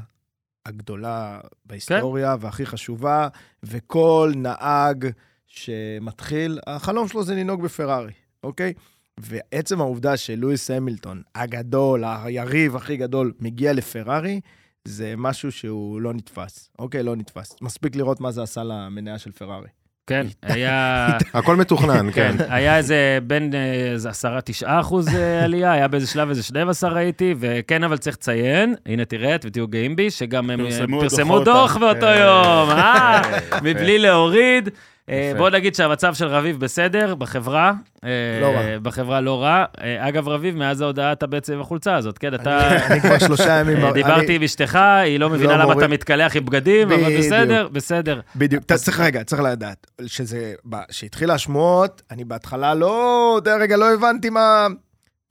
הגדולה 0.66 1.40
בהיסטוריה 1.66 2.36
כן. 2.38 2.46
והכי 2.46 2.66
חשובה, 2.66 3.28
וכל 3.64 4.34
נהג 4.36 5.08
שמתחיל, 5.48 6.60
החלום 6.68 7.08
שלו 7.08 7.24
זה 7.24 7.36
לנהוג 7.36 7.62
בפרארי, 7.62 8.14
אוקיי? 8.44 8.74
ועצם 9.20 9.82
העובדה 9.82 10.18
שלואיס 10.18 10.72
המילטון, 10.72 11.22
הגדול, 11.36 12.04
היריב 12.06 12.76
הכי 12.76 12.98
גדול, 12.98 13.34
מגיע 13.40 13.74
לפרארי, 13.74 14.42
זה 14.88 15.14
משהו 15.18 15.52
שהוא 15.52 16.02
לא 16.02 16.14
נתפס. 16.14 16.70
אוקיי, 16.80 17.04
לא 17.04 17.16
נתפס. 17.16 17.56
מספיק 17.62 17.96
לראות 17.96 18.22
מה 18.22 18.32
זה 18.32 18.44
עשה 18.44 18.64
למניה 18.64 19.20
של 19.20 19.32
פרארי. 19.32 19.68
כן, 20.08 20.28
היה... 20.44 21.08
הכל 21.34 21.56
מתוכנן, 21.56 22.12
כן. 22.12 22.36
כן, 22.38 22.46
היה 22.50 22.78
איזה 22.78 23.20
בין 23.28 23.54
אה, 23.54 23.92
איזה 23.92 24.10
עשרה, 24.10 24.42
תשעה 24.42 24.80
אחוז 24.80 25.16
אה, 25.16 25.44
עלייה, 25.44 25.72
היה 25.72 25.88
באיזה 25.88 26.08
שלב 26.08 26.30
איזה 26.30 26.44
12 26.44 26.90
ראיתי, 26.90 27.36
וכן, 27.40 27.84
אבל 27.84 27.98
צריך 27.98 28.16
לציין, 28.16 28.76
הנה 28.86 29.06
תראה, 29.06 29.36
ותהיו 29.44 29.68
גאים 29.68 29.96
בי, 29.96 30.12
שגם 30.12 30.50
הם 30.50 30.66
אה, 30.66 30.88
פרסמו 31.00 31.40
דוחות, 31.40 31.46
דוח 31.46 31.78
באותו 31.78 32.06
יום, 32.06 32.70
אה? 32.70 33.22
מבלי 33.64 34.00
להוריד. 34.00 34.70
אה. 35.10 35.34
בוא 35.38 35.50
נגיד 35.50 35.76
שהמצב 35.76 36.14
של 36.14 36.28
רביב 36.28 36.60
בסדר, 36.60 37.16
בחברה. 37.16 37.74
אה, 38.04 38.10
לא 38.42 38.48
רע. 38.48 38.80
בחברה 38.80 39.22
לא 39.22 39.44
רע. 39.44 39.66
אה, 39.82 40.08
אגב, 40.08 40.28
רביב, 40.28 40.56
מאז 40.56 40.82
ההודעה 40.82 41.12
אתה 41.12 41.28
בעצם 41.28 41.54
עם 41.54 41.62
החולצה 41.62 41.96
הזאת, 41.96 42.18
כן? 42.18 42.34
אתה... 42.34 42.78
אני 42.88 43.02
כבר 43.02 43.20
שלושה 43.20 43.50
ימים... 43.60 43.92
דיברתי 43.94 44.36
עם 44.36 44.44
אשתך, 44.44 44.76
היא 44.76 45.20
לא 45.20 45.30
מבינה 45.30 45.58
למה. 45.58 45.74
אתה 45.74 45.88
מתקלח 45.88 46.36
עם 46.36 46.46
בגדים, 46.46 46.92
אבל. 46.92 47.18
בסדר, 47.18 47.68
בסדר. 47.72 48.20
בדיוק, 48.36 48.64
אתה 48.64 48.78
צריך 48.78 49.00
רגע, 49.00 49.24
צריך 49.24 49.42
לדעת, 49.42 49.88
שזה, 50.06 50.54
כשהתחילה 50.90 51.34
השמועות, 51.34 52.02
אני 52.12 52.24
בהתחלה 52.24 52.74
לא, 52.76 53.40
אתה 53.44 53.56
רגע, 53.56 53.78
לא 53.78 53.94
הבנתי 53.94 54.30
מה, 54.30 54.68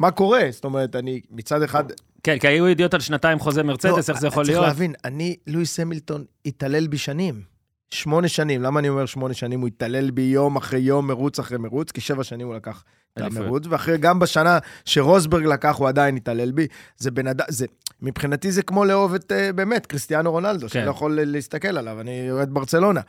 מה 0.00 0.10
קורה. 0.10 0.42
זאת 0.50 0.64
אומרת, 0.64 0.96
אני 0.96 1.20
מצד 1.30 1.62
אחד... 1.62 1.84
כן, 2.22 2.38
כי 2.38 2.48
היו 2.48 2.68
ידיעות 2.68 2.94
על 2.94 3.00
שנתיים 3.00 3.38
חוזה 3.38 3.62
מרצדס, 3.62 4.08
לא, 4.08 4.14
איך 4.14 4.20
זה 4.20 4.26
יכול 4.26 4.44
להיות? 4.44 4.58
צריך 4.58 4.68
להבין, 4.68 4.94
אני, 5.04 5.36
לואיס 5.46 5.80
המילטון 5.80 6.24
התעלל 6.46 6.86
בי 6.86 6.98
שנים. 6.98 7.51
שמונה 7.92 8.28
שנים, 8.28 8.62
למה 8.62 8.80
אני 8.80 8.88
אומר 8.88 9.06
שמונה 9.06 9.34
שנים? 9.34 9.60
הוא 9.60 9.68
התעלל 9.68 10.10
בי 10.10 10.22
יום 10.22 10.56
אחרי 10.56 10.80
יום, 10.80 11.06
מרוץ 11.06 11.38
אחרי 11.38 11.58
מרוץ, 11.58 11.90
כי 11.90 12.00
שבע 12.00 12.24
שנים 12.24 12.46
הוא 12.46 12.54
לקח 12.54 12.84
את. 13.14 13.22
המרוץ, 13.22 13.64
ואחרי, 13.70 13.98
גם 13.98 14.18
בשנה 14.18 14.58
שרוסברג 14.84 15.44
לקח, 15.44 15.76
הוא 15.76 15.88
עדיין 15.88 16.16
התעלל 16.16 16.52
בי. 16.52 16.66
זה 16.96 17.10
בן 17.10 17.26
אדם, 17.26 17.44
זה, 17.48 17.66
מבחינתי 18.02 18.52
זה 18.52 18.62
כמו 18.62 18.84
לאהוב 18.84 19.14
את, 19.14 19.32
אה, 19.32 19.52
באמת, 19.52 19.86
קריסטיאנו 19.86 20.30
רונלדו, 20.30 20.68
שאני 20.68 20.82
כן. 20.82 20.86
לא 20.86 20.90
יכול 20.90 21.18
להסתכל 21.22 21.78
עליו, 21.78 22.00
אני 22.00 22.30
אוהד 22.30 22.54
ברצלונה. 22.54 23.00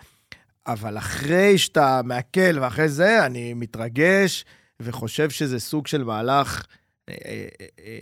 אבל 0.67 0.97
אחרי 0.97 1.57
שאתה 1.57 2.01
מעכל 2.03 2.59
ואחרי 2.61 2.89
זה, 2.89 3.25
אני 3.25 3.53
מתרגש 3.53 4.45
וחושב 4.79 5.29
שזה 5.29 5.59
סוג 5.59 5.87
של 5.87 6.03
מהלך 6.03 6.65
אה, 7.09 7.15
אה, 7.25 7.45
אה, 7.79 7.99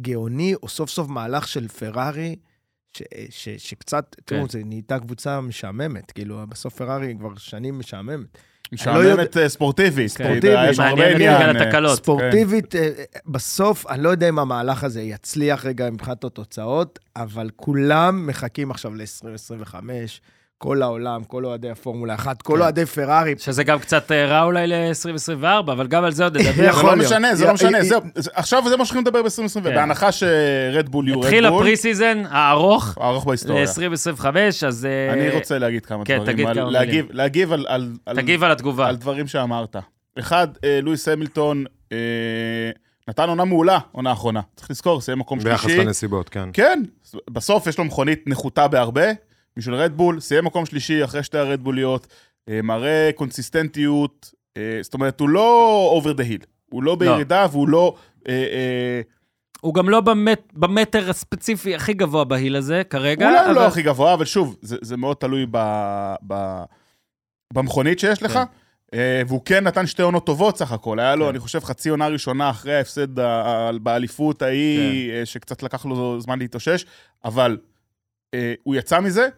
גאוני, 0.00 0.54
או 0.62 0.68
סוף 0.68 0.90
סוף 0.90 1.08
מהלך 1.08 1.48
של 1.48 1.68
פרארי, 1.68 2.36
ש, 2.96 3.02
ש, 3.30 3.48
שקצת, 3.48 4.14
כן. 4.26 4.36
תראו, 4.36 4.48
זה 4.48 4.60
נהייתה 4.64 4.98
קבוצה 4.98 5.40
משעממת, 5.40 6.10
כאילו, 6.10 6.40
בסוף 6.48 6.74
פרארי 6.74 7.14
כבר 7.18 7.36
שנים 7.36 7.78
משעממת. 7.78 8.26
לא 8.86 8.92
יודע- 8.92 9.14
משעממת 9.24 9.48
ספורטיבית. 9.48 10.08
ספורטיבית, 10.10 10.38
אתה 10.44 10.48
יודע, 10.48 10.70
יש 10.70 10.78
הרבה 10.78 10.94
מעניינת 10.94 11.14
עניין. 11.14 11.38
בגלל 11.50 11.56
אה, 11.56 11.62
התקלות. 11.68 11.96
ספורטיבית, 11.98 12.74
אה, 12.74 12.90
בסוף, 13.26 13.86
אני 13.86 14.02
לא 14.02 14.08
יודע 14.08 14.28
אם 14.28 14.38
המהלך 14.38 14.84
הזה 14.84 15.02
יצליח 15.02 15.66
רגע 15.66 15.90
מבחינת 15.90 16.24
התוצאות, 16.24 16.98
אבל 17.16 17.50
כולם 17.56 18.26
מחכים 18.26 18.70
עכשיו 18.70 18.94
ל-2025, 18.94 19.74
כל 20.58 20.82
העולם, 20.82 21.24
כל 21.24 21.44
אוהדי 21.44 21.70
הפורמולה 21.70 22.14
1, 22.14 22.42
כל 22.42 22.54
כן. 22.56 22.60
אוהדי 22.60 22.86
פרארי. 22.86 23.34
שזה 23.38 23.64
גם 23.64 23.78
קצת 23.78 24.12
אה, 24.12 24.26
רע 24.26 24.42
אולי 24.42 24.66
ל-2024, 24.66 25.44
אבל 25.60 25.86
גם 25.86 26.04
על 26.04 26.12
זה 26.12 26.24
עוד 26.24 26.36
נדבר. 26.36 26.52
זה 26.52 26.64
יכול 26.64 26.90
לא 26.90 26.96
להיות. 26.96 27.12
משנה, 27.12 27.34
זה 27.34 27.44
לא 27.46 27.54
משנה, 27.54 27.82
זהו. 27.84 28.00
זה- 28.14 28.30
עכשיו 28.34 28.62
זה 28.68 28.76
מה 28.76 28.84
שהולכים 28.84 29.02
לדבר 29.06 29.22
ב-2020, 29.22 29.54
כן. 29.54 29.62
בהנחה 29.62 30.12
שרדבול 30.12 31.08
יהיו 31.08 31.20
התחיל 31.20 31.44
רדבול, 31.46 31.60
ה 31.62 31.65
pre 31.65 31.76
season 31.76 32.22
הארוך 32.30 32.98
הארוך 33.00 33.24
בהיסטוריה. 33.26 33.64
ל-2025, 33.64 34.26
אז 34.66 34.86
אה, 34.86 35.12
אני 35.12 35.30
רוצה 35.30 35.58
להגיד 35.58 35.86
כמה 35.86 36.04
כן, 36.04 36.16
דברים, 36.16 36.32
תגיד 36.32 36.46
על- 36.46 36.54
כמה 36.54 36.70
להגיב- 36.70 36.90
מילים. 37.04 37.16
להגיב 37.16 37.52
על- 37.52 37.66
על... 37.68 37.92
על- 38.06 38.16
תגיב 38.16 38.44
על 38.44 38.50
התגובה. 38.52 38.88
על 38.88 38.96
דברים 38.96 39.26
שאמרת. 39.26 39.76
אחד, 40.18 40.48
אה, 40.64 40.80
לואיס 40.82 41.08
המילטון 41.08 41.64
אה, 41.92 41.96
נתן 43.08 43.28
עונה 43.28 43.44
מעולה, 43.44 43.78
עונה 43.92 44.12
אחרונה. 44.12 44.40
צריך 44.56 44.70
לזכור, 44.70 45.00
סיים 45.00 45.18
מקום 45.18 45.38
ביחס 45.38 45.62
שלישי. 45.62 45.78
לנסיבות, 45.84 46.28
כן. 46.28 46.48
כן, 46.52 46.82
בסוף 47.30 47.66
יש 47.66 47.78
לו 47.78 47.84
מכונית 47.84 48.22
נחותה 48.26 48.68
בהרבה, 48.68 49.04
בשביל 49.58 49.74
רדבול, 49.74 50.20
סיים 50.20 50.44
מקום 50.44 50.66
שלישי 50.66 51.04
אחרי 51.04 51.22
שתי 51.22 51.38
הרדבוליות, 51.38 52.06
אה, 52.48 52.62
מראה 52.62 53.10
קונסיסטנטיות, 53.14 54.32
אה, 54.56 54.78
זאת 54.82 54.94
אומרת, 54.94 55.20
הוא 55.20 55.28
לא 55.28 55.66
over 55.92 56.12
the 56.12 56.22
hill, 56.24 56.40
הוא 56.72 56.82
לא 56.82 56.94
בירידה 56.94 57.46
והוא 57.52 57.68
לא... 57.68 57.94
אה, 58.28 58.32
אה, 58.34 59.00
הוא 59.60 59.74
גם 59.74 59.88
לא 59.90 60.00
במט- 60.00 60.52
במטר 60.52 61.10
הספציפי 61.10 61.74
הכי 61.74 61.92
גבוה 61.94 62.24
ב 62.24 62.30
hill 62.30 62.56
הזה 62.56 62.82
כרגע. 62.90 63.26
אולי 63.28 63.38
הוא 63.38 63.46
אבל- 63.46 63.54
לא 63.54 63.66
הכי 63.66 63.82
גבוה, 63.82 64.14
אבל 64.14 64.24
שוב, 64.24 64.56
זה, 64.62 64.76
זה 64.80 64.96
מאוד 64.96 65.16
תלוי 65.16 65.46
ב, 65.50 65.58
ב, 66.26 66.62
במכונית 67.52 67.98
שיש 67.98 68.22
לך. 68.22 68.32
כן. 68.32 68.42
אה, 68.94 69.22
והוא 69.28 69.40
כן 69.44 69.64
נתן 69.64 69.86
שתי 69.86 70.02
עונות 70.02 70.26
טובות 70.26 70.56
סך 70.58 70.72
הכל. 70.72 71.00
היה 71.00 71.14
לו, 71.16 71.24
כן. 71.24 71.30
אני 71.30 71.38
חושב, 71.38 71.60
חצי 71.64 71.88
עונה 71.88 72.08
ראשונה 72.08 72.50
אחרי 72.50 72.74
ההפסד 72.76 73.14
באליפות 73.82 74.42
ההיא, 74.42 75.10
כן. 75.12 75.16
אה, 75.20 75.26
שקצת 75.26 75.62
לקח 75.62 75.86
לו 75.86 76.20
זמן 76.20 76.38
להתאושש, 76.38 76.84
אבל 77.24 77.58
אה, 78.34 78.54
הוא 78.62 78.74
יצא 78.74 79.00
מזה. 79.00 79.28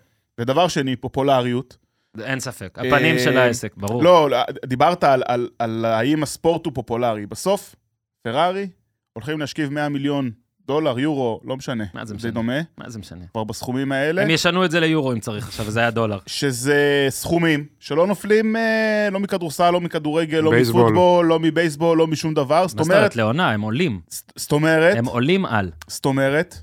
ודבר 0.41 0.68
שני, 0.68 0.97
פופולריות. 0.97 1.76
אין 2.22 2.41
ספק. 2.41 2.78
הפנים 2.78 3.18
של 3.18 3.38
אה, 3.38 3.43
העסק, 3.45 3.72
ברור. 3.76 4.03
לא, 4.03 4.28
דיברת 4.66 5.05
על, 5.05 5.22
על, 5.26 5.49
על 5.59 5.84
האם 5.84 6.22
הספורט 6.22 6.66
הוא 6.66 6.74
פופולרי. 6.74 7.26
בסוף, 7.26 7.76
פרארי 8.22 8.68
הולכים 9.12 9.41
להשכיב 9.41 9.72
100 9.72 9.88
מיליון 9.88 10.30
דולר, 10.66 10.99
יורו, 10.99 11.41
לא 11.45 11.57
משנה. 11.57 11.84
מה 11.95 12.05
זה 12.05 12.09
זה 12.09 12.14
משנה? 12.14 12.30
דומה, 12.30 12.61
מה 12.78 12.91
זה 12.91 12.99
משנה? 12.99 13.24
כבר 13.32 13.45
בסכומים 13.45 13.93
האלה. 13.93 14.22
הם 14.22 14.30
ישנו 14.30 14.64
את 14.64 14.70
זה 14.70 14.80
ליורו 14.80 15.12
אם 15.12 15.20
צריך 15.20 15.49
עכשיו, 15.49 15.66
וזה 15.66 15.80
היה 15.80 15.91
דולר. 15.91 16.18
שזה 16.26 17.07
סכומים 17.09 17.66
שלא 17.78 18.07
נופלים 18.07 18.57
אה, 18.57 19.09
לא 19.12 19.20
מכדורסל, 19.20 19.70
לא 19.70 19.80
מכדורגל, 19.80 20.38
לא 20.41 20.51
בייסבול. 20.51 20.82
מפוטבול, 20.82 21.26
לא 21.26 21.38
מבייסבול, 21.41 21.99
לא 21.99 22.07
משום 22.07 22.34
דבר. 22.34 22.68
זאת 22.68 22.78
מה 22.78 22.84
זאת 22.84 22.91
אומרת, 22.91 22.99
אומרת? 22.99 23.16
לעונה, 23.16 23.51
הם 23.51 23.61
עולים. 23.61 24.01
זאת 24.36 24.53
אומרת, 24.53 24.97
הם 24.97 25.05
עולים 25.05 25.47
על. 25.47 25.70
זאת 25.88 26.05
אומרת, 26.05 26.59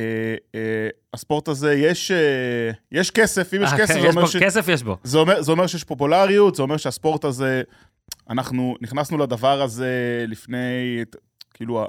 שהספורט 0.00 1.48
הזה, 1.48 1.74
יש, 1.74 2.10
אה, 2.10 2.70
יש 2.92 3.10
כסף, 3.10 3.54
אם 3.54 3.62
יש 3.62 3.72
אה, 3.72 3.78
כסף, 3.78 3.94
כן, 3.94 4.00
זה 4.00 4.08
אומר, 4.08 4.26
ש... 4.26 4.36
כסף 4.36 4.68
יש 4.68 4.82
בו. 4.82 4.96
זה, 5.04 5.18
אומר, 5.18 5.42
זה 5.42 5.52
אומר 5.52 5.66
שיש 5.66 5.84
פופולריות, 5.84 6.54
זה 6.54 6.62
אומר 6.62 6.76
שהספורט 6.76 7.24
הזה, 7.24 7.62
אנחנו 8.30 8.76
נכנסנו 8.80 9.18
לדבר 9.18 9.62
הזה 9.62 10.24
לפני, 10.28 11.04
כאילו, 11.54 11.86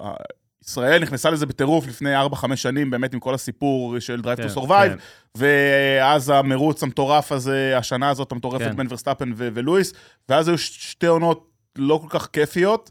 ישראל 0.65 1.01
נכנסה 1.01 1.29
לזה 1.29 1.45
בטירוף 1.45 1.87
לפני 1.87 2.25
4-5 2.25 2.55
שנים, 2.55 2.89
באמת 2.89 3.13
עם 3.13 3.19
כל 3.19 3.33
הסיפור 3.33 3.99
של 3.99 4.21
Drive 4.23 4.35
כן, 4.35 4.47
to 4.47 4.57
Survive, 4.57 4.89
כן. 4.89 4.97
ואז 5.37 6.29
המרוץ 6.29 6.83
המטורף 6.83 7.31
הזה, 7.31 7.77
השנה 7.77 8.09
הזאת 8.09 8.31
המטורפת 8.31 8.65
כן. 8.65 8.75
בין 8.75 8.87
ורסטאפן 8.89 9.31
ו- 9.35 9.49
ולואיס, 9.53 9.93
ואז 10.29 10.47
היו 10.47 10.57
שתי 10.57 11.07
עונות 11.07 11.49
לא 11.77 11.99
כל 12.01 12.19
כך 12.19 12.27
כיפיות, 12.33 12.89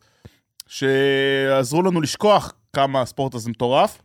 שעזרו 0.67 1.83
לנו 1.83 2.01
לשכוח 2.01 2.53
כמה 2.73 3.01
הספורט 3.01 3.35
הזה 3.35 3.51
מטורף. 3.51 4.03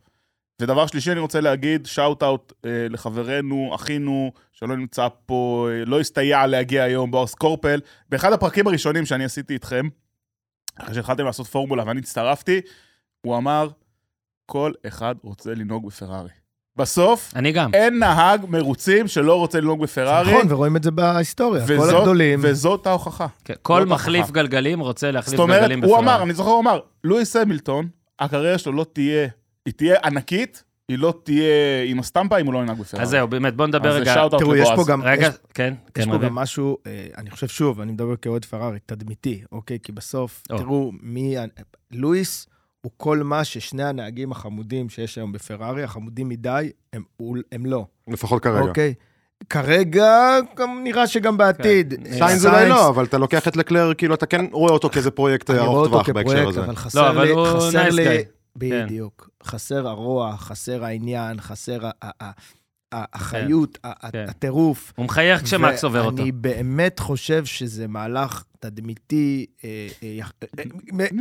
ודבר 0.61 0.87
שלישי, 0.87 1.11
אני 1.11 1.19
רוצה 1.19 1.41
להגיד, 1.41 1.85
שאוט 1.85 2.23
אאוט 2.23 2.53
אה, 2.65 2.87
לחברנו, 2.89 3.71
אחינו, 3.75 4.31
שלא 4.51 4.77
נמצא 4.77 5.07
פה, 5.25 5.67
אה, 5.71 5.85
לא 5.85 5.99
הסתייע 5.99 6.47
להגיע 6.47 6.83
היום, 6.83 7.11
בועז 7.11 7.33
קורפל. 7.33 7.79
באחד 8.09 8.33
הפרקים 8.33 8.67
הראשונים 8.67 9.05
שאני 9.05 9.25
עשיתי 9.25 9.53
איתכם, 9.53 9.87
אחרי 10.79 10.95
שהתחלתם 10.95 11.25
לעשות 11.25 11.47
פורמולה 11.47 11.83
ואני 11.87 11.99
הצטרפתי, 11.99 12.61
הוא 13.21 13.37
אמר, 13.37 13.69
כל 14.45 14.71
אחד 14.87 15.15
רוצה 15.23 15.53
לנהוג 15.53 15.87
בפרארי. 15.87 16.29
בסוף, 16.75 17.31
אני 17.35 17.51
גם. 17.51 17.73
אין 17.73 17.99
נהג 17.99 18.45
מרוצים 18.49 19.07
שלא 19.07 19.35
רוצה 19.35 19.59
לנהוג 19.59 19.81
בפרארי. 19.83 20.33
נכון, 20.33 20.51
ורואים 20.51 20.75
את 20.75 20.83
זה 20.83 20.91
בהיסטוריה, 20.91 21.67
כל 21.67 21.73
וזאת- 21.73 21.99
הגדולים. 21.99 22.39
וזאת 22.43 22.87
ההוכחה. 22.87 23.27
כן, 23.45 23.53
כל 23.61 23.79
לא 23.85 23.93
מחליף 23.95 24.23
חכם. 24.25 24.33
גלגלים 24.33 24.79
רוצה 24.79 25.11
להחליף 25.11 25.37
זאת 25.37 25.43
אומרת, 25.43 25.59
גלגלים 25.61 25.83
הוא 25.83 25.87
בפרארי. 25.97 26.03
אמר, 26.15 26.23
אני 26.23 26.33
זוכר, 26.33 26.49
הוא 26.49 26.59
אמר, 26.61 26.79
לואיס 27.03 27.35
המילטון, 27.35 27.87
הקריירה 28.19 28.57
שלו 28.57 28.71
לא 28.73 28.85
תהיה, 28.93 29.27
היא 29.67 29.73
תהיה 29.73 29.95
ענקית, 30.03 30.63
היא 30.89 30.97
לא 30.97 31.13
תהיה 31.23 31.83
עם 31.85 31.99
הסטמפה 31.99 32.37
אם 32.37 32.45
הוא 32.45 32.53
לא 32.53 32.59
ינהג 32.59 32.79
בפרארי. 32.79 33.03
אז 33.03 33.09
זהו, 33.09 33.27
באמת, 33.27 33.55
בוא 33.55 33.67
נדבר 33.67 33.89
אז 33.89 34.01
רגע. 34.01 34.27
תראו, 34.39 34.55
יש 34.55 34.69
פה. 34.75 34.83
גם, 34.87 35.01
רגע, 35.01 35.27
יש, 35.27 35.35
כן, 35.53 35.73
יש 35.97 36.05
כן, 36.05 36.11
פה. 36.11 36.17
גם 36.17 36.35
משהו, 36.35 36.77
אה, 36.87 37.07
אני 37.17 37.29
חושב 37.31 37.47
שוב, 37.47 37.81
אני 37.81 37.91
מדבר 37.91 38.15
כאוהד 38.15 38.45
פרארי, 38.45 38.79
תדמיתי, 38.85 39.41
אוקיי? 39.51 39.79
כי 39.83 39.91
בסוף, 39.91 40.43
או. 40.51 40.57
תראו, 40.57 40.91
מי... 41.01 41.35
לואיס 41.91 42.47
הוא 42.81 42.91
כל 42.97 43.23
מה 43.23 43.43
ששני 43.43 43.83
הנהגים 43.83 44.31
החמודים 44.31 44.89
שיש 44.89 45.17
היום 45.17 45.31
בפרארי, 45.31 45.83
החמודים 45.83 46.29
מדי, 46.29 46.71
הם, 46.93 47.65
לא, 47.65 47.85
לפחות 48.07 48.43
כרגע. 48.43 48.59
אוקיי? 48.59 48.93
כרגע, 49.49 50.37
גם 50.55 50.81
נראה 50.83 51.07
שגם 51.07 51.37
בעתיד. 51.37 51.93
כן. 51.93 52.05
אה, 52.05 52.27
סיינס 52.27 52.45
אולי 52.45 52.69
לא, 52.69 52.89
אבל 52.89 53.05
אתה 53.05 53.17
לוקח 53.17 53.47
את 53.47 53.55
לקלר, 53.55 53.93
כאילו, 53.93 54.15
אתה 54.15 54.25
כן 54.25 54.45
רואה 54.51 54.73
אותו 54.73 54.89
כאיזה 54.89 55.11
פרויקט 55.11 55.49
אני 55.49 55.59
ארוך 55.59 55.69
רואה 55.69 55.81
אותו 55.81 55.89
טווח 55.89 56.09
בהקשר 56.09 56.31
כפרויקט, 56.31 56.49
הזה. 56.49 56.63
אבל 56.63 56.75
חסר 56.75 57.09
אבל 57.09 57.23
לי, 57.23 57.31
הוא 57.31 57.47
חסר 57.47 57.87
nice 57.87 57.91
לי, 57.91 58.23
guy. 58.57 58.85
בדיוק, 58.85 59.29
חסר 59.43 59.87
הרוע, 59.87 60.37
חסר 60.37 60.85
העניין, 60.85 61.41
חסר 61.41 61.85
ה- 61.85 61.91
ה- 62.01 62.23
ה- 62.23 62.31
האחריות, 62.91 63.77
ה- 63.83 64.11
כן. 64.11 64.25
הטירוף. 64.29 64.93
הוא 64.95 65.05
מחייך 65.05 65.43
כשמקס 65.43 65.83
עובר 65.83 66.03
אותו. 66.03 66.17
ואני 66.17 66.31
באמת 66.31 66.99
חושב 66.99 67.45
שזה 67.45 67.87
מהלך 67.87 68.43
תדמיתי. 68.59 69.45
אה, 69.63 69.87
אה, 70.03 70.19
אה, 70.59 70.63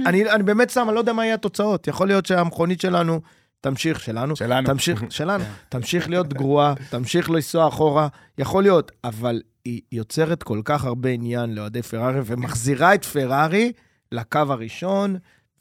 אני 0.07 0.31
אני 0.31 0.43
באמת 0.43 0.71
שם, 0.71 0.85
אני 0.89 0.95
לא 0.95 1.01
יודע 1.01 1.13
מה 1.13 1.25
יהיה 1.25 1.35
התוצאות. 1.35 1.89
יכול 1.89 2.07
להיות 2.07 2.27
שהמכונית 2.27 2.81
שלנו 2.81 3.21
תמשיך, 3.61 4.01
שלנו, 4.01 4.37
שלנו. 4.37 4.67
תמשיך, 4.67 5.05
שלנו, 5.11 5.45
תמשיך 5.69 6.09
להיות 6.09 6.33
גרועה, 6.33 6.75
תמשיך 6.91 7.31
לנסוע 7.31 7.69
אחורה, 7.69 8.09
יכול 8.39 8.63
להיות, 8.63 8.93
אבל 9.05 9.43
היא 9.65 9.81
יוצרת 9.93 10.43
כל 10.43 10.61
כך 10.65 10.85
הרבה 10.85 11.09
עניין 11.09 11.55
לאוהדי 11.55 11.83
פרארי, 11.83 12.21
ומחזירה 12.27 12.95
את 12.95 13.05
פרארי 13.05 13.73
לקו 14.13 14.39
הראשון, 14.49 15.17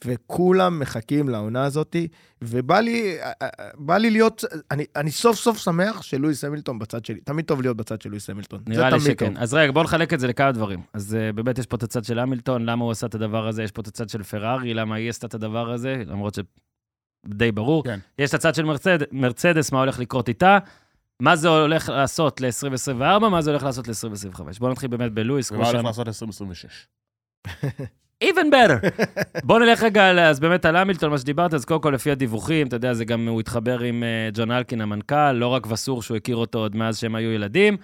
וכולם 0.06 0.80
מחכים 0.80 1.30
לעונה 1.30 1.64
הזאת, 1.64 1.96
ובא 2.42 2.80
לי, 2.80 3.18
אה, 3.22 3.32
אה, 3.42 3.48
בא 3.78 3.98
לי 3.98 4.12
להיות, 4.12 4.44
אני, 4.72 4.86
אני 4.96 5.12
סוף 5.12 5.36
סוף 5.36 5.58
שמח 5.58 6.02
שלואיס 6.02 6.44
המילטון 6.44 6.80
בצד 6.80 7.06
שלי. 7.06 7.20
תמיד 7.22 7.46
טוב 7.46 7.62
להיות 7.62 7.78
בצד 7.78 8.02
של 8.02 8.10
לואיס 8.10 8.30
המילטון. 8.30 8.60
זה 8.68 8.74
נראה 8.74 8.90
לי 8.90 9.00
שכן. 9.00 9.34
טוב. 9.34 9.38
אז 9.38 9.54
רגע, 9.54 9.72
בואו 9.72 9.84
נחלק 9.84 10.14
את 10.14 10.20
זה 10.20 10.28
לכמה 10.28 10.52
דברים. 10.52 10.82
אז 10.94 11.18
uh, 11.18 11.34
באמת 11.34 11.58
יש 11.58 11.66
פה 11.66 11.76
את 11.76 11.84
הצד 11.84 12.04
של 12.04 12.20
המילטון, 12.20 12.66
למה 12.66 12.84
הוא 12.84 12.92
עשה 12.92 13.08
את 13.08 13.16
הדבר 13.16 13.48
הזה, 13.48 13.64
יש 13.64 13.72
פה 13.72 13.82
את 13.82 13.88
הצד 13.88 14.10
של 14.10 14.24
פרארי, 14.24 14.74
למה 14.74 14.96
היא 14.96 15.10
עשתה 15.10 15.28
את 15.28 15.34
הדבר 15.34 15.72
הזה, 15.72 16.04
למרות 16.06 16.38
שדי 17.26 17.52
ברור. 17.52 17.84
כן. 17.84 18.00
יש 18.20 18.30
את 18.30 18.34
הצד 18.34 18.56
של 18.56 18.66
מרצד, 18.66 18.98
מרצדס, 19.12 19.72
מה 19.72 19.80
הולך 19.80 20.00
לקרות 20.00 20.30
איתה, 20.30 20.58
מה 21.20 21.36
זה 21.36 21.48
הולך 21.48 21.90
לעשות 21.90 22.42
ל-2024, 22.42 23.20
מה 23.20 23.42
זה 23.42 23.50
הולך 23.50 23.64
לעשות 23.64 23.88
ל-2025. 23.88 24.42
בואו 24.60 24.72
נתחיל 24.72 24.90
באמת 24.90 25.12
בלואיס, 25.12 25.52
ומה 25.52 25.68
הולך. 25.68 25.84
לעשות 25.84 26.08
ל-2026? 26.08 26.68
even 28.24 28.50
better. 28.52 29.04
בוא 29.48 29.60
נלך 29.60 29.84
רגע, 29.84 30.30
אז 30.30 30.40
באמת 30.40 30.66
על 30.66 30.76
המילטון, 30.76 31.10
מה 31.12 31.18
שדיברת, 31.18 31.54
אז 31.54 31.66
קודם 31.66 31.82
כל 31.82 31.90
לפי 31.90 32.12
הדיווחים, 32.12 32.68
אתה 32.68 32.76
יודע, 32.76 32.94
זה 32.94 33.06
גם, 33.06 33.28
הוא 33.28 33.40
התחבר 33.40 33.80
עם 33.80 34.04
אה, 34.04 34.30
ג'ון 34.34 34.52
אלקין, 34.52 34.82
המנכ"ל, 34.82 35.32
לא 35.32 35.48
רק 35.48 35.72
וסור, 35.72 36.02
שהוא 36.02 36.18
הכיר 36.18 36.36
אותו 36.36 36.60
עוד 36.60 36.76
מאז 36.76 36.98
שהם 36.98 37.16
היו 37.16 37.32
ילדים, 37.32 37.78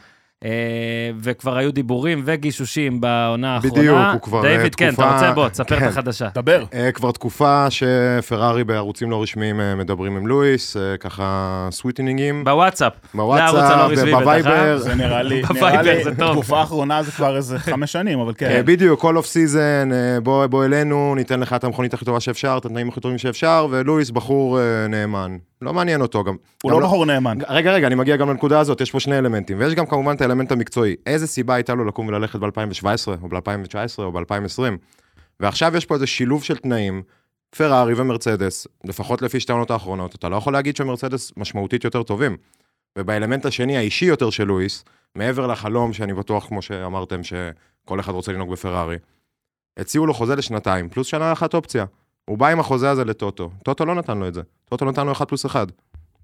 וכבר 1.22 1.58
היו 1.58 1.72
דיבורים 1.74 2.22
וגישושים 2.26 3.02
בעונה 3.02 3.56
האחרונה. 3.56 3.76
בדיוק, 3.76 3.98
הוא 4.14 4.22
כבר, 4.22 4.46
אה, 4.46 4.52
דיוויד, 4.52 4.76
כן, 4.76 4.88
אתה 4.88 4.94
תקופה- 4.96 5.14
רוצה? 5.14 5.32
בוא, 5.32 5.50
תספר 5.50 5.80
כן. 5.80 5.86
את 5.86 5.92
החדשה. 5.92 6.28
דבר. 6.36 6.64
אה, 6.74 6.92
כבר 6.92 7.12
תקופה 7.12 7.68
שפרארי 7.70 8.64
בערוצים 8.64 9.12
לא 9.12 9.22
רשמיים 9.22 9.62
אה, 9.62 9.76
מדברים 9.76 10.18
עם 10.18 10.28
לואיס, 10.28 10.78
אה, 10.78 10.98
ככה 10.98 11.68
סוויטנינגים, 11.72 12.44
בוואטסאפ. 12.44 12.94
בוואטסאפ 13.14 13.92
ובווייבר. 13.98 14.78
זה 14.78 14.96
נראה 14.96 15.24
לי, 15.24 15.36
נראה 15.42 15.48
בווייבר 15.54 15.82
לי, 15.98 16.04
זה 16.04 16.16
טוב. 16.16 16.34
תקופה 16.34 16.60
האחרונה 16.60 17.04
זה 17.04 17.12
כבר 17.12 17.38
איזה 17.38 17.60
חמש 17.60 17.92
שנים, 17.92 18.20
אבל 18.20 18.30
אה, 18.30 18.36
כן. 18.36 18.62
בדיוק, 18.66 19.00
כל 19.00 19.18
off 19.18 19.26
season, 19.26 19.90
בוא 20.24 20.66
אלינו, 20.66 21.16
ניתן 21.16 21.40
לך 21.40 21.54
את 21.54 21.64
המכונית 21.64 21.94
הכי 21.94 22.06
טובה 22.06 22.20
שאפשר, 22.20 22.56
את 22.58 22.66
התנאים 22.66 22.90
הכי 22.90 23.00
טובים 23.00 23.18
שאפשר, 23.18 23.68
ולואיס 23.72 24.10
בחור 24.10 24.60
אה, 24.60 24.64
נאמן. 24.90 25.38
לא 25.62 25.74
מעניין 25.74 26.02
אותו 26.02 26.24
גם. 26.24 26.36
הוא 26.64 26.72
גם 26.72 26.80
לא 26.80 26.86
בחור 26.86 27.06
נאמן. 27.06 27.38
רגע, 27.48 27.72
רגע, 27.72 27.88
אני 27.88 27.96
מגיע 27.96 28.16
גם 28.16 28.30
לנקודה 28.30 28.60
הזאת, 28.60 28.82
יש 28.82 28.92
פה 28.92 29.00
שני 29.00 29.18
אלמנטים, 29.18 29.60
ויש 29.60 29.76
גם 29.76 29.86
כמובן 29.86 30.16
את 30.16 30.22
האלמנט 30.22 30.52
המקצועי. 30.52 30.96
איזה 31.06 31.28
סיבה 31.28 31.56
הייתה 31.56 31.74
לו 31.74 31.86
לקום 31.86 32.08
וללכת 32.08 32.40
ב-2017, 32.40 33.08
או 33.22 33.30
ב-2019, 33.30 34.00
או 34.00 34.12
ב-2020? 34.12 34.62
ועכשיו 35.40 35.78
יש 35.78 35.86
פה 35.86 35.96
איזה 35.96 36.08
שילוב 36.08 36.44
של 36.44 36.58
תנאים, 36.58 37.02
פרארי 37.58 37.94
ומרצדס, 37.98 38.68
לפחות 38.84 39.22
לפי 39.22 39.40
שתי 39.40 39.52
העונות 39.52 39.72
האחרונות, 39.72 40.16
אתה 40.16 40.30
לא 40.30 40.36
יכול 40.36 40.54
להגיד 40.54 40.76
שמרצדס 40.76 41.32
משמעותית 41.38 41.84
יותר 41.84 42.04
טובים. 42.04 42.38
ובאלמנט 42.98 43.46
השני, 43.46 43.78
האישי 43.78 44.06
יותר 44.06 44.30
של 44.30 44.44
לואיס, 44.44 44.84
מעבר 45.16 45.48
לחלום 45.48 45.94
שאני 45.94 46.14
בטוח, 46.14 46.48
כמו 46.48 46.62
שאמרתם, 46.62 47.22
שכל 47.24 48.00
אחד 48.00 48.12
רוצה 48.14 48.32
לנהוג 48.32 48.52
בפרארי, 48.52 48.98
הציעו 49.78 50.06
לו 50.06 50.14
חוזה 50.14 50.36
לשנתיים, 50.36 50.90
פלוס 50.90 51.08
שנה 51.08 51.32
אחת 51.32 51.54
אופציה. 51.54 51.86
הוא 52.26 52.38
בא 52.38 52.48
עם 52.48 52.60
החוזה 52.60 52.90
הזה 52.90 53.06
לטוטו, 53.06 53.50
טוטו 53.64 53.86
לא 53.86 53.96
נתן 53.96 54.18
לו 54.18 54.28
את 54.28 54.34
זה, 54.34 54.42
טוטו 54.66 54.86
נתן 54.86 55.06
לו 55.06 55.12
1 55.12 55.28
פלוס 55.28 55.46
1. 55.46 55.68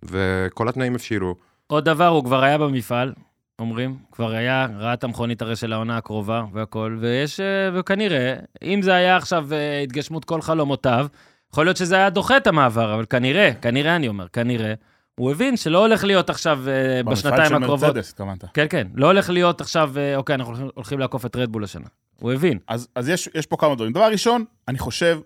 וכל 0.03 0.69
התנאים 0.69 0.93
הבשילו. 0.93 1.35
עוד 1.67 1.85
דבר, 1.85 2.07
הוא 2.07 2.23
כבר 2.23 2.43
היה 2.43 2.57
במפעל, 2.57 3.13
אומרים, 3.59 3.97
כבר 4.11 4.31
היה, 4.31 4.67
ראה 4.77 4.93
את 4.93 5.03
המכונית 5.03 5.41
הרי 5.41 5.55
של 5.55 5.73
העונה 5.73 5.97
הקרובה 5.97 6.43
והכל, 6.53 6.97
ויש, 7.01 7.39
אה, 7.39 7.45
וכנראה, 7.73 8.35
אם 8.63 8.81
זה 8.81 8.93
היה 8.93 9.17
עכשיו 9.17 9.47
אה, 9.53 9.79
התגשמות 9.79 10.25
כל 10.25 10.41
חלומותיו, 10.41 11.07
יכול 11.51 11.65
להיות 11.65 11.77
שזה 11.77 11.95
היה 11.95 12.09
דוחה 12.09 12.37
את 12.37 12.47
המעבר, 12.47 12.93
אבל 12.93 13.05
כנראה, 13.05 13.51
כנראה 13.61 13.95
אני 13.95 14.07
אומר, 14.07 14.27
כנראה, 14.27 14.73
הוא 15.15 15.31
הבין 15.31 15.57
שלא 15.57 15.79
הולך 15.79 16.03
להיות 16.03 16.29
עכשיו 16.29 16.59
אה, 16.67 17.03
בשנתיים 17.03 17.33
במפעל 17.33 17.49
של 17.49 17.63
הקרובות. 17.63 17.95
מרצדס, 17.95 18.11
התכוונת. 18.11 18.43
כן, 18.53 18.65
כן, 18.69 18.87
לא 18.95 19.07
הולך 19.07 19.29
להיות 19.29 19.61
עכשיו, 19.61 19.93
אוקיי, 20.15 20.35
אנחנו 20.35 20.69
הולכים 20.75 20.99
לעקוף 20.99 21.25
את 21.25 21.35
רדבול 21.35 21.63
השנה. 21.63 21.87
הוא 22.21 22.33
הבין. 22.33 22.59
אז, 22.67 22.87
אז 22.95 23.09
יש, 23.09 23.29
יש 23.35 23.45
פה 23.45 23.57
כמה 23.57 23.75
דברים. 23.75 23.93
דבר 23.93 24.11
ראשון, 24.11 24.45
אני 24.67 24.77
חושב 24.77 25.19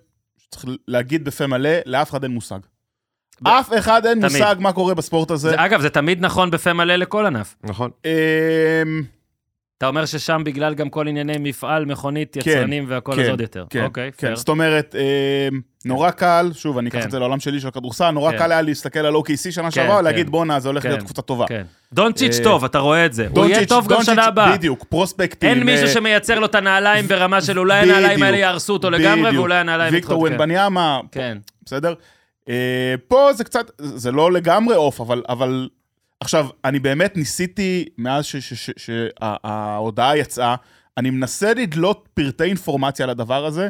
שצריך 0.55 0.65
להגיד 0.87 1.25
בפה 1.25 1.47
מלא, 1.47 1.69
לאף 1.85 2.09
אחד 2.09 2.23
אין 2.23 2.31
מושג. 2.31 2.59
ב- 3.41 3.47
אף 3.47 3.71
אחד 3.77 4.05
אין 4.05 4.19
תמיד. 4.19 4.31
מושג 4.31 4.55
מה 4.59 4.73
קורה 4.73 4.93
בספורט 4.93 5.31
הזה. 5.31 5.49
זה, 5.49 5.65
אגב, 5.65 5.81
זה 5.81 5.89
תמיד 5.89 6.21
נכון 6.21 6.51
בפה 6.51 6.73
מלא 6.73 6.95
לכל 6.95 7.25
ענף. 7.25 7.55
נכון? 7.63 7.89
אמ, 8.05 9.03
אתה 9.77 9.87
אומר 9.87 10.05
ששם 10.05 10.41
בגלל 10.45 10.73
גם 10.73 10.89
כל 10.89 11.07
ענייני 11.07 11.37
מפעל, 11.39 11.85
מכונית, 11.85 12.33
כן, 12.33 12.39
יצרנים 12.51 12.85
והכל, 12.87 13.15
כן, 13.15 13.21
אז 13.21 13.27
עוד 13.29 13.41
יותר. 13.41 13.65
כן, 13.69 13.83
אוקיי, 13.83 14.11
כן. 14.11 14.17
פייר. 14.17 14.35
זאת 14.35 14.49
אומרת, 14.49 14.95
אמ, 14.95 15.61
נורא 15.85 16.11
קל, 16.11 16.51
שוב, 16.53 16.77
אני 16.77 16.89
אקח 16.89 16.99
כן. 16.99 17.05
את 17.05 17.11
זה 17.11 17.19
לעולם 17.19 17.39
שלי 17.39 17.59
של 17.59 17.67
הכדורסל, 17.67 18.11
נורא 18.11 18.31
כן. 18.31 18.37
קל 18.37 18.51
היה 18.51 18.61
להסתכל 18.61 18.99
על 18.99 19.15
OKC 19.15 19.51
שנה 19.51 19.63
כן, 19.63 19.71
שעברה, 19.71 19.95
כן. 19.95 19.99
ולהגיד, 19.99 20.29
בואנה, 20.29 20.59
זה 20.59 20.69
הולך 20.69 20.83
כן. 20.83 20.89
להיות 20.89 21.03
קבוצה 21.03 21.21
טובה. 21.21 21.47
כן. 21.47 21.63
דונצ'יץ' 21.93 22.37
אה, 22.39 22.43
טוב, 22.43 22.65
אתה 22.65 22.79
רואה 22.79 23.05
את 23.05 23.13
זה. 23.13 23.27
הוא 23.35 23.45
יהיה 23.45 23.65
טוב 23.65 23.87
גם 23.87 24.03
שנה 24.03 24.25
הבאה. 24.25 24.57
בדיוק, 24.57 24.85
פרוספקטים. 24.89 25.49
אין 25.49 25.63
מישהו 25.63 25.87
אה, 25.87 25.93
שמייצר 25.93 26.39
לו 26.39 26.45
את 26.45 26.55
הנעליים 26.55 27.07
ברמה 27.07 27.41
של 27.41 27.59
אולי. 27.59 27.79
הנעליים 27.79 28.23
האלה 28.23 28.37
יהרסו 28.37 28.73
אותו 28.73 28.89
לגמרי. 28.89 29.37
ואולי 29.37 29.55
הנעליים 29.55 29.93
ויקטור 29.93 30.27
כן. 30.27 30.33
ונבניאמה, 30.33 30.99
כן. 31.11 31.37
בסדר? 31.65 31.93
אה, 32.49 32.95
פה 33.07 33.33
זה 33.33 33.43
קצת, 33.43 33.71
זה 33.77 34.11
לא 34.11 34.31
לגמרי 34.31 34.75
עוף, 34.75 35.01
אבל 35.01 35.69
עכשיו, 36.19 36.47
אני 36.65 36.79
באמת 36.79 37.17
ניסיתי, 37.17 37.85
מאז 37.97 38.25
שההודעה 38.77 40.17
יצאה, 40.17 40.55
אני 40.97 41.09
מנסה 41.09 41.53
לדלות 41.53 42.07
פרטי 42.13 42.43
אינפורמציה 42.43 43.03
על 43.03 43.09
הדבר 43.09 43.45
הזה. 43.45 43.69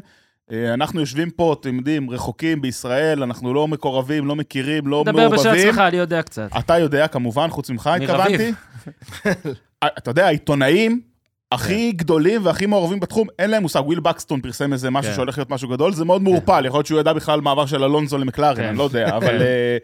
אה, 0.52 0.74
אנחנו 0.74 1.00
יושבים 1.00 1.30
פה, 1.30 1.56
אתם 1.62 1.78
יודעים, 1.78 2.10
רחוקים 2.10 2.62
בישראל, 2.62 3.24
אנחנו 3.24 3.54
לא 3.54 3.68
מקורבים, 3.68 4.28
לא 4.28 4.36
מכירים, 4.36 4.88
לא 4.88 5.04
דבר 5.06 5.30
בשם 5.30 5.44
מעורבבים. 5.44 5.70
עצמך, 5.70 5.80
אני 5.80 5.98
יודע 5.98 6.22
קצת. 6.22 6.50
אתה 6.60 6.78
יודע, 6.78 7.08
כמובן, 7.08 7.50
חוץ 7.50 7.70
ממך. 7.70 7.88
התכוונתי. 7.88 8.52
אתה 9.98 10.12
יודע, 10.12 10.26
העיתונאים 10.26 11.02
הכי 11.52 11.92
גדולים 11.92 12.46
והכי 12.46 12.66
מעורבים 12.66 13.00
בתחום, 13.00 13.28
אין 13.40 13.50
להם 13.50 13.62
מושג. 13.62 13.80
וויל 13.86 14.00
בקסטון 14.00 14.42
פרסם 14.42 14.74
איזה 14.74 14.90
משהו 14.90 15.12
כן. 15.12 15.16
שהולך 15.16 15.38
להיות 15.38 15.50
משהו 15.50 15.70
גדול, 15.70 15.94
זה 15.94 16.06
מאוד 16.06 16.22
מעורפל, 16.22 16.66
יכול 16.66 16.78
להיות 16.78 16.86
שהוא 16.86 17.00
ידע 17.00 17.14
בכלל 17.14 17.42
מעבר 17.42 17.66
של 17.66 17.84
אלונזו 17.84 18.18
למקלרן, 18.18 18.56
כן. 18.56 18.64
אני 18.64 18.78
לא 18.78 18.84
יודע, 18.84 19.10
אבל... 19.18 19.42
אה, 19.42 19.78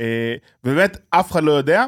אה, 0.00 0.34
באמת, 0.64 0.98
אף 1.10 1.32
אחד 1.32 1.42
לא 1.42 1.52
יודע, 1.52 1.84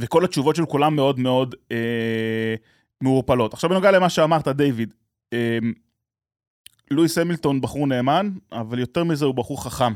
וכל 0.00 0.24
התשובות 0.24 0.56
של 0.56 0.66
כולם 0.66 0.96
מאוד 0.96 1.18
מאוד 1.18 1.54
אה, 1.72 2.54
מעורפלות. 3.00 3.54
עכשיו, 3.54 3.70
בנוגע 3.70 3.90
למה 3.90 4.08
שאמרת, 4.08 4.48
דיוויד, 4.48 4.92
אה, 5.32 5.58
לואיס 6.90 7.18
המילטון 7.18 7.60
בחור 7.60 7.86
נאמן, 7.86 8.30
אבל 8.52 8.78
יותר 8.78 9.04
מזה 9.04 9.24
הוא 9.24 9.34
בחור 9.34 9.64
חכם. 9.64 9.92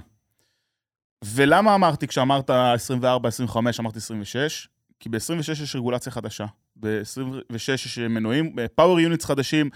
ולמה 1.24 1.74
אמרתי, 1.74 2.06
כשאמרת 2.06 2.50
24, 2.50 3.28
25, 3.28 3.80
אמרתי 3.80 3.98
26? 3.98 4.68
כי 5.00 5.08
ב-26 5.08 5.18
יש 5.62 5.76
רגולציה 5.76 6.12
חדשה. 6.12 6.46
ב-26 6.76 7.54
יש 7.74 7.98
מנועים, 7.98 8.56
פאוור 8.74 9.00
יוניטס 9.00 9.24
חדשים, 9.24 9.70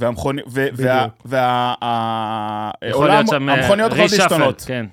והמכוני- 0.00 0.42
ו- 0.48 0.66
וה- 0.72 1.06
בדיוק. 1.06 1.22
וה- 1.24 1.74
ה- 1.84 2.70
יכול 2.88 3.10
העולם- 3.10 3.14
להיות 3.14 3.28
שם 3.28 3.48
אה, 3.48 3.54
המכוניות 3.54 3.92
יכולות 3.92 4.10
להשתנות. 4.12 4.60
כן. 4.66 4.86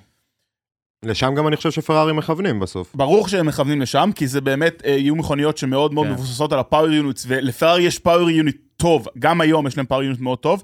לשם 1.06 1.36
גם 1.36 1.48
אני 1.48 1.56
חושב 1.56 1.72
שפרארי 1.72 2.14
מכוונים 2.14 2.60
בסוף. 2.60 2.96
ברור 2.96 3.28
שהם 3.28 3.46
מכוונים 3.46 3.82
לשם, 3.82 4.10
כי 4.16 4.28
זה 4.28 4.42
באמת 4.42 4.82
אה, 4.86 4.90
יהיו 4.92 5.16
מכוניות 5.16 5.58
שמאוד 5.58 5.94
מאוד 5.94 6.08
כן. 6.08 6.14
מבוססות 6.14 6.54
על 6.54 6.60
ה 6.60 6.65
power 6.65 6.92
units, 6.92 7.26
ולפרארי 7.28 7.82
יש 7.84 8.00
power 8.00 8.30
unit 8.30 8.58
טוב, 8.78 9.08
גם 9.20 9.42
היום 9.42 9.68
יש 9.68 9.78
להם 9.78 9.86
power 9.86 10.04
unit 10.04 10.20
מאוד 10.20 10.40
טוב, 10.40 10.64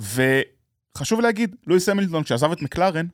וחשוב 0.00 1.20
להגיד, 1.20 1.56
לואיס 1.66 1.88
המילטון, 1.88 2.22
כשעזב 2.22 2.52
את 2.52 2.62
מקלרן, 2.62 3.06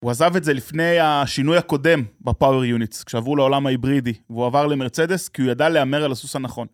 הוא 0.00 0.10
עזב 0.10 0.36
את 0.36 0.44
זה 0.44 0.52
לפני 0.52 1.00
השינוי 1.00 1.58
הקודם 1.58 2.04
ב 2.20 2.27
power 2.27 2.64
units, 2.64 3.04
כשעברו 3.04 3.36
לעולם 3.36 3.66
ההיברידי, 3.66 4.12
והוא 4.30 4.46
עבר 4.46 4.66
למרצדס, 4.66 5.28
כי 5.28 5.42
הוא 5.42 5.50
ידע 5.50 5.68
להמר 5.68 6.04
על 6.04 6.12
הסוס 6.12 6.36
הנכון. 6.36 6.66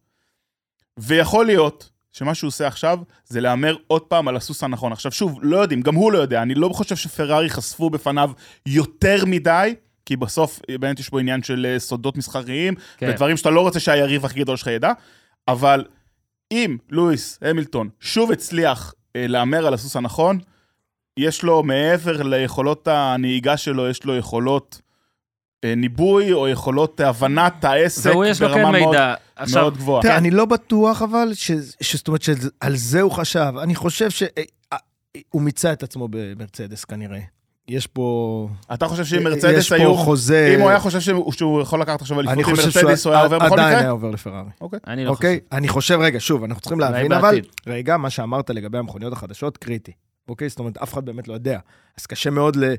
ויכול 0.99 1.47
להיות 1.47 1.91
שמה 2.13 2.35
שהוא 2.35 2.49
עושה 2.49 2.67
עכשיו, 2.67 2.99
זה 3.25 3.41
להמר 3.41 3.77
עוד 3.87 4.03
פעם 4.03 4.29
על 4.29 4.37
הסוס 4.37 4.63
הנכון. 4.63 4.93
עכשיו 4.93 5.13
שוב, 5.13 5.39
לא 5.43 5.57
יודעים, 5.57 5.83
גם 5.83 5.95
הוא 5.95 6.13
לא 6.13 6.19
יודע, 6.19 6.43
אני 6.43 6.55
לא 6.55 6.69
חושב 6.69 6.97
שפרארי 6.97 7.51
חשפו 7.51 7.91
בפניו 7.91 8.31
יותר 8.67 9.25
מדי, 9.27 9.75
כי 10.07 10.17
בסוף 10.17 10.61
באמת 10.81 10.99
יש 10.99 11.09
פה 11.09 11.21
עניין 11.21 11.43
של 11.43 11.67
אה, 11.67 11.79
סודות 11.79 12.17
מסחריים, 12.17 12.75
כן. 12.97 13.11
ודברים 13.11 13.37
שאתה 13.37 13.51
לא 13.51 13.61
רוצה 13.61 13.81
שהיריב 13.81 14.25
הכי 14.25 14.41
גדול 14.41 14.57
שלך 14.57 14.67
ידע, 14.67 14.93
אבל 15.49 15.85
אם 16.51 16.77
לואיס 16.91 17.39
המילטון 17.43 17.89
שוב 18.01 18.33
הצליח 18.33 18.95
להמר 19.29 19.67
על 19.67 19.75
הסוס 19.75 19.97
הנכון, 19.97 20.39
יש 21.19 21.43
לו 21.43 21.63
מעבר 21.63 22.23
ליכולות 22.23 22.89
הנהיגה 22.89 23.57
שלו, 23.57 23.89
יש 23.89 24.05
לו 24.05 24.17
יכולות 24.17 24.81
אה, 25.65 25.75
ניבוי 25.75 26.33
או 26.33 26.49
יכולות 26.49 27.01
הבנת 27.01 27.65
העסק 27.65 28.11
והוא 28.11 28.25
יש 28.25 28.43
לו 28.43 28.49
כן 28.49 28.55
ברמה 28.55 28.71
מאוד, 28.79 28.87
מידע. 28.87 29.15
עכשיו, 29.37 29.63
מאוד 29.63 29.77
גבוהה. 29.77 30.03
תראה, 30.03 30.17
אני 30.17 30.31
לא 30.31 30.45
בטוח 30.45 31.03
אבל, 31.03 31.29
ש- 31.35 31.51
שזאת 31.81 32.09
אומרת 32.09 32.23
שעל 32.23 32.77
זה 32.77 33.01
הוא 33.01 33.13
חשב. 33.13 33.53
אני 33.63 33.75
חושב 33.75 34.11
שהוא 34.11 35.43
מיצה 35.43 35.73
את 35.73 35.83
עצמו 35.83 36.09
במרצדס 36.11 36.85
כנראה. 36.85 37.21
יש 37.69 37.87
פה... 37.87 38.49
אתה 38.75 38.89
חושב 38.89 39.05
שאם 39.05 39.19
יש 39.19 39.25
מרצדס 39.25 39.69
פה 39.69 39.75
היו... 39.75 39.95
חוזה... 39.95 40.53
אם 40.55 40.61
הוא 40.61 40.71
היה 40.71 40.81
חושב 40.81 41.01
שהוא, 41.01 41.33
שהוא 41.33 41.63
יכול 41.63 41.81
לקחת 41.81 42.01
עכשיו 42.01 42.21
אני 42.21 42.29
אליפות 42.29 42.49
עם 42.49 42.57
חושב 42.57 42.79
מרצדס, 42.85 43.07
הוא 43.07 43.15
היה 43.15 43.23
עובר 43.23 43.39
בכל 43.39 43.53
עדיין 43.53 43.69
מקרה? 43.69 43.81
היה 43.81 43.91
עובר 43.91 44.11
לפרארי. 44.11 44.49
אני 44.87 45.05
לא 45.05 45.11
אוקיי? 45.11 45.41
חושב. 45.45 45.57
אני 45.59 45.69
חושב, 45.69 45.99
רגע, 46.01 46.21
שוב, 46.21 46.45
אנחנו 46.45 46.61
צריכים 46.61 46.79
אולי 46.81 46.93
להבין, 46.93 47.13
אבל... 47.13 47.23
בעתיד. 47.23 47.47
רגע, 47.67 47.97
מה 47.97 48.11
שאמרת 48.11 48.51
לגבי 48.51 48.79
המכוניות 48.79 49.13
החדשות, 49.13 49.57
קריטי. 49.57 49.93
אוקיי? 50.29 50.49
זאת 50.49 50.59
אומרת, 50.59 50.79
אף 50.79 50.93
אחד 50.93 51.05
באמת 51.05 51.29
לא 51.29 51.35
יודע. 51.35 51.59
אז 51.99 52.07
קשה 52.07 52.31
מאוד 52.31 52.57
ל... 52.57 52.75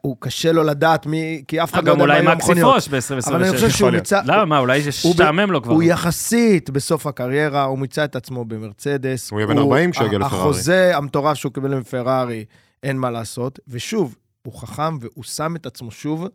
הוא 0.00 0.16
קשה 0.20 0.52
לו 0.52 0.62
לדעת 0.62 1.06
מי... 1.06 1.42
כי 1.48 1.62
אף 1.62 1.72
אחד 1.72 1.84
לא 1.84 1.94
גם 1.94 2.00
יודע 2.00 2.06
מה 2.06 2.14
אולי 2.14 2.22
יהיו 2.22 2.32
המכוניות. 2.32 2.68
יפרוש 2.86 2.88
ב-2026. 2.88 3.28
אבל 3.30 3.44
אני 3.44 3.52
חושב 3.52 3.70
שהוא. 3.70 3.90
מיצה... 3.90 4.20
למה? 4.24 4.44
מה, 4.44 4.58
אולי 4.58 4.78
הוא 4.78 4.84
ב- 4.84 4.88
השתעמם 4.88 5.50
לו 5.50 5.62
כבר. 5.62 5.72
הוא 5.72 5.82
יחסית 5.82 6.70
בסוף 6.70 7.06
הקריירה, 7.06 7.64
הוא 7.64 7.78
מיצה 7.78 8.04
את 8.04 8.16
עצמו 8.16 8.44
במרצדס. 8.44 9.30
הוא 9.30 9.40
יהיה 9.40 9.46
בן 9.46 9.58
40 9.58 9.90
כשיגיע 9.90 10.18
לפרארי. 10.18 10.36
החוזה 10.36 10.96
המטורף 10.96 11.36
שהוא 11.36 11.52
קיבל 11.52 11.74
מפרארי, 11.74 12.44
אין 12.82 12.96
מה 12.96 13.10
לעשות. 13.10 13.58
ושוב, 13.68 14.16
הוא 14.46 14.54
חכם 14.54 14.98
והוא 15.00 15.24
שם 15.24 15.56
את 15.56 15.66
עצמו 15.66 15.90
שוב 15.90 16.26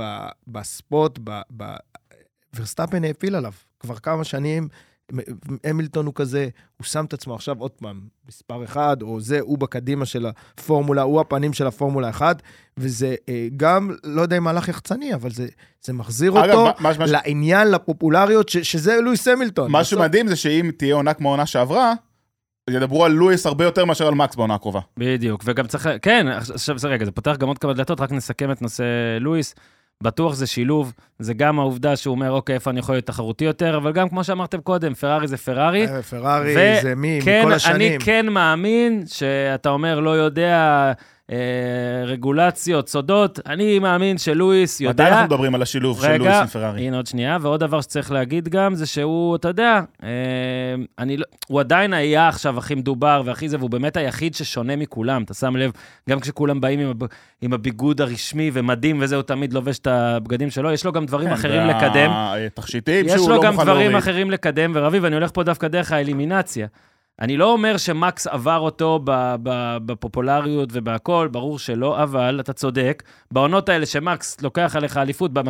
ב- 0.00 0.26
בספוט, 0.46 1.18
ב- 1.24 1.40
ב- 1.56 1.76
ורסטאפן 2.56 3.04
העפיל 3.04 3.34
עליו. 3.36 3.52
כבר 3.80 3.96
כמה 3.96 4.24
שנים, 4.24 4.68
המילטון 5.64 6.06
הוא 6.06 6.14
כזה, 6.14 6.48
הוא 6.76 6.84
שם 6.84 7.04
את 7.04 7.12
עצמו 7.12 7.34
עכשיו 7.34 7.56
עוד 7.58 7.70
פעם, 7.70 8.00
מספר 8.28 8.64
אחד, 8.64 8.96
או 9.02 9.20
זה, 9.20 9.40
הוא 9.40 9.58
בקדימה 9.58 10.06
של 10.06 10.26
הפורמולה, 10.26 11.02
הוא 11.02 11.20
הפנים 11.20 11.52
של 11.52 11.66
הפורמולה 11.66 12.10
1, 12.10 12.42
וזה 12.76 13.14
אה, 13.28 13.48
גם, 13.56 13.90
לא 14.04 14.22
יודע 14.22 14.36
אם 14.36 14.44
מהלך 14.44 14.68
יחצני, 14.68 15.14
אבל 15.14 15.30
זה, 15.30 15.46
זה 15.84 15.92
מחזיר 15.92 16.44
אגב, 16.44 16.54
אותו 16.54 16.82
מה- 16.82 16.92
מה- 16.98 17.06
לעניין, 17.06 17.68
לפופולריות, 17.70 18.48
ש, 18.48 18.56
שזה 18.56 19.00
לואיס 19.00 19.28
המילטון. 19.28 19.70
מה 19.70 19.84
שמדהים 19.84 20.28
זה 20.28 20.36
שאם 20.36 20.70
תהיה 20.76 20.94
עונה 20.94 21.14
כמו 21.14 21.28
העונה 21.28 21.46
שעברה, 21.46 21.92
ידברו 22.70 23.04
על 23.04 23.12
לואיס 23.12 23.46
הרבה 23.46 23.64
יותר 23.64 23.84
מאשר 23.84 24.06
על 24.06 24.14
מקס 24.14 24.36
בעונה 24.36 24.54
הקרובה. 24.54 24.80
בדיוק, 24.96 25.42
וגם 25.44 25.66
צריך, 25.66 25.88
כן, 26.02 26.26
עכשיו 26.54 26.78
זה 26.78 26.88
רגע, 26.88 27.04
זה 27.04 27.10
פותח 27.10 27.36
גם 27.38 27.48
עוד 27.48 27.58
כמה 27.58 27.72
דלתות, 27.72 28.00
רק 28.00 28.12
נסכם 28.12 28.50
את 28.50 28.62
נושא 28.62 28.84
לואיס. 29.20 29.54
בטוח 30.02 30.34
זה 30.34 30.46
שילוב, 30.46 30.92
זה 31.18 31.34
גם 31.34 31.58
העובדה 31.58 31.96
שהוא 31.96 32.14
אומר, 32.14 32.30
אוקיי, 32.30 32.54
איפה 32.54 32.70
אני 32.70 32.78
יכול 32.78 32.94
להיות 32.94 33.06
תחרותי 33.06 33.44
יותר, 33.44 33.76
אבל 33.76 33.92
גם 33.92 34.08
כמו 34.08 34.24
שאמרתם 34.24 34.60
קודם, 34.60 34.94
פרארי 34.94 35.28
זה 35.28 35.36
פרארי. 35.36 35.86
אה, 35.86 36.02
פרארי 36.02 36.54
ו- 36.56 36.82
זה 36.82 36.94
מי, 36.94 37.20
כן, 37.24 37.40
מכל 37.40 37.52
השנים. 37.52 37.92
אני 37.92 38.04
כן 38.04 38.26
מאמין 38.28 39.02
שאתה 39.06 39.68
אומר, 39.68 40.00
לא 40.00 40.10
יודע, 40.10 40.92
רגולציות, 42.06 42.88
סודות, 42.88 43.40
אני 43.46 43.78
מאמין 43.78 44.18
שלואיס 44.18 44.80
מתי 44.80 44.88
יודע. 44.88 45.08
אנחנו 45.08 45.24
מדברים 45.24 45.54
על 45.54 45.62
השילוב 45.62 46.02
של 46.02 46.08
לואיס 46.08 46.20
רגע, 46.20 46.40
עם 46.40 46.46
פרארי? 46.46 46.86
הנה 46.86 46.96
עוד 46.96 47.06
שנייה, 47.06 47.38
ועוד 47.40 47.60
דבר 47.60 47.80
שצריך 47.80 48.12
להגיד 48.12 48.48
גם, 48.48 48.74
זה 48.74 48.86
שהוא, 48.86 49.36
אתה 49.36 49.48
יודע, 49.48 49.80
אה, 50.02 50.08
אני 50.98 51.16
לא, 51.16 51.24
הוא 51.48 51.60
עדיין 51.60 51.92
היה 51.92 52.28
עכשיו 52.28 52.58
הכי 52.58 52.74
מדובר 52.74 53.22
והכי 53.24 53.48
זה, 53.48 53.56
והוא 53.58 53.70
באמת 53.70 53.96
היחיד 53.96 54.34
ששונה 54.34 54.76
מכולם, 54.76 55.22
אתה 55.22 55.34
שם 55.34 55.56
לב, 55.56 55.72
גם 56.10 56.20
כשכולם 56.20 56.60
באים 56.60 56.80
עם, 56.80 56.88
הב, 56.88 57.02
עם 57.42 57.52
הביגוד 57.52 58.00
הרשמי 58.00 58.50
ומדים 58.54 58.98
וזה, 59.00 59.16
הוא 59.16 59.22
תמיד 59.22 59.52
לובש 59.52 59.78
את 59.78 59.86
הבגדים 59.86 60.50
שלו, 60.50 60.72
יש 60.72 60.84
לו 60.84 60.92
גם 60.92 61.06
דברים 61.06 61.28
אחרים 61.28 61.66
לקדם. 61.66 62.10
התכשיטים 62.46 63.06
יש 63.06 63.12
שהוא 63.12 63.28
לו 63.28 63.36
לא 63.36 63.42
גם 63.42 63.52
מוכן 63.52 63.64
דברים 63.64 63.90
להוריד. 63.90 64.02
אחרים 64.02 64.30
לקדם, 64.30 64.72
ורביב, 64.74 65.04
אני 65.04 65.14
הולך 65.14 65.30
פה 65.34 65.42
דווקא 65.42 65.68
דרך 65.68 65.92
האלימינציה. 65.92 66.66
אני 67.20 67.36
לא 67.36 67.52
אומר 67.52 67.76
שמקס 67.76 68.26
עבר 68.26 68.58
אותו 68.58 69.00
בפופולריות 69.86 70.68
ובהכול, 70.72 71.28
ברור 71.28 71.58
שלא, 71.58 72.02
אבל 72.02 72.40
אתה 72.40 72.52
צודק. 72.52 73.02
בעונות 73.32 73.68
האלה 73.68 73.86
שמקס 73.86 74.40
לוקח 74.40 74.76
עליך 74.76 74.96
אליפות 74.96 75.32
ב-250 75.32 75.42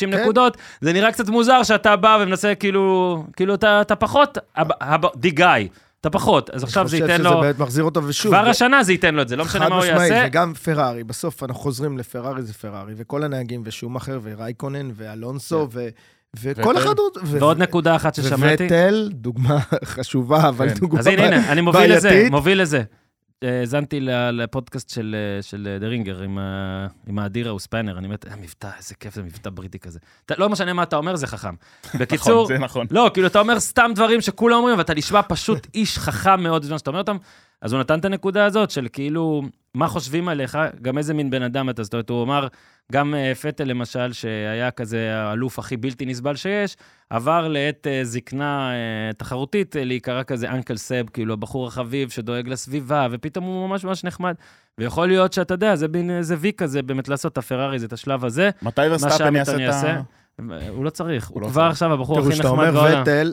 כן. 0.00 0.10
נקודות, 0.10 0.56
זה 0.80 0.92
נראה 0.92 1.12
קצת 1.12 1.28
מוזר 1.28 1.62
שאתה 1.62 1.96
בא 1.96 2.18
ומנסה 2.22 2.54
כאילו, 2.54 3.24
כאילו 3.36 3.54
אתה, 3.54 3.80
אתה 3.80 3.96
פחות, 3.96 4.38
הב- 4.56 5.16
דיגאי, 5.16 5.68
אתה 6.00 6.10
פחות. 6.10 6.50
אז 6.50 6.64
עכשיו 6.64 6.88
זה 6.88 6.96
ייתן 6.96 7.10
אני 7.10 7.16
חושב 7.18 7.24
לו, 7.24 7.30
שזה 7.32 7.40
באמת 7.40 7.58
מחזיר 7.58 7.84
אותו, 7.84 8.04
ושוב, 8.04 8.32
כבר 8.36 8.48
השנה 8.48 8.82
זה 8.82 8.92
ייתן 8.92 9.14
לו 9.14 9.22
את 9.22 9.28
זה, 9.28 9.36
לא 9.36 9.44
משנה 9.44 9.68
מה 9.68 9.74
הוא 9.74 9.84
חד 9.84 9.90
משמעית, 9.90 10.12
יעשה. 10.12 10.24
וגם 10.28 10.54
פרארי, 10.54 11.04
בסוף 11.04 11.42
אנחנו 11.42 11.60
חוזרים 11.62 11.98
לפרארי 11.98 12.42
זה 12.42 12.54
פרארי, 12.54 12.94
וכל 12.96 13.22
הנהגים, 13.24 13.62
ושומאחר, 13.64 14.20
ורייקונן, 14.22 14.90
ואלונסו, 14.94 15.68
ו- 15.72 15.88
וכל 16.36 16.60
וטל. 16.70 16.78
אחד 16.78 16.98
עוד... 16.98 17.12
ו- 17.24 17.38
ועוד 17.40 17.58
נקודה 17.62 17.96
אחת 17.96 18.14
ששמעתי. 18.14 18.62
וווטל, 18.64 19.08
דוגמה 19.12 19.58
חשובה, 19.84 20.48
אבל 20.48 20.68
כן. 20.68 20.74
דוגמה 20.74 21.00
אז 21.00 21.06
הנה, 21.06 21.26
הנה, 21.26 21.52
אני 21.52 21.60
מוביל 21.60 21.96
לזה, 21.96 22.08
בעייתית. 22.08 22.32
מוביל 22.32 22.62
לזה. 22.62 22.82
אה, 23.42 23.60
האזנתי 23.60 23.98
לפודקאסט 24.32 24.90
של, 24.90 25.16
אה, 25.36 25.42
של 25.42 25.76
דה 25.80 25.86
רינגר 25.86 26.20
עם, 26.22 26.38
ה- 26.38 26.86
עם 27.06 27.18
האדיר 27.18 27.48
האוספיינר, 27.48 27.98
אני 27.98 28.04
אומרת, 28.06 28.26
המבטא, 28.30 28.68
איזה 28.78 28.94
כיף 28.94 29.14
זה 29.14 29.22
מבטא 29.22 29.50
בריטי 29.50 29.78
כזה. 29.78 29.98
אתה- 30.26 30.34
לא 30.38 30.48
משנה 30.48 30.72
מה 30.72 30.82
אתה 30.82 30.96
אומר, 30.96 31.16
זה 31.16 31.26
חכם. 31.26 31.54
בקיצור, 32.00 32.42
נכון, 32.42 32.46
זה 32.46 32.64
נכון. 32.64 32.86
לא, 32.90 33.10
כאילו, 33.14 33.26
אתה 33.26 33.38
אומר 33.40 33.60
סתם 33.60 33.90
דברים 33.94 34.20
שכולם 34.20 34.56
אומרים, 34.56 34.78
ואתה 34.78 34.94
נשמע 34.94 35.20
פשוט 35.28 35.66
איש 35.74 35.98
חכם 35.98 36.42
מאוד 36.42 36.62
בזמן 36.62 36.78
שאתה 36.78 36.90
אומר 36.90 37.00
אותם. 37.00 37.16
אז 37.62 37.72
הוא 37.72 37.80
נתן 37.80 37.98
את 37.98 38.04
הנקודה 38.04 38.44
הזאת 38.44 38.70
של 38.70 38.86
כאילו, 38.92 39.42
מה 39.74 39.88
חושבים 39.88 40.28
עליך, 40.28 40.58
גם 40.82 40.98
איזה 40.98 41.14
מין 41.14 41.30
בן 41.30 41.42
אדם 41.42 41.70
אתה. 41.70 41.82
זאת 41.82 41.94
אומרת, 41.94 42.10
הוא 42.10 42.22
אמר, 42.22 42.46
גם 42.92 43.14
אה, 43.14 43.34
פטל 43.34 43.64
למשל, 43.64 44.12
שהיה 44.12 44.70
כזה 44.70 45.14
האלוף 45.14 45.58
הכי 45.58 45.76
בלתי 45.76 46.06
נסבל 46.06 46.36
שיש, 46.36 46.76
עבר 47.10 47.48
לעת 47.48 47.86
אה, 47.86 48.00
זקנה 48.04 48.70
אה, 48.72 49.12
תחרותית 49.12 49.76
להיקרא 49.78 50.22
כזה 50.22 50.50
אנקל 50.50 50.76
סב, 50.76 51.08
כאילו 51.12 51.32
הבחור 51.34 51.66
החביב 51.66 52.10
שדואג 52.10 52.48
לסביבה, 52.48 53.06
ופתאום 53.10 53.44
הוא 53.44 53.68
ממש 53.68 53.84
ממש 53.84 54.04
נחמד. 54.04 54.34
ויכול 54.78 55.08
להיות 55.08 55.32
שאתה 55.32 55.54
יודע, 55.54 55.76
זה 55.76 55.88
מין 55.88 56.10
איזה 56.10 56.34
וי 56.38 56.52
כזה, 56.56 56.82
באמת 56.82 57.08
לעשות 57.08 57.32
את 57.32 57.38
הפרארי, 57.38 57.78
זה 57.78 57.86
את 57.86 57.92
השלב 57.92 58.24
הזה. 58.24 58.50
מתי 58.62 58.82
ורסטאפן 58.90 59.36
יעשה 59.36 59.56
את 59.56 59.60
ה... 59.84 60.00
הוא 60.68 60.84
לא 60.84 60.90
צריך, 60.90 61.28
הוא 61.28 61.42
לא 61.42 61.46
כבר. 61.48 61.62
עכשיו 61.62 61.92
הבחור 61.92 62.16
תראו, 62.16 62.26
הכי 62.26 62.34
כשאתה 62.34 62.48
נחמד 62.48 62.68
אומר 62.68 62.80
בעולם. 62.80 63.02
וטל, 63.02 63.32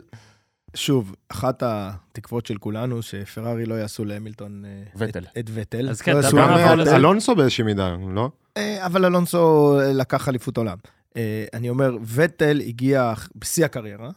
שוב, 0.77 1.15
אחת 1.29 1.63
התקוות 1.65 2.45
של 2.45 2.57
כולנו, 2.57 3.01
שפרארי 3.01 3.65
לא 3.65 3.75
יעשו 3.75 4.05
להמילטון 4.05 4.65
אה, 4.65 4.69
וטל. 4.95 5.19
את- 5.23 5.37
את 5.39 5.45
וטל. 5.53 5.89
אז 5.89 6.01
כן, 6.01 6.13
לא 6.13 6.19
אתה 6.19 6.27
גם. 6.37 6.79
אלונסו 6.95 7.35
באיזושהי 7.35 7.63
מידה, 7.63 7.95
לא? 8.13 8.29
אה, 8.57 8.85
אבל 8.85 9.05
אלונסו 9.05 9.77
לקח 9.93 10.29
אליפות 10.29 10.57
עולם. 10.57 10.77
אה, 11.17 11.45
אני 11.53 11.69
אומר, 11.69 11.97
וטל 12.05 12.61
הגיע 12.67 13.13
בשיא 13.35 13.65
הקריירה, 13.65 14.09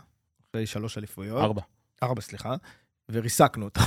אחרי 0.50 0.66
שלוש 0.66 0.98
אליפויות. 0.98 1.42
ארבע. 1.42 1.62
ארבע, 2.02 2.20
סליחה. 2.20 2.54
וריסקנו 3.12 3.64
אותו. 3.64 3.80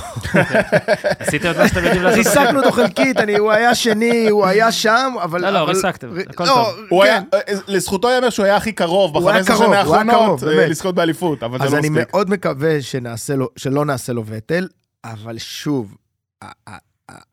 עשיתם 1.18 1.50
את 1.50 1.56
מה 1.56 1.68
שאתם 1.68 1.84
יודעים 1.84 2.02
לעשות. 2.02 2.18
ריסקנו 2.18 2.58
אותו 2.58 2.72
חלקית, 2.72 3.16
אני, 3.16 3.36
הוא 3.38 3.52
היה 3.52 3.74
שני, 3.74 4.28
הוא 4.28 4.46
היה 4.46 4.72
שם, 4.72 5.12
אבל... 5.22 5.40
לא, 5.40 5.50
לא, 5.50 5.58
ריסקתם, 5.58 6.08
הכל 6.30 6.44
לא, 6.44 6.72
טוב. 6.90 7.04
כן. 7.04 7.22
אה, 7.34 7.38
לזכותו 7.68 8.10
ייאמר 8.10 8.30
שהוא 8.30 8.46
היה 8.46 8.56
הכי 8.56 8.72
קרוב 8.72 9.16
הוא 9.16 9.30
היה 9.30 9.42
ב-15 9.42 9.46
קרוב, 9.46 9.58
שנה 9.58 9.66
הוא 9.66 9.74
היה 9.74 9.82
האחרונות 9.82 10.42
אה. 10.44 10.66
לזכות 10.66 10.94
באליפות, 10.94 11.42
אבל 11.42 11.58
זה 11.58 11.64
אז 11.64 11.72
לא 11.72 11.78
אני 11.78 11.88
מספיק. 11.88 12.08
מאוד 12.12 12.30
מקווה 12.30 12.82
שנעשה 12.82 13.36
לו, 13.36 13.48
שלא 13.56 13.84
נעשה 13.84 14.12
לו 14.12 14.22
וטל, 14.26 14.68
אבל 15.04 15.38
שוב, 15.38 15.96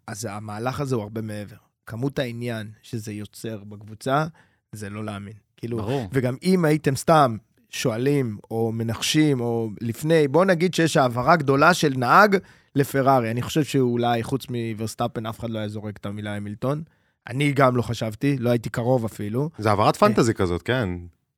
אז 0.07 0.27
המהלך 0.29 0.79
הזה 0.79 0.95
הוא 0.95 1.03
הרבה 1.03 1.21
מעבר. 1.21 1.55
כמות 1.85 2.19
העניין 2.19 2.71
שזה 2.81 3.11
יוצר 3.11 3.57
בקבוצה, 3.63 4.25
זה 4.71 4.89
לא 4.89 5.05
להאמין. 5.05 5.33
כאילו, 5.57 5.77
ברור. 5.77 6.07
וגם 6.13 6.35
אם 6.43 6.65
הייתם 6.65 6.95
סתם 6.95 7.37
שואלים, 7.71 8.37
או 8.51 8.71
מנחשים, 8.71 9.41
או 9.41 9.69
לפני, 9.81 10.27
בואו 10.27 10.43
נגיד 10.43 10.73
שיש 10.73 10.97
העברה 10.97 11.35
גדולה 11.35 11.73
של 11.73 11.93
נהג 11.97 12.37
לפרארי. 12.75 13.31
אני 13.31 13.41
חושב 13.41 13.63
שאולי, 13.63 14.23
חוץ 14.23 14.45
מוורסטאפן, 14.49 15.25
אף 15.25 15.39
אחד 15.39 15.49
לא 15.49 15.59
היה 15.59 15.67
זורק 15.67 15.97
את 15.97 16.05
המילה 16.05 16.35
המילטון. 16.35 16.83
אני 17.29 17.51
גם 17.51 17.75
לא 17.75 17.81
חשבתי, 17.81 18.37
לא 18.37 18.49
הייתי 18.49 18.69
קרוב 18.69 19.05
אפילו. 19.05 19.49
זה 19.57 19.69
העברת 19.69 19.95
פנטזי 19.95 20.33
כזאת, 20.33 20.61
כן. 20.61 20.89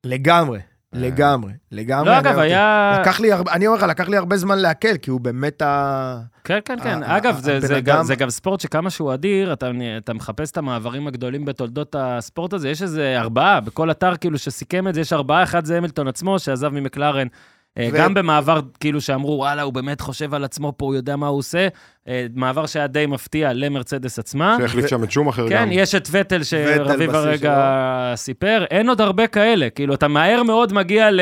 לגמרי, 0.03 0.59
לגמרי, 0.93 1.53
לגמרי. 1.71 2.09
לא, 2.09 2.19
אגב, 2.19 2.39
היה... 2.39 2.97
לקח 3.01 3.19
לי 3.19 3.31
הרבה, 3.31 3.51
אני 3.51 3.67
אומר 3.67 3.77
לך, 3.77 3.83
לקח 3.83 4.07
לי 4.09 4.17
הרבה 4.17 4.37
זמן 4.37 4.57
לעכל, 4.59 4.97
כי 4.97 5.09
הוא 5.11 5.21
באמת 5.21 5.61
ה... 5.61 6.19
כן, 6.43 6.59
כן, 6.65 6.77
כן. 6.83 7.03
אגב, 7.03 7.37
זה- 7.39 7.59
גם- 7.81 7.95
אדם- 7.97 8.05
זה 8.05 8.15
גם 8.15 8.29
ספורט 8.29 8.59
שכמה 8.59 8.89
שהוא 8.89 9.13
אדיר, 9.13 9.53
אתה- 9.53 9.71
אתה 9.97 10.13
מחפש 10.13 10.51
את 10.51 10.57
המעברים 10.57 11.07
הגדולים 11.07 11.45
בתולדות 11.45 11.95
הספורט 11.99 12.53
הזה, 12.53 12.69
יש 12.69 12.81
איזה 12.81 13.15
ארבעה, 13.19 13.59
בכל 13.59 13.91
אתר 13.91 14.15
כאילו 14.15 14.37
שסיכם 14.37 14.87
את 14.87 14.93
זה, 14.93 15.01
יש 15.01 15.13
ארבעה, 15.13 15.43
אחד 15.43 15.65
זה 15.65 15.77
המילטון 15.77 16.07
עצמו, 16.07 16.39
שעזב 16.39 16.69
ממקלרן. 16.69 17.27
אה, 17.77 17.87
ו- 17.93 17.97
גם 17.97 18.13
במעבר, 18.13 18.59
כאילו 18.79 19.01
שאמרו, 19.01 19.31
וואלה, 19.37 19.61
הוא 19.61 19.73
באמת 19.73 20.01
חושב 20.01 20.33
על 20.33 20.43
עצמו 20.43 20.73
פה, 20.77 20.85
הוא 20.85 20.95
יודע 20.95 21.15
מה 21.15 21.27
הוא 21.27 21.37
עושה. 21.39 21.67
אה, 22.07 22.25
מעבר 22.35 22.65
שהיה 22.65 22.87
די 22.87 23.05
מפתיע 23.05 23.53
למרצדס 23.53 24.19
עצמה. 24.19 24.57
שהחליף 24.61 24.87
שם 24.87 25.03
את 25.03 25.11
שום 25.11 25.27
אחר 25.27 25.49
כן, 25.49 25.61
גם. 25.61 25.69
יש 25.71 25.95
את 25.95 26.07
וטל 26.11 26.43
שרביב 26.43 27.15
הרגע 27.15 27.71
סיפר, 28.15 28.65
אין 28.71 28.89
עוד 28.89 29.01
הרבה 29.01 29.27
כאלה, 29.27 29.69
כאילו, 29.69 29.93
אתה 29.93 30.07
מהר 30.07 30.43
מאוד 30.43 30.73
מגיע 30.73 31.11
ל... 31.11 31.21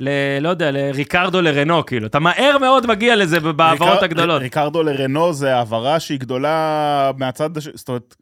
ל... 0.00 0.08
לא 0.40 0.48
יודע, 0.48 0.70
לריקרדו 0.70 1.40
לרנו, 1.42 1.86
כאילו, 1.86 2.06
אתה 2.06 2.18
מהר 2.18 2.56
מאוד 2.60 2.86
מגיע 2.86 3.16
לזה 3.16 3.40
בהעברות 3.40 3.90
ריקר- 3.92 4.04
הגדולות. 4.04 4.42
ריקרדו 4.42 4.82
לרנו 4.82 5.32
זה 5.32 5.56
העברה 5.56 6.00
שהיא 6.00 6.20
גדולה 6.20 7.10
מהצד, 7.16 7.56
הש- 7.56 7.68
זאת 7.74 7.88
אומרת, 7.88 8.16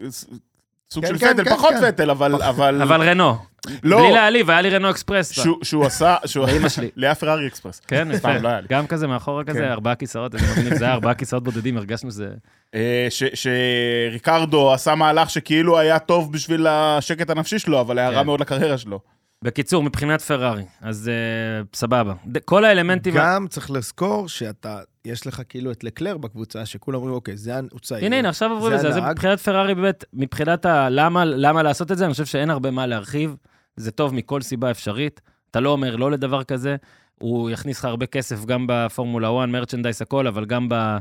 סוג 0.92 1.06
כן, 1.06 1.12
של 1.12 1.18
כן, 1.18 1.34
פטל, 1.34 1.44
כן, 1.44 1.50
פחות 1.56 1.70
כן. 1.80 1.90
פטל, 1.90 2.10
אבל... 2.10 2.34
אבל 2.34 2.82
אבל 2.82 3.08
רנו, 3.08 3.34
לא, 3.82 3.98
בלי 3.98 4.12
להעליב, 4.12 4.50
היה 4.50 4.60
לי 4.60 4.70
רנו 4.70 4.90
אקספרס. 4.90 5.30
שהוא- 5.32 5.58
שהוא 5.62 5.86
עשה... 5.86 6.16
שהוא- 6.26 6.46
לאמא 6.46 6.68
שלי. 6.68 6.90
לי 6.96 7.06
היה 7.06 7.14
פרארי 7.14 7.46
אקספרס. 7.46 7.80
כן, 7.80 8.08
סתם, 8.16 8.30
יפה. 8.30 8.38
לא 8.38 8.48
היה 8.48 8.60
לי. 8.60 8.66
גם 8.70 8.86
כזה 8.86 9.06
מאחורה 9.06 9.44
כן. 9.44 9.50
כזה, 9.52 9.72
ארבעה 9.72 9.94
כיסאות, 9.94 10.34
איזה 10.34 10.46
מגניב, 10.52 10.74
זה 10.78 10.84
היה 10.84 10.94
ארבעה 10.94 11.14
כיסאות 11.14 11.42
בודדים, 11.44 11.76
הרגשנו 11.76 12.10
שזה... 12.10 12.28
אה, 12.74 13.06
ש- 13.10 13.24
שריקרדו 13.34 14.72
עשה 14.72 14.94
מהלך 14.94 15.30
שכאילו 15.30 15.78
היה 15.78 15.98
טוב 15.98 16.32
בשביל 16.32 16.66
השקט 16.66 17.30
הנפשי 17.30 17.58
שלו, 17.58 17.80
אבל 17.80 17.98
היה 17.98 18.08
רע 18.10 18.20
כן. 18.20 18.26
מאוד 18.26 18.40
לקריירה 18.40 18.78
שלו. 18.78 19.00
בקיצור, 19.42 19.82
מבחינת 19.82 20.20
פרארי, 20.22 20.62
אז 20.82 21.08
אה, 21.08 21.62
סבבה. 21.74 22.12
ד- 22.26 22.38
כל 22.38 22.64
האלמנטים... 22.64 23.14
גם 23.16 23.46
צריך 23.48 23.70
לזכור 23.70 24.28
שאתה, 24.28 24.78
יש 25.04 25.26
לך 25.26 25.42
כאילו 25.48 25.70
את 25.70 25.84
לקלר 25.84 26.16
בקבוצה, 26.16 26.66
שכולם 26.66 26.96
אומרים, 26.98 27.14
אוקיי, 27.14 27.36
זה, 27.36 27.54
הוא 27.70 27.80
צעיר. 27.80 28.04
הנה, 28.04 28.16
הנה, 28.18 28.28
עכשיו 28.28 28.52
עברו 28.52 28.68
זה 28.68 28.74
לזה. 28.74 28.88
אז 28.88 28.96
הנהג. 28.96 29.10
מבחינת 29.12 29.40
פרארי, 29.40 29.74
באמת, 29.74 30.04
מבחינת 30.12 30.66
ה... 30.66 30.88
למה, 30.90 31.24
למה 31.24 31.62
לעשות 31.62 31.92
את 31.92 31.98
זה, 31.98 32.04
אני 32.04 32.12
חושב 32.12 32.24
שאין 32.26 32.50
הרבה 32.50 32.70
מה 32.70 32.86
להרחיב. 32.86 33.36
זה 33.76 33.90
טוב 33.90 34.14
מכל 34.14 34.40
סיבה 34.40 34.70
אפשרית. 34.70 35.20
אתה 35.50 35.60
לא 35.60 35.70
אומר 35.70 35.96
לא 35.96 36.10
לדבר 36.10 36.44
כזה. 36.44 36.76
הוא 37.18 37.50
יכניס 37.50 37.78
לך 37.78 37.84
הרבה 37.84 38.06
כסף 38.06 38.44
גם 38.44 38.66
בפורמולה 38.68 39.28
1, 39.28 39.48
מרצ'נדייס, 39.48 40.02
הכל, 40.02 40.26
אבל 40.26 40.44
גם 40.44 40.68
ב... 40.68 40.96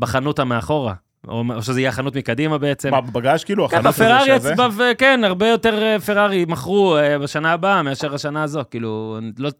בחנות 0.00 0.38
המאחורה. 0.38 0.94
או, 1.28 1.44
או 1.54 1.62
שזה 1.62 1.80
יהיה 1.80 1.88
החנות 1.88 2.16
מקדימה 2.16 2.58
בעצם. 2.58 2.90
מה, 2.90 3.00
בבגאז' 3.00 3.44
כאילו? 3.44 3.68
כן, 3.68 3.76
החנות 3.76 3.94
הזה 3.94 4.04
בפרארי 4.04 4.38
שזה? 4.38 4.52
עצמה, 4.52 4.68
וכן, 4.78 5.24
הרבה 5.24 5.48
יותר 5.48 5.82
אה, 5.82 6.00
פרארי 6.00 6.44
מכרו 6.48 6.96
אה, 6.96 7.18
בשנה 7.18 7.52
הבאה 7.52 7.82
מאשר 7.82 8.14
השנה 8.14 8.42
הזו. 8.42 8.62
כאילו, 8.70 9.18
לא, 9.38 9.50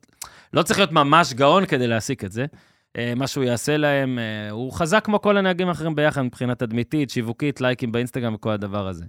לא 0.52 0.62
צריך 0.62 0.78
להיות 0.78 0.93
ממש 0.93 1.32
גאון 1.32 1.66
כדי 1.66 1.86
להסיק 1.86 2.24
את 2.24 2.32
זה. 2.32 2.47
אה, 2.97 3.12
מה 3.16 3.26
שהוא 3.26 3.44
יעשה 3.44 3.76
להם, 3.76 4.18
הוא 4.51 4.72
חזק 4.72 5.05
כמו 5.05 5.20
כל 5.20 5.36
הנהגים 5.36 5.68
האחרים 5.68 5.94
ביחד 5.94 6.22
מבחינה 6.22 6.55
תדמיתית, 6.55 7.10
שיווקית, 7.10 7.60
לייקים 7.60 7.93
באינסטגרם 7.93 8.34
וכל 8.34 8.51
הדבר 8.51 8.89
הזה. 8.89 9.05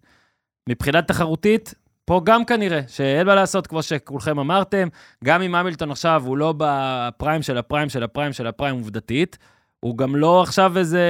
מבחינת 0.70 1.08
תחרותית, 1.08 1.74
פה 2.06 2.22
גם 2.24 2.46
כנראה, 2.46 2.82
שאין 2.88 3.28
מה 3.28 3.36
לעשות, 3.36 3.68
כמו 3.68 3.84
שכולכם 3.84 4.40
אמרתם, 4.40 4.88
גם 5.24 5.42
אם 5.42 5.56
המילטון 5.56 5.92
עכשיו 5.92 6.24
הוא 6.26 6.38
לא 6.38 6.54
בפריים 6.58 7.42
של 7.42 7.58
הפריים 7.58 7.90
של 7.90 8.04
הפריים 8.04 8.34
של 8.34 8.48
הפריים 8.48 8.76
עובדתית, 8.76 9.38
הוא 9.80 9.98
גם 9.98 10.16
לא 10.16 10.42
עכשיו 10.42 10.78
איזה 10.78 11.02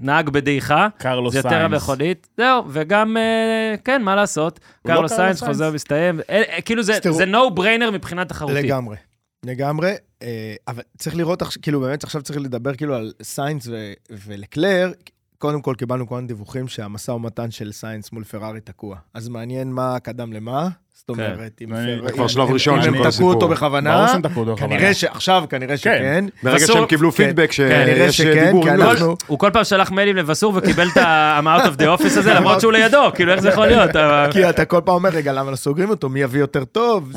נהג 0.00 0.28
בדעיכה. 0.28 0.88
קרלוס 0.98 1.32
זה 1.32 1.38
יותר 1.38 1.48
סיינס. 1.48 1.64
המכונית, 1.64 2.28
זהו, 2.36 2.64
וגם, 2.68 3.16
אה, 3.16 3.74
כן, 3.84 4.02
מה 4.02 4.14
לעשות? 4.14 4.60
לא 4.84 4.94
קרלוס 4.94 5.12
סיינס 5.12 5.38
סיינס. 5.38 5.52
חוזר 5.52 5.72
מסתיים, 5.72 6.20
אה, 6.30 6.42
אה, 6.48 6.60
כאילו 6.60 6.82
זה 6.82 7.24
no 7.32 7.58
brainer 7.58 7.90
מבחינת 7.92 8.28
תחרותית. 8.28 8.64
לגמרי. 8.64 8.96
לגמרי, 9.46 9.92
אבל 10.68 10.82
צריך 10.98 11.16
לראות, 11.16 11.42
כאילו 11.62 11.80
באמת 11.80 12.04
עכשיו 12.04 12.22
צריך 12.22 12.38
לדבר 12.38 12.74
כאילו 12.74 12.94
על 12.94 13.12
סיינס 13.22 13.68
ולקלר. 14.10 14.92
קודם 15.38 15.62
כל 15.62 15.74
קיבלנו 15.78 16.06
מיני 16.10 16.26
דיווחים 16.26 16.68
שהמשא 16.68 17.10
ומתן 17.10 17.50
של 17.50 17.72
סיינס 17.72 18.12
מול 18.12 18.24
פרארי 18.24 18.60
תקוע. 18.60 18.98
אז 19.14 19.28
מעניין 19.28 19.72
מה 19.72 20.00
קדם 20.00 20.32
למה. 20.32 20.68
זאת 20.98 21.16
כן. 21.16 21.32
אומרת, 21.34 21.60
אם 21.64 21.76
זה 21.76 22.12
כבר 22.12 22.26
שלב 22.26 22.50
ראשון 22.50 22.78
הם 22.78 22.84
כל 22.84 22.90
תקעו 22.90 23.06
הסיפור. 23.06 23.34
אותו 23.34 23.48
בכוונה, 23.48 23.96
ברור 23.96 24.08
שהם 24.08 24.22
תקעו 24.22 24.40
אותו 24.40 24.54
בכוונה. 24.54 24.76
כנראה 24.76 24.94
שעכשיו, 24.94 25.44
כנראה 25.50 25.76
שכן. 25.76 26.24
ברגע 26.42 26.66
שהם 26.66 26.86
קיבלו 26.86 27.12
כן. 27.12 27.16
פידבק 27.16 27.52
שיש 27.52 28.20
דיבור. 28.20 28.68
אנחנו... 28.68 29.16
הוא 29.26 29.38
כל 29.38 29.50
פעם 29.52 29.64
שלח 29.64 29.90
מיילים 29.90 30.16
לבסור 30.16 30.52
וקיבל 30.56 30.88
את 30.92 30.96
ה-I'm 30.96 31.44
out 31.44 31.66
of 31.66 31.80
the 31.80 32.00
office 32.00 32.18
הזה, 32.18 32.34
למרות 32.34 32.60
שהוא 32.60 32.72
לידו, 32.72 33.10
כאילו, 33.14 33.32
איך 33.32 33.40
זה 33.40 33.48
יכול 33.48 33.66
להיות? 33.66 33.90
כי 34.32 34.48
אתה 34.50 34.64
כל 34.64 34.80
פעם 34.84 34.94
אומר, 34.94 35.10
רגע, 35.10 35.32
למה 35.32 35.50
לא 35.50 35.56
סוגרים 35.56 35.90
אותו? 35.90 36.08
מי 36.08 36.20
יביא 36.20 36.40
יותר 36.40 36.64
טוב? 36.64 37.12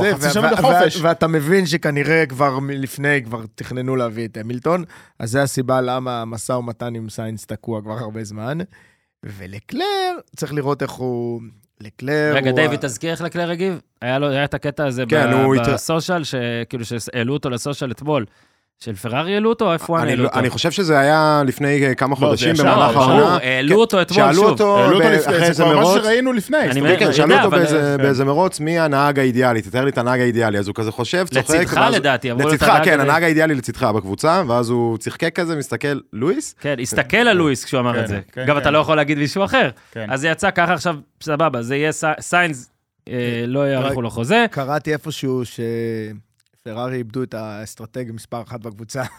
ואתה 1.01 1.27
מבין 1.27 1.65
שכנראה 1.65 2.25
כבר 2.25 2.59
מלפני, 2.59 3.23
כבר 3.25 3.41
תכננו 3.55 3.95
להביא 3.95 4.27
את 4.27 4.37
המילטון, 4.37 4.83
אז 5.19 5.31
זה 5.31 5.41
הסיבה 5.41 5.81
למה 5.81 6.21
המשא 6.21 6.51
ומתן 6.51 6.95
עם 6.95 7.09
סיינס 7.09 7.45
תקוע 7.45 7.81
כבר 7.81 7.97
הרבה 7.97 8.23
זמן. 8.23 8.57
ולקלר, 9.23 10.15
צריך 10.35 10.53
לראות 10.53 10.81
איך 10.81 10.91
הוא... 10.91 11.41
לקלר 11.81 12.31
רגע, 12.35 12.49
הוא... 12.49 12.59
דיוויד, 12.59 12.85
ה- 12.85 12.87
תזכיר 12.87 13.11
איך 13.11 13.21
לקלר 13.21 13.49
הגיב? 13.51 13.81
היה 14.01 14.19
לו, 14.19 14.29
היה 14.29 14.43
את 14.43 14.53
הקטע 14.53 14.85
הזה 14.85 15.03
כן, 15.09 15.31
ב- 15.31 15.71
בסושיאל, 15.73 16.23
שכאילו, 16.23 16.85
שהעלו 16.85 17.33
אותו 17.33 17.49
לסושיאל 17.49 17.91
אתמול. 17.91 18.25
של 18.83 18.95
פרארי 18.95 19.33
העלו 19.33 19.49
אותו, 19.49 19.73
או 19.73 19.79
F1 19.79 19.89
אני 20.01 20.09
העלו 20.11 20.23
לא- 20.23 20.27
אותו? 20.27 20.39
אני 20.39 20.49
חושב 20.49 20.71
שזה 20.71 20.99
היה 20.99 21.43
לפני 21.45 21.85
אה, 21.85 21.95
כמה 21.95 22.09
לא, 22.11 22.15
חודשים 22.15 22.55
במהלך 22.59 22.95
העונה. 22.97 23.37
העלו 23.43 23.75
אותו 23.79 24.01
אתמול 24.01 24.19
שאלו 24.19 24.33
שוב. 24.33 24.43
העלו 24.43 24.51
אותו 24.51 24.99
ב- 24.99 25.01
לפני, 25.01 25.17
אחרי 25.19 25.39
זה 25.39 25.45
איזה 25.45 25.63
כבר 25.63 25.75
מה 25.75 25.81
מרוץ. 25.81 26.01
שראינו 26.03 26.33
לפני. 26.33 26.57
כן, 26.99 27.13
שאלו 27.13 27.35
אותו 27.37 27.49
באיזה- 27.51 27.95
כן. 27.97 28.03
באיזה 28.03 28.25
מרוץ 28.25 28.59
מי 28.59 28.79
הנהג 28.79 29.19
האידיאלי, 29.19 29.61
תתאר 29.61 29.83
לי 29.85 29.89
את 29.91 29.97
הנהג 29.97 30.19
האידיאלי, 30.19 30.59
אז 30.59 30.67
הוא 30.67 30.75
כזה 30.75 30.91
חושב, 30.91 31.25
צוחק. 31.27 31.37
לצדך 31.49 31.79
לדעתי, 31.93 32.31
אמרו 32.31 32.43
לו 32.43 32.49
את 32.49 32.53
לצדך, 32.53 32.69
הנהג 32.69 32.83
כן. 32.85 32.99
הנהג 32.99 33.23
האידיאלי 33.23 33.55
לצדך 33.55 33.83
בקבוצה, 33.83 34.43
ואז 34.47 34.69
הוא 34.69 34.97
צחקק 34.97 35.35
כזה, 35.35 35.55
מסתכל, 35.55 35.99
לואיס? 36.13 36.55
כן, 36.61 36.75
הסתכל 36.81 37.17
על 37.17 37.37
לואיס 37.37 37.65
כשהוא 37.65 37.79
אמר 37.79 37.93
כן, 37.93 38.03
את 38.03 38.07
זה. 38.07 38.19
כן, 38.31 38.45
גם 38.47 38.55
כן. 38.55 38.61
אתה 38.61 38.71
לא 38.71 38.77
יכול 38.77 38.95
להגיד 38.95 39.17
מישהו 39.17 39.45
אחר. 39.45 39.69
כן. 39.91 40.07
אז 40.09 40.21
זה 40.21 40.27
יצא 40.27 40.51
ככה 40.51 40.73
עכשיו, 40.73 40.95
סבבה, 41.23 41.61
זה 41.61 41.75
יהיה 41.75 41.91
סי- 41.91 42.07
סיינס, 42.19 42.69
אה, 43.09 43.13
לא 43.47 43.71
יאריכו 43.73 44.01
לו 44.01 44.09
חוזה. 44.09 44.45
קראתי 44.51 44.93
איפשהו 44.93 45.41
שפרארי 46.67 46.97
איבדו 46.97 47.23
את 47.23 47.33
האסטרטגיה 47.33 48.13
מספר 48.13 48.41
אחת 48.41 48.59
בקבוצה. 48.59 49.03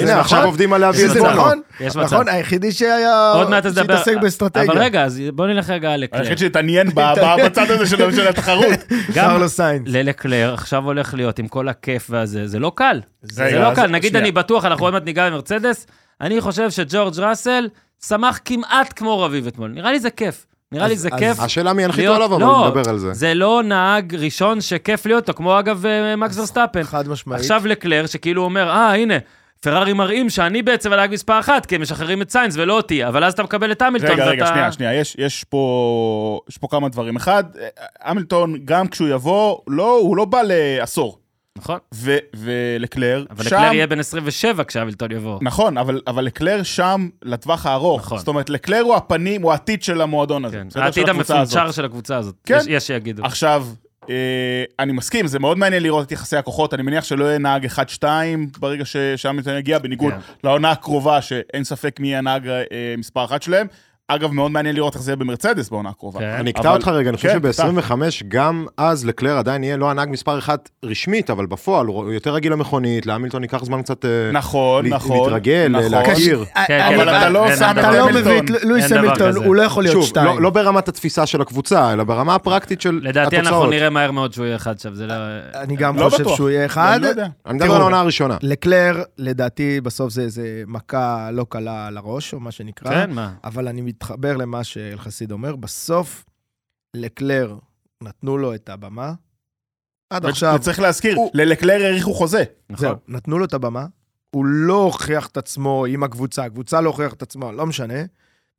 הנה. 0.00 0.20
עכשיו 0.20 0.44
עובדים 0.44 0.72
על 0.72 0.80
להביא 0.80 1.06
את 1.06 1.10
זה. 1.10 1.22
נכון, 1.22 1.60
יש 1.80 1.96
מצב. 1.96 2.14
נכון, 2.14 2.28
היחידי 2.28 2.72
שהיה... 2.72 3.32
עוד 3.32 3.50
מעט 3.50 3.66
תדבר. 3.66 3.82
שהתעסק 3.82 4.16
באסטרטגיה. 4.22 4.64
אבל 4.64 4.78
רגע, 4.78 5.04
אז 5.04 5.20
בוא 5.34 5.46
נלך 5.46 5.70
רגע 5.70 5.92
על 5.92 6.00
לקלר. 6.00 6.20
היחיד 6.20 6.38
שהתעניין 6.38 6.88
בצד 7.44 7.70
הזה 7.70 7.86
של 7.86 8.12
של 8.12 8.28
התחרות. 8.28 8.78
גם. 9.14 9.40
ללקלר 9.86 10.54
עכשיו 10.54 10.84
הולך 10.84 11.14
להיות 11.14 11.38
עם 11.38 11.48
כל 11.48 11.68
הכיף 11.68 12.06
והזה, 12.10 12.46
זה 12.46 12.58
לא 12.58 12.72
קל. 12.74 13.00
זה 13.22 13.58
לא 13.58 13.74
קל. 13.74 13.86
נגיד. 13.86 14.16
אני 14.16 14.32
בטוח, 14.32 14.64
אנחנו 14.64 14.84
עוד 14.84 14.92
מעט 14.92 15.04
ניגע 15.04 15.30
במרצדס, 15.30 15.86
אני 16.20 16.40
חושב 16.40 16.70
שג'ורג' 16.70 17.18
ראסל 17.18 17.68
שמח 18.06 18.40
כמעט 18.44 18.92
כמו 18.96 19.20
רביב 19.20 19.46
אתמול. 19.46 19.70
נראה 19.70 19.92
לי 19.92 20.00
זה 20.00 20.10
כיף. 20.10 20.46
נראה 20.72 20.86
לי 20.88 20.94
אז- 20.94 21.00
זה 21.00 21.08
אז- 21.12 21.18
כיף. 21.18 21.40
השאלה 21.40 21.72
מי 21.72 21.82
ינחיתו 21.82 22.02
להיות- 22.02 22.16
עליו, 22.16 22.34
אבל 22.34 22.40
לא, 22.40 22.66
נדבר 22.68 22.90
על 22.90 22.98
זה. 22.98 23.12
זה 23.12 23.34
לא 23.34 23.62
נהג 23.64 24.14
ראשון 24.14 24.60
שכיף 24.60 25.06
להיות 25.06 25.28
אותו, 25.28 25.36
כמו 25.38 25.58
אגב 25.58 25.86
אה, 25.86 26.16
מקס 26.16 26.38
ורסטאפן. 26.38 26.82
חד 26.82 27.08
משמעית. 27.08 27.40
עכשיו 27.40 27.62
לקלר, 27.66 28.06
שכאילו 28.06 28.42
אומר, 28.44 28.68
אה, 28.70 28.94
הנה, 28.94 29.14
פרארי 29.60 29.92
מראים 29.92 30.30
שאני 30.30 30.62
בעצם 30.62 30.92
הנהג 30.92 31.12
מספר 31.12 31.40
אחת, 31.40 31.66
כי 31.66 31.74
הם 31.74 31.82
משחררים 31.82 32.22
את 32.22 32.30
סיינס 32.30 32.56
ולא 32.56 32.76
אותי, 32.76 33.06
אבל 33.06 33.24
אז 33.24 33.32
אתה 33.32 33.42
מקבל 33.42 33.72
את 33.72 33.82
המילטון, 33.82 34.10
רגע, 34.10 34.24
רגע, 34.26 34.42
ואתה- 34.42 34.52
שנייה, 34.54 34.72
שנייה, 34.72 34.94
יש, 34.94 35.16
יש, 35.18 35.44
פה, 35.44 36.40
יש 36.48 36.58
פה 36.58 36.68
כמה 36.70 36.88
דברים. 36.88 37.16
אחד, 37.16 37.44
המילטון, 38.02 38.54
גם 38.64 38.88
כשהוא 38.88 39.08
יבוא, 39.08 39.58
לא, 39.68 39.98
הוא 40.00 40.16
לא 40.16 40.24
בא 40.24 40.40
לעשור. 40.44 41.18
נכון. 41.58 41.78
ולקלר, 42.34 43.24
אבל 43.30 43.44
שם... 43.44 43.56
לקלר 43.56 43.72
יהיה 43.72 43.86
בן 43.86 43.98
27 44.00 44.64
כשהמילטון 44.64 45.12
יבוא. 45.12 45.38
נכון, 45.42 45.78
אבל, 45.78 46.00
אבל 46.06 46.24
לקלר 46.24 46.62
שם 46.62 47.08
לטווח 47.22 47.66
הארוך. 47.66 48.00
נכון. 48.00 48.18
זאת 48.18 48.28
אומרת, 48.28 48.50
לקלר 48.50 48.80
הוא 48.80 48.94
הפנים, 48.94 49.42
הוא 49.42 49.52
העתיד 49.52 49.82
של 49.82 50.00
המועדון 50.00 50.44
הזה. 50.44 50.56
כן. 50.56 50.68
בסדר? 50.68 50.82
העתיד 50.82 51.08
הקבוצה 51.08 51.40
הזאת. 51.40 51.56
המפונצ'ר 51.56 51.72
של 51.76 51.84
הקבוצה 51.84 52.16
הזאת. 52.16 52.34
כן. 52.46 52.56
יש- 52.60 52.66
יש 52.68 52.86
שיגידו. 52.86 53.24
עכשיו, 53.24 53.66
אה, 54.10 54.14
אני 54.78 54.92
מסכים, 54.92 55.26
זה 55.26 55.38
מאוד 55.38 55.58
מעניין 55.58 55.82
לראות 55.82 56.06
את 56.06 56.12
יחסי 56.12 56.36
הכוחות. 56.36 56.74
אני 56.74 56.82
מניח 56.82 57.04
שלא 57.04 57.24
יהיה 57.24 57.38
נהג 57.38 57.66
1-2 57.66 58.04
ברגע 58.58 58.84
שהמילטון 59.16 59.56
יגיע, 59.56 59.78
בניגוד 59.78 60.12
כן. 60.12 60.18
לעונה 60.44 60.70
הקרובה, 60.70 61.22
שאין 61.22 61.64
ספק 61.64 62.00
מי 62.00 62.08
יהיה 62.08 62.18
הנהג 62.18 62.48
אה, 62.48 62.62
מספר 62.98 63.24
אחת 63.24 63.42
שלהם. 63.42 63.66
אגב, 64.08 64.32
מאוד 64.32 64.50
מעניין 64.50 64.74
לראות 64.76 64.94
איך 64.94 65.02
זה 65.02 65.10
יהיה 65.10 65.16
במרצדס 65.16 65.68
בעונה 65.68 65.88
הקרובה. 65.88 66.20
כן. 66.20 66.26
אני 66.28 66.50
אקטע 66.50 66.60
אבל- 66.68 66.76
אותך 66.76 66.88
רגע, 66.88 67.08
אני 67.08 67.16
חושב 67.16 67.28
כן, 67.28 67.52
שב-25 67.52 67.92
גם 68.28 68.66
אז 68.76 69.04
לקלר 69.06 69.38
עדיין 69.38 69.64
יהיה 69.64 69.76
לא 69.76 69.90
הנהג 69.90 70.08
מספר 70.10 70.38
אחת 70.38 70.70
רשמית, 70.84 71.30
אבל 71.30 71.46
בפועל 71.46 71.86
הוא 71.86 72.12
יותר 72.12 72.34
רגיל 72.34 72.52
למכונית, 72.52 73.06
להמילטון 73.06 73.42
ייקח 73.42 73.64
זמן 73.64 73.82
קצת 73.82 74.04
אה, 74.04 74.10
נכון, 74.32 74.86
נכון. 74.86 75.16
להתרגל, 75.18 75.68
נכון. 75.78 75.90
להכיר. 75.90 76.44
כן, 76.54 76.62
כן, 76.66 76.80
אבל 76.94 77.08
אתה 77.16 77.28
לא 77.30 77.56
שם 77.56 77.64
את 77.70 77.78
אתה 77.78 77.82
דבר 77.82 77.90
לא. 77.92 78.08
המילטון. 78.08 78.32
מביא 78.36 78.56
את 78.58 78.64
לואיס 78.64 78.92
המילטון. 78.92 79.36
הוא 79.36 79.54
לא 79.54 79.62
יכול 79.62 79.82
להיות 79.82 79.92
שוב, 79.94 80.04
שתיים. 80.06 80.26
לא, 80.26 80.42
לא 80.42 80.50
ברמת 80.50 80.88
התפיסה 80.88 81.26
של 81.26 81.40
הקבוצה, 81.40 81.92
אלא 81.92 82.04
ברמה 82.04 82.34
הפרקטית 82.34 82.80
של 82.80 83.00
לדעתי 83.02 83.36
אנחנו 83.36 83.50
התוצאות. 83.50 83.70
נראה 83.70 83.90
מהר 83.90 84.10
מאוד 84.10 84.32
שהוא 84.32 84.46
יהיה 84.46 84.56
אחד 84.56 84.78
שם, 84.78 84.94
זה 84.94 85.06
לא... 85.06 85.14
אני 85.54 85.76
גם 85.76 85.96
לא 85.98 86.08
חושב. 86.10 86.24
שהוא 86.36 86.50
יהיה 86.50 86.66
אחד. 86.66 87.00
אני 87.04 87.18
לא 87.46 87.54
מדבר 87.54 87.74
על 87.74 87.80
העונה 87.80 88.00
הראשונה. 88.00 88.36
לקלר, 88.42 89.02
לדעתי, 89.18 89.80
בסוף 89.80 90.12
זה 90.12 90.28
מכה 90.66 91.28
לא 91.32 91.46
קלה 91.48 91.86
על 91.86 91.96
הראש, 91.96 92.34
או 92.34 92.40
מה 92.40 92.50
שנקרא. 92.50 92.90
כן, 92.90 93.10
מה? 93.10 93.30
אבל 93.44 93.68
אני 93.68 93.80
מתחבר 93.94 94.36
למה 94.36 94.64
שאלחסיד 94.64 95.32
אומר. 95.32 95.56
בסוף, 95.56 96.24
לקלר, 96.96 97.58
נתנו 98.02 98.38
לו 98.38 98.54
את 98.54 98.68
הבמה. 98.68 99.12
עד 100.10 100.26
עכשיו, 100.26 100.54
וצריך 100.56 100.80
להזכיר, 100.80 101.16
הוא- 101.16 101.30
ללקלר 101.34 101.84
האריכו 101.84 102.14
חוזה. 102.14 102.44
נכון. 102.70 102.86
זהו, 102.86 102.96
נתנו 103.08 103.38
לו 103.38 103.44
את 103.44 103.54
הבמה. 103.54 103.86
הוא 104.30 104.44
לא 104.46 104.82
הוכיח 104.82 105.26
את 105.26 105.36
עצמו 105.36 105.84
עם 105.88 106.02
הקבוצה, 106.02 106.44
הקבוצה 106.44 106.80
לא 106.80 106.88
הוכיח 106.90 107.12
את 107.12 107.22
עצמו, 107.22 107.52
לא 107.52 107.66
משנה. 107.66 107.94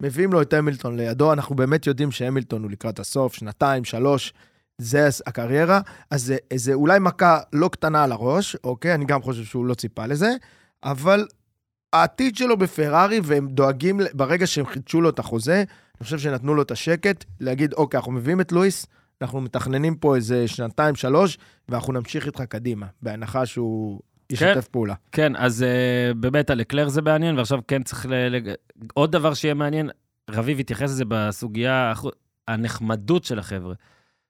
מביאים 0.02 0.34
לו 0.34 0.42
את 0.42 0.54
המילטון 0.54 0.98
לידו, 0.98 1.34
אנחנו 1.34 1.56
באמת 1.56 1.88
יודעים 1.88 2.12
שהמילטון 2.12 2.64
הוא 2.64 2.72
לקראת 2.72 3.00
הסוף, 3.00 3.34
שנתיים, 3.34 3.84
שלוש, 3.86 4.34
זה 4.78 5.08
הקריירה. 5.28 5.82
אז 6.12 6.24
זה, 6.24 6.38
זה 6.54 6.74
אולי 6.74 7.00
מכה 7.00 7.40
לא 7.54 7.68
קטנה 7.68 8.04
על 8.04 8.12
הראש, 8.12 8.56
אוקיי? 8.64 8.94
אני 8.96 9.06
גם 9.06 9.22
חושב 9.22 9.44
שהוא 9.44 9.66
לא 9.66 9.74
ציפה 9.74 10.06
לזה, 10.06 10.32
אבל 10.84 11.28
העתיד 11.96 12.36
שלו 12.36 12.58
בפרארי, 12.58 13.20
והם 13.24 13.48
דואגים, 13.48 14.00
ברגע 14.14 14.48
שהם 14.48 14.66
חידשו 14.66 15.02
לו 15.02 15.10
את 15.10 15.20
החוזה, 15.20 15.64
אני 15.98 16.04
חושב 16.04 16.20
שנתנו 16.20 16.56
לו 16.56 16.62
את 16.62 16.72
השקט, 16.72 17.26
להגיד, 17.40 17.74
אוקיי, 17.74 17.98
אנחנו 17.98 18.12
מביאים 18.12 18.42
את 18.42 18.52
לואיס, 18.52 18.86
אנחנו 19.22 19.42
מתכננים 19.42 19.96
פה 19.96 20.16
איזה 20.16 20.48
שנתיים, 20.48 20.96
שלוש, 20.96 21.38
ואנחנו 21.70 21.94
נמשיך 21.94 22.26
איתך 22.26 22.42
קדימה, 22.42 22.86
בהנחה 23.02 23.46
שהוא 23.46 24.00
ישתף 24.30 24.68
פעולה. 24.72 24.94
כן, 25.12 25.36
אז 25.36 25.66
אה, 25.66 26.14
באמת 26.14 26.50
על 26.50 26.58
לקלר 26.58 26.90
זה 26.90 27.02
מעניין, 27.02 27.38
ועכשיו 27.38 27.60
כן 27.68 27.84
צריך... 27.84 28.06
ל... 28.06 28.14
ל... 28.14 28.54
עוד 28.94 29.12
דבר 29.12 29.34
שיהיה 29.34 29.54
מעניין, 29.54 29.90
רביב 30.30 30.60
התייחס 30.60 30.90
לזה 30.90 31.04
בסוגיה, 31.08 31.94
הנחמדות 32.48 33.24
של 33.24 33.40
החבר'ה. 33.40 33.74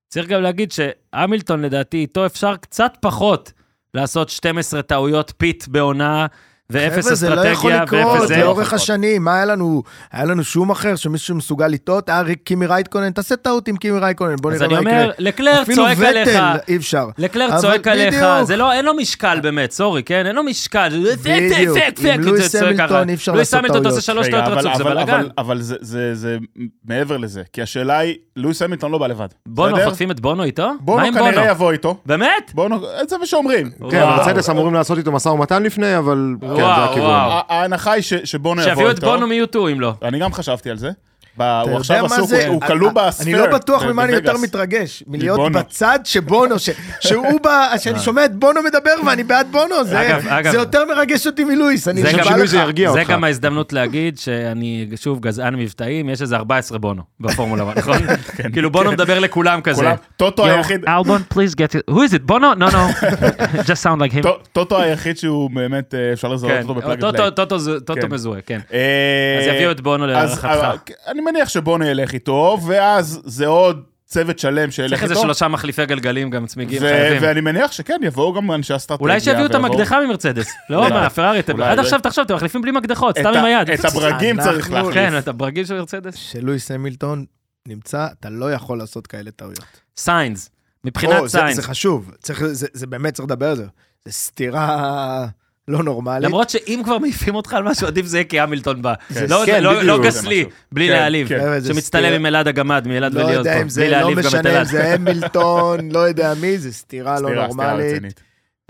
צריך 0.08 0.28
גם 0.28 0.42
להגיד 0.42 0.72
שהמילטון, 0.72 1.62
לדעתי, 1.62 1.98
איתו 1.98 2.26
אפשר 2.26 2.58
קצת 2.58 2.98
פחות 3.02 3.52
לעשות 3.94 4.30
12 4.30 4.82
טעויות 4.82 5.34
פיט 5.38 5.68
בעונה, 5.68 6.28
ואפס 6.70 7.04
חבר'ה, 7.06 7.16
זה 7.16 7.30
לא 7.30 7.42
יכול 7.48 7.72
אסטרטגיה, 7.74 7.84
לקרות 8.02 8.16
ואפס 8.20 8.28
זה. 8.28 8.38
לאורך 8.38 8.74
השנים. 8.74 9.24
מה 9.24 9.36
היה 9.36 9.46
לנו? 9.46 9.84
היה 10.12 10.26
לנו 10.26 10.44
שום 10.44 10.70
אחר 10.70 10.96
שמישהו 10.96 11.36
מסוגל 11.36 11.68
לטעות? 11.68 12.10
היה 12.10 12.22
ריק 12.22 12.40
קימי 12.44 12.66
רייטקונן, 12.66 13.12
תעשה 13.12 13.36
טעות 13.36 13.68
עם 13.68 13.78
קימי 13.78 14.00
רייטקונן, 14.00 14.36
בוא 14.42 14.52
אז 14.52 14.62
נראה 14.62 14.78
אני 14.78 14.84
מה 14.86 14.90
יקרה. 14.92 15.02
אומר, 15.04 15.12
לקלר 15.20 15.62
אפילו 15.62 15.76
צועק 15.84 15.98
עליך, 16.00 16.28
וטל 16.30 16.58
אי 16.68 16.78
אפשר. 16.78 17.08
לקלר 17.18 17.60
צועק 17.62 17.88
עליך. 17.88 18.16
זה 18.44 18.56
לא, 18.58 18.72
אין 18.74 18.86
לו 18.86 18.94
משקל 18.94 19.40
באמת, 19.44 19.72
סורי, 19.72 20.04
כן? 20.04 20.26
אין 20.26 20.36
לו 20.36 20.44
משקל, 20.44 20.90
זה 21.04 21.16
בדיוק. 21.18 21.78
עם 22.14 22.22
לואיס 22.22 22.52
זה. 22.52 22.66
המילטון 22.68 23.10
אי 23.10 23.14
אפשר 23.16 23.32
לואיס 23.32 23.54
לעשות 23.54 23.60
המילטון 23.60 23.82
אתה 23.82 23.90
טעויות. 23.90 23.96
עושה 23.98 24.12
שלוש 24.14 24.28
טעויות 24.28 24.48
אבל- 24.48 24.58
רצוף, 24.58 24.78
זה 24.78 24.84
אבל- 24.84 24.92
בלאגן. 24.94 25.14
אבל- 25.14 25.30
אבל 25.38 25.62
זה- 25.62 25.76
זה 25.82 26.16
זה 26.16 26.38
מעבר 26.86 27.18
לזה, 27.18 27.42
כי 27.54 27.62
השאלה 27.62 27.98
היא, 28.00 28.16
לואיס 28.36 28.62
המילטון 28.62 28.92
לא 28.92 28.98
בא 28.98 29.08
לבד. 29.08 29.28
בונו? 29.48 29.78
חוטפים 29.86 30.12
את 30.12 30.20
בונו 30.20 30.44
איתו? 30.44 30.72
בונו? 30.80 31.14
כנראה 31.14 31.48
יבוא 31.50 31.72
איתו. 31.72 31.98
באמת? 32.06 32.52
בונו, 32.54 32.76
זה 33.10 33.18
מה 33.18 33.26
שאומרים. 33.26 33.72
כן. 33.92 34.04
מרצדס 34.06 34.50
אמורים 34.50 34.74
לעשות 34.74 34.98
איתו 34.98 35.12
משא 35.12 35.30
ומתן 35.30 35.64
לפני, 35.64 35.98
אבל 35.98 36.36
כן, 36.56 36.62
זה 36.62 36.68
וואו, 36.68 36.92
הכיוון. 36.92 37.10
וואו. 37.10 37.42
ההנחה 37.50 37.92
היא 37.92 38.04
ש- 38.04 38.14
שבונו 38.14 38.62
יבוא 38.62 38.72
איתו. 38.72 38.80
שיביאו 38.82 38.92
את 38.92 39.04
בונו 39.04 39.28
מיוטו 39.28 39.68
אם 39.68 39.80
לא. 39.82 39.94
אני 40.04 40.20
גם 40.20 40.34
חשבתי 40.34 40.70
על 40.70 40.78
זה. 40.78 40.90
ב- 41.38 41.62
הוא 41.68 41.78
עכשיו 41.78 42.06
מה 42.10 42.16
עסוק, 42.16 42.28
זה? 42.30 42.48
הוא 42.48 42.62
כלוא 42.62 42.90
אני- 42.90 42.96
בספייר. 43.08 43.38
אני 43.44 43.48
לא 43.52 43.58
בטוח 43.58 43.84
ב- 43.84 43.92
ממה 43.92 44.04
אני 44.04 44.12
יותר 44.14 44.32
בווגאס. 44.32 44.44
מתרגש. 44.44 45.04
מלהיות 45.08 45.40
מבונו. 45.40 45.60
בצד 45.60 46.00
שבונו, 46.04 46.60
ש- 46.60 46.70
שהוא 47.00 47.42
בא, 47.42 47.74
שאני 47.78 48.00
שומע 48.00 48.26
את 48.26 48.36
בונו 48.36 48.62
מדבר 48.64 48.92
ואני 49.06 49.24
בעד 49.24 49.48
בונו, 49.52 49.84
זה- 49.86 50.02
אגב, 50.02 50.28
אגב. 50.28 50.52
זה 50.52 50.58
יותר 50.58 50.86
מרגש 50.86 51.28
אותי 51.28 51.44
מלואיס, 51.44 51.88
אני 51.88 52.02
זה 52.02 52.08
נשבע 52.08 52.18
גם- 52.20 52.26
לך. 52.26 52.32
שינוי 52.32 52.48
זה 52.48 52.58
ירגיע 52.58 52.92
זה 52.92 53.00
אותך. 53.00 53.10
גם 53.12 53.24
ההזדמנות 53.24 53.74
להגיד 53.74 54.18
שאני, 54.18 54.88
שוב, 54.96 55.20
גזען 55.20 55.56
מבטאים, 55.56 56.10
יש 56.10 56.22
איזה 56.22 56.36
14 56.36 56.78
בונו 56.78 57.02
בפורמולה 57.20 57.64
1, 57.64 57.78
נכון? 57.78 57.98
כאילו 58.54 58.72
בונו 58.72 58.92
מדבר 58.92 59.20
לכולם 59.20 59.62
כזה. 59.62 59.82
כולם- 59.82 59.96
טוטו 60.18 60.46
היחיד, 60.46 60.86
please 61.34 61.56
get 61.56 61.72
it. 61.76 61.94
Who 61.94 61.98
is 61.98 62.14
it? 62.14 62.22
בונו? 62.22 62.54
No, 62.54 62.72
no. 62.72 63.06
Just 63.70 63.84
sound 63.84 64.00
like 64.00 64.14
him. 64.14 64.22
טו- 64.22 64.40
טוטו 64.54 64.80
היחיד 64.82 65.18
שהוא 65.18 65.50
באמת, 65.52 65.94
אה, 65.94 66.14
אפשר 66.14 66.28
לזהות 66.28 66.52
כן, 66.52 66.62
אותו 66.62 66.76
ב 66.76 66.81
פלאג 66.81 67.00
טוטו- 67.00 67.18
play. 67.18 67.32
טוטו 67.32 67.60
זה- 67.60 67.80
טוטו 67.80 68.02
כן. 68.02 68.14
מזוהה, 68.14 68.42
כן. 68.42 68.60
אה, 68.74 69.38
אז 69.42 69.56
יביאו 69.56 69.72
את 69.72 69.82
בונו 69.82 70.08
להערכתך. 70.08 70.46
אה, 70.46 70.72
אני 71.08 71.22
מניח 71.22 71.50
שבונו 71.50 71.86
ילך 71.86 72.14
איתו, 72.14 72.58
ואז 72.68 73.22
זה 73.26 73.48
עוד 73.48 73.84
צוות 74.06 74.40
שלם 74.40 74.72
שילך 74.72 74.90
צריך 74.90 75.02
איתו. 75.04 75.12
איזה 75.14 75.22
שלושה 75.22 75.48
מחליפי 75.48 75.86
גלגלים 75.86 76.30
גם 76.30 76.46
צמיגים 76.46 76.80
חייבים. 76.80 77.18
ואני 77.22 77.42
מניח 77.42 77.72
שכן, 77.72 77.98
יבואו 78.04 78.34
גם 78.34 78.52
אנשי 78.52 78.76
אסטרטגיה. 78.76 79.04
אולי 79.08 79.20
שיביאו 79.20 79.46
את 79.46 79.56
המקדחה 79.56 80.00
ממרצדס. 80.06 80.48
לא. 80.70 80.90
מה, 80.90 81.10
פרארי, 81.10 81.40
עד 81.64 81.76
זה- 81.76 81.82
עכשיו 81.82 82.00
תחשוב, 82.04 82.24
אתם 82.26 82.36
מחליפים 82.36 82.62
בלי 82.62 82.72
מקדחות, 82.72 83.18
סתם 83.20 83.34
עם 83.34 83.46
היד. 83.46 83.70
את 83.70 83.86
הברגים 83.86 84.42
צריך 84.42 84.72
להחליף. 84.72 84.94
כן, 84.94 85.18
את 85.18 85.28
הברגים 85.28 85.66
של 85.66 85.74
מרצדס. 85.80 86.16
שלואיס 86.16 86.72
המילטון 86.72 87.26
נמצא, 87.68 88.08
אתה 88.20 88.30
לא 88.30 88.52
יכול 88.54 88.78
לעשות 88.78 89.08
כאלה 89.08 89.32
טעויות. 89.32 89.85
סיינס, 89.98 90.50
מבחינת 90.84 91.20
או, 91.20 91.28
זה- 91.28 91.40
סיינס. 91.40 91.56
זה 91.56 91.62
חשוב, 91.62 92.12
צריך- 92.22 92.46
זה 92.46 92.68
זה 92.74 92.88
באמת 92.88 93.14
צריך 93.14 93.26
לדבר 93.26 93.50
על 93.50 93.56
זה. 93.56 93.66
זה 94.06 94.12
סתירה 94.12 95.26
לא 95.68 95.84
נורמלית. 95.84 96.24
למרות 96.24 96.50
שאם 96.50 96.82
כבר 96.84 96.98
מעיפים 96.98 97.36
אותך 97.36 97.54
על 97.54 97.64
משהו, 97.64 97.88
עדיף 97.88 98.06
זה 98.06 98.18
יהיה 98.18 98.24
כי 98.24 98.40
המילטון 98.40 98.82
בא. 98.82 98.94
זה- 99.10 99.28
לא- 99.28 99.44
כן, 99.46 99.64
לא-. 99.64 99.82
לא 99.84 99.98
זה 99.98 100.04
גסלי, 100.08 100.40
משהו. 100.42 100.52
בלי 100.72 100.88
כן, 100.88 100.94
להעליב. 100.94 101.28
כן. 101.28 101.60
זה 101.60 101.74
שמצטלם 101.74 101.82
סתירה. 102.02 102.16
עם 102.16 102.26
אלעד 102.26 102.48
הגמד, 102.48 102.88
מאלעד 102.88 103.14
לא 103.14 103.20
וליאוז 103.20 103.38
יודע 103.38 103.56
פה. 103.56 103.62
אם 103.62 103.70
זה, 103.70 103.82
בלי 103.82 103.90
לא 103.92 103.98
להעליב 103.98 104.14
גם 104.20 104.22
את 104.22 104.26
משנה 104.26 104.42
אם 104.42 104.48
אלעד. 104.56 104.68
זה 104.68 104.94
המילטון, 104.94 105.92
לא 105.92 106.00
יודע 106.00 106.34
מי, 106.42 106.58
זה 106.58 106.74
סתירה 106.74 107.20
לא 107.20 107.36
נורמלית. 107.36 108.22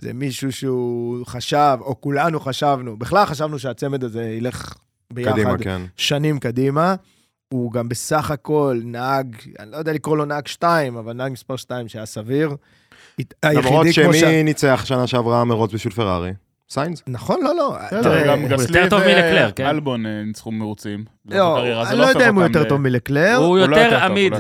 זה 0.02 0.14
מישהו 0.14 0.52
שהוא 0.52 1.26
חשב, 1.26 1.78
או 1.82 2.02
כולנו 2.02 2.40
חשבנו, 2.40 2.98
בכלל 2.98 3.26
חשבנו 3.26 3.60
שהצמד 3.60 4.04
הזה 4.04 4.24
ילך 4.24 4.74
ביחד 5.14 5.32
קדימה, 5.32 5.58
כן. 5.58 5.82
שנים 5.98 6.40
קדימה. 6.40 6.96
הוא 7.50 7.72
גם 7.72 7.90
בסך 7.90 8.32
הכל 8.32 8.80
נהג, 8.84 9.36
אני 9.60 9.72
לא 9.72 9.78
יודע 9.78 9.94
לקרוא 9.94 10.18
לו 10.18 10.26
נהג 10.26 10.48
שתיים, 10.48 10.98
אבל 10.98 11.14
נהג 11.14 11.32
מספר 11.32 11.56
שתיים 11.56 11.88
שהיה 11.88 12.06
סביר. 12.06 12.56
למרות 13.46 13.88
כמו 14.04 14.14
ש... 14.14 14.20
שמי 14.20 14.44
ניצח 14.44 14.86
שנה 14.86 15.08
שעברה 15.08 15.44
מרוץ 15.44 15.74
בשביל 15.74 15.94
פרארי? 15.94 16.32
סיינס? 16.70 17.04
נכון, 17.08 17.40
לא, 17.44 17.56
לא. 17.56 17.78
גם 18.28 18.46
גסלי 18.46 18.80
יותר 18.80 18.90
טוב 18.90 19.00
מלקלר, 19.00 19.52
כן. 19.52 19.64
ואלבון 19.66 20.06
אה, 20.06 20.24
ניצחו 20.26 20.52
מרוצים. 20.52 21.06
לא, 21.26 21.58
זה 21.62 21.90
אני 21.90 21.98
לא 22.00 22.04
יודע 22.04 22.20
הופך 22.20 22.30
אם 22.30 22.36
הוא 22.36 22.44
יותר 22.44 22.70
טוב 22.70 22.82
מלקלר, 22.82 23.36
הוא 23.36 23.58
לא 23.58 23.78
יותר 23.78 24.04
עמיד. 24.04 24.34
לא. 24.34 24.40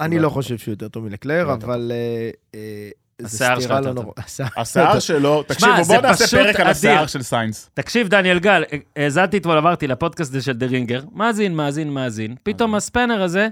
אני 0.00 0.16
לא 0.16 0.22
לא 0.22 0.28
חושב 0.28 0.58
שהוא 0.58 0.72
יותר 0.72 0.88
טוב 0.88 1.04
לא 1.04 1.10
מלקלר, 1.10 1.52
אבל 1.52 1.92
אה, 1.94 2.30
אה, 2.54 2.90
השיער 3.24 3.60
שלו 3.60 3.80
לא 3.80 3.92
נורא. 3.92 4.12
השיער 4.56 4.98
שלו, 5.08 5.42
תקשיבו, 5.42 5.84
זה 5.84 5.94
בוא 5.94 6.02
נעשה 6.02 6.26
פרק 6.36 6.60
על. 6.60 6.66
השיער 6.66 7.06
של 7.06 7.22
סיינס. 7.22 7.70
תקשיב, 7.74 8.08
דניאל 8.08 8.38
גל, 8.38 8.64
האזנתי 8.96 9.36
אתמול, 9.38 9.56
עברתי 9.56 9.86
לפודקאסט 9.86 10.30
הזה 10.30 10.42
של 10.42 10.52
The 10.52 10.66
Ringer, 10.66 11.00
מאזין, 11.12 11.54
מאזין, 11.54 11.90
מאזין. 11.94 12.34
פתאום 12.42 12.74
ה 12.74 12.80
Spanner 12.80 13.22
הזה 13.22 13.48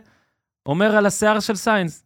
אומר 0.66 0.96
על 0.96 1.06
השיער 1.06 1.40
של 1.40 1.56
סיינס. 1.56 2.04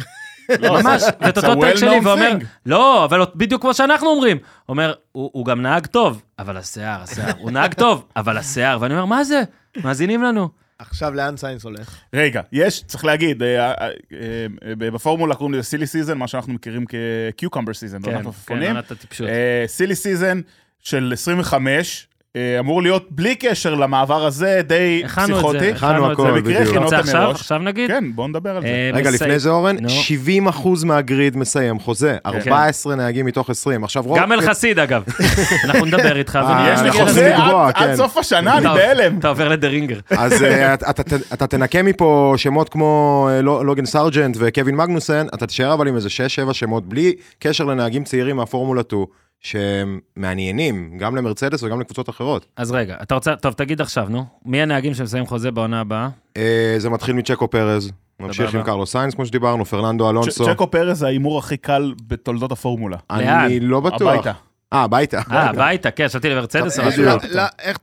ממש, 0.70 1.02
ואת 1.20 1.38
It's 1.38 1.40
a 1.40 1.48
אותו 1.48 1.60
טק 1.60 1.76
שלי, 1.76 2.00
ואומר. 2.04 2.32
לא, 2.66 3.04
אבל 3.04 3.22
בדיוק 3.34 3.62
כמו 3.62 3.74
שאנחנו 3.74 4.08
אומרים. 4.08 4.38
אומר, 4.68 4.94
הוא 5.12 5.46
גם 5.46 5.62
נהג 5.62 5.86
טוב, 5.86 6.22
אבל 6.38 6.56
השיער, 6.56 7.02
השיער. 7.02 7.32
הוא 7.38 7.50
נהג 7.50 7.74
טוב, 7.74 8.06
אבל 8.16 8.38
השיער. 8.38 8.78
ואני 8.80 8.94
אומר, 8.94 9.04
מה 9.04 9.24
זה? 9.24 9.42
מאזינים 9.84 10.22
לנו. 10.22 10.61
עכשיו 10.90 11.14
לאן 11.14 11.36
סיינס 11.36 11.64
הולך? 11.64 11.98
רגע, 12.14 12.40
יש, 12.52 12.82
צריך 12.86 13.04
להגיד, 13.04 13.42
אה, 13.42 13.70
אה, 13.70 13.88
אה, 14.12 14.74
בפורמולה 14.76 15.34
קוראים 15.34 15.54
לזה 15.54 15.62
silly 15.62 15.86
season, 15.86 16.18
מה 16.18 16.28
שאנחנו 16.28 16.52
מכירים 16.52 16.84
כ 16.86 17.04
cucumber 17.04 17.74
season, 17.74 18.02
כן, 18.02 18.22
כן. 18.46 18.62
עונת 18.62 18.90
הטיפשות. 18.90 19.28
silly 19.66 19.94
season 19.94 20.40
של 20.82 21.10
25, 21.12 22.06
אה, 22.06 22.11
אמור 22.58 22.82
להיות 22.82 23.06
בלי 23.10 23.34
קשר 23.36 23.74
למעבר 23.74 24.26
הזה, 24.26 24.60
די 24.66 25.02
הכנו 25.04 25.24
את 25.24 25.28
זה, 25.28 25.34
פסיכוטי. 25.34 25.70
הכנו 25.70 26.12
את 26.12 26.16
זה. 26.16 26.32
בדיוק. 26.42 26.76
רוצה 26.76 26.98
עכשיו? 26.98 27.22
מראש. 27.22 27.40
עכשיו 27.40 27.58
נגיד? 27.58 27.90
כן, 27.90 28.04
בואו 28.14 28.28
נדבר 28.28 28.56
על 28.56 28.62
זה. 28.62 28.68
אה, 28.68 28.90
רגע, 28.92 29.10
מסי- 29.10 29.14
לפני 29.24 29.38
זה 29.38 29.50
אורן, 29.50 29.76
נו. 29.80 29.88
70% 29.88 30.84
מהגריד 30.84 31.36
מסיים 31.36 31.78
חוזה, 31.78 32.16
14 32.26 32.94
נהגים 32.96 33.26
מתוך 33.26 33.50
20. 33.50 33.84
עכשיו 33.84 34.02
רוב... 34.06 34.18
גם 34.18 34.32
אלחסיד 34.32 34.78
אגב. 34.78 35.02
אנחנו 35.64 35.84
נדבר 35.86 36.16
איתך. 36.16 36.38
אה, 36.42 36.74
יש 36.74 36.80
לי 36.80 36.92
חוזה 36.92 37.36
עד- 37.36 37.52
עד 37.74 37.86
כן. 37.86 37.96
סוף 37.96 38.16
השנה, 38.16 38.58
אני 38.58 38.66
בהלם. 38.66 39.18
אתה 39.18 39.28
עובר 39.28 39.48
ל 39.48 39.52
The 39.52 39.66
Ringer. 39.66 39.98
אז 40.10 40.42
אה, 40.42 40.74
אתה- 41.32 41.46
תנקה 41.46 41.82
מפה 41.82 42.34
שמות 42.36 42.68
כמו 42.68 43.28
אה, 43.32 43.40
לו- 43.42 43.64
לוגן 43.64 43.84
סרג'נט 43.86 44.36
וקווין 44.38 44.74
מגנוסן, 44.76 45.26
אתה 45.34 45.46
תישאר 45.46 45.74
אבל 45.74 45.88
עם 45.88 45.96
איזה 45.96 46.08
6-7 46.48 46.52
שמות, 46.52 46.88
בלי 46.88 47.12
קשר 47.38 47.64
לנהגים 47.64 48.04
צעירים 48.04 48.36
מהפורמולה 48.36 48.82
2, 48.82 49.02
שהם 49.42 50.00
מעניינים, 50.16 50.98
גם 50.98 51.16
למרצדס 51.16 51.62
וגם 51.62 51.80
לקבוצות 51.80 52.08
אחרות. 52.08 52.46
אז 52.56 52.70
רגע, 52.70 52.96
אתה 53.02 53.14
רוצה, 53.14 53.36
טוב, 53.36 53.52
תגיד 53.52 53.80
עכשיו, 53.80 54.08
נו. 54.08 54.24
מי 54.44 54.62
הנהגים 54.62 54.94
שמסיים 54.94 55.26
חוזה 55.26 55.50
בעונה 55.50 55.80
הבאה? 55.80 56.08
אה, 56.36 56.74
זה 56.78 56.90
מתחיל 56.90 57.14
מצ'קו 57.14 57.50
פרז, 57.50 57.92
ממשיך. 58.20 58.54
עם 58.54 58.62
קרלוס 58.62 58.92
סיינס, 58.92 59.14
כמו 59.14 59.26
שדיברנו, 59.26 59.64
פרננדו 59.64 60.10
אלונסו. 60.10 60.44
צ'קו 60.44 60.70
פרז 60.70 60.98
זה 60.98 61.06
ההימור 61.06 61.38
הכי 61.38 61.56
קל 61.56 61.94
בתולדות 62.06 62.52
הפורמולה. 62.52 62.96
אני 63.10 63.60
לא 63.60 63.80
בטוח. 63.80 64.02
הביתה. 64.02 64.32
אה, 64.72 64.82
הביתה. 64.82 65.20
אה, 65.30 65.50
הביתה, 65.50 65.90
כן, 65.90 66.08
חשבתי 66.08 66.30
למרצדס 66.30 66.78
אה. 66.78 66.84
לא, 66.96 67.12
לא, 67.30 67.42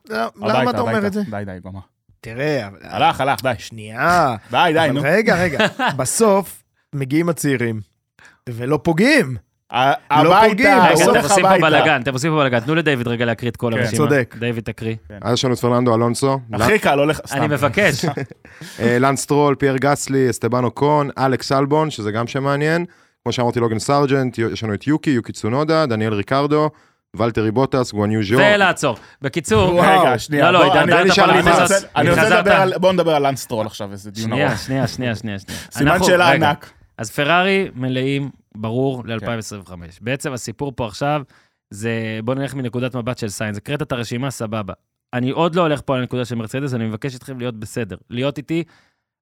לא, 0.10 0.53
למה 0.53 0.72
אתה 0.72 0.81
אומר. 0.81 1.07
את 1.07 1.14
זה? 1.14 1.22
די, 1.31 1.44
די, 1.45 1.57
גמר. 1.65 1.80
תראה, 2.22 2.68
הלך, 2.81 3.22
הלך, 3.22 3.44
די. 3.44 3.53
שנייה. 3.57 4.36
די, 4.52 4.72
די, 4.73 4.90
נו. 4.94 5.02
רגע, 5.03 5.36
רגע. 5.36 5.68
בסוף 5.98 6.64
מגיעים 6.94 7.30
הצעירים, 7.30 7.80
ולא 8.49 8.80
פוגעים. 8.84 9.48
לא 9.73 10.37
הביתה, 10.37 10.87
בסוף 10.91 11.03
אתם 11.03 11.09
הולך 11.09 11.23
עושים 11.23 11.43
פה 11.43 11.49
הביתה. 11.49 11.65
בלאגן, 11.65 12.01
אתם 12.01 12.13
עושים 12.13 12.31
פה 12.31 12.37
בלאגן. 12.37 12.59
תנו 12.59 12.75
לדייוויד 12.75 13.07
רגע 13.07 13.25
להקריא 13.25 13.51
את 13.51 13.57
כל 13.57 13.71
כן. 13.73 13.79
הרשימה. 13.79 13.97
צודק. 13.97 14.35
דיוויד, 14.39 14.63
תקריא. 14.63 14.95
אז 15.21 15.33
יש 15.33 15.45
לנו 15.45 15.53
את 15.53 15.59
פרננדו 15.59 15.95
אלונסו, 15.95 16.39
הכי 16.53 16.79
קל, 16.79 16.99
הולך... 16.99 17.21
סתם. 17.25 17.37
אני 17.37 17.47
מבקש. 17.47 18.05
אה, 18.79 18.99
לנס 18.99 19.15
סטרול, 19.15 19.55
פייר 19.55 19.77
גסלי, 19.77 20.29
אסטבן 20.30 20.71
אוקון, 20.71 21.09
אלכס 21.17 21.51
אלבון, 21.51 21.89
שזה 21.89 22.11
גם 22.11 22.27
שם 22.27 22.43
מעניין. 22.43 22.85
כמו 23.23 23.31
שאמרתי, 23.31 23.59
לוגן 23.59 23.79
סרג'נט, 23.79 24.37
יש 24.37 24.63
לנו 24.63 24.73
את 24.73 24.87
יוקי, 24.87 25.09
יוקי 25.09 25.31
צונודה, 25.31 25.85
דניאל 25.85 26.13
ריקרדו, 26.13 26.69
ולטרי 27.15 27.51
בוטאס, 27.51 27.91
גואניו 27.91 28.23
ז'ו. 28.23 28.37
ולעצור. 28.37 28.97
בקיצור, 29.21 29.81
רגע, 29.81 30.19
שנייה. 30.19 30.51
לא, 30.51 30.59
לא, 30.59 30.73
הידרדרת 30.73 31.19
אני-. 31.19 32.09
רוצה-. 32.09 32.39
לדבר 32.39 32.53
על... 32.53 32.73
בוא 32.77 32.91
נדבר 32.91 33.15
על 33.15 33.27
לנס 33.27 33.42
סטרול 33.42 33.65
עכשיו, 33.65 33.91
איזה 33.91 34.11
דיון 34.11 34.33
ארוך. 34.33 34.59
שנייה, 34.59 34.87
שנייה, 34.87 35.15
שנייה. 35.15 35.39
שנייה. 35.39 35.59
סימן 35.71 36.03
שאלה 36.03 36.31
ענק. 36.31 36.69
אז 36.97 37.11
פרארי 37.11 37.67
מלאים, 37.75 38.29
ברור, 38.57 39.03
ל-2025. 39.05 39.71
בעצם 40.01 40.34
הסיפור 40.34 40.73
פה 40.76 40.88
עכשיו, 40.88 41.21
זה, 41.69 42.19
בוא 42.23 42.35
נלך 42.35 42.53
מנקודת 42.53 42.95
מבט 42.95 43.17
של 43.17 43.30
סיינס. 43.30 43.57
הקראת 43.57 43.81
את 43.81 43.91
הרשימה, 43.91 44.31
סבבה. 44.31 44.73
אני 45.13 45.30
עוד 45.30 45.55
לא 45.55 45.61
הולך 45.61 45.81
פה 45.85 45.95
על 45.95 46.01
הנקודה 46.01 46.26
של 46.26 46.35
מרצדס, 46.35 46.73
אני 46.73 46.88
מבקש 46.88 47.15
אתכם 47.15 47.39
להיות 47.39 47.55
בסדר. 47.59 47.97
להיות 48.09 48.38
איתי, 48.38 48.63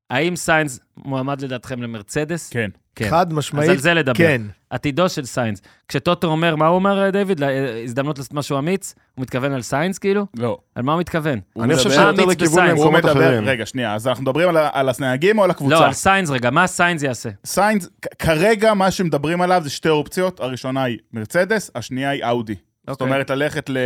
האם 0.09 0.35
סיינס 0.35 0.79
מועמד 0.97 1.41
לדעתכם 1.41 1.81
למרצדס? 1.81 2.49
כן. 2.49 2.69
כן. 2.95 3.09
חד 3.09 3.27
אז 3.27 3.31
על 3.31 3.37
משמעית, 3.37 3.79
זה 3.79 3.93
לדבר. 3.93 4.13
כן. 4.13 4.41
עתידו 4.69 5.09
של 5.09 5.25
סיינס. 5.25 5.61
כשטוטו 5.87 6.27
אומר, 6.27 6.55
מה 6.55 6.67
הוא 6.67 6.75
אומר, 6.75 7.09
דיוויד? 7.09 7.41
הזדמנות 7.83 8.17
לעשות 8.17 8.33
משהו 8.33 8.57
אמיץ? 8.57 8.95
הוא 9.15 9.21
מתכוון 9.21 9.51
על 9.51 9.61
סיינס, 9.61 9.97
כאילו? 9.97 10.25
לא. 10.37 10.57
על 10.75 10.83
מה 10.83 10.93
הוא 10.93 10.99
מתכוון? 10.99 11.39
אני 11.61 11.75
חושב 11.75 11.89
שיותר 11.91 12.25
לכיוון. 12.25 12.63
הוא 12.63 12.69
למקומות 12.69 13.03
מדבר... 13.03 13.11
אחרים. 13.11 13.45
רגע, 13.45 13.65
שנייה, 13.65 13.95
אז 13.95 14.07
אנחנו 14.07 14.23
מדברים 14.23 14.49
על 14.49 14.57
על 14.73 14.89
הנהגים 14.99 15.39
או 15.39 15.43
על 15.43 15.51
הקבוצה? 15.51 15.75
לא, 15.75 15.85
על 15.85 15.93
סיינס 15.93 16.29
רגע, 16.29 16.49
מה 16.49 16.67
סיינס 16.67 17.03
יעשה? 17.03 17.29
סיינס, 17.45 17.89
כרגע 18.19 18.73
מה 18.73 18.91
שמדברים 18.91 19.41
עליו 19.41 19.61
זה 19.63 19.69
שתי 19.69 19.89
אופציות, 19.89 20.39
הראשונה 20.39 20.83
היא 20.83 20.97
מרצדס, 21.13 21.71
השנייה 21.75 22.09
היא 22.09 22.23
אאודי. 22.23 22.55
זאת 22.89 23.01
אוקיי. 23.01 23.13
אומרת, 23.13 23.29
ללכת 23.29 23.69
ל... 23.69 23.77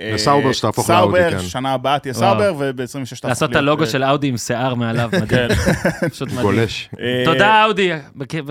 אה, 0.00 0.14
לסאובר 0.14 0.52
שתהפוך 0.52 0.90
לאאודי, 0.90 1.18
סאובר, 1.18 1.30
כן. 1.30 1.48
שנה 1.48 1.72
הבאה 1.72 1.98
תהיה. 1.98 2.14
סאובר, 2.14 2.54
וב-26 2.58 3.08
תהפוך 3.10 3.24
לעשות 3.24 3.50
את 3.50 3.56
הלוגו 3.56 3.82
אה, 3.82 3.86
של 3.88 4.04
אאודי 4.04 4.26
עם 4.26 4.36
שיער 4.36 4.74
מעליו, 4.74 5.10
מדהים. 5.22 5.26
כן. 5.26 5.48
פשוט 6.10 6.28
מדהים. 6.28 6.42
גולש. 6.42 6.90
אה, 7.00 7.22
תודה, 7.24 7.64
אאודי, 7.64 7.90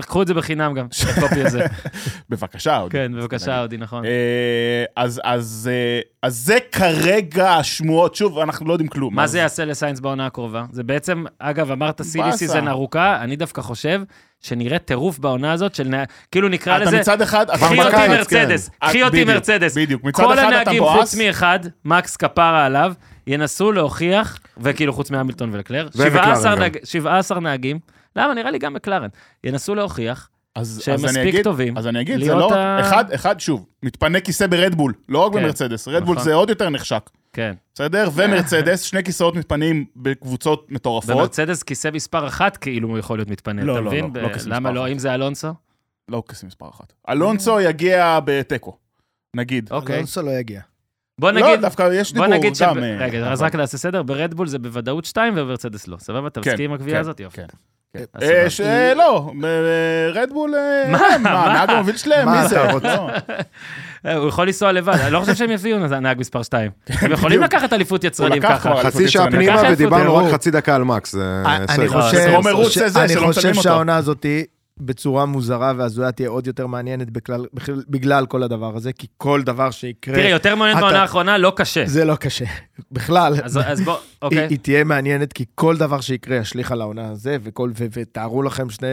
קחו 0.00 0.22
את 0.22 0.26
זה 0.26 0.34
בחינם 0.34 0.74
גם, 0.74 0.86
את 0.86 1.18
הקופי 1.18 1.44
הזה. 1.44 1.66
בבקשה, 2.30 2.76
אאודי. 2.76 2.92
כן, 2.92 3.12
בבקשה, 3.16 3.60
אאודי, 3.60 3.76
נכון. 3.76 4.04
אה, 4.04 4.84
אז, 4.96 5.20
אז, 5.24 5.70
אה, 5.72 6.00
אז 6.22 6.36
זה 6.36 6.58
כרגע 6.72 7.50
השמועות, 7.50 8.14
שוב, 8.14 8.38
אנחנו 8.38 8.66
לא 8.66 8.72
יודעים 8.72 8.88
כלום. 8.88 9.14
מה 9.14 9.26
זה 9.26 9.38
יעשה 9.38 9.64
לסיינס 9.64 10.00
בעונה 10.00 10.26
הקרובה? 10.26 10.64
זה 10.72 10.82
בעצם, 10.82 11.24
אגב, 11.38 11.70
אמרת 11.70 12.02
silly. 12.02 12.32
season 12.32 12.68
ארוכה, 12.68 13.22
אני 13.22 13.36
דווקא 13.36 13.62
חושב 13.62 14.00
שנראה 14.40 14.78
טירוף 14.78 15.18
בעונה 15.18 15.52
הזאת 15.52 15.74
של, 15.74 15.94
כאילו 16.30 16.48
נקרא 16.48 16.78
לזה, 16.78 17.00
מצד 17.00 17.22
אחד, 17.22 17.46
קחי 17.50 17.64
אותי 17.78 17.90
בקיץ, 17.90 18.10
מרצדס, 18.10 18.68
כן. 18.68 18.86
קחי 18.86 19.02
אותי 19.02 19.12
בדיוק, 19.24 19.28
מרצדס. 19.28 19.76
בדיוק, 19.78 20.04
מצד 20.04 20.22
כל 20.24 20.34
אחד 20.34 20.46
אתה 20.48 20.56
הנהגים, 20.60 20.82
בואס. 20.82 20.98
חוץ 21.00 21.14
מאחד, 21.14 21.58
מקס 21.84 22.16
כפרה 22.16 22.66
עליו, 22.66 22.92
ינסו 23.26 23.72
להוכיח, 23.72 24.38
וכאילו 24.58 24.92
חוץ 24.92 25.10
מהמילטון 25.10 25.50
ולקלר, 25.54 25.88
ומקלרן 25.94 26.24
17 26.24 26.54
גם. 26.54 26.58
נהג- 26.62 26.78
17 26.84 27.40
נהגים, 27.40 27.78
למה? 28.16 28.34
נראה 28.34 28.50
לי 28.50 28.58
גם 28.58 28.74
מקלרן. 28.74 29.08
ינסו 29.44 29.74
להוכיח 29.74 30.28
אז, 30.56 30.80
שהם 30.84 30.94
אז 30.94 31.04
מספיק 31.04 31.20
אגיד, 31.26 31.44
טובים 31.44 31.78
אז 31.78 31.86
אני 31.86 32.00
אגיד, 32.00 32.24
זה 32.24 32.34
לא... 32.34 32.54
ה- 32.54 32.80
אחד, 32.80 33.12
אחד, 33.12 33.40
שוב, 33.40 33.66
מתפנה 33.82 34.20
כיסא 34.20 34.46
ברדבול, 34.46 34.92
לא 35.08 35.18
רק 35.18 35.32
כן, 35.32 35.38
במרצדס, 35.42 35.88
רדבול 35.88 36.14
נכון. 36.16 36.24
זה 36.24 36.34
עוד 36.34 36.48
יותר 36.50 36.68
נחשק, 36.68 37.10
כן. 37.32 37.54
בסדר? 37.74 38.08
ומרצדס, 38.14 38.82
שני 38.82 39.04
כיסאות 39.04 39.36
מתפנים 39.36 39.84
בקבוצות 39.96 40.66
מטורפות. 40.70 41.10
ומרצדס 41.10 41.62
כיסא 41.62 41.88
מספר 41.92 42.26
אחת 42.28 42.56
כאילו 42.56 42.88
הוא 42.88 42.98
יכול 42.98 43.18
להיות 43.18 43.30
מתפנה, 43.30 43.64
לא, 43.64 43.72
אתה 43.72 43.80
לא, 43.80 43.86
מבין? 43.86 44.10
לא, 44.14 44.22
לא 44.22 44.28
ב- 44.28 44.32
כיסא 44.32 44.48
למה 44.48 44.60
מספר 44.60 44.70
לא? 44.70 44.84
אחת. 44.84 44.92
אם 44.92 44.98
זה 44.98 45.14
אלונסו? 45.14 45.48
לא 46.08 46.22
כיסא 46.28 46.46
מספר 46.46 46.68
אחת. 46.68 46.92
אלונסו 47.08 47.60
יגיע 47.60 48.18
בתיקו, 48.24 48.76
נגיד. 49.36 49.72
אוקיי. 49.72 49.96
אלונסו 49.96 50.22
לא 50.22 50.30
יגיע. 50.30 50.60
בוא 51.20 51.30
לא, 51.30 51.40
נגיד, 51.40 51.60
דווקא 51.60 51.88
יש 51.92 52.12
דיבור 52.12 52.26
נגיד 52.26 52.54
ש... 52.54 52.62
גם... 52.62 52.78
אה, 52.78 52.96
רגע, 52.98 53.32
אז 53.32 53.38
אבל- 53.38 53.46
רק 53.46 53.54
נעשה 53.54 53.78
סדר, 53.78 54.02
ברדבול 54.02 54.46
זה 54.46 54.58
בוודאות 54.58 55.04
2 55.04 55.32
ובמרצדס 55.36 55.88
לא. 55.88 55.96
סבבה? 55.98 56.28
אתה 56.28 56.40
כן, 56.40 56.50
מסכים 56.50 56.70
עם 56.70 56.76
הקביעה 56.76 56.96
כן, 56.96 57.00
הזאת? 57.00 57.20
יופי. 57.20 57.40
כן. 57.92 58.04
אה, 58.62 58.94
לא, 58.94 59.32
אה, 59.44 60.10
רדבול... 60.22 60.54
אה, 60.54 60.90
מה? 60.90 60.98
הם, 60.98 61.22
מה? 61.22 61.44
הנהג 61.44 61.70
המוביל 61.70 61.96
שלהם, 61.96 62.28
מי 62.28 62.48
זה? 62.48 62.56
לא. 62.82 63.10
אה, 64.06 64.16
הוא 64.16 64.28
יכול 64.28 64.46
לנסוע 64.46 64.72
לבד, 64.72 64.94
אני 64.94 65.12
לא 65.12 65.20
חושב 65.20 65.34
שהם 65.34 65.50
יביאו 65.50 65.78
נהג 65.78 66.18
מספר 66.18 66.42
2. 66.42 66.70
הם 67.00 67.12
יכולים. 67.12 67.42
לקחת 67.42 67.72
אליפות 67.72 68.04
יצרנים 68.04 68.42
ככה. 68.42 68.82
חצי 68.82 69.08
שעה 69.08 69.30
פנימה? 69.30 69.62
ודיברנו. 69.72 70.16
רק 70.16 70.32
חצי 70.32 70.50
דקה 70.50 70.74
על 70.74 70.84
מקס, 70.84 71.14
אני 71.14 71.82
הישג. 71.82 71.88
חושב. 73.22 73.54
שהעונה 73.54 73.96
הזאת 73.96 74.26
בצורה 74.80 75.26
מוזרה 75.26 75.72
והזויה 75.76 76.12
תהיה 76.12 76.28
עוד 76.28 76.46
יותר 76.46 76.66
מעניינת 76.66 77.10
בכלל- 77.10 77.46
בכלל- 77.54 77.82
בגלל 77.88 78.26
כל 78.26 78.42
הדבר 78.42 78.76
הזה, 78.76 78.92
כי 78.92 79.06
כל 79.16 79.42
דבר 79.42 79.70
שיקרה, 79.70 80.14
תראה, 80.14 80.28
יותר 80.28 80.54
מעניין 80.54 80.78
אתה- 80.78 80.86
בעונה 80.86 81.02
האחרונה, 81.02 81.38
לא 81.38 81.52
קשה. 81.56 81.82
זה 81.86 82.04
לא 82.04 82.14
קשה. 82.16 82.44
בכלל, 82.92 83.34
אז 83.44 83.58
אז 83.66 83.80
בוא, 83.80 83.92
היא, 83.98 84.00
אוקיי. 84.22 84.46
היא 84.50 84.58
תהיה 84.62 84.84
מעניינת, 84.84 85.32
כי 85.32 85.44
כל 85.54 85.76
דבר 85.76 86.00
שיקרה 86.00 86.36
ישליך 86.36 86.72
על 86.72 86.80
העונה 86.80 87.08
הזה, 87.10 87.36
וכל, 87.42 87.70
ו, 87.78 87.84
ותארו 87.92 88.42
לכם 88.42 88.70
שני, 88.70 88.86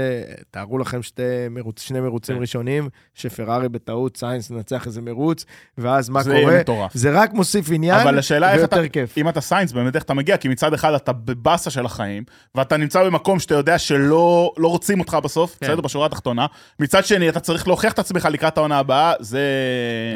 תארו 0.51 0.77
לכם 0.77 1.01
שתי 1.03 1.21
מרוץ, 1.51 1.81
שני 1.81 1.99
מרוצים 1.99 2.35
כן. 2.35 2.41
ראשונים, 2.41 2.89
שפרארי 3.13 3.69
בטעות, 3.69 4.17
סיינס 4.17 4.51
מנצח 4.51 4.85
איזה 4.85 5.01
מרוץ, 5.01 5.45
ואז 5.77 6.09
מה 6.09 6.23
זה 6.23 6.29
קורה? 6.39 6.51
יהיה 6.51 6.61
מטורף. 6.61 6.91
זה 6.93 7.11
רק 7.21 7.33
מוסיף 7.33 7.65
עניין, 7.71 7.99
אבל 7.99 8.19
השאלה 8.19 8.53
איך 8.53 8.63
אתה, 8.63 8.89
כיף. 8.89 9.17
אם 9.17 9.29
אתה 9.29 9.41
סיינס, 9.41 9.71
באמת 9.71 9.95
איך 9.95 10.03
אתה 10.03 10.13
מגיע, 10.13 10.37
כי 10.37 10.47
מצד 10.47 10.73
אחד 10.73 10.93
אתה 10.93 11.13
בבאסה 11.13 11.69
של 11.69 11.85
החיים, 11.85 12.23
ואתה 12.55 12.77
נמצא 12.77 13.03
במקום 13.03 13.39
שאתה 13.39 13.55
יודע 13.55 13.77
שלא 13.77 14.51
לא 14.57 14.67
רוצים 14.67 14.99
אותך 14.99 15.17
בסוף, 15.23 15.57
כן. 15.61 15.67
בסדר, 15.77 15.87
בשורה 15.87 16.05
התחתונה. 16.05 16.45
מצד 16.79 17.05
שני, 17.05 17.29
אתה 17.29 17.39
צריך 17.39 17.67
להוכיח 17.67 17.93
את 17.93 17.99
עצמך 17.99 18.27
לקראת 18.31 18.57
העונה 18.57 18.79
הבאה, 18.79 19.13
זה... 19.19 19.39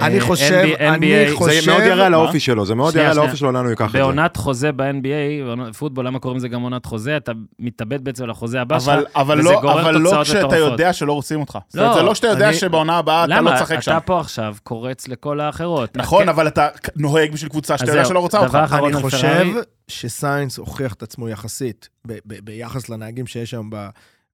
אני 0.01 0.15
אה, 0.19 0.21
חושב, 0.25 0.65
אני 0.79 1.29
זה 1.29 1.35
חושב... 1.35 1.71
מאוד 1.71 1.83
יראה? 1.83 2.07
האופי 2.07 2.39
שלו, 2.39 2.65
זה 2.65 2.75
מאוד 2.75 2.95
יראה. 2.95 3.11
האופי 3.11 3.37
שלו, 3.37 3.51
לאן 3.51 3.63
הוא 3.63 3.69
ייקח 3.69 3.85
את 3.85 3.91
זה. 3.91 3.97
בעונת 3.97 4.37
חוזה 4.37 4.71
ב-NBA, 4.71 5.73
פוטבול, 5.77 6.07
למה 6.07 6.19
קוראים 6.19 6.37
לזה 6.37 6.47
גם 6.47 6.61
עונת 6.61 6.85
חוזה? 6.85 7.17
אתה 7.17 7.31
מתאבד 7.59 8.03
בעצם 8.03 8.23
על 8.23 8.29
החוזה 8.29 8.61
הבא 8.61 8.79
שלך, 8.79 8.89
אבל, 8.89 9.05
אבל, 9.15 9.39
וזה 9.39 9.49
לא, 9.49 9.61
גורר 9.61 9.81
אבל 9.81 9.95
לא 9.97 10.09
תוצאות 10.09 10.25
כשאתה 10.27 10.39
מטורפות. 10.47 10.71
יודע 10.71 10.93
שלא 10.93 11.13
רוצים 11.13 11.39
אותך. 11.39 11.57
לא, 11.73 11.93
זה 11.93 12.01
לא 12.01 12.15
שאתה 12.15 12.27
יודע 12.27 12.47
אני- 12.47 12.53
שבעונה 12.57 12.97
הבאה 12.97 13.23
אתה 13.25 13.33
לא 13.33 13.37
למה? 13.37 13.55
תשחק 13.55 13.79
שם. 13.79 13.91
אתה 13.91 13.99
פה 13.99 14.19
עכשיו 14.19 14.55
קורץ 14.63 15.07
לכל 15.07 15.39
האחרות. 15.39 15.97
נכון. 15.97 16.29
אבל 16.29 16.47
אתה 16.47 16.67
נוהג 16.95 17.31
בשביל 17.31 17.49
קבוצה 17.49 17.77
שאתה 17.77 17.91
יודע 17.91 18.05
שלא 18.05 18.19
רוצה 18.19 18.39
אותך. 18.39 18.75
אני 18.85 18.93
חושב. 18.93 19.45
שסיינס 19.87 20.57
הוכיח 20.57 20.93
את 20.93 21.03
עצמו 21.03 21.29
יחסית, 21.29 21.89
ביחס 22.43 22.89
לנהגים 22.89 23.27
שיש 23.27 23.53
היום 23.53 23.69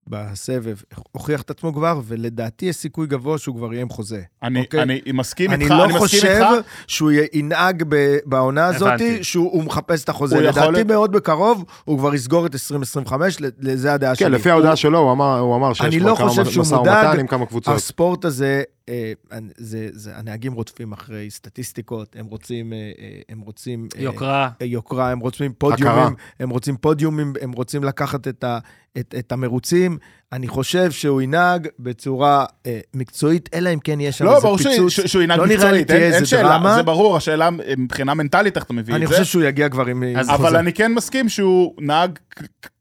בסבב, 0.09 0.77
הוכיח 1.11 1.41
את 1.41 1.49
עצמו 1.49 1.73
כבר, 1.73 2.01
ולדעתי 2.05 2.65
יש 2.65 2.75
סיכוי 2.75 3.07
גבוה 3.07 3.37
שהוא 3.37 3.55
כבר 3.55 3.73
יהיה 3.73 3.81
עם 3.81 3.89
חוזה. 3.89 4.21
אני, 4.43 4.61
אוקיי. 4.61 4.81
אני 4.81 5.01
מסכים 5.13 5.51
אני 5.51 5.63
איתך, 5.63 5.75
לא 5.75 5.83
אני 5.85 5.93
מסכים 5.93 5.99
חושב 5.99 6.27
איתך. 6.27 6.67
שהוא 6.87 7.11
י- 7.11 7.27
ינהג 7.33 7.83
ב- 7.89 8.17
בעונה 8.25 8.65
הזאת, 8.65 8.87
הבנתי. 8.87 9.23
שהוא 9.23 9.51
הוא 9.51 9.63
מחפש 9.63 10.03
את 10.03 10.09
החוזה. 10.09 10.35
הוא 10.35 10.43
יכול 10.43 10.61
לדעתי 10.61 10.73
להיות- 10.73 10.87
מאוד 10.87 11.11
בקרוב, 11.11 11.63
הוא 11.85 11.99
כבר 11.99 12.15
יסגור 12.15 12.45
את 12.45 12.53
2025, 12.53 13.41
ל- 13.41 13.45
לזה 13.59 13.93
הדעה 13.93 14.15
שלי. 14.15 14.25
כן, 14.25 14.31
לפי 14.31 14.49
ההודעה 14.51 14.75
שלו, 14.75 14.99
הוא 14.99 15.11
אמר- 15.11 15.39
הוא 15.39 15.55
אמר 15.55 15.73
שיש 15.73 15.85
אני 15.85 15.99
כבר 15.99 16.09
לא 16.11 16.15
כמה 16.15 16.29
חושב 16.29 16.45
שהוא 16.45 16.61
משא 16.61 16.75
מודאג. 16.75 17.05
ומתן 17.07 17.19
עם 17.19 17.27
כמה 17.27 17.45
קבוצות. 17.45 17.75
הספורט 17.75 18.25
הזה, 18.25 18.63
אה, 18.89 19.13
אני- 19.31 19.49
זה, 19.57 19.89
זה, 19.93 20.11
הנהגים 20.17 20.53
רודפים 20.53 20.91
אחרי 20.91 21.29
סטטיסטיקות, 21.29 22.15
הם 22.19 22.25
רוצים, 22.25 22.73
אה, 22.73 22.77
אה, 22.99 23.19
הם 23.29 23.39
רוצים... 23.39 23.87
יוקרה. 23.97 24.49
אה, 24.61 24.65
יוקרה, 24.65 25.11
הם 25.11 25.19
רוצים 25.19 25.53
פודיומים, 25.57 26.13
הם 26.39 26.49
רוצים 26.49 26.77
פודיומים, 26.77 27.33
הם 27.41 27.51
רוצים 27.51 27.83
לקחת 27.83 28.27
את, 28.27 28.43
ה, 28.43 28.59
את, 28.99 29.15
את 29.19 29.31
המרוצים. 29.31 29.97
אני 30.33 30.47
חושב 30.47 30.91
שהוא 30.91 31.21
ינהג 31.21 31.67
בצורה 31.79 32.45
אה, 32.65 32.79
מקצועית, 32.93 33.49
אלא 33.53 33.73
אם 33.73 33.79
כן 33.79 33.99
יש 34.01 34.17
שם 34.17 34.25
לא, 34.25 34.35
איזה 34.35 34.41
ברור 34.47 34.57
ש- 34.57 34.67
פיצוץ. 34.67 34.91
ש- 34.93 34.99
שהוא 34.99 35.23
ינהג 35.23 35.39
לא 35.39 35.47
נראה 35.47 35.55
לי 35.57 35.79
מקצועית, 35.81 35.87
תהיה 35.87 35.99
אין- 35.99 36.05
אין 36.07 36.13
איזה 36.15 36.25
שאלה, 36.25 36.49
דרמה. 36.49 36.75
זה 36.75 36.83
ברור, 36.83 37.17
השאלה 37.17 37.45
אה, 37.45 37.73
מבחינה 37.77 38.13
מנטלית 38.13 38.55
איך 38.57 38.65
אתה 38.65 38.73
מביא 38.73 38.95
אני 38.95 39.03
את 39.05 39.09
זה. 39.09 39.15
חושב 39.15 39.25
שהוא 39.25 39.43
יגיע 39.43 39.69
כבר 39.69 39.85
עם... 39.85 40.03
אז- 40.17 40.29
אבל 40.29 40.45
חוזה. 40.45 40.59
אני 40.59 40.73
כן 40.73 40.93
מסכים 40.93 41.29
שהוא 41.29 41.73
נהג 41.79 42.19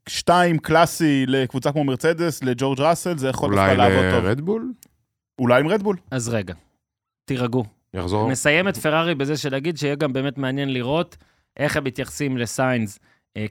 שתיים 0.09 0.57
קלאסי 0.57 1.25
לקבוצה 1.27 1.71
כמו 1.71 1.83
מרצדס, 1.83 2.43
לג'ורג' 2.43 2.79
ראסל, 2.81 3.17
זה 3.17 3.27
יכול 3.27 3.49
דווקא 3.49 3.61
אולי 3.65 3.77
לעבוד 3.77 4.05
טוב. 4.11 4.25
לרדבול? 4.25 4.71
אולי 5.39 5.59
עם 5.59 5.67
רדבול. 5.67 5.95
אז 6.11 6.29
רגע, 6.29 6.53
תירגעו. 7.25 7.63
יחזור. 7.93 8.31
נסיים 8.31 8.67
את 8.67 8.77
פרארי 8.77 9.15
בזה 9.15 9.37
שנגיד 9.37 9.77
שיהיה 9.77 9.95
גם 9.95 10.13
באמת 10.13 10.37
מעניין 10.37 10.73
לראות 10.73 11.17
איך 11.57 11.77
הם 11.77 11.83
מתייחסים 11.83 12.37
לסיינס, 12.37 12.99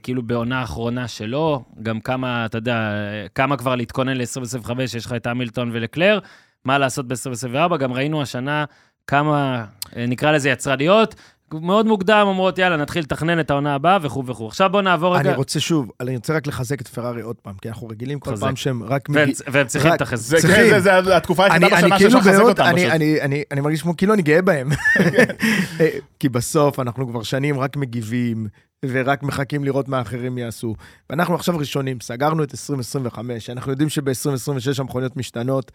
כאילו 0.03 0.23
בעונה 0.23 0.59
האחרונה 0.59 1.07
שלו, 1.07 1.63
גם 1.83 1.99
כמה, 1.99 2.45
אתה 2.45 2.57
יודע, 2.57 2.75
אה, 2.75 2.91
כמה 3.35 3.57
כבר 3.57 3.75
להתכונן 3.75 4.17
ל-2025, 4.17 4.71
יש 4.81 5.05
לך 5.05 5.13
את 5.13 5.27
המילטון 5.27 5.69
ולקלר, 5.73 6.19
מה 6.65 6.77
לעשות 6.77 7.07
ב-2024, 7.07 7.77
גם 7.77 7.93
ראינו 7.93 8.21
השנה 8.21 8.65
כמה, 9.07 9.65
אה, 9.97 10.05
נקרא 10.07 10.31
לזה 10.31 10.49
יצרניות, 10.49 11.15
מאוד 11.53 11.85
מוקדם, 11.87 12.23
אומרות, 12.27 12.57
יאללה, 12.57 12.77
נתחיל 12.77 13.01
לתכנן 13.03 13.39
את 13.39 13.49
העונה 13.51 13.75
הבאה 13.75 13.97
וכו' 14.01 14.23
וכו'. 14.25 14.47
עכשיו 14.47 14.69
בואו 14.69 14.81
נעבור 14.81 15.17
רגע, 15.17 15.29
אני 15.29 15.37
רוצה 15.37 15.59
שוב, 15.59 15.91
אני 15.99 16.15
רוצה 16.15 16.33
רק 16.35 16.47
לחזק 16.47 16.81
את 16.81 16.87
פרארי 16.87 17.21
עוד 17.21 17.35
פעם, 17.35 17.55
כי 17.61 17.69
אנחנו 17.69 17.87
רגילים 17.87 18.19
כל 18.19 18.31
חזק. 18.31 18.45
פעם 18.45 18.55
שהם 18.55 18.83
רק... 18.83 19.09
והם- 19.09 19.23
מגיע- 19.29 19.41
והם 19.51 19.67
צריכים 19.67 19.91
רק- 19.91 19.95
את 19.97 20.01
החזק. 20.01 20.25
זה 20.37 20.47
צריכים. 20.47 20.65
כן, 20.69 20.79
זה- 20.79 21.01
זה 21.03 21.17
התקופה 21.17 21.45
היחידה 21.45 21.67
בשנה 21.67 21.97
כאילו 21.97 22.11
שאפשר 22.11 22.29
לחזק 22.29 22.43
אותם 22.43 22.63
אני, 22.63 22.81
פשוט. 22.81 22.91
אני, 22.91 23.21
אני, 23.21 23.43
אני 23.51 23.61
מרגיש 23.61 23.81
כמו 23.81 23.97
כאילו 23.97 24.13
אני 24.13 24.21
גאה 24.21 24.41
בהם. 24.41 24.69
אה, 25.79 25.87
כי 26.19 26.29
בסוף 26.29 26.79
אנחנו 26.79 27.07
כבר 27.07 27.23
שנים 27.23 27.59
רק 27.59 27.77
מגיבים, 27.77 28.47
ורק 28.85 29.23
מחכים 29.23 29.63
לראות 29.63 29.87
מה 29.87 29.97
האחרים 29.97 30.37
יעשו. 30.37 30.75
ואנחנו 31.09 31.35
עכשיו 31.35 31.57
ראשונים, 31.57 31.97
סגרנו 32.01 32.43
את 32.43 32.51
2025, 32.53 33.49
אנחנו 33.49 33.71
יודעים 33.71 33.89
שב-2026 33.89 34.79
המכוניות 34.79 35.17
משתנות. 35.17 35.71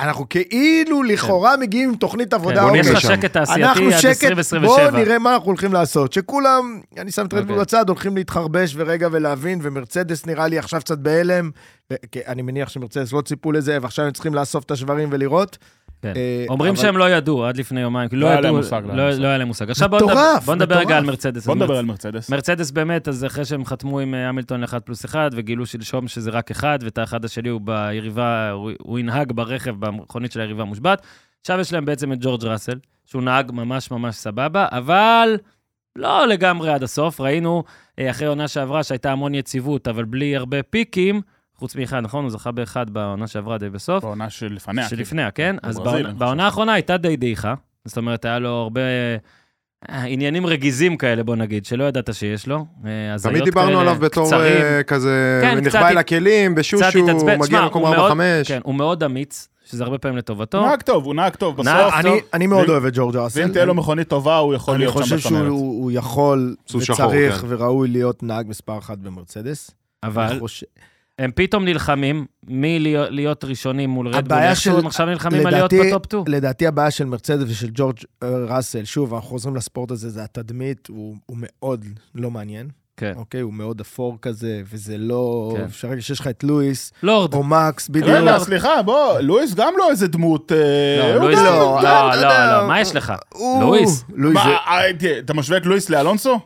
אנחנו 0.00 0.28
כאילו 0.28 1.02
לכאורה 1.02 1.56
מגיעים 1.56 1.88
עם 1.88 1.96
תוכנית 1.96 2.34
עבודה. 2.34 2.68
כן, 2.68 2.74
יש 2.74 2.86
אוקיי. 2.86 2.92
לך 2.92 3.00
שקט 3.00 3.32
תעשייתי 3.32 3.64
אנחנו 3.64 3.86
עד 3.86 3.98
שקט, 3.98 4.24
2027. 4.24 4.60
בואו 4.66 4.90
נראה 4.90 5.18
מה 5.18 5.34
אנחנו 5.34 5.46
הולכים 5.46 5.72
לעשות. 5.72 6.12
שכולם, 6.12 6.80
אני 6.98 7.10
שם 7.10 7.26
את 7.26 7.34
רדבול 7.34 7.58
אוקיי. 7.58 7.60
בצד, 7.60 7.88
הולכים 7.88 8.16
להתחרבש 8.16 8.74
ורגע 8.76 9.08
ולהבין, 9.12 9.58
ומרצדס 9.62 10.26
נראה 10.26 10.48
לי 10.48 10.58
עכשיו 10.58 10.80
קצת 10.80 10.98
בהלם. 10.98 11.50
אני 12.26 12.42
מניח 12.42 12.68
שמרצדס 12.68 13.12
לא 13.12 13.20
ציפו 13.20 13.52
לזה, 13.52 13.78
ועכשיו 13.82 14.04
הם 14.04 14.12
צריכים 14.12 14.34
לאסוף 14.34 14.64
את 14.64 14.70
השברים 14.70 15.08
ולראות. 15.12 15.58
כן. 16.02 16.12
אה, 16.16 16.44
אומרים 16.48 16.76
שהם 16.76 16.96
לא 16.96 17.10
ידעו 17.10 17.44
עד 17.46 17.56
לפני 17.56 17.80
יומיים, 17.80 18.08
לא 18.12 18.20
לא 18.20 18.26
היה 18.28 18.40
להם 18.40 18.56
מושג, 18.56 18.82
לא 18.92 19.02
היה 19.02 19.18
לא 19.18 19.26
היה 19.26 19.38
להם 19.38 19.48
מושג. 19.48 19.70
עכשיו 19.70 19.88
בואו 19.88 20.06
נדבר- 20.54 20.74
בואו 20.74 20.80
רגע. 20.80 20.96
על 20.98 21.04
מרצדס. 21.04 21.46
בוא 21.46 21.54
אז 21.54 21.60
נדבר 21.60 21.76
על 21.76 21.84
מרצדס. 21.84 22.30
מרצדס 22.30 22.70
באמת, 22.70 23.08
אז 23.08 23.24
אחרי 23.24 23.44
שהם 23.44 23.64
חתמו 23.64 24.00
עם 24.00 24.14
אה, 24.14 24.28
המילטון 24.28 24.60
ל-1 24.60 24.80
פלוס 24.80 25.04
1, 25.04 25.30
וגילו 25.34 25.66
שלשום 25.66 26.08
שזה 26.08 26.30
רק 26.30 26.50
אחד, 26.50 26.78
ואת 26.82 26.98
האחד 26.98 27.24
השני 27.24 27.48
הוא 27.48 27.60
ביריבה, 27.64 28.50
הוא- 28.50 28.98
ינהג 28.98 29.32
ברכב, 29.32 29.74
במכונית 29.78 30.32
של 30.32 30.40
היריבה 30.40 30.64
מושבת. 30.64 31.02
עכשיו 31.40 31.60
יש 31.60 31.72
להם 31.72 31.84
בעצם 31.84 32.12
את 32.12 32.18
ג'ורג' 32.20 32.44
ראסל, 32.44 32.78
שהוא 33.06 33.22
נהג 33.22 33.52
ממש 33.52 33.90
ממש 33.90 34.14
סבבה, 34.16 34.66
אבל 34.70 35.36
לא 35.96 36.26
לגמרי 36.26 36.72
עד 36.72 36.82
הסוף. 36.82 37.20
ראינו 37.20 37.64
אה, 37.98 38.10
אחרי 38.10 38.26
עונה 38.28 38.48
שעברה 38.48 38.82
שהייתה 38.82 39.12
המון 39.12 39.34
יציבות, 39.34 39.88
אבל 39.88 40.04
בלי 40.04 40.36
הרבה 40.36 40.62
פיקים, 40.62 41.20
חוץ 41.58 41.76
מאחד, 41.76 42.00
נכון? 42.00 42.24
הוא 42.24 42.30
זכה 42.30 42.50
באחד 42.52 42.90
בעונה 42.90 43.26
שעברה 43.26 43.58
די 43.58 43.70
בסוף. 43.70 44.04
בעונה 44.04 44.30
שלפניה. 44.30 44.88
שלפניה, 44.88 45.30
כן? 45.30 45.56
אז 45.62 45.78
בברזיל, 45.78 46.12
בעונה- 46.12 46.32
אני 46.32 46.42
האחרונה 46.42 46.72
הייתה 46.72 46.96
די 46.96 47.16
דעיכה. 47.16 47.54
זאת 47.84 47.96
אומרת, 47.96 48.24
היה 48.24 48.38
לו 48.38 48.48
הרבה 48.48 48.80
אה, 49.90 50.02
עניינים 50.02 50.46
רגיזים 50.46 50.96
כאלה, 50.96 51.22
בוא 51.22 51.36
נגיד, 51.36 51.64
שלא 51.66 51.84
ידעת 51.84 52.14
שיש 52.14 52.46
לו. 52.46 52.66
אה, 52.86 52.90
תמיד 53.22 53.44
דיברנו 53.44 53.80
עליו 53.80 53.96
בתור 54.00 54.26
קצרים. 54.26 54.62
אה, 54.62 54.82
כזה, 54.82 55.40
כן, 55.42 55.58
נחבא 55.66 55.88
אל 55.88 55.98
הכלים, 55.98 56.54
בשושו, 56.54 56.84
התעצבן. 56.98 57.38
מגיע 57.38 57.60
למקום 57.60 57.82
הוא 57.86 57.96
מאוד- 57.96 58.10
4-5. 58.10 58.48
כן, 58.48 58.60
הוא 58.64 58.74
מאוד 58.74 59.02
אמיץ, 59.02 59.48
שזה 59.64 59.84
הרבה 59.84 59.98
פעמים 59.98 60.16
לטובתו. 60.18 60.58
הוא 60.58 60.66
נהג 60.68 60.82
טוב, 60.82 61.04
הוא 61.04 61.14
נהג 61.14 61.34
טוב. 61.36 61.60
נהג 61.60 61.76
בסוף, 61.86 61.94
אני- 61.94 62.20
אני 62.34 62.46
מאוד 62.46 62.68
אוהב 62.68 62.84
את 62.84 62.92
ג'ורג' 62.96 63.16
ראסל. 63.16 63.40
ואם 63.40 63.52
תהיה 63.52 63.64
לו 63.64 63.74
מכונית 63.74 64.08
טובה, 64.08 64.36
הוא 64.36 64.54
יכול 64.54 64.74
אני 64.74 64.82
להיות 64.82 64.94
שם 64.94 65.00
חושב 65.00 65.16
בצמרת. 65.16 65.42
שהוא 65.46 65.82
הוא 65.82 65.90
יכול 65.92 66.56
סוס 66.68 66.84
שחור, 66.84 67.06
וצריך 67.06 67.34
כן. 67.34 67.46
וראוי 67.50 67.88
להיות 67.88 68.22
נהג 68.22 68.46
מספר 68.48 68.78
אחת 68.78 68.98
במרצדס. 68.98 69.70
אבל 70.02 70.22
אני 70.22 70.38
חושב- 70.40 70.66
הם 71.18 71.30
פתאום 71.34 71.64
נלחמים 71.64 72.26
מי 72.48 72.78
להיות- 72.78 73.08
להיות 73.10 73.44
ראשונים 73.44 73.90
מול 73.90 74.06
רדבול. 74.08 74.18
הבעיה 74.20 74.50
איכשהו 74.50 74.72
של- 74.72 74.78
הם 74.78 74.86
עכשיו 74.86 75.06
נלחמים 75.06 75.46
על 75.46 75.52
להיות 75.54 75.72
בטופ 75.74 76.06
2. 76.06 76.24
לדעתי 76.28 76.66
הבעיה 76.66 76.90
של 76.90 77.04
מרצדס 77.04 77.50
ושל 77.50 77.68
ג'ורג' 77.74 77.96
אה, 78.22 78.28
ראסל, 78.48 78.84
שוב, 78.84 79.14
אנחנו 79.14 79.28
חוזרים 79.28 79.56
לספורט 79.56 79.90
הזה, 79.90 80.10
זה 80.10 80.24
התדמית, 80.24 80.86
הוא 80.88 81.16
הוא 81.26 81.36
מאוד 81.40 81.84
לא 82.14 82.30
מעניין. 82.30 82.68
כן. 82.96 83.12
אוקיי, 83.16 83.40
הוא 83.40 83.52
מאוד 83.52 83.80
אפור 83.80 84.18
כזה, 84.22 84.62
וזה 84.72 84.98
לא... 84.98 85.54
כן. 85.56 85.62
אפשר 85.64 85.88
שיש 86.00 86.20
לך 86.20 86.26
את 86.26 86.44
לואיס, 86.44 86.92
לורד. 87.02 87.34
או 87.34 87.42
מקס, 87.42 87.88
בדיוק. 87.88 88.08
רגע, 88.10 88.38
סליחה, 88.38 88.82
בוא, 88.82 89.18
לואיס 89.20 89.54
גם 89.54 89.72
לא 89.78 89.90
איזה 89.90 90.08
דמות... 90.08 90.52
אה, 90.52 90.58
לא, 91.14 91.20
לואיס 91.20 91.38
לא, 91.38 91.80
לא, 91.82 92.10
לא, 92.22 92.60
לא, 92.62 92.68
מה 92.68 92.80
יש 92.80 92.94
לך? 92.96 93.12
לואיס. 93.60 94.04
אה, 94.36 94.90
אתה 95.18 95.34
משווה 95.34 95.58
את 95.58 95.66
לואיס 95.66 95.90
לאלונסו? 95.90 96.40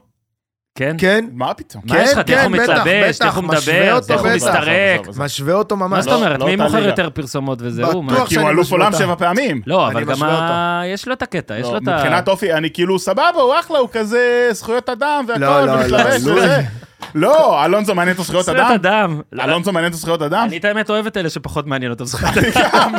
כן? 0.75 0.97
כן, 0.99 1.25
מה 1.33 1.55
פתאום? 1.55 1.83
מה 1.87 2.03
יש 2.03 2.13
לך? 2.13 2.17
כן, 2.17 2.23
תראה 2.23 2.43
איך 2.43 2.49
הוא 2.49 2.57
כן, 2.57 2.63
מתלבש, 2.63 3.23
איך 3.23 3.37
הוא 3.37 3.45
מדבר, 3.45 3.95
אותו, 3.95 4.13
איך 4.13 4.23
הוא. 4.23 4.31
מסתרק. 4.31 5.09
משווה 5.17 5.55
אותו 5.55 5.77
מה 5.77 5.89
ממש. 5.89 6.05
זאת 6.05 6.13
אומרת? 6.13 6.41
לא 6.41 6.47
מי 6.47 6.57
מוכר. 6.57 6.87
יותר 6.87 7.11
פרסומות 7.11 7.59
וזהו? 7.63 8.03
בטוח 8.03 8.19
מה? 8.21 8.27
כי 8.27 8.37
הוא 8.39 8.51
אלוף 8.51 8.73
עולם. 8.73 8.93
שבע 8.93 9.15
פעמים. 9.15 9.63
לא, 9.67 9.89
אבל 9.89 10.05
גם 10.05 10.17
יש 10.87 11.09
לו 11.09 11.15
את 11.15 11.23
הקטע, 11.23 11.59
יש 11.59 11.67
לא, 11.67 11.73
לו 11.73 11.79
את 11.79 11.89
ה... 11.89 11.97
מבחינת 11.97 12.29
אופי, 12.29 12.53
אני 12.53 12.71
כאילו 12.71 12.99
סבבה, 12.99 13.29
הוא 13.43 13.55
אחלה, 13.61 13.79
הוא 13.79 13.89
כזה 13.93 14.49
זכויות 14.53 14.89
אדם 14.89 15.25
והכל, 15.29 15.41
לא, 15.41 15.67
לא, 15.67 15.73
ומתלבש 15.73 16.23
לא, 16.25 16.33
וזה. 16.33 16.63
לא, 17.15 17.65
אלונזו 17.65 17.95
מעניין 17.95 18.17
אותו 18.17 18.25
זכויות 18.25 18.45
זכויות 18.45 18.67
אדם? 18.71 18.75
אדם. 18.75 19.21
אלונזו 19.45 19.73
מעניין 19.73 19.93
אותו 19.93 20.01
זכויות 20.01 20.23
אדם? 20.23 20.47
אני 20.49 20.57
את 20.57 20.65
האמת 20.65 20.91
אוהב 20.91 21.07
את 21.07 21.17
אלה 21.17 21.31
שפחות 21.31 21.67
מעניין 21.67 21.93
אותם 21.93 22.05
זכויות 22.05 22.35
גם, 22.75 22.93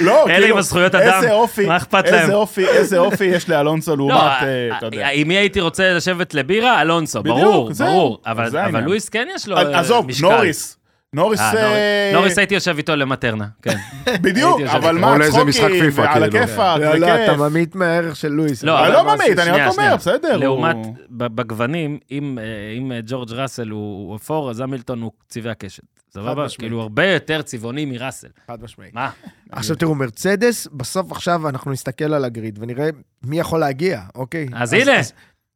לא, 0.00 0.24
אלה 0.26 0.34
כאילו, 0.34 0.46
עם 0.46 0.58
הזכויות 0.58 0.94
אדם, 0.94 1.22
מה 1.66 1.76
אכפת 1.76 2.10
להם? 2.10 2.30
איזה 2.58 2.98
אופי, 2.98 3.24
יש 3.24 3.48
לאלונסו 3.48 3.96
לעומת, 3.96 4.14
לא, 4.14 4.22
אה, 4.22 4.78
אתה 4.78 4.86
יודע. 4.86 5.08
עם 5.12 5.28
מי 5.28 5.34
הייתי 5.34 5.60
רוצה 5.60 5.94
לשבת 5.94 6.34
לבירה? 6.34 6.80
אלונסו, 6.82 7.22
בדיוק, 7.22 7.38
ברור. 7.38 7.70
ברור. 7.78 8.18
אבל. 8.26 8.80
לואיס 8.84 9.08
כן 9.08 9.28
יש 9.34 9.48
לו 9.48 9.56
אה, 9.56 9.80
עזוב, 9.80 10.06
משקל. 10.06 10.26
נוריס. 10.26 10.83
נוריס, 11.14 11.40
אה, 11.40 11.46
אה, 11.54 11.62
נוריס- 11.62 12.14
נוריס 12.14 12.38
הייתי 12.38 12.54
יושב 12.54 12.74
איתו 12.76 12.96
למטרנה, 12.96 13.46
כן. 13.62 13.76
בדיוק, 14.22 14.60
אבל. 14.60 14.98
מה, 14.98 15.18
משחק 15.18 15.50
צחוקים, 15.50 15.90
ועל 15.92 16.30
כאילו. 16.30 16.38
הכיפאק, 16.44 16.80
לא, 16.80 16.94
לא, 16.96 17.06
אתה 17.06 17.32
וכיף. 17.32 17.40
ממעיט 17.40 17.74
מהערך 17.74 18.16
של 18.16 18.28
לואיס. 18.28 18.62
לא, 18.62 18.88
לא 18.88 19.14
ממעיט, 19.14 19.38
אני 19.38 19.50
רק. 19.50 19.72
אומר, 19.72 19.94
בסדר. 19.96 20.36
לעומת, 20.36 20.76
בגוונים, 21.10 21.98
אם 22.10 22.38
אה, 22.38 22.44
אם, 22.78 22.92
ג'ורג' 23.06 23.32
ראסל 23.32 23.68
הוא 23.68 24.16
אפור, 24.16 24.50
אז 24.50 24.60
המילטון 24.60 25.02
הוא 25.02 25.10
צבעי 25.28 25.50
הקשת. 25.52 25.82
סבבה? 26.10 26.46
כאילו, 26.58 26.80
הרבה 26.80 27.06
יותר 27.06 27.42
צבעוני 27.42 27.84
מראסל. 27.84 28.28
חד 28.46 28.62
משמעית. 28.62 28.94
מה? 28.94 29.10
עכשיו 29.52 29.76
תראו, 29.76 29.94
מרצדס, 29.94 30.68
בסוף 30.72 31.12
עכשיו 31.12 31.48
אנחנו 31.48 31.72
נסתכל 31.72 32.14
על 32.14 32.24
הגריד 32.24 32.58
ונראה 32.62 32.88
מי 33.24 33.38
יכול 33.40 33.60
להגיע, 33.60 34.00
אוקיי? 34.14 34.46
אז 34.54 34.72
הנה. 34.72 34.92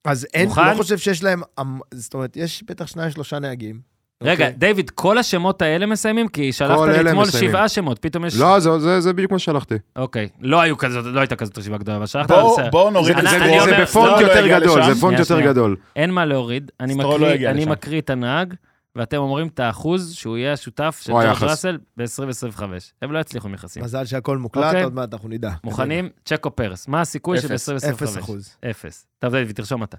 אז, 0.04 0.26
אין? 0.34 0.48
לא 0.56 0.74
חושב 0.76 0.98
שיש 0.98 1.22
להם, 1.24 1.42
אמ, 1.60 1.78
זאת 1.94 2.14
אומרת, 2.14 2.36
יש 2.36 2.62
בטח 2.66 2.86
שניים, 2.86 3.10
שלושה 3.10 3.38
נהגים. 3.38 3.80
רגע, 4.22 4.32
אוקיי? 4.44 4.58
דיוויד, 4.58 4.90
כל 4.90 5.18
השמות 5.18 5.62
האלה 5.62 5.86
מסיימים? 5.86 6.28
כי 6.28 6.52
שלחת 6.52 6.78
לי 6.88 7.10
אתמול. 7.10 7.24
שבעה 7.30 7.68
שמות, 7.68 7.98
פתאום 7.98 8.24
יש... 8.24 8.36
לא, 8.36 8.60
זה- 8.60 8.78
זה- 8.78 9.00
זה 9.00 9.12
בדיוק 9.12 9.32
מה 9.32 9.38
ששלחתי. 9.38 9.74
אוקיי. 9.96 10.28
לא 10.40 10.60
היו 10.60 10.78
כזאת, 10.78 11.04
לא 11.04 11.20
הייתה 11.20 11.36
כזאת 11.36 11.58
רשימה 11.58 11.78
גדולה, 11.78 11.96
אבל 11.96 12.06
שלחת, 12.06 12.30
בואו- 12.30 12.56
בסדר. 12.56 12.70
בואו 12.70 12.90
נוריד 12.90 13.16
זה- 13.16 13.22
את 13.22 13.30
זה, 13.30 13.38
זה- 13.38 13.64
זה 13.64 13.82
בפונט 13.82 14.12
לא, 14.12 14.26
יותר 14.26 14.48
גדול. 14.60 14.94
זה 14.94 15.00
פונט 15.00 15.18
יותר. 15.18 15.40
גדול. 15.40 15.76
אין 15.96 16.10
מה 16.10 16.24
להוריד, 16.24 16.70
אני 16.80 16.94
לא 16.94 17.10
מקריא, 17.14 17.50
אני. 17.50 17.64
מקריא 17.64 18.00
את 18.00 18.10
הנהג, 18.10 18.54
ואתם 18.96 19.16
אומרים 19.16 19.46
את 19.46 19.60
האחוז 19.60 20.12
שהוא 20.14 20.36
יהיה 20.36 20.52
השותף 20.52 21.00
של 21.02 21.12
ג'ורג'. 21.12 21.26
ראסל 21.42 21.78
ב-2025. 21.96 22.62
הם 23.02 23.12
לא 23.12 23.18
יצליחו 23.18 23.48
מכסים. 23.48 23.82
מזל 23.84 24.04
שהכל 24.04 24.38
מוקלט, 24.38 24.64
אוקיי. 24.64 24.82
עוד 24.84 24.94
מעט 24.94 25.12
אנחנו 25.14 25.28
נדע. 25.28 25.50
מוכנים? 25.64 26.08
צ'קו 26.24 26.50
פרס. 26.56 26.88
מה 26.88 27.00
הסיכוי 27.00 27.38
אפס. 27.38 27.66
שב-2025? 27.66 27.88
אפס 27.94 28.18
אחוז. 28.18 28.56
אפס. 28.70 29.06
טוב, 29.18 29.36
דיוויד, 29.36 29.56
תרשום 29.56 29.82
אתה. 29.82 29.96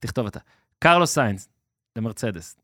תכתוב 0.00 0.26
אתה. 0.26 0.38
קרלו 0.78 1.06
סיינס, 1.06 1.48
למרצדס. 1.96 2.56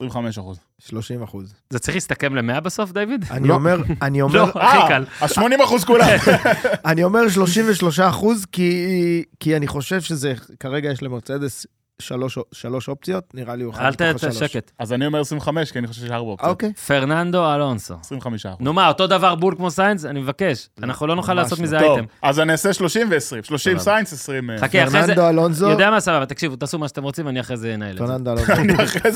25 0.00 0.38
אחוז. 0.38 0.58
30 0.78 1.22
אחוז. 1.22 1.54
זה 1.70 1.78
צריך 1.78 1.94
להסתכם 1.94 2.34
ל-100 2.34 2.60
בסוף, 2.60 2.92
דיוויד? 2.92 3.24
אני 3.30 3.48
לא. 3.48 3.54
אומר, 3.54 3.76
אני 4.02 4.22
אומר, 4.22 4.44
לא, 4.44 4.50
הכי 4.54 4.88
קל. 4.88 5.04
אז 5.20 5.30
80 5.32 5.60
אחוז 5.60 5.84
כולם. 5.84 6.08
אני 6.90 7.04
אומר 7.04 7.28
33 7.28 8.00
אחוז, 8.00 8.44
כי, 8.52 9.24
כי 9.40 9.56
אני 9.56 9.66
חושב 9.66 10.00
שזה, 10.00 10.34
כרגע 10.60 10.90
יש 10.90 11.02
למרצדס 11.02 11.66
שלוש, 12.00 12.38
שלוש 12.52 12.88
אופציות, 12.88 13.24
נראה 13.34 13.56
לי 13.56 13.64
הוא 13.64 13.72
אחד 13.72 13.82
אל 13.82 13.90
מתוך 13.90 14.00
ת... 14.00 14.14
השלוש. 14.14 14.38
שקט. 14.38 14.70
אז 14.78 14.92
אני 14.92 15.06
אומר 15.06 15.20
25, 15.20 15.72
כי 15.72 15.78
אני 15.78 15.86
חושב 15.86 16.00
שיש 16.00 16.10
ארבע 16.10 16.30
אופציות. 16.30 16.50
אוקיי. 16.50 16.72
פרננדו 16.72 17.54
אלונסו. 17.54 17.94
25 18.00 18.46
אחוז. 18.46 18.58
נו 18.60 18.72
מה, 18.72 18.88
אותו 18.88 19.06
דבר 19.06 19.34
בול 19.34 19.54
כמו 19.56 19.70
סיינס? 19.70 20.04
אני 20.04 20.20
מבקש. 20.20 20.68
אנחנו 20.82 21.06
לא 21.06 21.16
נוכל 21.16 21.34
לעשות 21.34 21.58
לא. 21.58 21.64
מזה 21.64 21.78
טוב, 21.78 21.88
אייטם. 21.88 22.04
אז 22.22 22.40
אני 22.40 22.52
אעשה 22.52 22.72
30 22.72 23.08
ו-20. 23.10 23.42
30 23.42 23.72
סבבה. 23.72 23.78
סיינס, 23.78 24.12
20... 24.12 24.50
אה, 24.50 24.58
חכה, 24.58 24.84
אחרי 24.84 24.90
זה... 24.90 25.14
פרננדו 25.14 25.28
אלונזו, 25.28 25.70
יודע 25.70 25.90
מה, 25.90 26.00
סבבה, 26.00 26.26
תקשיבו, 26.26 26.56
תעשו 26.56 26.78
מה 26.78 26.88
שאתם 26.88 27.02
רוצים, 27.02 27.28
אני 27.28 27.40
אחרי 27.40 27.56
זה 27.56 27.74
אנהל 27.74 27.90
את 27.90 27.98
זה. 27.98 28.04
פרננדו 28.06 28.30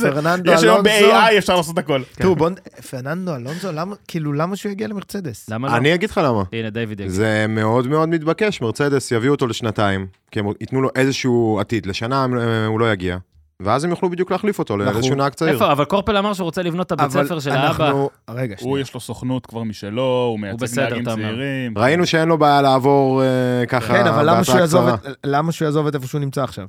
פרננדו 0.12 0.52
יש 0.52 0.62
היום. 0.62 0.82
ב-AI 0.82 1.38
אפשר 1.38 1.56
לעשות 1.56 1.78
הכל. 1.78 2.02
תראו, 2.14 2.36
בוא... 2.36 2.50
פרננדו 2.90 3.36
אלונזו, 3.36 3.72
למה, 3.72 3.96
כאילו, 4.08 4.32
למה 4.32 4.56
שהוא 4.56 4.72
יגיע 4.72 4.88
למרצדס? 4.88 5.48
למה 5.48 5.68
לא? 5.68 5.76
אני 5.76 5.94
אגיד 5.94 6.10
לך 6.10 6.20
למה. 6.24 6.42
הנה, 6.52 6.70
דיוויד 6.70 7.00
יגיד. 7.00 7.12
זה 7.12 7.46
מאוד 7.48 7.86
מאוד 7.86 8.08
מתבקש, 8.08 8.60
מרצדס 8.60 9.12
יביאו 9.12 9.32
אותו 9.32 9.46
לשנתיים, 9.46 10.06
כי 10.34 10.40
הם 10.40 10.46
ייתנו 10.60 10.82
לו 10.82 10.88
איזשהו 10.94 11.58
עתיד, 11.60 11.86
לשנה 11.86 12.26
אה, 12.38 12.66
הוא 12.66 12.80
לא 12.80 12.92
יגיע, 12.92 13.16
ואז 13.60 13.84
הם 13.84 13.90
יוכלו 13.90 14.10
בדיוק 14.10 14.30
להחליף 14.30 14.58
אותו 14.58 14.74
אנחנו- 14.74 14.92
לאיזשהו 14.92 15.14
נהג 15.14 15.32
צעיר. 15.34 15.52
איפה? 15.54 15.72
אבל 15.72 15.84
קורפל 15.84 16.16
אמר 16.16 16.32
שהוא 16.32 16.44
רוצה 16.44 16.62
לבנות 16.62 16.86
את 16.86 16.92
הבית 16.92 17.16
אבל 17.16 17.26
ספר 17.26 17.40
של 17.40 17.50
האבא. 17.50 17.66
אנחנו... 17.86 18.10
רגע, 18.30 18.54
הוא, 18.58 18.62
שנייה. 18.70 18.80
יש 18.82 18.94
לו 18.94 19.00
סוכנות 19.00 19.46
כבר 19.46 19.62
משלו, 19.62 20.02
הוא 20.30 20.40
מייצג 20.40 20.80
נהגים. 20.80 21.04
צעירים. 21.04 21.78
ראינו 21.78 22.06
שאין 22.06 22.28
לו 22.28 22.38
בעיה 22.38 22.62
לעבור 22.62 23.22
אה, 23.22 23.26
ככה 23.68 23.94
כן, 23.94 24.06
אבל 24.06 24.30
למה 24.30 24.44
שהוא 24.44 24.58
יעזוב. 24.58 24.88
את- 24.88 25.00
למה 25.26 25.52
שהוא 25.52 25.66
יעזוב 25.66 25.86
את 25.86 25.94
איפה 25.94 26.06
שהוא 26.06 26.20
נמצא 26.20 26.42
עכשיו? 26.42 26.66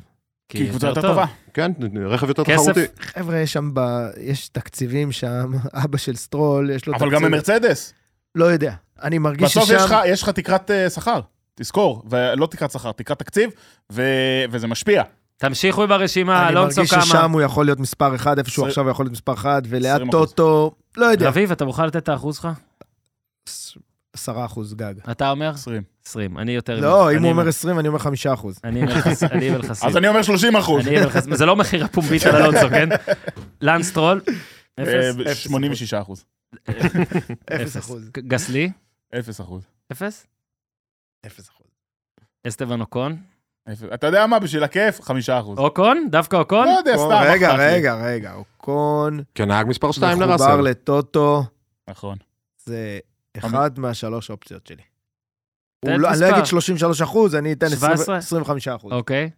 כי 0.50 0.58
היא 0.58 0.70
קבוצה 0.70 0.88
יותר 0.88 1.02
טובה. 1.02 1.26
כן, 1.54 1.72
רכב 2.06 2.28
יותר? 2.28 2.44
תחרותי. 2.44 2.80
חבר'ה, 3.00 3.38
יש 3.38 3.54
שם, 3.54 3.70
ב... 3.74 3.80
יש 4.22 4.48
תקציבים 4.50 5.12
שם, 5.12 5.52
אבא 5.84 5.98
של 5.98 6.16
סטרול, 6.16 6.70
יש 6.70 6.88
לו 6.88 6.94
אבל 6.94 7.08
תקציב. 7.08 7.20
גם 7.24 7.32
במרצדס. 7.32 7.94
לא 8.36 8.46
יודע. 8.46 8.74
אני 9.04 9.18
מרגיש 9.18 9.52
בסוף 9.52 9.64
ששם... 9.66 9.76
יש 9.76 9.84
לך- 9.86 9.96
יש 10.06 10.24
לך 10.24 10.30
תקרת 10.30 10.72
אה, 10.72 10.90
שכר, 10.90 11.20
תזכור, 11.56 12.04
ולא 12.10 12.48
תקרת 12.48 12.72
שכר, 12.72 12.92
תקרת 12.92 13.20
תקציב, 13.20 13.50
ו- 13.92 14.02
וזה 14.52 14.68
משפיע. 14.68 15.04
תמשיכו 15.38 15.88
ברשימה, 15.88 16.42
אני 16.42 16.50
אלונסו 16.50 16.82
מרגיש 16.82 16.94
כמה. 16.94 17.02
ששם 17.06 17.32
הוא 17.32 17.42
יכול 17.42 17.66
להיות 17.66 17.80
מספר 17.80 18.16
אחד, 18.16 18.38
איפה 18.38 18.50
שהוא 18.50 18.64
עשרים- 18.64 18.70
עכשיו 18.72 18.84
הוא 18.84 18.92
יכול 18.92 19.06
להיות 19.06 19.14
מספר 19.14 19.34
אחד, 19.34 19.62
וליד 19.70 20.02
20%. 20.02 20.12
טוטו, 20.12 20.72
לא 20.98 21.06
יודע, 21.06 21.28
רביב, 21.28 21.52
אתה 21.52 21.66
מוכן 21.66 21.86
לתת 21.86 21.96
את 21.98 22.10
האחוז 22.10 22.36
שלך? 22.38 22.48
עשרה 24.14 24.46
אחוז 24.46 24.74
גג. 24.74 24.94
אתה 25.12 25.30
אומר? 25.32 25.50
20. 25.50 25.84
20. 26.06 26.38
אני 26.38 26.52
יותר... 26.52 26.80
לא, 26.80 27.12
אם 27.12 27.18
אני 27.18 27.24
הוא 27.28 27.32
אומר 27.32 27.48
20, 27.48 27.80
אני 27.80 27.88
אומר 27.88 28.00
חמישה 28.00 28.34
אחוז. 28.34 28.60
אני 28.64 28.82
עם 28.82 28.88
אני 29.32 29.48
עם 29.50 29.56
אלחסים. 29.56 29.90
אז 29.90 29.98
אני 29.98 30.08
אומר 30.08 30.22
30 30.22 30.56
אחוז. 30.56 30.88
אני 30.88 30.98
עם. 31.00 31.36
זה 31.36 31.46
לא 31.46 31.56
מחיר 31.56 31.86
הפומבית 31.86 32.26
על 32.26 32.36
אלונסו, 32.36 32.70
כן? 32.70 32.90
לנסטרול? 33.62 34.22
אפס? 34.82 34.88
אה, 35.28 35.36
86 35.36 35.94
אחוז. 35.94 36.26
אפס 37.50 37.78
אחוז. 37.78 38.10
גסלי? 38.18 38.72
0 39.20 39.42
אחוז. 39.42 39.64
אפס? 39.92 40.28
אפס 41.26 41.50
אחוז. 41.50 41.68
אסטבן 42.48 42.82
אוקון? 42.82 43.18
אתה 43.94 44.08
יודע 44.08 44.28
מה, 44.28 44.40
בשביל 44.40 44.64
הכיף, 44.64 45.02
5 45.02 45.30
אחוז. 45.30 45.60
אוקון? 45.60 46.08
דווקא 46.12 46.36
אוקון? 46.36 46.68
לא 46.68 46.72
יודע, 46.72 46.98
סתם. 46.98 47.22
רגע. 47.32 47.56
רגע, 47.56 47.96
רגע, 47.96 48.34
אוקון, 48.34 49.24
כנהג 49.36 49.68
מספר 49.68 49.92
2 49.92 50.18
מחובר 50.18 50.26
לראסל. 50.32 50.62
לטוטו, 50.62 51.44
נכון. 51.90 52.18
זה 52.58 53.00
אחד 53.38 53.80
מהשלוש 53.80 54.30
אופציות 54.30 54.68
שלי. 54.68 54.82
לא- 55.86 55.92
אני 56.10 56.20
לא. 56.22 56.30
אגיד 56.30 56.46
33 56.46 57.02
אחוז, 57.02 57.36
אני 57.36 57.54
אתן 57.54 57.66
20 57.66 57.80
17? 57.80 58.18
25 58.18 58.68
אחוז. 58.68 58.92
אוקיי. 58.94 59.30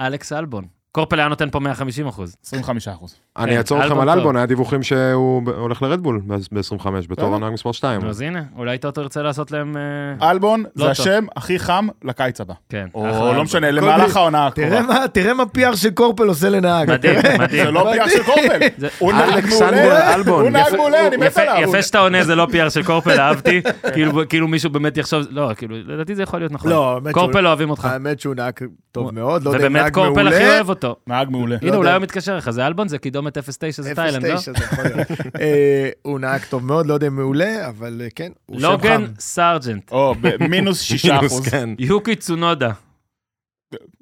אלכס 0.00 0.32
אלבון. 0.32 0.68
קורפל 0.92 1.18
היה 1.20 1.28
נותן 1.28 1.50
פה 1.50 1.60
150 1.60 2.06
אחוז. 2.06 2.36
25 2.46 2.88
אחוז. 2.88 3.14
אני 3.38 3.50
כן, 3.50 3.56
אעצור 3.56 3.78
אתכם 3.78 3.90
אלבון 3.92 4.08
על. 4.08 4.18
אלבון, 4.18 4.36
היה 4.36 4.46
דיווחים 4.46 4.82
שהוא 4.82 5.42
ב- 5.42 5.48
הולך 5.48 5.82
לרדבול 5.82 6.20
ב-25 6.26 6.86
בתור. 7.08 7.34
הנהג 7.34 7.52
מספר 7.52 7.72
2. 7.72 8.04
אז 8.04 8.20
הנה, 8.20 8.42
אולי 8.56 8.78
טוטו 8.78 9.00
ירצה 9.00 9.22
לעשות 9.22 9.50
להם... 9.50 9.76
אה, 10.20 10.30
אלבון 10.30 10.64
לא 10.76 10.84
זה. 10.84 10.90
השם 10.90 11.24
הכי 11.36 11.58
חם 11.58 11.88
לקיץ 12.04 12.40
הבא. 12.40 12.54
כן. 12.68 12.86
או 12.94 13.06
לא. 13.34 13.44
משנה, 13.44 13.70
למהלך 13.70 14.16
העונה 14.16 14.46
הקרובה. 14.46 15.08
תראה 15.12 15.34
מה 15.34 15.44
PR 15.56 15.76
של 15.76 15.90
קורפל 15.90 16.28
עושה 16.28 16.48
לנהג. 16.48 16.90
מדהים. 16.90 17.18
מדהים. 17.38 17.64
זה 17.64 17.70
לא 17.70 17.88
פיאר 17.92 18.08
של 18.08 18.22
קורפל. 18.24 18.58
זה- 18.78 18.88
הוא 18.98 19.12
נהג 19.12 19.44
מעולה. 19.46 20.14
אלבון. 20.14 20.42
הוא 20.42 20.50
נהג 20.50 20.76
מעולה, 20.76 21.06
אני 21.06 21.16
מת 21.16 21.26
יפה- 21.26 21.40
עליו. 21.42 21.68
יפה 21.68 21.82
שאתה 21.82 21.98
עונה, 21.98 22.24
זה 22.24 22.34
לא 22.34 22.46
PR 22.50 22.70
של 22.70 22.82
קורפל, 22.82 23.20
אהבתי. 23.20 23.62
כאילו- 23.94 24.28
כאילו 24.28 24.48
מישהו 24.48 24.70
באמת 24.70 24.96
יחשוב, 24.96 25.22
לא, 25.30 25.50
כאילו, 25.56 25.76
לדעתי 25.86 26.14
זה 26.14 26.22
יכול 26.22 26.40
להיות 26.40 26.52
נכון. 26.52 26.70
לא, 26.70 27.00
קורפל 27.12 27.46
אוהבים 27.46 27.70
אותך. 27.70 27.84
האמת 27.84 28.20
שהוא 28.20 28.34
נהג 28.34 28.52
טוב 28.92 29.10
מאוד, 29.14 29.42
לא 29.44 29.50
יודע 29.50 29.68
נהג 29.68 29.98
מעולה. 29.98 30.60
אותו. 30.84 30.96
נהג 31.06 31.30
מעולה. 31.30 31.56
הנה, 31.62 31.76
אולי. 31.76 31.92
הוא 31.92 31.98
מתקשר 31.98 32.36
לך, 32.36 32.50
זה 32.50 32.66
אלבון, 32.66 32.88
זה 32.88 32.98
קידומת 32.98 33.38
09, 33.38 33.82
זה 33.82 33.94
תאילנד, 33.94 34.26
לא? 34.26 34.34
0.9 34.34 34.40
זה 34.40 34.52
יכול 34.64 34.84
להיות. 34.84 35.10
אה, 35.40 35.90
הוא 36.02 36.20
נהג 36.20 36.40
טוב 36.44 36.64
מאוד, 36.64 36.86
לא 36.86 36.94
יודע 36.94 37.06
אם 37.06 37.16
מעולה, 37.16 37.68
אבל 37.68 38.00
אה, 38.04 38.08
כן, 38.14 38.32
הוא 38.46 38.60
שם 38.60 38.66
לוגן 38.66 39.06
חם. 39.06 39.12
סארג'נט, 39.18 39.92
או, 39.92 40.14
במינוס 40.20 40.80
6 40.80 41.06
אחוז. 41.06 41.48
כן. 41.48 41.68
יוקי 41.78 42.16
צונודה. 42.16 42.70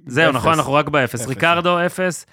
זהו. 0.06 0.32
נכון, 0.32 0.52
אנחנו 0.52 0.72
רק 0.72 0.88
באפס. 0.88 1.14
אפס. 1.20 1.28
ריקרדו, 1.28 1.86
אפס. 1.86 2.26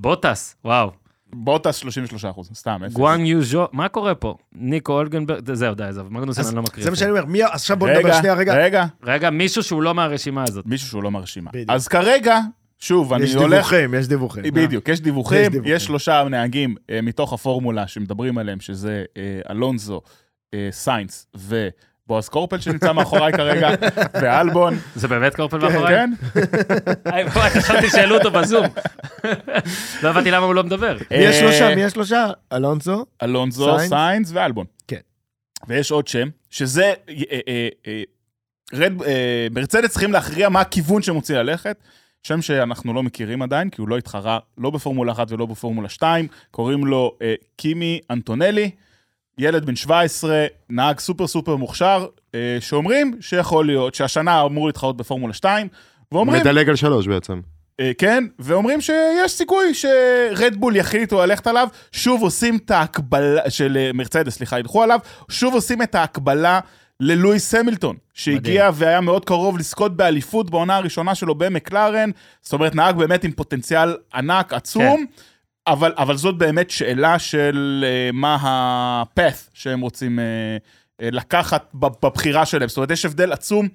בוטס, 0.00 0.56
וואו. 0.64 0.90
בוטס 1.32 1.76
33 1.76 2.24
אחוז, 2.24 2.50
סתם, 2.54 2.80
אפס. 2.86 2.94
גואנג 2.94 3.26
יוז'ו, 3.26 3.66
מה 3.72 3.88
קורה 3.88 4.14
פה? 4.14 4.36
ניקו 4.52 4.92
הולקנברג, 4.92 5.54
זהו, 5.54 5.74
די, 5.74 5.84
עזוב, 5.84 6.12
מגנוסון 6.12 6.44
אז 6.44 6.48
אני 6.48 6.56
לא 6.56 6.62
מקריא. 6.62 6.84
זה 6.84 6.90
מה. 6.90 6.96
שאני 6.96 7.10
אומר, 7.10 7.24
מי, 7.24 7.42
עכשיו 7.42 7.76
בוא 7.76 7.88
נדבר 7.88 8.12
שנייה, 8.18 8.34
רגע. 8.34 8.54
רגע, 8.54 8.86
רגע, 9.02 9.30
מישהו 9.30 9.62
שהוא 9.62 9.82
לא 9.82 9.94
מהרשימה 9.94 10.44
הזאת. 10.48 10.66
מישהו 10.66 10.88
שהוא 10.88 11.02
לא. 11.02 11.10
בדיוק. 11.52 11.70
אז 11.70 11.88
כרגע, 11.88 12.40
שוב, 12.78 13.12
אני 13.12 13.24
יש 13.24 13.34
הולך... 13.34 13.52
דיווחים, 13.52 13.94
יש 13.94 14.08
דיווחים. 14.08 14.42
בדיוק, 14.42 14.88
יש 14.88 15.00
דיווחים, 15.00 15.42
יש 15.42 15.48
דיווחים. 15.48 15.74
יש 15.74 15.84
שלושה 15.84 16.24
נהגים 16.30 16.74
אה, 16.90 17.00
מתוך 17.02 17.32
הפורמולה 17.32 17.86
שמדברים 17.86 18.38
עליהם, 18.38 18.60
שזה 18.60 19.04
אה, 19.16 19.40
אלונזו, 19.50 20.00
אה, 20.54 20.68
סיינס 20.70 21.26
ובועז 21.34 22.28
קורפל 22.28 22.58
שנמצא 22.58 22.92
מאחוריי 22.92 23.32
כרגע, 23.32 23.70
ואלבון. 24.22 24.78
זה 24.94 25.08
באמת 25.08 25.34
קורפל 25.36 25.58
מאחוריי? 25.58 25.94
כן? 25.94 26.10
וואי, 27.34 27.50
חשבתי 27.50 27.90
שהעלו 27.90 28.18
אותו 28.18 28.30
בזום. 28.30 28.66
לא 30.02 30.08
הבנתי 30.08 30.30
למה 30.30 30.46
הוא 30.46 30.54
לא 30.54 30.64
מדבר. 30.64 30.96
מי 31.10 31.16
יש 31.16 31.34
אה, 31.36 31.40
שלושה? 31.40 31.74
מי 31.74 31.82
יש 31.82 31.92
שלושה? 31.92 32.30
אלונסו? 32.52 33.06
אלונזו, 33.22 33.76
סיינס? 33.88 34.30
ואלבון. 34.32 34.66
כן. 34.88 35.00
ויש 35.68 35.90
עוד 35.90 36.08
שם, 36.08 36.28
שזה... 36.50 36.84
אה, 36.84 36.94
אה, 37.48 37.68
אה, 37.86 38.02
אה, 39.06 39.46
מרצדס 39.50 39.90
צריכים 39.90 40.12
להכריע 40.12 40.48
מה 40.48 40.60
הכיוון 40.60 41.02
שהם 41.02 41.14
רוצים 41.14 41.36
ללכת. 41.36 41.76
שם 42.22 42.42
שאנחנו 42.42 42.94
לא 42.94 43.02
מכירים 43.02 43.42
עדיין, 43.42 43.70
כי 43.70 43.80
הוא 43.80 43.88
לא 43.88 43.98
התחרה 43.98 44.38
לא 44.58 44.70
בפורמולה 44.70 45.12
1 45.12 45.32
ולא 45.32 45.46
בפורמולה 45.46 45.88
2, 45.88 46.28
קוראים 46.50 46.86
לו 46.86 47.16
אה, 47.22 47.34
קימי 47.56 48.00
אנטונלי, 48.10 48.70
ילד 49.38 49.66
בן 49.66 49.76
17, 49.76 50.46
נהג 50.70 50.98
סופר 50.98 51.26
סופר 51.26 51.56
מוכשר, 51.56 52.06
אה, 52.34 52.56
שאומרים 52.60 53.16
שיכול 53.20 53.66
להיות 53.66 53.94
שהשנה 53.94 54.42
אמור 54.42 54.66
להתחרות 54.66 54.96
בפורמולה 54.96 55.34
2, 55.34 55.68
ואומרים, 56.12 56.40
מדלג 56.40 56.68
על 56.68 56.76
שלוש 56.76 57.06
בעצם. 57.06 57.40
אה, 57.80 57.90
כן, 57.98 58.24
ואומרים 58.38 58.80
שיש 58.80 59.32
סיכוי 59.32 59.74
שרדבול 59.74 60.76
יחליטו 60.76 61.20
ללכת 61.26 61.46
עליו, 61.46 61.68
שוב 61.92 62.22
עושים 62.22 62.56
את 62.56 62.70
ההקבלה, 62.70 63.50
של 63.50 63.76
אה, 63.76 63.90
מרצדס, 63.94 64.34
סליחה, 64.34 64.58
ילכו 64.58 64.82
עליו, 64.82 65.00
שוב 65.30 65.54
עושים 65.54 65.82
את 65.82 65.94
ההקבלה 65.94 66.60
ללואיס 67.00 67.54
המילטון, 67.54 67.96
שהגיע 68.14 68.70
והיה 68.74 69.00
מאוד 69.00 69.24
קרוב 69.24 69.58
לזכות 69.58 69.96
באליפות 69.96 70.50
בעונה 70.50 70.76
הראשונה 70.76 71.14
שלו 71.14 71.34
במקלרן, 71.34 72.10
זאת 72.42 72.52
אומרת, 72.52 72.74
נהג 72.74 72.96
באמת 72.96 73.24
עם 73.24 73.32
פוטנציאל 73.32 73.96
ענק, 74.14 74.52
עצום, 74.52 75.06
אבל, 75.66 75.92
אבל 75.96 76.16
זאת 76.16 76.38
באמת 76.38 76.70
שאלה 76.70 77.18
של 77.18 77.84
אה, 77.86 78.10
מה 78.12 78.34
ה-path 78.34 79.50
שהם 79.54 79.80
רוצים 79.80 80.18
אה, 80.18 80.24
אה, 81.02 81.08
לקחת 81.12 81.70
בב- 81.74 81.92
בבחירה 82.06 82.46
שלהם. 82.46 82.68
זאת 82.68 82.76
אומרת, 82.76 82.90
יש 82.90 83.04
הבדל 83.04 83.32
עצום 83.32 83.68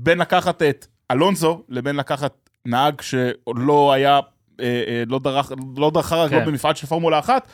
בין 0.00 0.18
לקחת 0.18 0.62
את 0.62 0.86
אלונזו 1.10 1.62
לבין 1.68 1.96
לקחת 1.96 2.50
נהג 2.66 3.00
שעוד 3.00 3.56
לא 3.58 3.92
היה, 3.92 4.20
אה, 4.60 4.64
אה, 4.86 5.02
לא 5.06 5.18
דרך, 5.18 5.52
לא 5.76 5.90
דרכה 5.90 6.16
רגלו 6.16 6.40
כן. 6.40 6.46
במפעל 6.46 6.74
של 6.74 6.86
פורמולה 6.86 7.18
אחת. 7.18 7.48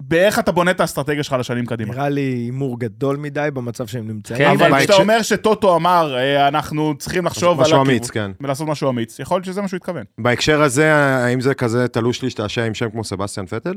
באיך 0.00 0.38
אתה 0.38 0.52
בונה 0.52 0.70
את 0.70 0.80
האסטרטגיה 0.80 1.22
שלך 1.22 1.32
לשנים 1.38 1.66
קדימה. 1.66 1.94
נראה 1.94 2.08
לי 2.08 2.20
הימור 2.20 2.80
גדול 2.80 3.16
מדי 3.16 3.48
במצב 3.54 3.86
שהם 3.86 4.08
נמצאים. 4.08 4.38
כן, 4.38 4.50
אבל 4.50 4.70
בית 4.70 4.78
כשאתה 4.78 4.92
ש- 4.92 5.00
אומר 5.00 5.22
שטוטו 5.22 5.76
אמר, 5.76 6.14
אה, 6.16 6.48
אנחנו 6.48 6.94
צריכים 6.98 7.24
לחשוב 7.26 7.58
על 7.58 7.64
משהו 7.64 7.76
הכיוון, 7.76 7.86
אמיץ, 7.90 8.10
כן. 8.10 8.30
ולעשות 8.40 8.68
משהו 8.68 8.90
אמיץ, 8.90 9.18
יכול 9.18 9.36
להיות 9.36 9.44
שזה 9.44 9.62
מה 9.62 9.68
שהוא 9.68 9.76
התכוון. 9.76 10.04
בהקשר 10.18 10.62
הזה, 10.62 10.94
האם 10.94 11.40
זה 11.40 11.54
כזה 11.54 11.88
תלוש 11.88 12.22
להשתעשע 12.22 12.64
עם 12.64 12.74
שם 12.74 12.90
כמו 12.90 13.04
סבסטיאן 13.04 13.46
פטל? 13.46 13.74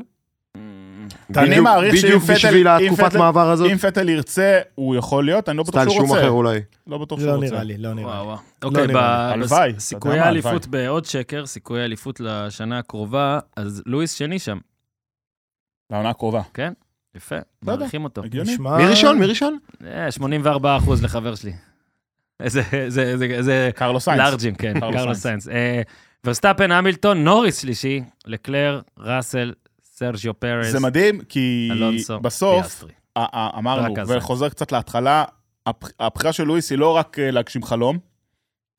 אני 1.38 1.50
בדיוק- 1.50 1.64
מעריך 1.64 1.96
שאם 1.96 2.08
בדיוק 2.08 2.24
פטל- 2.24 2.34
בשביל 2.34 2.68
אם 2.68 2.94
התקופת 2.94 3.16
מעבר 3.16 3.50
הזאת? 3.50 3.72
אם 3.72 3.78
פטל 3.78 4.10
ירצה, 4.10 4.60
הוא 4.76 4.96
יכול 4.96 5.26
להיות, 5.26 5.50
אני 5.50 5.58
לא 5.58 5.64
בטוח 5.64 5.74
סטייל 5.76 5.90
שהוא 5.90 6.00
שום 6.02 6.10
רוצה. 6.10 6.22
אחר 6.22 6.30
אולי. 6.30 6.60
לא 6.88 6.98
בטוח 6.98 7.20
שהוא 7.20 7.30
לא 7.32 7.36
רוצה. 7.36 7.48
נראה 7.52 7.64
לי, 7.64 7.78
לא 7.78 7.94
נראה 7.94 8.08
וואו, 8.08 8.22
לי. 8.22 8.28
וואו. 8.28 8.38
אוקיי, 8.64 8.88
נראה 8.88 9.28
לי. 9.28 9.34
הלוואי, 9.34 9.70
בס- 9.70 9.74
אתה 9.74 9.80
סיכויי 9.80 10.14
יודע 10.14 10.22
מה, 10.22 10.28
האליפות. 10.28 10.68
בעוד 10.68 11.06
שקר, 11.06 11.46
סיכויי 11.46 11.82
האליפות 11.82 12.20
לשנה 12.20 12.80
הקרובה, 12.80 13.40
אז 13.58 13.84
לואיס 13.86 14.14
שני 14.14 14.40
שם, 14.40 14.58
לעונה 15.92 16.10
הקרובה. 16.10 16.42
יפה, 17.16 17.36
לא 17.36 17.42
יודע. 17.72 17.80
מעריכים 17.80 18.04
אותו. 18.04 18.22
מי 18.78 18.86
ראשון? 18.86 19.20
מי 19.20 19.26
ראשון? 19.26 19.58
אה, 19.86 20.12
84 20.12 20.78
אחוז 20.78 21.04
לחבר 21.04 21.36
שלי. 21.36 21.54
איזה, 22.40 23.70
קרלוס 23.76 24.00
סיינס. 24.00 24.20
לארג'ים, 24.20 24.56
כן, 24.56 24.74
קרלוס 24.80 25.18
סיינס. 25.22 25.48
אה, 25.48 25.82
ורסטאפן, 26.26 26.72
המילטון, 26.72 27.24
נוריס 27.24 27.62
שלישי, 27.62 28.02
לקלר, 28.26 28.82
ראסל, 29.00 29.54
סרג'יו 29.84 30.40
פרס, 30.40 30.68
זה 30.72 30.80
מדהים, 30.80 31.22
כי 31.30 31.70
אלונסו, 31.72 32.20
בסוף, 32.20 32.84
אמרנו. 33.58 33.94
וחוזר 34.18 34.50
קצת 34.50 34.72
להתחלה, 34.72 35.24
הבח- 35.66 35.92
הבחירה 36.00 36.34
של 36.34 36.44
לואיס 36.44 36.70
היא 36.70 36.78
לא 36.80 36.96
רק 36.96 37.20
אה, 37.20 37.32
להגשים 37.32 37.64
חלום, 37.64 37.98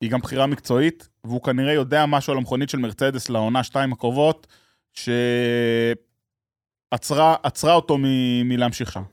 היא 0.01 0.11
גם 0.11 0.19
בחירה 0.19 0.47
מקצועית, 0.47 1.09
והוא 1.23 1.41
כנראה 1.43 1.73
יודע 1.73 2.05
משהו 2.05 2.31
על 2.33 2.37
המכונית 2.37 2.69
של 2.69 2.77
מרצדס 2.77 3.29
לעונה 3.29 3.63
שתיים 3.63 3.93
הקרובות, 3.93 4.47
שעצרה 4.93 6.08
עצרה 6.91 7.35
אותו 7.73 7.97
מ- 7.97 8.49
מלהמשיך 8.49 8.91
שם. 8.91 9.03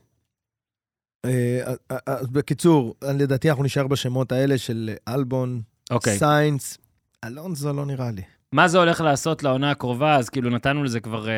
אה, 1.25 1.73
אה, 1.91 1.97
אז 2.05 2.27
בקיצור, 2.29 2.95
לדעתי 3.03 3.49
אנחנו 3.49 3.63
נשאר 3.63 3.87
בשמות 3.87 4.31
האלה 4.31 4.57
של 4.57 4.89
אלבון, 5.07 5.61
אוקיי. 5.91 6.17
סיינס, 6.17 6.77
אלונזו 7.25 7.73
לא 7.73 7.85
נראה 7.85 8.11
לי. 8.11 8.21
מה 8.51 8.67
זה 8.67 8.77
הולך 8.77 9.01
לעשות 9.01 9.43
לעונה 9.43 9.71
הקרובה? 9.71 10.15
אז 10.15 10.29
כאילו 10.29 10.49
נתנו 10.49 10.83
לזה 10.83 10.99
כבר 10.99 11.29
אה, 11.29 11.33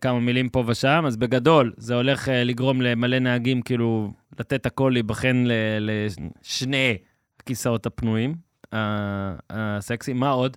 כמה 0.00 0.20
מילים 0.20 0.48
פה 0.48 0.64
ושם, 0.66 1.04
אז 1.06 1.16
בגדול, 1.16 1.72
זה 1.76 1.94
הולך 1.94 2.28
אה, 2.28 2.44
לגרום 2.44 2.82
למלא 2.82 3.18
נהגים 3.18 3.62
כאילו 3.62 4.12
לתת 4.40 4.66
הכל 4.66 4.90
להיבחן 4.92 5.44
ל- 5.46 5.52
לשני 5.90 6.96
הכיסאות 7.42 7.86
הפנויים, 7.86 8.34
ה- 8.72 9.36
הסקסיים. 9.50 10.16
מה 10.20 10.30
עוד? 10.30 10.56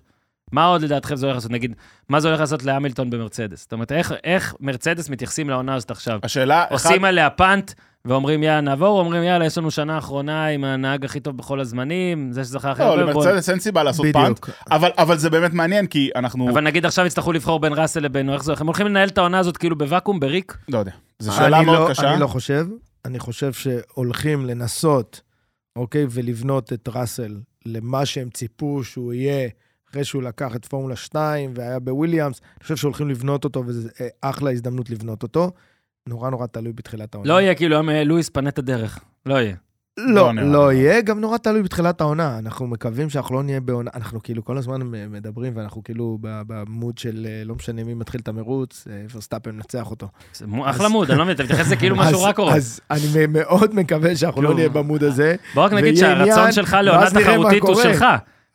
מה 0.52 0.64
עוד 0.66 0.82
לדעתכם 0.82 1.16
זה 1.16 1.26
הולך 1.26 1.36
לעשות? 1.36 1.50
נגיד, 1.50 1.74
מה 2.08 2.20
זה 2.20 2.28
הולך 2.28 2.40
לעשות 2.40 2.62
להמילטון 2.62 3.10
במרצדס? 3.10 3.60
זאת 3.62 3.72
אומרת, 3.72 3.92
איך, 3.92 4.14
איך 4.24 4.54
מרצדס 4.60 5.08
מתייחסים 5.10 5.50
לעונה 5.50 5.74
הזאת 5.74 5.90
עכשיו? 5.90 6.18
השאלה, 6.22 6.64
אחד, 6.64 6.72
עושים 6.72 7.04
עליה 7.04 7.30
פאנט, 7.30 7.72
ואומרים 8.04 8.42
יאללה 8.42 8.60
נעבור, 8.60 8.98
אומרים 9.00 9.22
יאללה, 9.22 9.46
יש 9.46 9.58
לנו 9.58 9.70
שנה 9.70 9.98
אחרונה 9.98 10.46
עם 10.46 10.64
הנהג 10.64 11.04
הכי 11.04 11.20
טוב 11.20 11.36
בכל 11.36 11.60
הזמנים, 11.60 12.32
זה 12.32 12.44
שזכה 12.44 12.70
הכי 12.70 12.82
לא, 12.82 12.86
הרבה, 12.86 13.12
בוא- 13.12 13.24
למרצדס 13.24 13.50
אין 13.50 13.60
סיבה 13.60 13.82
לעשות 13.82 14.06
פאנט, 14.12 14.24
בדיוק. 14.40 14.50
אבל, 14.70 14.90
אבל 14.98 15.16
זה 15.18 15.30
באמת 15.30 15.52
מעניין, 15.52 15.86
כי 15.86 16.10
אנחנו... 16.16 16.50
אבל 16.50 16.60
נגיד 16.64 16.86
עכשיו 16.86 17.06
יצטרכו 17.06 17.32
לבחור 17.32 17.60
בין 17.60 17.72
ראסל 17.76 18.00
לבין, 18.00 18.30
איך 18.30 18.44
זה 18.44 18.50
הולך? 18.50 18.60
הם 18.60 18.66
הולכים 18.66 18.86
לנהל 18.86 19.08
את 19.08 19.18
העונה 19.18 19.38
הזאת 19.38 19.56
כאילו 19.56 19.78
בוואקום, 19.78 20.20
בריק? 20.20 20.56
לא 20.68 20.78
יודע. 20.78 20.92
זו 21.18 21.32
שאלה 21.32 21.56
אני 21.58 21.66
מאוד 21.66 21.78
לא- 21.78 21.90
קשה. 21.90 22.12
אני 22.12 22.20
לא 22.20 22.26
חושב. 22.26 22.66
אני 23.04 23.18
חושב 23.18 23.52
שהולכים 23.52 24.46
לנסות, 24.46 25.20
אוקיי, 25.76 26.06
ולבנות 26.10 26.72
את 26.72 26.88
ראסל 26.88 27.36
למה 27.66 28.06
שהם 28.06 28.28
ציפו 28.30 28.84
שהוא 28.84 29.12
יהיה 29.12 29.48
אחרי 29.90 30.04
שהוא 30.04 30.22
לקח 30.22 30.56
את 30.56 30.64
פורמולה 30.64 30.96
2 30.96 31.50
והיה 31.54 31.78
בוויליאמס. 31.78 32.40
אני 32.56 32.62
חושב 32.62 32.76
שהולכים 32.76 33.08
לבנות 33.10 33.44
אותו, 33.44 33.62
וזו 33.66 33.88
אה, 34.00 34.06
אחלה 34.20 34.50
הזדמנות 34.50 34.90
לבנות 34.90 35.22
אותו. 35.22 35.50
נורא 36.08 36.30
נורא 36.30 36.46
תלוי 36.46 36.72
בתחילת 36.72 37.14
העונה. 37.14 37.28
לא 37.32 37.40
יהיה 37.40 37.54
כאילו 37.54 37.76
היום 37.76 37.90
אה, 37.90 38.04
לואיס 38.04 38.28
פנה 38.28 38.48
את 38.48 38.58
הדרך. 38.58 38.98
לא 39.26 39.34
יהיה. 39.34 39.54
לא 39.98 40.34
לא, 40.34 40.42
לא. 40.42 40.72
יהיה, 40.72 41.00
גם 41.00 41.20
נורא 41.20 41.38
תלוי 41.38 41.62
בתחילת 41.62 42.00
העונה. 42.00 42.38
אנחנו 42.38 42.66
מקווים 42.66 43.10
שאנחנו 43.10 43.34
לא 43.34 43.42
נהיה 43.42 43.60
בעונה, 43.60 43.90
אנחנו 43.94 44.22
כאילו 44.22 44.44
כל 44.44 44.58
הזמן 44.58 44.80
מדברים, 45.10 45.52
ואנחנו 45.56 45.84
כאילו 45.84 46.18
במוד 46.22 46.98
של 46.98 47.26
אה, 47.30 47.42
לא 47.44 47.54
משנה 47.54 47.84
מי 47.84 47.94
מתחיל 47.94 48.20
את 48.20 48.28
המרוץ, 48.28 48.88
ורסטאפן 49.14 49.50
מנצח 49.50 49.90
אותו. 49.90 50.08
זה 50.34 50.44
אחלה 50.64 50.88
מוד, 50.88 51.10
אני 51.10 51.18
לא 51.18 51.24
מבין, 51.24 51.34
אתה 51.34 51.44
מתייחס 51.44 51.66
לזה 51.66 51.76
כאילו 51.76 51.96
משהו 52.02 52.22
רע 52.22 52.32
קורה. 52.32 52.54
אז 52.56 52.80
אני 52.90 53.26
מאוד 53.28 53.74
מקווה 53.74 54.16
שאנחנו 54.16 54.42
לא 54.42 54.48
כאילו- 54.48 54.56
נהיה 54.58 54.68
במוד 54.68 55.04
הזה. 55.04 55.34
בוא 55.54 55.64
רק 55.64 55.72
נגיד 55.72 55.96
שהרצון 55.96 56.52
שלך 56.52 56.76
לעונה 56.82 57.10
תחרותית 57.10 57.62
הוא. 57.62 57.82
שלך. 57.82 58.04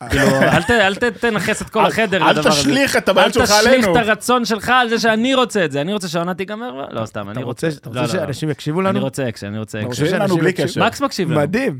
כאילו, 0.09 0.23
אל 0.55 0.63
ת- 0.63 0.69
אל 0.71 0.95
ת- 0.95 1.03
תנכס 1.03 1.61
את 1.61 1.69
כל 1.69 1.79
אל- 1.79 1.85
החדר 1.85 2.23
אל 2.23 2.31
לדבר 2.31 2.49
הזה. 2.49 2.59
תשליך 2.59 2.95
את 2.95 3.09
אל 3.09 3.13
הבעיות 3.13 3.33
שלך 3.33 3.43
תשליך 3.43 3.67
עלינו. 3.67 3.91
את 3.91 4.07
הרצון 4.07 4.45
שלך 4.45 4.69
על 4.69 4.89
זה 4.89 4.99
שאני 4.99 5.33
רוצה 5.35 5.65
את 5.65 5.71
זה. 5.71 5.81
אני 5.81 5.93
רוצה 5.93 6.07
שהעונה 6.07 6.33
תיגמר, 6.33 6.87
לא 6.91 7.05
סתם, 7.05 7.21
אתה 7.21 7.31
אני 7.31 7.43
רוצה. 7.43 7.67
אתה 7.67 7.89
לא, 7.89 7.99
רוצה 8.01 8.13
לא, 8.13 8.19
לא. 8.19 8.25
שאנשים 8.25 8.49
יקשיבו 8.49 8.79
אני 8.81 8.87
לנו? 8.89 8.99
רוצה 8.99 9.29
אקשן, 9.29 9.47
אני 9.47 9.59
רוצה 9.59 9.77
אקשן. 9.77 9.87
רוצה 9.87 10.01
תקשיב 10.03 10.21
לנו 10.21 10.37
בלי? 10.37 10.53
קשר. 10.53 10.85
מקס 10.85 11.01
מקשיב 11.01 11.31
לנו. 11.31 11.39
מדהים. 11.41 11.79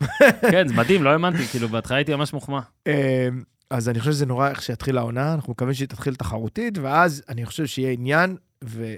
כן, 0.50 0.68
זה 0.68 0.74
מדהים, 0.74 1.02
לא 1.02 1.10
האמנתי, 1.10 1.46
כאילו, 1.46 1.68
בהתחלה 1.68 1.96
הייתי 1.96 2.14
ממש 2.14 2.32
מוחמא. 2.32 2.60
אה, 2.86 3.28
אז 3.70 3.88
אני 3.88 3.98
חושב 4.00 4.12
שזה 4.12 4.26
נורא 4.26 4.48
איך 4.48 4.62
שיתחיל 4.62 4.98
העונה, 4.98 5.34
אנחנו 5.34 5.50
מקווים 5.52 5.74
שהיא 5.74 5.88
תתחיל 5.88 6.14
תחרותית, 6.14 6.78
ואז 6.78 7.22
אני 7.28 7.46
חושב 7.46 7.66
שיהיה 7.66 7.90
עניין, 7.92 8.36
ו- 8.64 8.94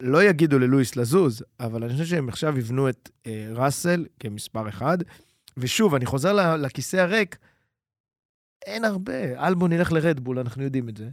ולא 0.00 0.22
יגידו 0.24 0.58
ללואיס 0.58 0.96
לזוז, 0.96 1.42
אבל 1.60 1.84
אני 1.84 1.92
חושב 1.92 2.04
שהם 2.04 2.28
עכשיו 2.28 2.58
יבנו 2.58 2.88
את 2.88 3.08
אה, 3.26 3.46
ראסל 3.54 4.04
כמספר 4.20 4.68
אחד. 4.68 4.98
ושוב, 5.56 5.94
אני 5.94 6.06
חוזר 6.06 6.32
ל- 6.32 6.56
לכיסא 6.66 6.96
הריק, 6.96 7.36
אין 8.66 8.84
הרבה. 8.84 9.46
אלבון 9.46 9.72
ילך 9.72 9.92
לרדבול, 9.92 10.38
אנחנו 10.38 10.62
יודעים 10.62 10.88
את 10.88 10.96
זה. 10.96 11.08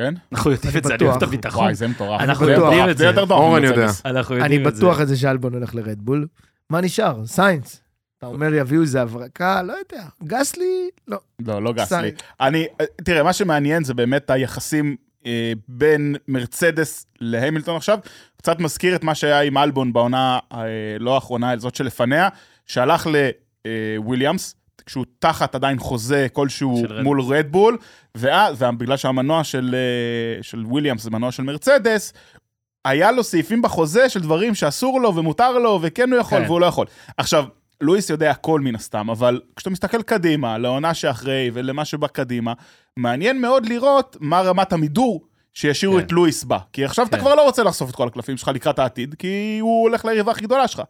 כן? 0.00 0.14
אנחנו 0.32 0.50
יודעים 0.50 0.76
את 0.76 0.84
זה, 0.84 0.94
אני. 0.94 1.04
אוהב 1.04 1.16
את 1.16 1.22
הביטחון. 1.22 1.64
וואי, 1.64 1.74
זה 1.74 1.88
מטורף. 1.88 2.20
אנחנו 2.20 2.48
יודעים 2.48 2.90
את 2.90 2.98
זה 2.98 3.04
זה. 3.04 3.04
יותר 3.04 3.20
טוב. 3.20 3.32
אורן. 3.32 3.64
יודע. 3.64 3.86
אנחנו 4.04 4.34
אני 4.34 4.42
יודעים 4.42 4.68
את 4.68 4.74
זה. 4.76 4.80
בטוח 4.80 5.00
את 5.00 5.08
זה 5.08 5.16
שאלבון 5.16 5.54
הולך 5.54 5.74
לרדבול. 5.74 6.26
מה 6.70 6.80
נשאר? 6.80 7.26
סיינס. 7.26 7.80
אתה 8.18 8.26
אומר 8.26 8.54
יביאו 8.54 8.82
איזה 8.82 9.02
הברקה, 9.02 9.62
לא 9.62 9.72
יודע. 9.72 10.04
גסלי, 10.24 10.88
לא. 11.08 11.18
לא, 11.46 11.62
לא 11.62 11.72
גסלי. 11.72 11.98
סיינס. 11.98 12.20
אני, 12.40 12.66
תראה, 13.04 13.22
מה 13.22 13.32
שמעניין 13.32 13.84
זה 13.84 13.94
באמת 13.94 14.30
היחסים 14.30 14.96
אה, 15.26 15.52
בין 15.68 16.16
מרצדס 16.28 17.06
להמילטון 17.20 17.76
עכשיו. 17.76 17.98
קצת 18.36 18.60
מזכיר 18.60 18.96
את 18.96 19.04
מה 19.04 19.14
שהיה 19.14 19.40
עם 19.40 19.58
אלבון 19.58 19.92
בעונה, 19.92 20.38
אה, 20.52 20.58
לא 21.00 21.14
האחרונה, 21.14 21.52
אלא 21.52 21.60
זאת 21.60 21.74
שלפניה, 21.74 22.28
שהלך 22.66 23.06
לוויליאמס, 23.96 24.54
כשהוא 24.86 25.04
תחת 25.18 25.54
עדיין 25.54 25.78
חוזה 25.78 26.26
כלשהו. 26.32 26.82
מול 27.02 27.20
רדבול, 27.20 27.78
ואז, 28.14 28.62
ובגלל 28.62 28.96
שהמנוע 28.96 29.44
של, 29.44 29.74
אה, 29.74 30.42
של 30.42 30.64
וויליאמס 30.66 31.02
זה 31.02 31.10
מנוע 31.10 31.32
של 31.32 31.42
מרצדס, 31.42 32.12
היה 32.84 33.12
לו 33.12 33.24
סעיפים 33.24 33.62
בחוזה 33.62 34.08
של 34.08 34.20
דברים 34.20 34.54
שאסור 34.54 35.00
לו 35.00 35.16
ומותר 35.16 35.58
לו, 35.58 35.78
וכן 35.82 36.12
הוא 36.12 36.20
יכול 36.20 36.38
כן. 36.38 36.44
והוא 36.46 36.60
לא 36.60 36.66
יכול. 36.66 36.86
עכשיו, 37.16 37.44
לואיס 37.80 38.10
יודע 38.10 38.30
הכל 38.30 38.60
מן 38.60 38.74
הסתם, 38.74 39.10
אבל 39.10 39.40
כשאתה 39.56 39.70
מסתכל 39.70 40.02
קדימה, 40.02 40.58
לעונה 40.58 40.94
שאחרי 40.94 41.50
ולמה 41.52 41.84
שבא 41.84 42.06
קדימה, 42.06 42.52
מעניין 42.96 43.40
מאוד 43.40 43.66
לראות 43.66 44.16
מה 44.20 44.40
רמת 44.40 44.72
המידור 44.72 45.26
שישאירו 45.54 45.94
כן. 45.94 46.00
את 46.00 46.12
לואיס 46.12 46.44
בה. 46.44 46.58
כי 46.72 46.84
עכשיו 46.84 47.06
אתה 47.06 47.16
כן. 47.16 47.22
כבר 47.22 47.34
לא 47.34 47.44
רוצה 47.44 47.62
לחשוף 47.62 47.90
את 47.90 47.94
כל 47.94 48.08
הקלפים 48.08 48.36
שלך 48.36 48.48
לקראת 48.54 48.78
העתיד, 48.78 49.14
כי 49.18 49.58
הוא 49.60 49.82
הולך 49.82 50.04
ליריבה 50.04 50.32
הכי 50.32 50.42
גדולה 50.42 50.68
שלך. 50.68 50.82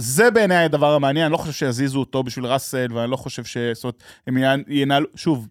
זה 0.00 0.30
בעיניי 0.30 0.64
הדבר 0.64 0.94
המעניין, 0.94 1.24
אני 1.24 1.32
לא 1.32 1.36
חושב 1.36 1.52
שיזיזו 1.52 1.98
אותו 1.98 2.22
בשביל 2.22 2.46
ראסל, 2.46 2.86
ואני 2.94 3.10
לא 3.10 3.16
חושב 3.16 3.44
ש... 3.44 3.56
זאת 3.72 3.84
אומרת, 3.84 4.02
הם 4.26 4.36
ינ- 4.36 4.64
ינהלו... 4.68 5.06
שוב, 5.14 5.48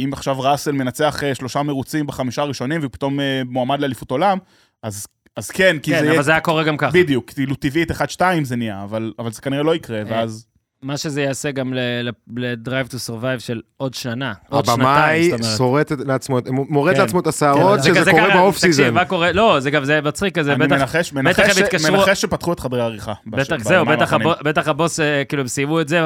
אם 0.00 0.10
עכשיו 0.12 0.40
ראסל 0.40 0.72
מנצח 0.72 1.24
אה, 1.24 1.34
שלושה 1.34 1.62
מרוצים 1.62 2.06
בחמישה 2.06 2.42
הראשונים, 2.42 2.80
ופתאום 2.84 3.20
אה, 3.20 3.42
מועמד 3.46 3.80
לאליפות 3.80 4.10
עולם, 4.10 4.38
אז, 4.82 5.06
אז 5.36 5.50
כן, 5.50 5.76
כי 5.82 5.90
זה 5.90 5.96
כן, 5.96 6.04
יהיה... 6.04 6.14
אבל 6.14 6.22
זה 6.22 6.30
היה 6.30 6.40
קורה 6.40 6.64
גם 6.64 6.76
ככה. 6.76 6.92
בדיוק, 6.92 7.30
כאילו 7.30 7.54
טבעית 7.54 7.90
1-2 7.90 8.22
זה 8.42 8.56
נהיה, 8.56 8.82
אבל, 8.82 9.12
אבל 9.18 9.32
זה 9.32 9.40
כנראה 9.42 9.62
לא 9.62 9.74
יקרה, 9.74 10.02
ואז... 10.06 10.46
מה 10.82 10.96
שזה 10.96 11.22
יעשה 11.22 11.50
גם 11.50 11.74
ל-Drive 11.74 12.88
to 12.88 13.10
Survive 13.10 13.38
של 13.38 13.60
עוד 13.76 13.94
שנה, 13.94 14.32
עוד 14.48 14.64
שנתיים, 14.64 14.86
הבמאי 14.86 15.30
זאת 15.30 15.40
אומרת. 15.40 15.56
שורט 15.56 15.92
את- 15.92 15.98
לעצמו, 16.06 16.38
מורד 16.50 16.94
כן. 16.94 17.00
לעצמו 17.00 17.20
את 17.20 17.26
השערות, 17.26 17.80
כן, 17.80 17.86
שזה 17.86 18.04
זה 18.04 18.10
קורה 18.10 18.34
באוף 18.34 18.54
תקשיב, 18.54 18.70
סיזן. 18.72 18.94
מה 18.94 19.04
קורה? 19.04 19.32
לא, 19.32 19.60
זה 19.60 19.70
גם, 19.70 19.84
זה 19.84 20.00
מצחיק 20.00 20.38
כזה, 20.38 20.52
אני 20.52 20.66
בטח, 20.66 20.76
מנחש, 20.76 21.12
בטח 21.12 21.22
מנחש, 21.22 21.40
הם 21.48 21.54
ש- 21.54 21.58
התקשרו- 21.58 21.92
מנחש 21.92 22.20
שפתחו 22.22 22.52
את 22.52 22.60
חדרי 22.60 22.80
העריכה. 22.80 23.12
בש- 23.26 23.46
בטח 23.50 23.62
זהו, 23.64 23.70
ביומיים 23.70 23.98
בטח. 23.98 24.12
הבו, 24.12 24.32
בטח 24.44 24.68
הבוס, 24.68 25.00
אה, 25.00 25.22
כאילו, 25.28 25.42
הם 25.42 25.48
סיימו 25.48 25.80
את 25.80 25.88
זה, 25.88 26.00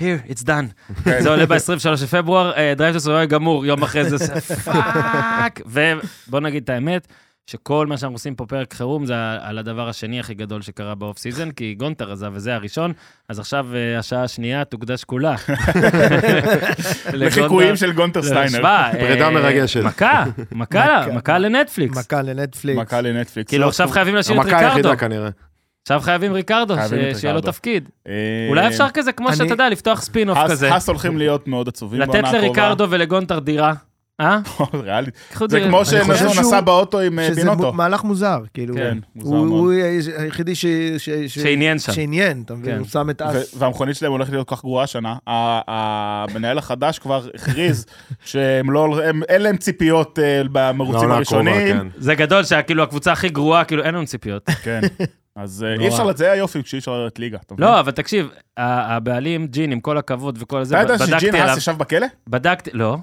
here, 0.00 0.02
it's 0.30 0.42
done. 0.46 0.94
כן. 1.04 1.22
זה 1.22 1.28
עולה 1.30 1.46
ב-23 1.46 1.56
לפברואר, 2.02 2.52
אה, 2.56 2.72
Drive 2.76 2.96
to 2.96 3.06
Survive 3.06 3.26
גמור, 3.28 3.66
יום 3.66 3.82
אחרי 3.82 4.04
זה, 4.10 4.16
פאק. 4.64 5.60
ובוא 5.66 6.40
נגיד 6.40 6.62
את 6.62 6.68
האמת, 6.68 7.06
שכל 7.46 7.86
מה 7.86 7.96
שאנחנו 7.96 8.14
עושים 8.14 8.34
פה 8.34 8.46
פרק 8.46 8.74
חירום 8.74 9.06
זה 9.06 9.14
על 9.40 9.58
הדבר 9.58 9.88
השני 9.88 10.20
הכי 10.20 10.34
גדול 10.34 10.62
שקרה 10.62 10.94
ב 10.94 11.00
off 11.00 11.18
season, 11.18 11.50
כי 11.50 11.74
גונטר 11.74 12.12
עזב 12.12 12.30
וזה 12.34 12.54
הראשון, 12.54 12.92
אז 13.28 13.38
עכשיו 13.38 13.66
אה, 13.74 13.98
השעה 13.98 14.22
השנייה 14.22 14.64
תוקדש 14.64 15.04
כולה. 15.04 15.34
לחיקויים 17.12 17.76
של 17.76 17.92
גונטר 17.92 18.22
סטיינר. 18.22 18.62
פרידה 19.00 19.24
אה, 19.24 19.30
מרגשת. 19.30 19.82
מכה, 19.84 20.24
מכה, 20.52 21.06
מכה. 21.12 21.38
לנטפליקס. 21.38 21.98
מכה 21.98 22.22
לנטפליקס. 22.22 22.80
מכה 22.80 23.00
לנטפליקס. 23.00 23.48
כאילו 23.48 23.68
עכשיו 23.68 23.88
חייבים 23.88 24.14
להשאיר 24.14 24.40
את 24.40 24.44
המכה 24.44 24.56
ריקרדו. 24.56 24.76
היחידה 24.76 24.96
כנראה. 24.96 25.30
עכשיו 25.82 26.00
חייבים 26.00 26.32
ריקרדו, 26.32 26.74
שיהיה 27.20 27.34
לו. 27.34 27.40
תפקיד. 27.40 27.88
אה, 28.08 28.12
אולי 28.48 28.66
אפשר 28.66 28.86
כזה, 28.94 29.12
כמו 29.12 29.32
שאתה 29.32 29.54
יודע, 29.54 29.68
לפתוח 29.68 30.02
ספין-אוף 30.02 30.38
כזה. 30.48 30.74
האס 30.74 30.88
הולכים 30.88 31.18
להיות 31.18 31.48
מאוד 31.48 31.68
עצובים 31.68 32.00
לתת 32.00 32.12
בעונה 32.12 32.28
הקרובה. 32.28 32.46
לריקרדו 32.46 32.86
ולגונטר 32.90 33.38
דירה. 33.38 33.72
אה? 34.20 34.38
ריאלי. 34.74 35.10
קחו 35.32 35.48
זה. 35.48 35.60
כמו 35.60 35.84
שהוא- 35.84 36.00
נסע 36.40 36.60
באוטו 36.60 37.00
עם 37.00 37.18
אה, 37.18 37.26
שזה 37.28 37.40
בינוטו. 37.40 37.72
מהלך 37.72 38.04
מוזר, 38.04 38.40
כאילו. 38.54 38.74
כן, 38.74 38.98
מוזר 39.16 39.34
מאוד. 39.36 39.48
הוא 39.48 39.72
היחידי 40.18 40.54
ש- 40.54 40.66
שעניין 41.28 41.78
שם. 41.78 41.92
שעניין, 41.92 42.42
אתה 42.46 42.54
מבין? 42.54 42.72
כן. 42.74 42.78
הוא 42.78 42.86
שם 42.86 43.10
את 43.10 43.22
אס. 43.22 43.54
והמכונית 43.58 43.96
שלהם 43.96 44.12
הולכת 44.12 44.30
להיות 44.32 44.48
כל 44.48 44.54
כך 44.56 44.62
גרועה 44.62 44.84
השנה. 44.84 45.16
המנהל 45.26 46.58
החדש 46.58 46.98
כבר 46.98 47.26
הכריז 47.34 47.86
שהם 48.24 48.70
לא, 48.70 49.00
אין 49.28 49.42
להם 49.42 49.56
ציפיות 49.56 50.18
אה, 50.18 50.42
במרוצים 50.52 51.10
הראשונים. 51.10 51.78
כן. 51.78 51.86
זה 51.98 52.14
גדול 52.14 52.44
שכאילו 52.44 52.82
הקבוצה 52.82 53.12
הכי 53.12 53.28
גרועה, 53.28 53.64
כאילו 53.64 53.84
אין 53.84 53.94
לנו 53.94 54.06
ציפיות. 54.06 54.46
כן. 54.64 54.80
אז 55.36 55.66
אה. 55.68 55.82
אי 55.82 55.88
אפשר, 55.88 56.16
זה 56.16 56.32
היופי 56.32 56.62
כשאי 56.62 56.78
אפשר 56.78 56.92
לרדת 56.92 57.18
ליגה. 57.18 57.38
לא, 57.58 57.80
אבל 57.80 57.90
תקשיב, 57.92 58.28
הבעלים, 58.56 59.46
ג'ין, 59.46 59.72
עם 59.72 59.80
כל 59.80 59.98
הכבוד 59.98 60.38
וכל 60.42 60.64
זה, 60.64 60.82
אתה 60.82 60.92
יודע 60.92 61.04
בדקתי 61.06 61.20
שג'ין 61.20 61.34
עליו, 61.34 61.48
האס 61.48 61.58
ישב 61.58 61.74
בכלא? 61.78 62.06
בדקתי, 62.28 62.70
לא, 62.72 62.96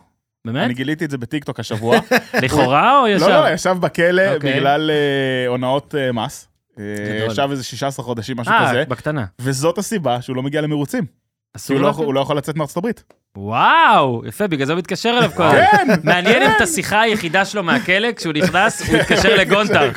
אני 0.49 0.59
באמת? 0.59 0.75
גיליתי 0.75 1.05
את 1.05 1.11
זה 1.11 1.17
בטיקטוק 1.17 1.59
השבוע. 1.59 1.97
לכאורה 2.43 2.99
או 2.99 3.07
לא, 3.07 3.15
ישר? 3.15 3.41
לא, 3.41 3.49
ישב 3.49 3.77
בכלא 3.79 4.33
אוקיי. 4.35 4.53
בגלל 4.53 4.91
אה, 4.91 5.47
הונאות 5.47 5.95
אה, 5.95 6.11
מס. 6.11 6.47
אה. 6.79 6.83
ישב 7.31 7.47
איזה 7.51 7.63
16 7.63 8.05
חודשים, 8.05 8.37
משהו 8.37 8.53
אה, 8.53 8.69
כזה. 8.69 8.83
בקטנה. 8.87 9.25
וזאת 9.39 9.77
הסיבה 9.77 10.21
שהוא 10.21 10.35
לא 10.35 10.43
מגיע 10.43 10.61
למרוצים. 10.61 11.05
הוא 11.51 11.59
אסור 11.59 11.75
לא 11.75 11.81
לו? 11.81 11.89
יכול- 11.89 12.05
הוא 12.05 12.13
לא 12.13 12.19
יכול 12.19 12.37
לצאת 12.37 12.55
מארצות 12.55 12.77
הברית. 12.77 13.03
וואו, 13.37 14.21
יפה, 14.25 14.47
בגלל 14.47 14.65
זה 14.65 14.73
הוא 14.73 14.79
מתקשר 14.79 15.09
אליו 15.09 15.31
כל 15.35 15.43
הזמן. 15.43 15.61
כן, 15.71 15.87
מעניין 16.03 16.43
אם 16.43 16.49
את 16.57 16.61
השיחה 16.61 17.01
היחידה 17.01 17.45
שלו 17.45 17.63
מהכלא, 17.63 18.11
כשהוא 18.11 18.33
נכנס, 18.33 18.89
הוא 18.89 18.97
יתקשר 18.97 19.35
לגונטר. 19.35 19.89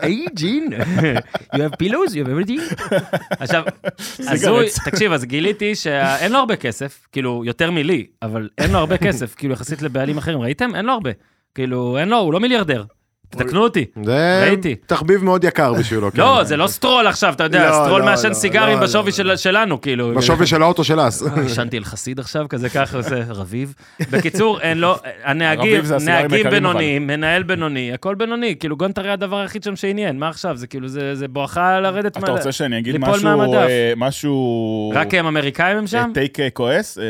היי, 0.00 0.26
ג'ין, 0.34 0.68
you 1.54 1.58
have 1.58 1.84
pillows, 1.84 2.10
you 2.12 2.26
have 2.26 2.48
everything. 2.48 2.94
עכשיו, 3.30 3.64
הזוי, 4.32 4.66
תקשיב, 4.90 5.12
אז 5.12 5.24
גיליתי 5.24 5.74
שאין 5.74 6.32
לו 6.32 6.38
הרבה 6.38 6.56
כסף, 6.56 7.06
כאילו, 7.12 7.42
יותר 7.46 7.70
מלי, 7.70 8.06
אבל 8.22 8.48
אין 8.58 8.70
לו 8.70 8.78
הרבה 8.78 8.96
כסף, 8.96 9.34
כאילו, 9.34 9.54
יחסית 9.54 9.82
לבעלים 9.82 10.18
אחרים. 10.18 10.40
ראיתם? 10.40 10.74
אין 10.74 10.84
לו 10.84 10.92
הרבה. 10.92 11.10
כאילו, 11.54 11.98
אין 11.98 12.08
לו, 12.08 12.16
הוא 12.18 12.32
לא 12.32 12.40
מיליארדר. 12.40 12.84
תקנו 13.30 13.62
אותי. 13.62 13.84
ראיתי. 14.06 14.74
תחביב 14.86 15.24
מאוד 15.24 15.44
יקר 15.44 15.74
בשבילו. 15.74 16.12
כן. 16.12 16.18
לא, 16.18 16.44
זה 16.44 16.56
לא 16.56 16.66
סטרול 16.66 17.06
עכשיו, 17.06 17.32
אתה 17.32 17.44
יודע, 17.44 17.70
לא, 17.70 17.84
סטרול 17.84 18.00
לא, 18.00 18.06
מעשן 18.06 18.28
לא, 18.28 18.34
סיגרים 18.34 18.80
בשווי. 18.80 19.12
של- 19.12 19.36
שלנו, 19.36 19.80
כאילו. 19.80 20.14
בשווי 20.14 20.46
של 20.46 20.62
האוטו 20.62 20.84
של 20.84 21.00
אס. 21.08 21.22
אה, 21.22 21.42
עישנתי 21.42 21.78
אל 21.78 21.84
חסיד 21.84 22.20
עכשיו, 22.20 22.46
כזה 22.48 22.68
ככה, 22.68 23.02
זה 23.02 23.22
רביב. 23.28 23.74
בקיצור, 24.10 24.60
אין 24.60 24.78
לו, 24.78 24.94
הנהגים, 25.24 25.82
נהגים 26.04 26.50
בינוניים, 26.50 27.06
מנהל 27.06 27.42
בינוני, 27.42 27.92
הכל 27.92 28.14
בינוני, 28.14 28.56
כאילו 28.60 28.76
גונטר 28.76 29.02
היה 29.04 29.12
הדבר 29.12 29.36
היחיד 29.36 29.62
שם 29.62 29.76
שעניין, 29.76 30.18
מה 30.18 30.28
עכשיו? 30.28 30.56
זה 30.56 30.66
כאילו, 30.66 30.88
זה 30.88 31.14
זה 31.14 31.28
בואכה 31.28 31.80
לרדת 31.80 32.16
אתה 32.16 32.30
רוצה 32.30 32.52
שאני 32.52 32.78
אגיד 32.78 32.96
משהו, 32.98 33.24
מהמדף. 33.24 33.54
אה, 33.68 33.92
משהו... 33.96 34.92
רק 34.94 35.14
הם 35.14 35.26
אמריקאים 35.26 35.76
הם 35.76 35.86
שם? 35.86 36.10
טייק 36.14 36.40
אה, 36.40 36.50
כועס? 36.50 36.98
אה, 36.98 37.04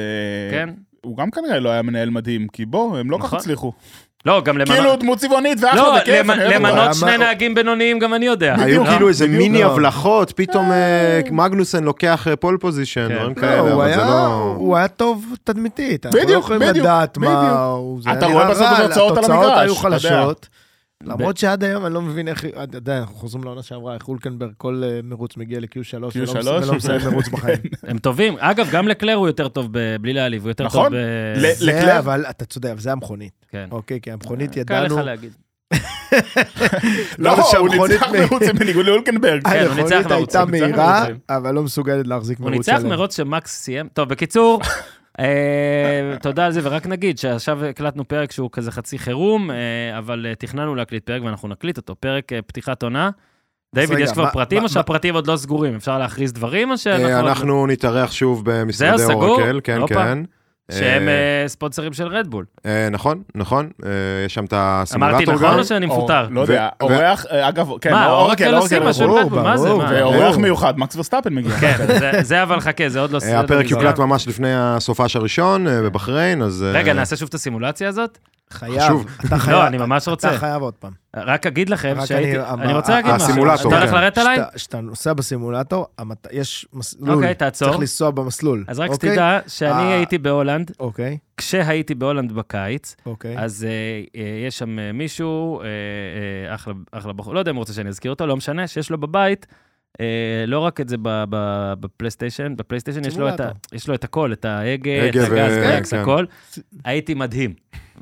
כן. 0.51 0.69
הוא 1.05 1.17
גם 1.17 1.31
כנראה 1.31 1.61
לא 1.61 1.69
היה 1.69 1.83
מנהל 1.83 2.11
מדהים, 2.11 2.47
כי 2.53 2.67
בוא, 2.67 2.99
הם 2.99 3.11
לא 3.11 3.17
כך 3.19 3.25
נכון. 3.25 3.39
הצליחו. 3.39 3.73
לא, 4.27 4.41
גם 4.41 4.59
למנות... 4.59 4.77
כאילו 4.79 4.97
דמות 4.97 5.19
צבעונית 5.19 5.59
ואחלה 5.63 5.83
לא, 5.83 5.97
וכיף, 6.03 6.31
אותו. 6.31 6.41
למנות 6.41 6.95
שני 6.95 7.11
מה- 7.11 7.17
נהגים 7.17 7.55
בינוניים, 7.55 7.99
גם 7.99 8.15
אני 8.15 8.27
יודע. 8.27 8.55
היו 8.59 8.85
לא. 8.85 8.91
כאילו 8.91 9.09
איזה 9.09 9.27
בדיוק, 9.27 9.43
מיני 9.43 9.63
לא. 9.63 9.73
הבלחות, 9.73 10.33
פתאום 10.33 10.73
אה, 10.73 11.21
מגנוסן 11.31 11.85
לוקח 11.85 12.29
אה, 12.29 12.37
pole 12.37 12.57
position, 12.61 13.09
כן. 13.09 13.15
דברים 13.15 13.31
לא, 13.37 13.41
כאלה, 13.41 13.61
אבל 13.73 13.91
זה 13.95 13.97
לא... 13.97 14.27
הוא 14.57 14.77
היה 14.77 14.89
טוב 14.89 15.25
תדמיתית. 15.45 16.07
אנחנו 16.07 16.19
לא 16.19 16.25
בדיוק, 16.25 16.45
יכולים 16.45 16.61
בדיוק, 16.63 16.77
לדעת 16.87 17.19
מה 17.19 17.43
בדיוק. 18.01 18.17
אתה 18.19 18.27
רואה 18.27 18.51
בסוף 18.51 18.67
התוצאות 18.67 19.19
על 19.19 19.25
התוצאות 19.25 19.31
המגרש, 19.31 19.59
היו 19.59 19.73
אתה 19.73 19.87
יודע. 19.87 19.99
חלשות. 19.99 20.49
למרות 21.03 21.37
שעד 21.37 21.65
היום 21.65 21.87
אני 21.87 21.95
לא 21.95 22.03
מבין 22.03 22.29
איך, 22.29 22.45
אתה 22.63 22.77
יודע, 22.77 22.99
אנחנו 22.99 23.15
חוזרים 23.15 23.45
לעונה 23.45 23.63
שעברה, 23.63 23.95
איך 23.95 24.09
אולקנברג 24.09 24.53
כל 24.57 24.83
אה, 24.85 25.01
מרוץ 25.03 25.37
מגיע 25.37 25.61
ל-Q3, 25.61 25.97
ולא 25.97 26.09
Q3, 26.09 26.39
מס- 26.39 26.47
ולא 26.47 26.75
מסיים 26.75 27.01
מרוץ 27.11 27.29
בחיים. 27.33 27.57
הם 27.83 27.99
טובים. 27.99 28.35
אגב, 28.39 28.69
גם 28.73 28.89
לקלר 28.89 29.15
הוא 29.15 29.27
יותר 29.27 29.49
טוב, 29.49 29.69
ב- 29.73 29.97
בלי 30.01 30.13
להעליב, 30.13 30.43
הוא 30.43 30.51
יותר 30.51 30.65
נכון. 30.65 30.85
טוב 30.85 30.95
ב... 30.95 31.37
לקלר? 31.61 31.99
אבל 31.99 32.25
אתה 32.31 32.45
צודק, 32.45 32.69
אבל 32.71 32.81
זה 32.81 32.93
המכונית. 32.93 33.45
כן. 33.51 33.69
אוקיי, 33.71 34.01
כי 34.01 34.11
המכונית 34.13 34.51
קל 34.53 34.61
ידענו... 34.61 34.99
לך 34.99 35.05
להגיד. 35.05 35.33
לא, 37.19 37.37
הוא 37.59 37.69
ניצח 37.89 38.07
מרוץ 38.13 38.43
בניגוד 38.59 38.87
לאולקנברג. 38.87 39.49
כן, 39.49 39.67
הוא 39.67 39.75
ניצח 39.75 39.97
המכונית 39.97 40.11
הייתה 40.11 40.17
ניצח 40.21 40.45
מהירה. 40.51 41.07
אבל 41.31 41.55
לא 41.55 41.63
מסוגלת 41.63 42.07
להחזיק 42.07 42.39
הוא 42.39 42.51
מרוץ 42.51 42.69
ניצח 42.69 42.81
שלם. 42.81 42.89
מרוץ 42.91 43.17
שמקס 43.17 43.51
סיים. 43.63 43.89
טוב, 43.93 44.09
בקיצור, 44.09 44.61
אה, 44.63 44.69
תודה 46.23 46.47
על 46.47 46.53
זה, 46.53 46.61
ורק 46.63 46.87
נגיד 46.87 47.19
שעכשיו 47.19 47.65
הקלטנו 47.65 48.09
פרק 48.09 48.33
שהוא 48.33 48.51
כזה 48.53 48.71
חצי 48.73 48.99
חירום, 48.99 49.51
אה, 49.51 49.57
אבל 49.99 50.27
אה, 50.29 50.35
תכננו 50.35 50.75
להקליט 50.75 51.07
פרק 51.07 51.23
ואנחנו 51.23 51.49
נקליט 51.49 51.77
אותו. 51.77 51.95
פרק 52.01 52.33
אה, 52.33 52.43
פתיחת 52.43 52.83
עונה. 52.83 53.11
דיוויד, 53.75 53.99
יש 53.99 54.13
כבר 54.13 54.31
פרטים 54.31 54.63
או 54.63 54.69
שהפרטים 54.69 55.15
עוד 55.15 55.27
לא 55.27 55.37
סגורים? 55.37 55.75
אפשר 55.77 55.99
להכריז 55.99 56.33
דברים 56.33 56.71
או 56.71 56.79
שאנחנו... 56.79 57.07
אה, 57.09 57.21
עוד- 57.21 57.29
אנחנו 57.29 57.67
נתארח 57.67 58.13
שוב 58.13 58.43
במשרדי? 58.45 59.03
אורקל, 59.13 59.61
כן. 59.65 59.81
כן. 59.87 60.23
שהם 60.73 61.09
אה, 61.09 61.13
אה, 61.43 61.49
ספונסרים 61.49 61.93
של 61.93 62.07
רדבול. 62.07 62.45
אה, 62.67 62.89
נכון, 62.91 63.23
נכון, 63.35 63.69
יש 64.27 64.35
שם 64.35 64.45
את 64.45 64.53
אמרתי 64.53 64.83
הסימולטור 64.83 65.35
נכון 65.35 65.53
גם. 65.53 65.59
או 65.59 65.65
שאני 65.65 65.87
מפוטר? 65.87 66.27
לא 66.31 66.41
יודע, 66.41 66.69
אורח, 66.81 67.27
אגב, 67.27 67.69
כן, 67.81 67.93
מה, 67.93 68.11
אורקל 68.11 68.55
עושים 68.55 68.83
משהו 68.83 69.03
עם 69.05 69.09
ברור, 69.09 69.21
רדבול, 69.21 69.43
מה 69.43 69.57
זה? 69.57 69.75
ואורח 69.75 70.37
מיוחד, 70.37 70.79
מקס 70.79 70.97
ורסטאפן 70.97 71.35
מגיע. 71.35 71.53
כן, 71.61 71.77
זה- 71.87 72.23
זה 72.23 72.43
אבל 72.43 72.61
חכה, 72.61 72.89
זה 72.89 73.01
עוד 73.01 73.11
לא... 73.11 73.19
הפרק. 73.35 73.71
יוקלט 73.71 73.99
ממש 73.99 74.29
לפני 74.29 74.55
הסופש 74.55 75.17
הראשון 75.17 75.67
בבחריין, 75.85 76.43
אז... 76.43 76.65
רגע, 76.73 76.93
נעשה 76.93 77.17
שוב 77.17 77.29
את 77.29 77.35
הסימולציה 77.35 77.89
הזאת? 77.89 78.19
חייב. 78.53 78.81
חשוב. 78.81 79.07
אתה 79.27 79.39
חייב. 79.39 79.57
לא, 79.57 79.67
אני 79.67 79.79
ממש 79.79 80.09
רוצה. 80.09 80.31
אתה 80.31 80.39
חייב 80.39 80.63
עוד 80.63 80.75
פעם. 80.75 80.93
רק 81.17 81.47
אגיד 81.47 81.71
לכם 81.71 81.95
רק 81.99 82.05
שהייתי... 82.05 82.41
אני- 82.41 82.63
אני 82.63 82.75
רוצה 82.75 82.93
להגיד 82.93 83.13
משהו. 83.13 83.29
הסימולטור, 83.31 83.69
אתה 83.73 83.79
הולך 83.79 83.91
כן. 83.91 83.97
לרדת 83.97 84.19
עליי? 84.19 84.39
כשאתה- 84.55 84.81
נוסע 84.81 85.13
בסימולטור, 85.13 85.87
המת- 85.99 86.27
יש 86.33 86.67
מסלול. 86.73 87.11
אוקיי, 87.15 87.35
תעצור. 87.35 87.69
צריך 87.69 87.81
לנסוע 87.81 88.11
במסלול. 88.11 88.65
אז 88.69 88.81
רק 88.81 88.91
אוקיי? 88.91 89.11
שתדע 89.11 89.39
שאני 89.47 89.73
אה. 89.73 89.95
הייתי 89.95 90.19
בהולנד, 90.19 90.71
אוקיי, 90.81 91.19
כשהייתי 91.37 91.95
בהולנד 91.95 92.33
בקיץ, 92.33 92.97
אוקיי. 93.07 93.39
אז 93.39 93.65
אה, 93.65 93.71
אה, 94.21 94.47
יש 94.47 94.59
שם 94.59 94.77
מישהו, 94.95 95.61
אה, 95.61 95.65
אה, 96.49 96.55
אחלה, 96.55 96.75
אחלה 96.93 97.13
בחור, 97.13 97.35
לא 97.35 97.39
יודע 97.39 97.51
אם 97.51 97.57
הוא 97.57 97.63
רוצה 97.63 97.73
שאני 97.73 97.89
אזכיר 97.89 98.11
אותו, 98.11 98.27
לא 98.27 98.37
משנה, 98.37 98.67
שיש 98.67 98.91
לו 98.91 98.99
בבית, 99.01 99.47
לא 100.47 100.59
רק 100.59 100.81
את 100.81 100.89
זה 100.89 100.97
ב- 101.03 101.25
ב- 101.31 101.75
בפלייסטיישן, 101.81 102.55
בפלייסטיישן 102.57 103.05
יש 103.05 103.17
לו, 103.19 103.29
את 103.29 103.41
את 103.95 104.05
הכל, 104.05 104.33
את 104.33 104.45
ההגה, 104.45 104.91
את 105.09 105.15
הגז, 105.15 105.29
ברקס, 105.29 105.91
כן. 105.95 105.99
הכל. 106.01 106.25
הייתי 106.85 107.15
מדהים. 107.15 107.55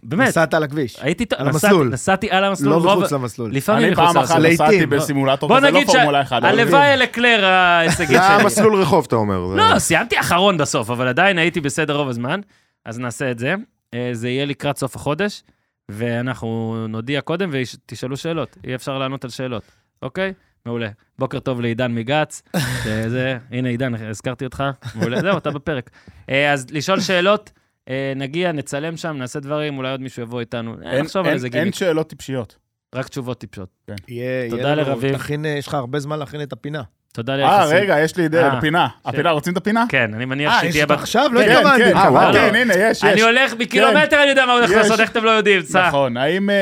באמת, 0.03 0.29
נסעת 0.29 0.55
על 0.55 0.63
הכביש. 0.63 0.97
הייתי, 1.01 1.25
על 1.37 1.49
נסעתי- 1.49 1.67
המסלול. 1.67 1.89
נסעתי 1.89 2.31
על 2.31 2.45
המסלול, 2.45 2.83
לא 2.83 2.97
מחוץ 2.97 3.13
למסלול. 3.13 3.53
לפעמים 3.55 3.85
אני 3.85 3.93
מחוץ 3.93 4.05
פעם 4.07 4.17
אחת 4.17 4.31
למסלול. 4.39 4.53
נסעתי. 4.53 4.87
בסימולטור 4.87 5.49
בוא 5.49 5.57
כזה, 5.57 5.71
לא 5.71 5.73
נגיד 5.73 5.87
פורמולה 5.87 6.23
1. 6.23 6.43
אבל- 6.43 6.57
שהלוואי 6.57 6.95
אלה 6.95 7.07
קלר 7.07 7.45
ההישגים 7.45 8.07
זה 8.07 8.23
שלי. 8.29 8.43
המסלול 8.43 8.75
רחוב, 8.75 9.05
אתה 9.09 9.17
אומר. 9.17 9.39
לא, 9.39 9.79
סיימתי 9.79 10.21
אחרון 10.21 10.57
בסוף, 10.59 10.91
אבל 10.91 11.09
עדיין 11.09 11.39
הייתי 11.39 11.61
בסדר 11.61 11.97
רוב 11.97 12.09
הזמן, 12.09 12.41
אז 12.85 12.99
נעשה 12.99 13.31
את 13.31 13.39
זה. 13.39 13.55
אה, 13.95 14.09
זה 14.13 14.29
יהיה 14.29 14.45
לקראת 14.45 14.79
סוף 14.79 14.97
החודש, 14.97 15.43
ואנחנו 15.91 16.47
נודיע 16.89 17.21
קודם 17.21 17.51
ותשאלו 17.53 18.17
שאלות, 18.17 18.57
יהיה 18.65 18.75
אפשר 18.77 18.99
לענות 18.99 19.25
על 19.25 19.31
שאלות, 19.31 19.63
אוקיי? 20.03 20.33
מעולה. 20.67 20.89
בוקר 21.19 21.39
טוב 21.41 21.61
לעידן 21.61 21.95
מגץ, 21.95 22.43
שזה, 22.85 23.39
הנה 23.51 23.69
עידן, 23.69 23.95
הזכרתי 23.95 24.45
אותך, 24.45 24.65
מעולה, 24.95 25.21
זהו, 25.21 25.39
אתה 25.39 25.51
בפרק. 25.51 25.91
אה, 26.31 26.53
אז 26.53 26.67
לשאול 26.71 27.01
שאלות, 27.01 27.51
אה, 27.89 28.13
נגיע, 28.17 28.53
נצלם 28.53 28.97
שם, 28.97 29.17
נעשה 29.19 29.41
דברים, 29.41 29.79
אולי 29.79 29.91
עוד 29.91 30.01
מישהו 30.01 30.23
יבוא 30.23 30.41
איתנו, 30.41 30.75
אין- 30.83 31.05
נחשוב 31.05 31.21
על 31.21 31.27
אין- 31.27 31.35
איזה 31.35 31.49
אין 31.53 31.73
שאלות 31.73 32.09
טיפשיות. 32.09 32.57
רק 32.95 33.09
תשובות 33.09 33.39
טיפשות. 33.41 33.69
יהיה- 34.09 34.51
תודה 34.51 34.75
לרביב. 34.75 35.17
תכין, 35.17 35.47
אה, 35.47 35.51
יש 35.51 35.67
לך 35.69 35.75
הרבה 35.75 35.99
זמן 35.99 36.19
להכין 36.19 36.43
את 36.43 36.53
הפינה. 36.53 36.83
תודה 37.13 37.33
אה, 37.33 37.37
ליחסים. 37.39 37.77
רגע, 37.79 37.99
יש 38.01 38.17
לי 38.17 38.23
אידאה, 38.25 38.43
אה, 38.49 38.59
הפינה. 38.59 38.89
ש- 38.89 39.09
הפינה, 39.09 39.31
רוצים 39.31 39.53
את 39.53 39.59
הפינה? 39.59 39.85
כן, 39.89 40.11
אני 40.15 40.25
מניח 40.25 40.53
אה, 40.53 40.61
שהיא 40.61 40.71
יש 40.71 40.91
עכשיו? 40.91 41.31
לא 41.33 41.41
כן, 41.41 41.51
התכוונתי. 41.53 41.85
כן, 41.85 41.97
אה, 41.97 42.13
וואו. 42.13 42.33
כן, 42.33 42.55
הנה, 42.55 42.75
יש, 42.75 42.99
יש. 42.99 43.05
אני 43.05 43.21
הולך 43.23 43.55
מקילומטר, 43.59 44.23
אני 44.23 44.31
יודע 44.31 44.47
מה 44.47 44.53
הולך. 44.53 44.71
לעשות, 44.71 45.01
איך 45.01 45.11
אתם 45.11 45.25
לא 45.25 45.31
יודעים, 45.31 45.63
סע. 45.63 45.89
נכון, 45.89 46.17
האם 46.17 46.51
אה, 46.51 46.57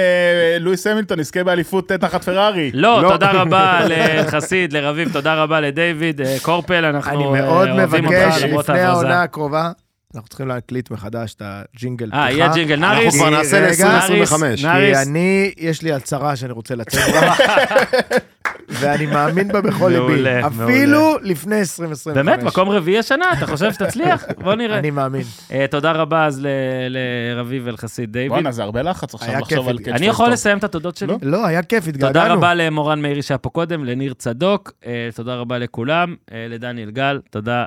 לואיס 0.60 0.86
המילטון 0.86 1.20
יזכה 1.20 1.44
באליפות 1.44 1.88
תחת 1.92 2.24
פרארי? 2.24 2.70
לא, 2.74 3.02
לא. 3.02 3.08
תודה 3.08 3.30
רבה 3.32 3.80
לחסיד, 3.88 4.72
לרביב, 4.72 5.12
תודה 5.12 5.34
רבה 5.42 5.60
לדיוויד. 5.60 6.20
אה, 6.20 6.36
קורפל, 6.42 6.84
אנחנו 6.84 7.10
אני 7.32 7.40
אה, 7.40 7.46
מאוד 7.46 7.68
אוהבים 7.68 8.04
אותך 8.06 8.16
מבקש, 8.16 8.42
למרות 8.42 8.64
לפני. 8.68 8.80
העונה 8.80 9.22
הקרובה, 9.22 9.70
אנחנו 10.14 10.28
צריכים 10.28 10.48
להקליט 10.48 10.90
מחדש 10.90 11.34
את 11.34 11.42
הג'ינגל 11.44 12.10
אה. 12.12 12.30
יהיה 12.30 12.48
ג'ינגל 12.54 12.74
אנחנו 12.84 12.96
נאריס? 12.96 13.14
כבר 13.16 13.30
נעשה 13.30 13.60
רגע, 13.60 13.98
ל-2025. 13.98 14.62
נאריס. 14.62 14.96
כי 14.96 15.02
אני, 15.02 15.52
יש 15.58 15.82
לי 15.82 15.92
הצהרה 15.92 16.36
שאני 16.36 16.52
רוצה 16.52 16.74
לצאת 16.74 17.14
בה, 17.14 17.34
ואני 18.68 19.06
מאמין 19.06 19.48
בה 19.48 19.60
בכל 19.60 19.88
ליבי. 19.88 20.00
מעולה, 20.00 20.46
אפילו 20.46 21.16
לפני 21.22 21.58
2025. 21.60 22.14
באמת, 22.14 22.42
מקום 22.42 22.68
רביעי 22.68 22.98
השנה, 22.98 23.24
אתה 23.32 23.46
חושב 23.46 23.72
שתצליח? 23.72 24.24
בוא 24.38 24.54
נראה. 24.54 24.78
אני 24.78 24.90
מאמין. 24.90 25.22
אה, 25.52 25.66
תודה 25.70 25.92
רבה 25.92 26.26
אז 26.26 26.46
לרביב 26.88 27.62
ולחסיד 27.66 28.12
דיוויד. 28.12 28.28
בואנה, 28.30 28.52
זה 28.52 28.62
הרבה 28.62 28.82
לחץ 28.82 29.14
עכשיו 29.14 29.40
לחשוב. 29.40 29.68
על 29.68 29.78
קאץ' 29.78 29.94
אני 29.94 30.06
יכול. 30.06 30.30
לסיים 30.30 30.58
את 30.58 30.64
התודות 30.64 30.96
שלי? 30.96 31.12
לא. 31.12 31.18
לא, 31.22 31.46
היה 31.46 31.62
כיף, 31.62 31.88
התגעגענו. 31.88 32.12
תודה 32.12 32.34
רבה 32.34 32.54
למורן 32.54 33.02
מאירי 33.02 33.22
שהיה 33.22 33.38
פה 33.38 33.50
קודם, 33.50 33.84
לניר 33.84 34.14
צדוק, 34.14 34.72
אה, 34.86 35.08
תודה 35.14 35.34
רבה 35.34 35.58
לכולם, 35.58 36.14
אה, 36.32 36.46
לדניאל 36.48 36.90
גל, 36.90 37.20
תודה 37.30 37.64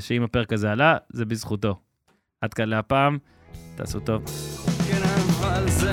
שאם 0.00 0.22
הפרק 0.22 0.52
הזה 0.52 0.72
עלה, 0.72 0.96
זה 1.12 1.24
בזכותו. 1.24 1.74
עד 2.40 2.54
כאן 2.54 2.68
להפעם, 2.68 3.18
תעשו 3.76 4.00
טוב. 4.00 4.22
כן, 4.88 5.02
אבל 5.02 5.68
זה 5.68 5.90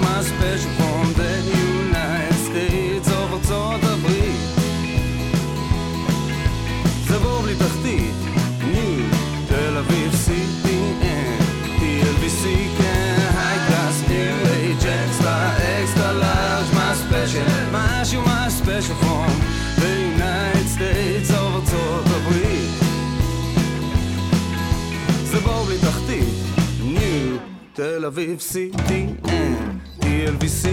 my 0.00 0.22
special 0.22 0.79
תל 27.80 28.04
אביב 28.04 28.38
CDN, 28.52 29.28
TLVC 30.00 30.68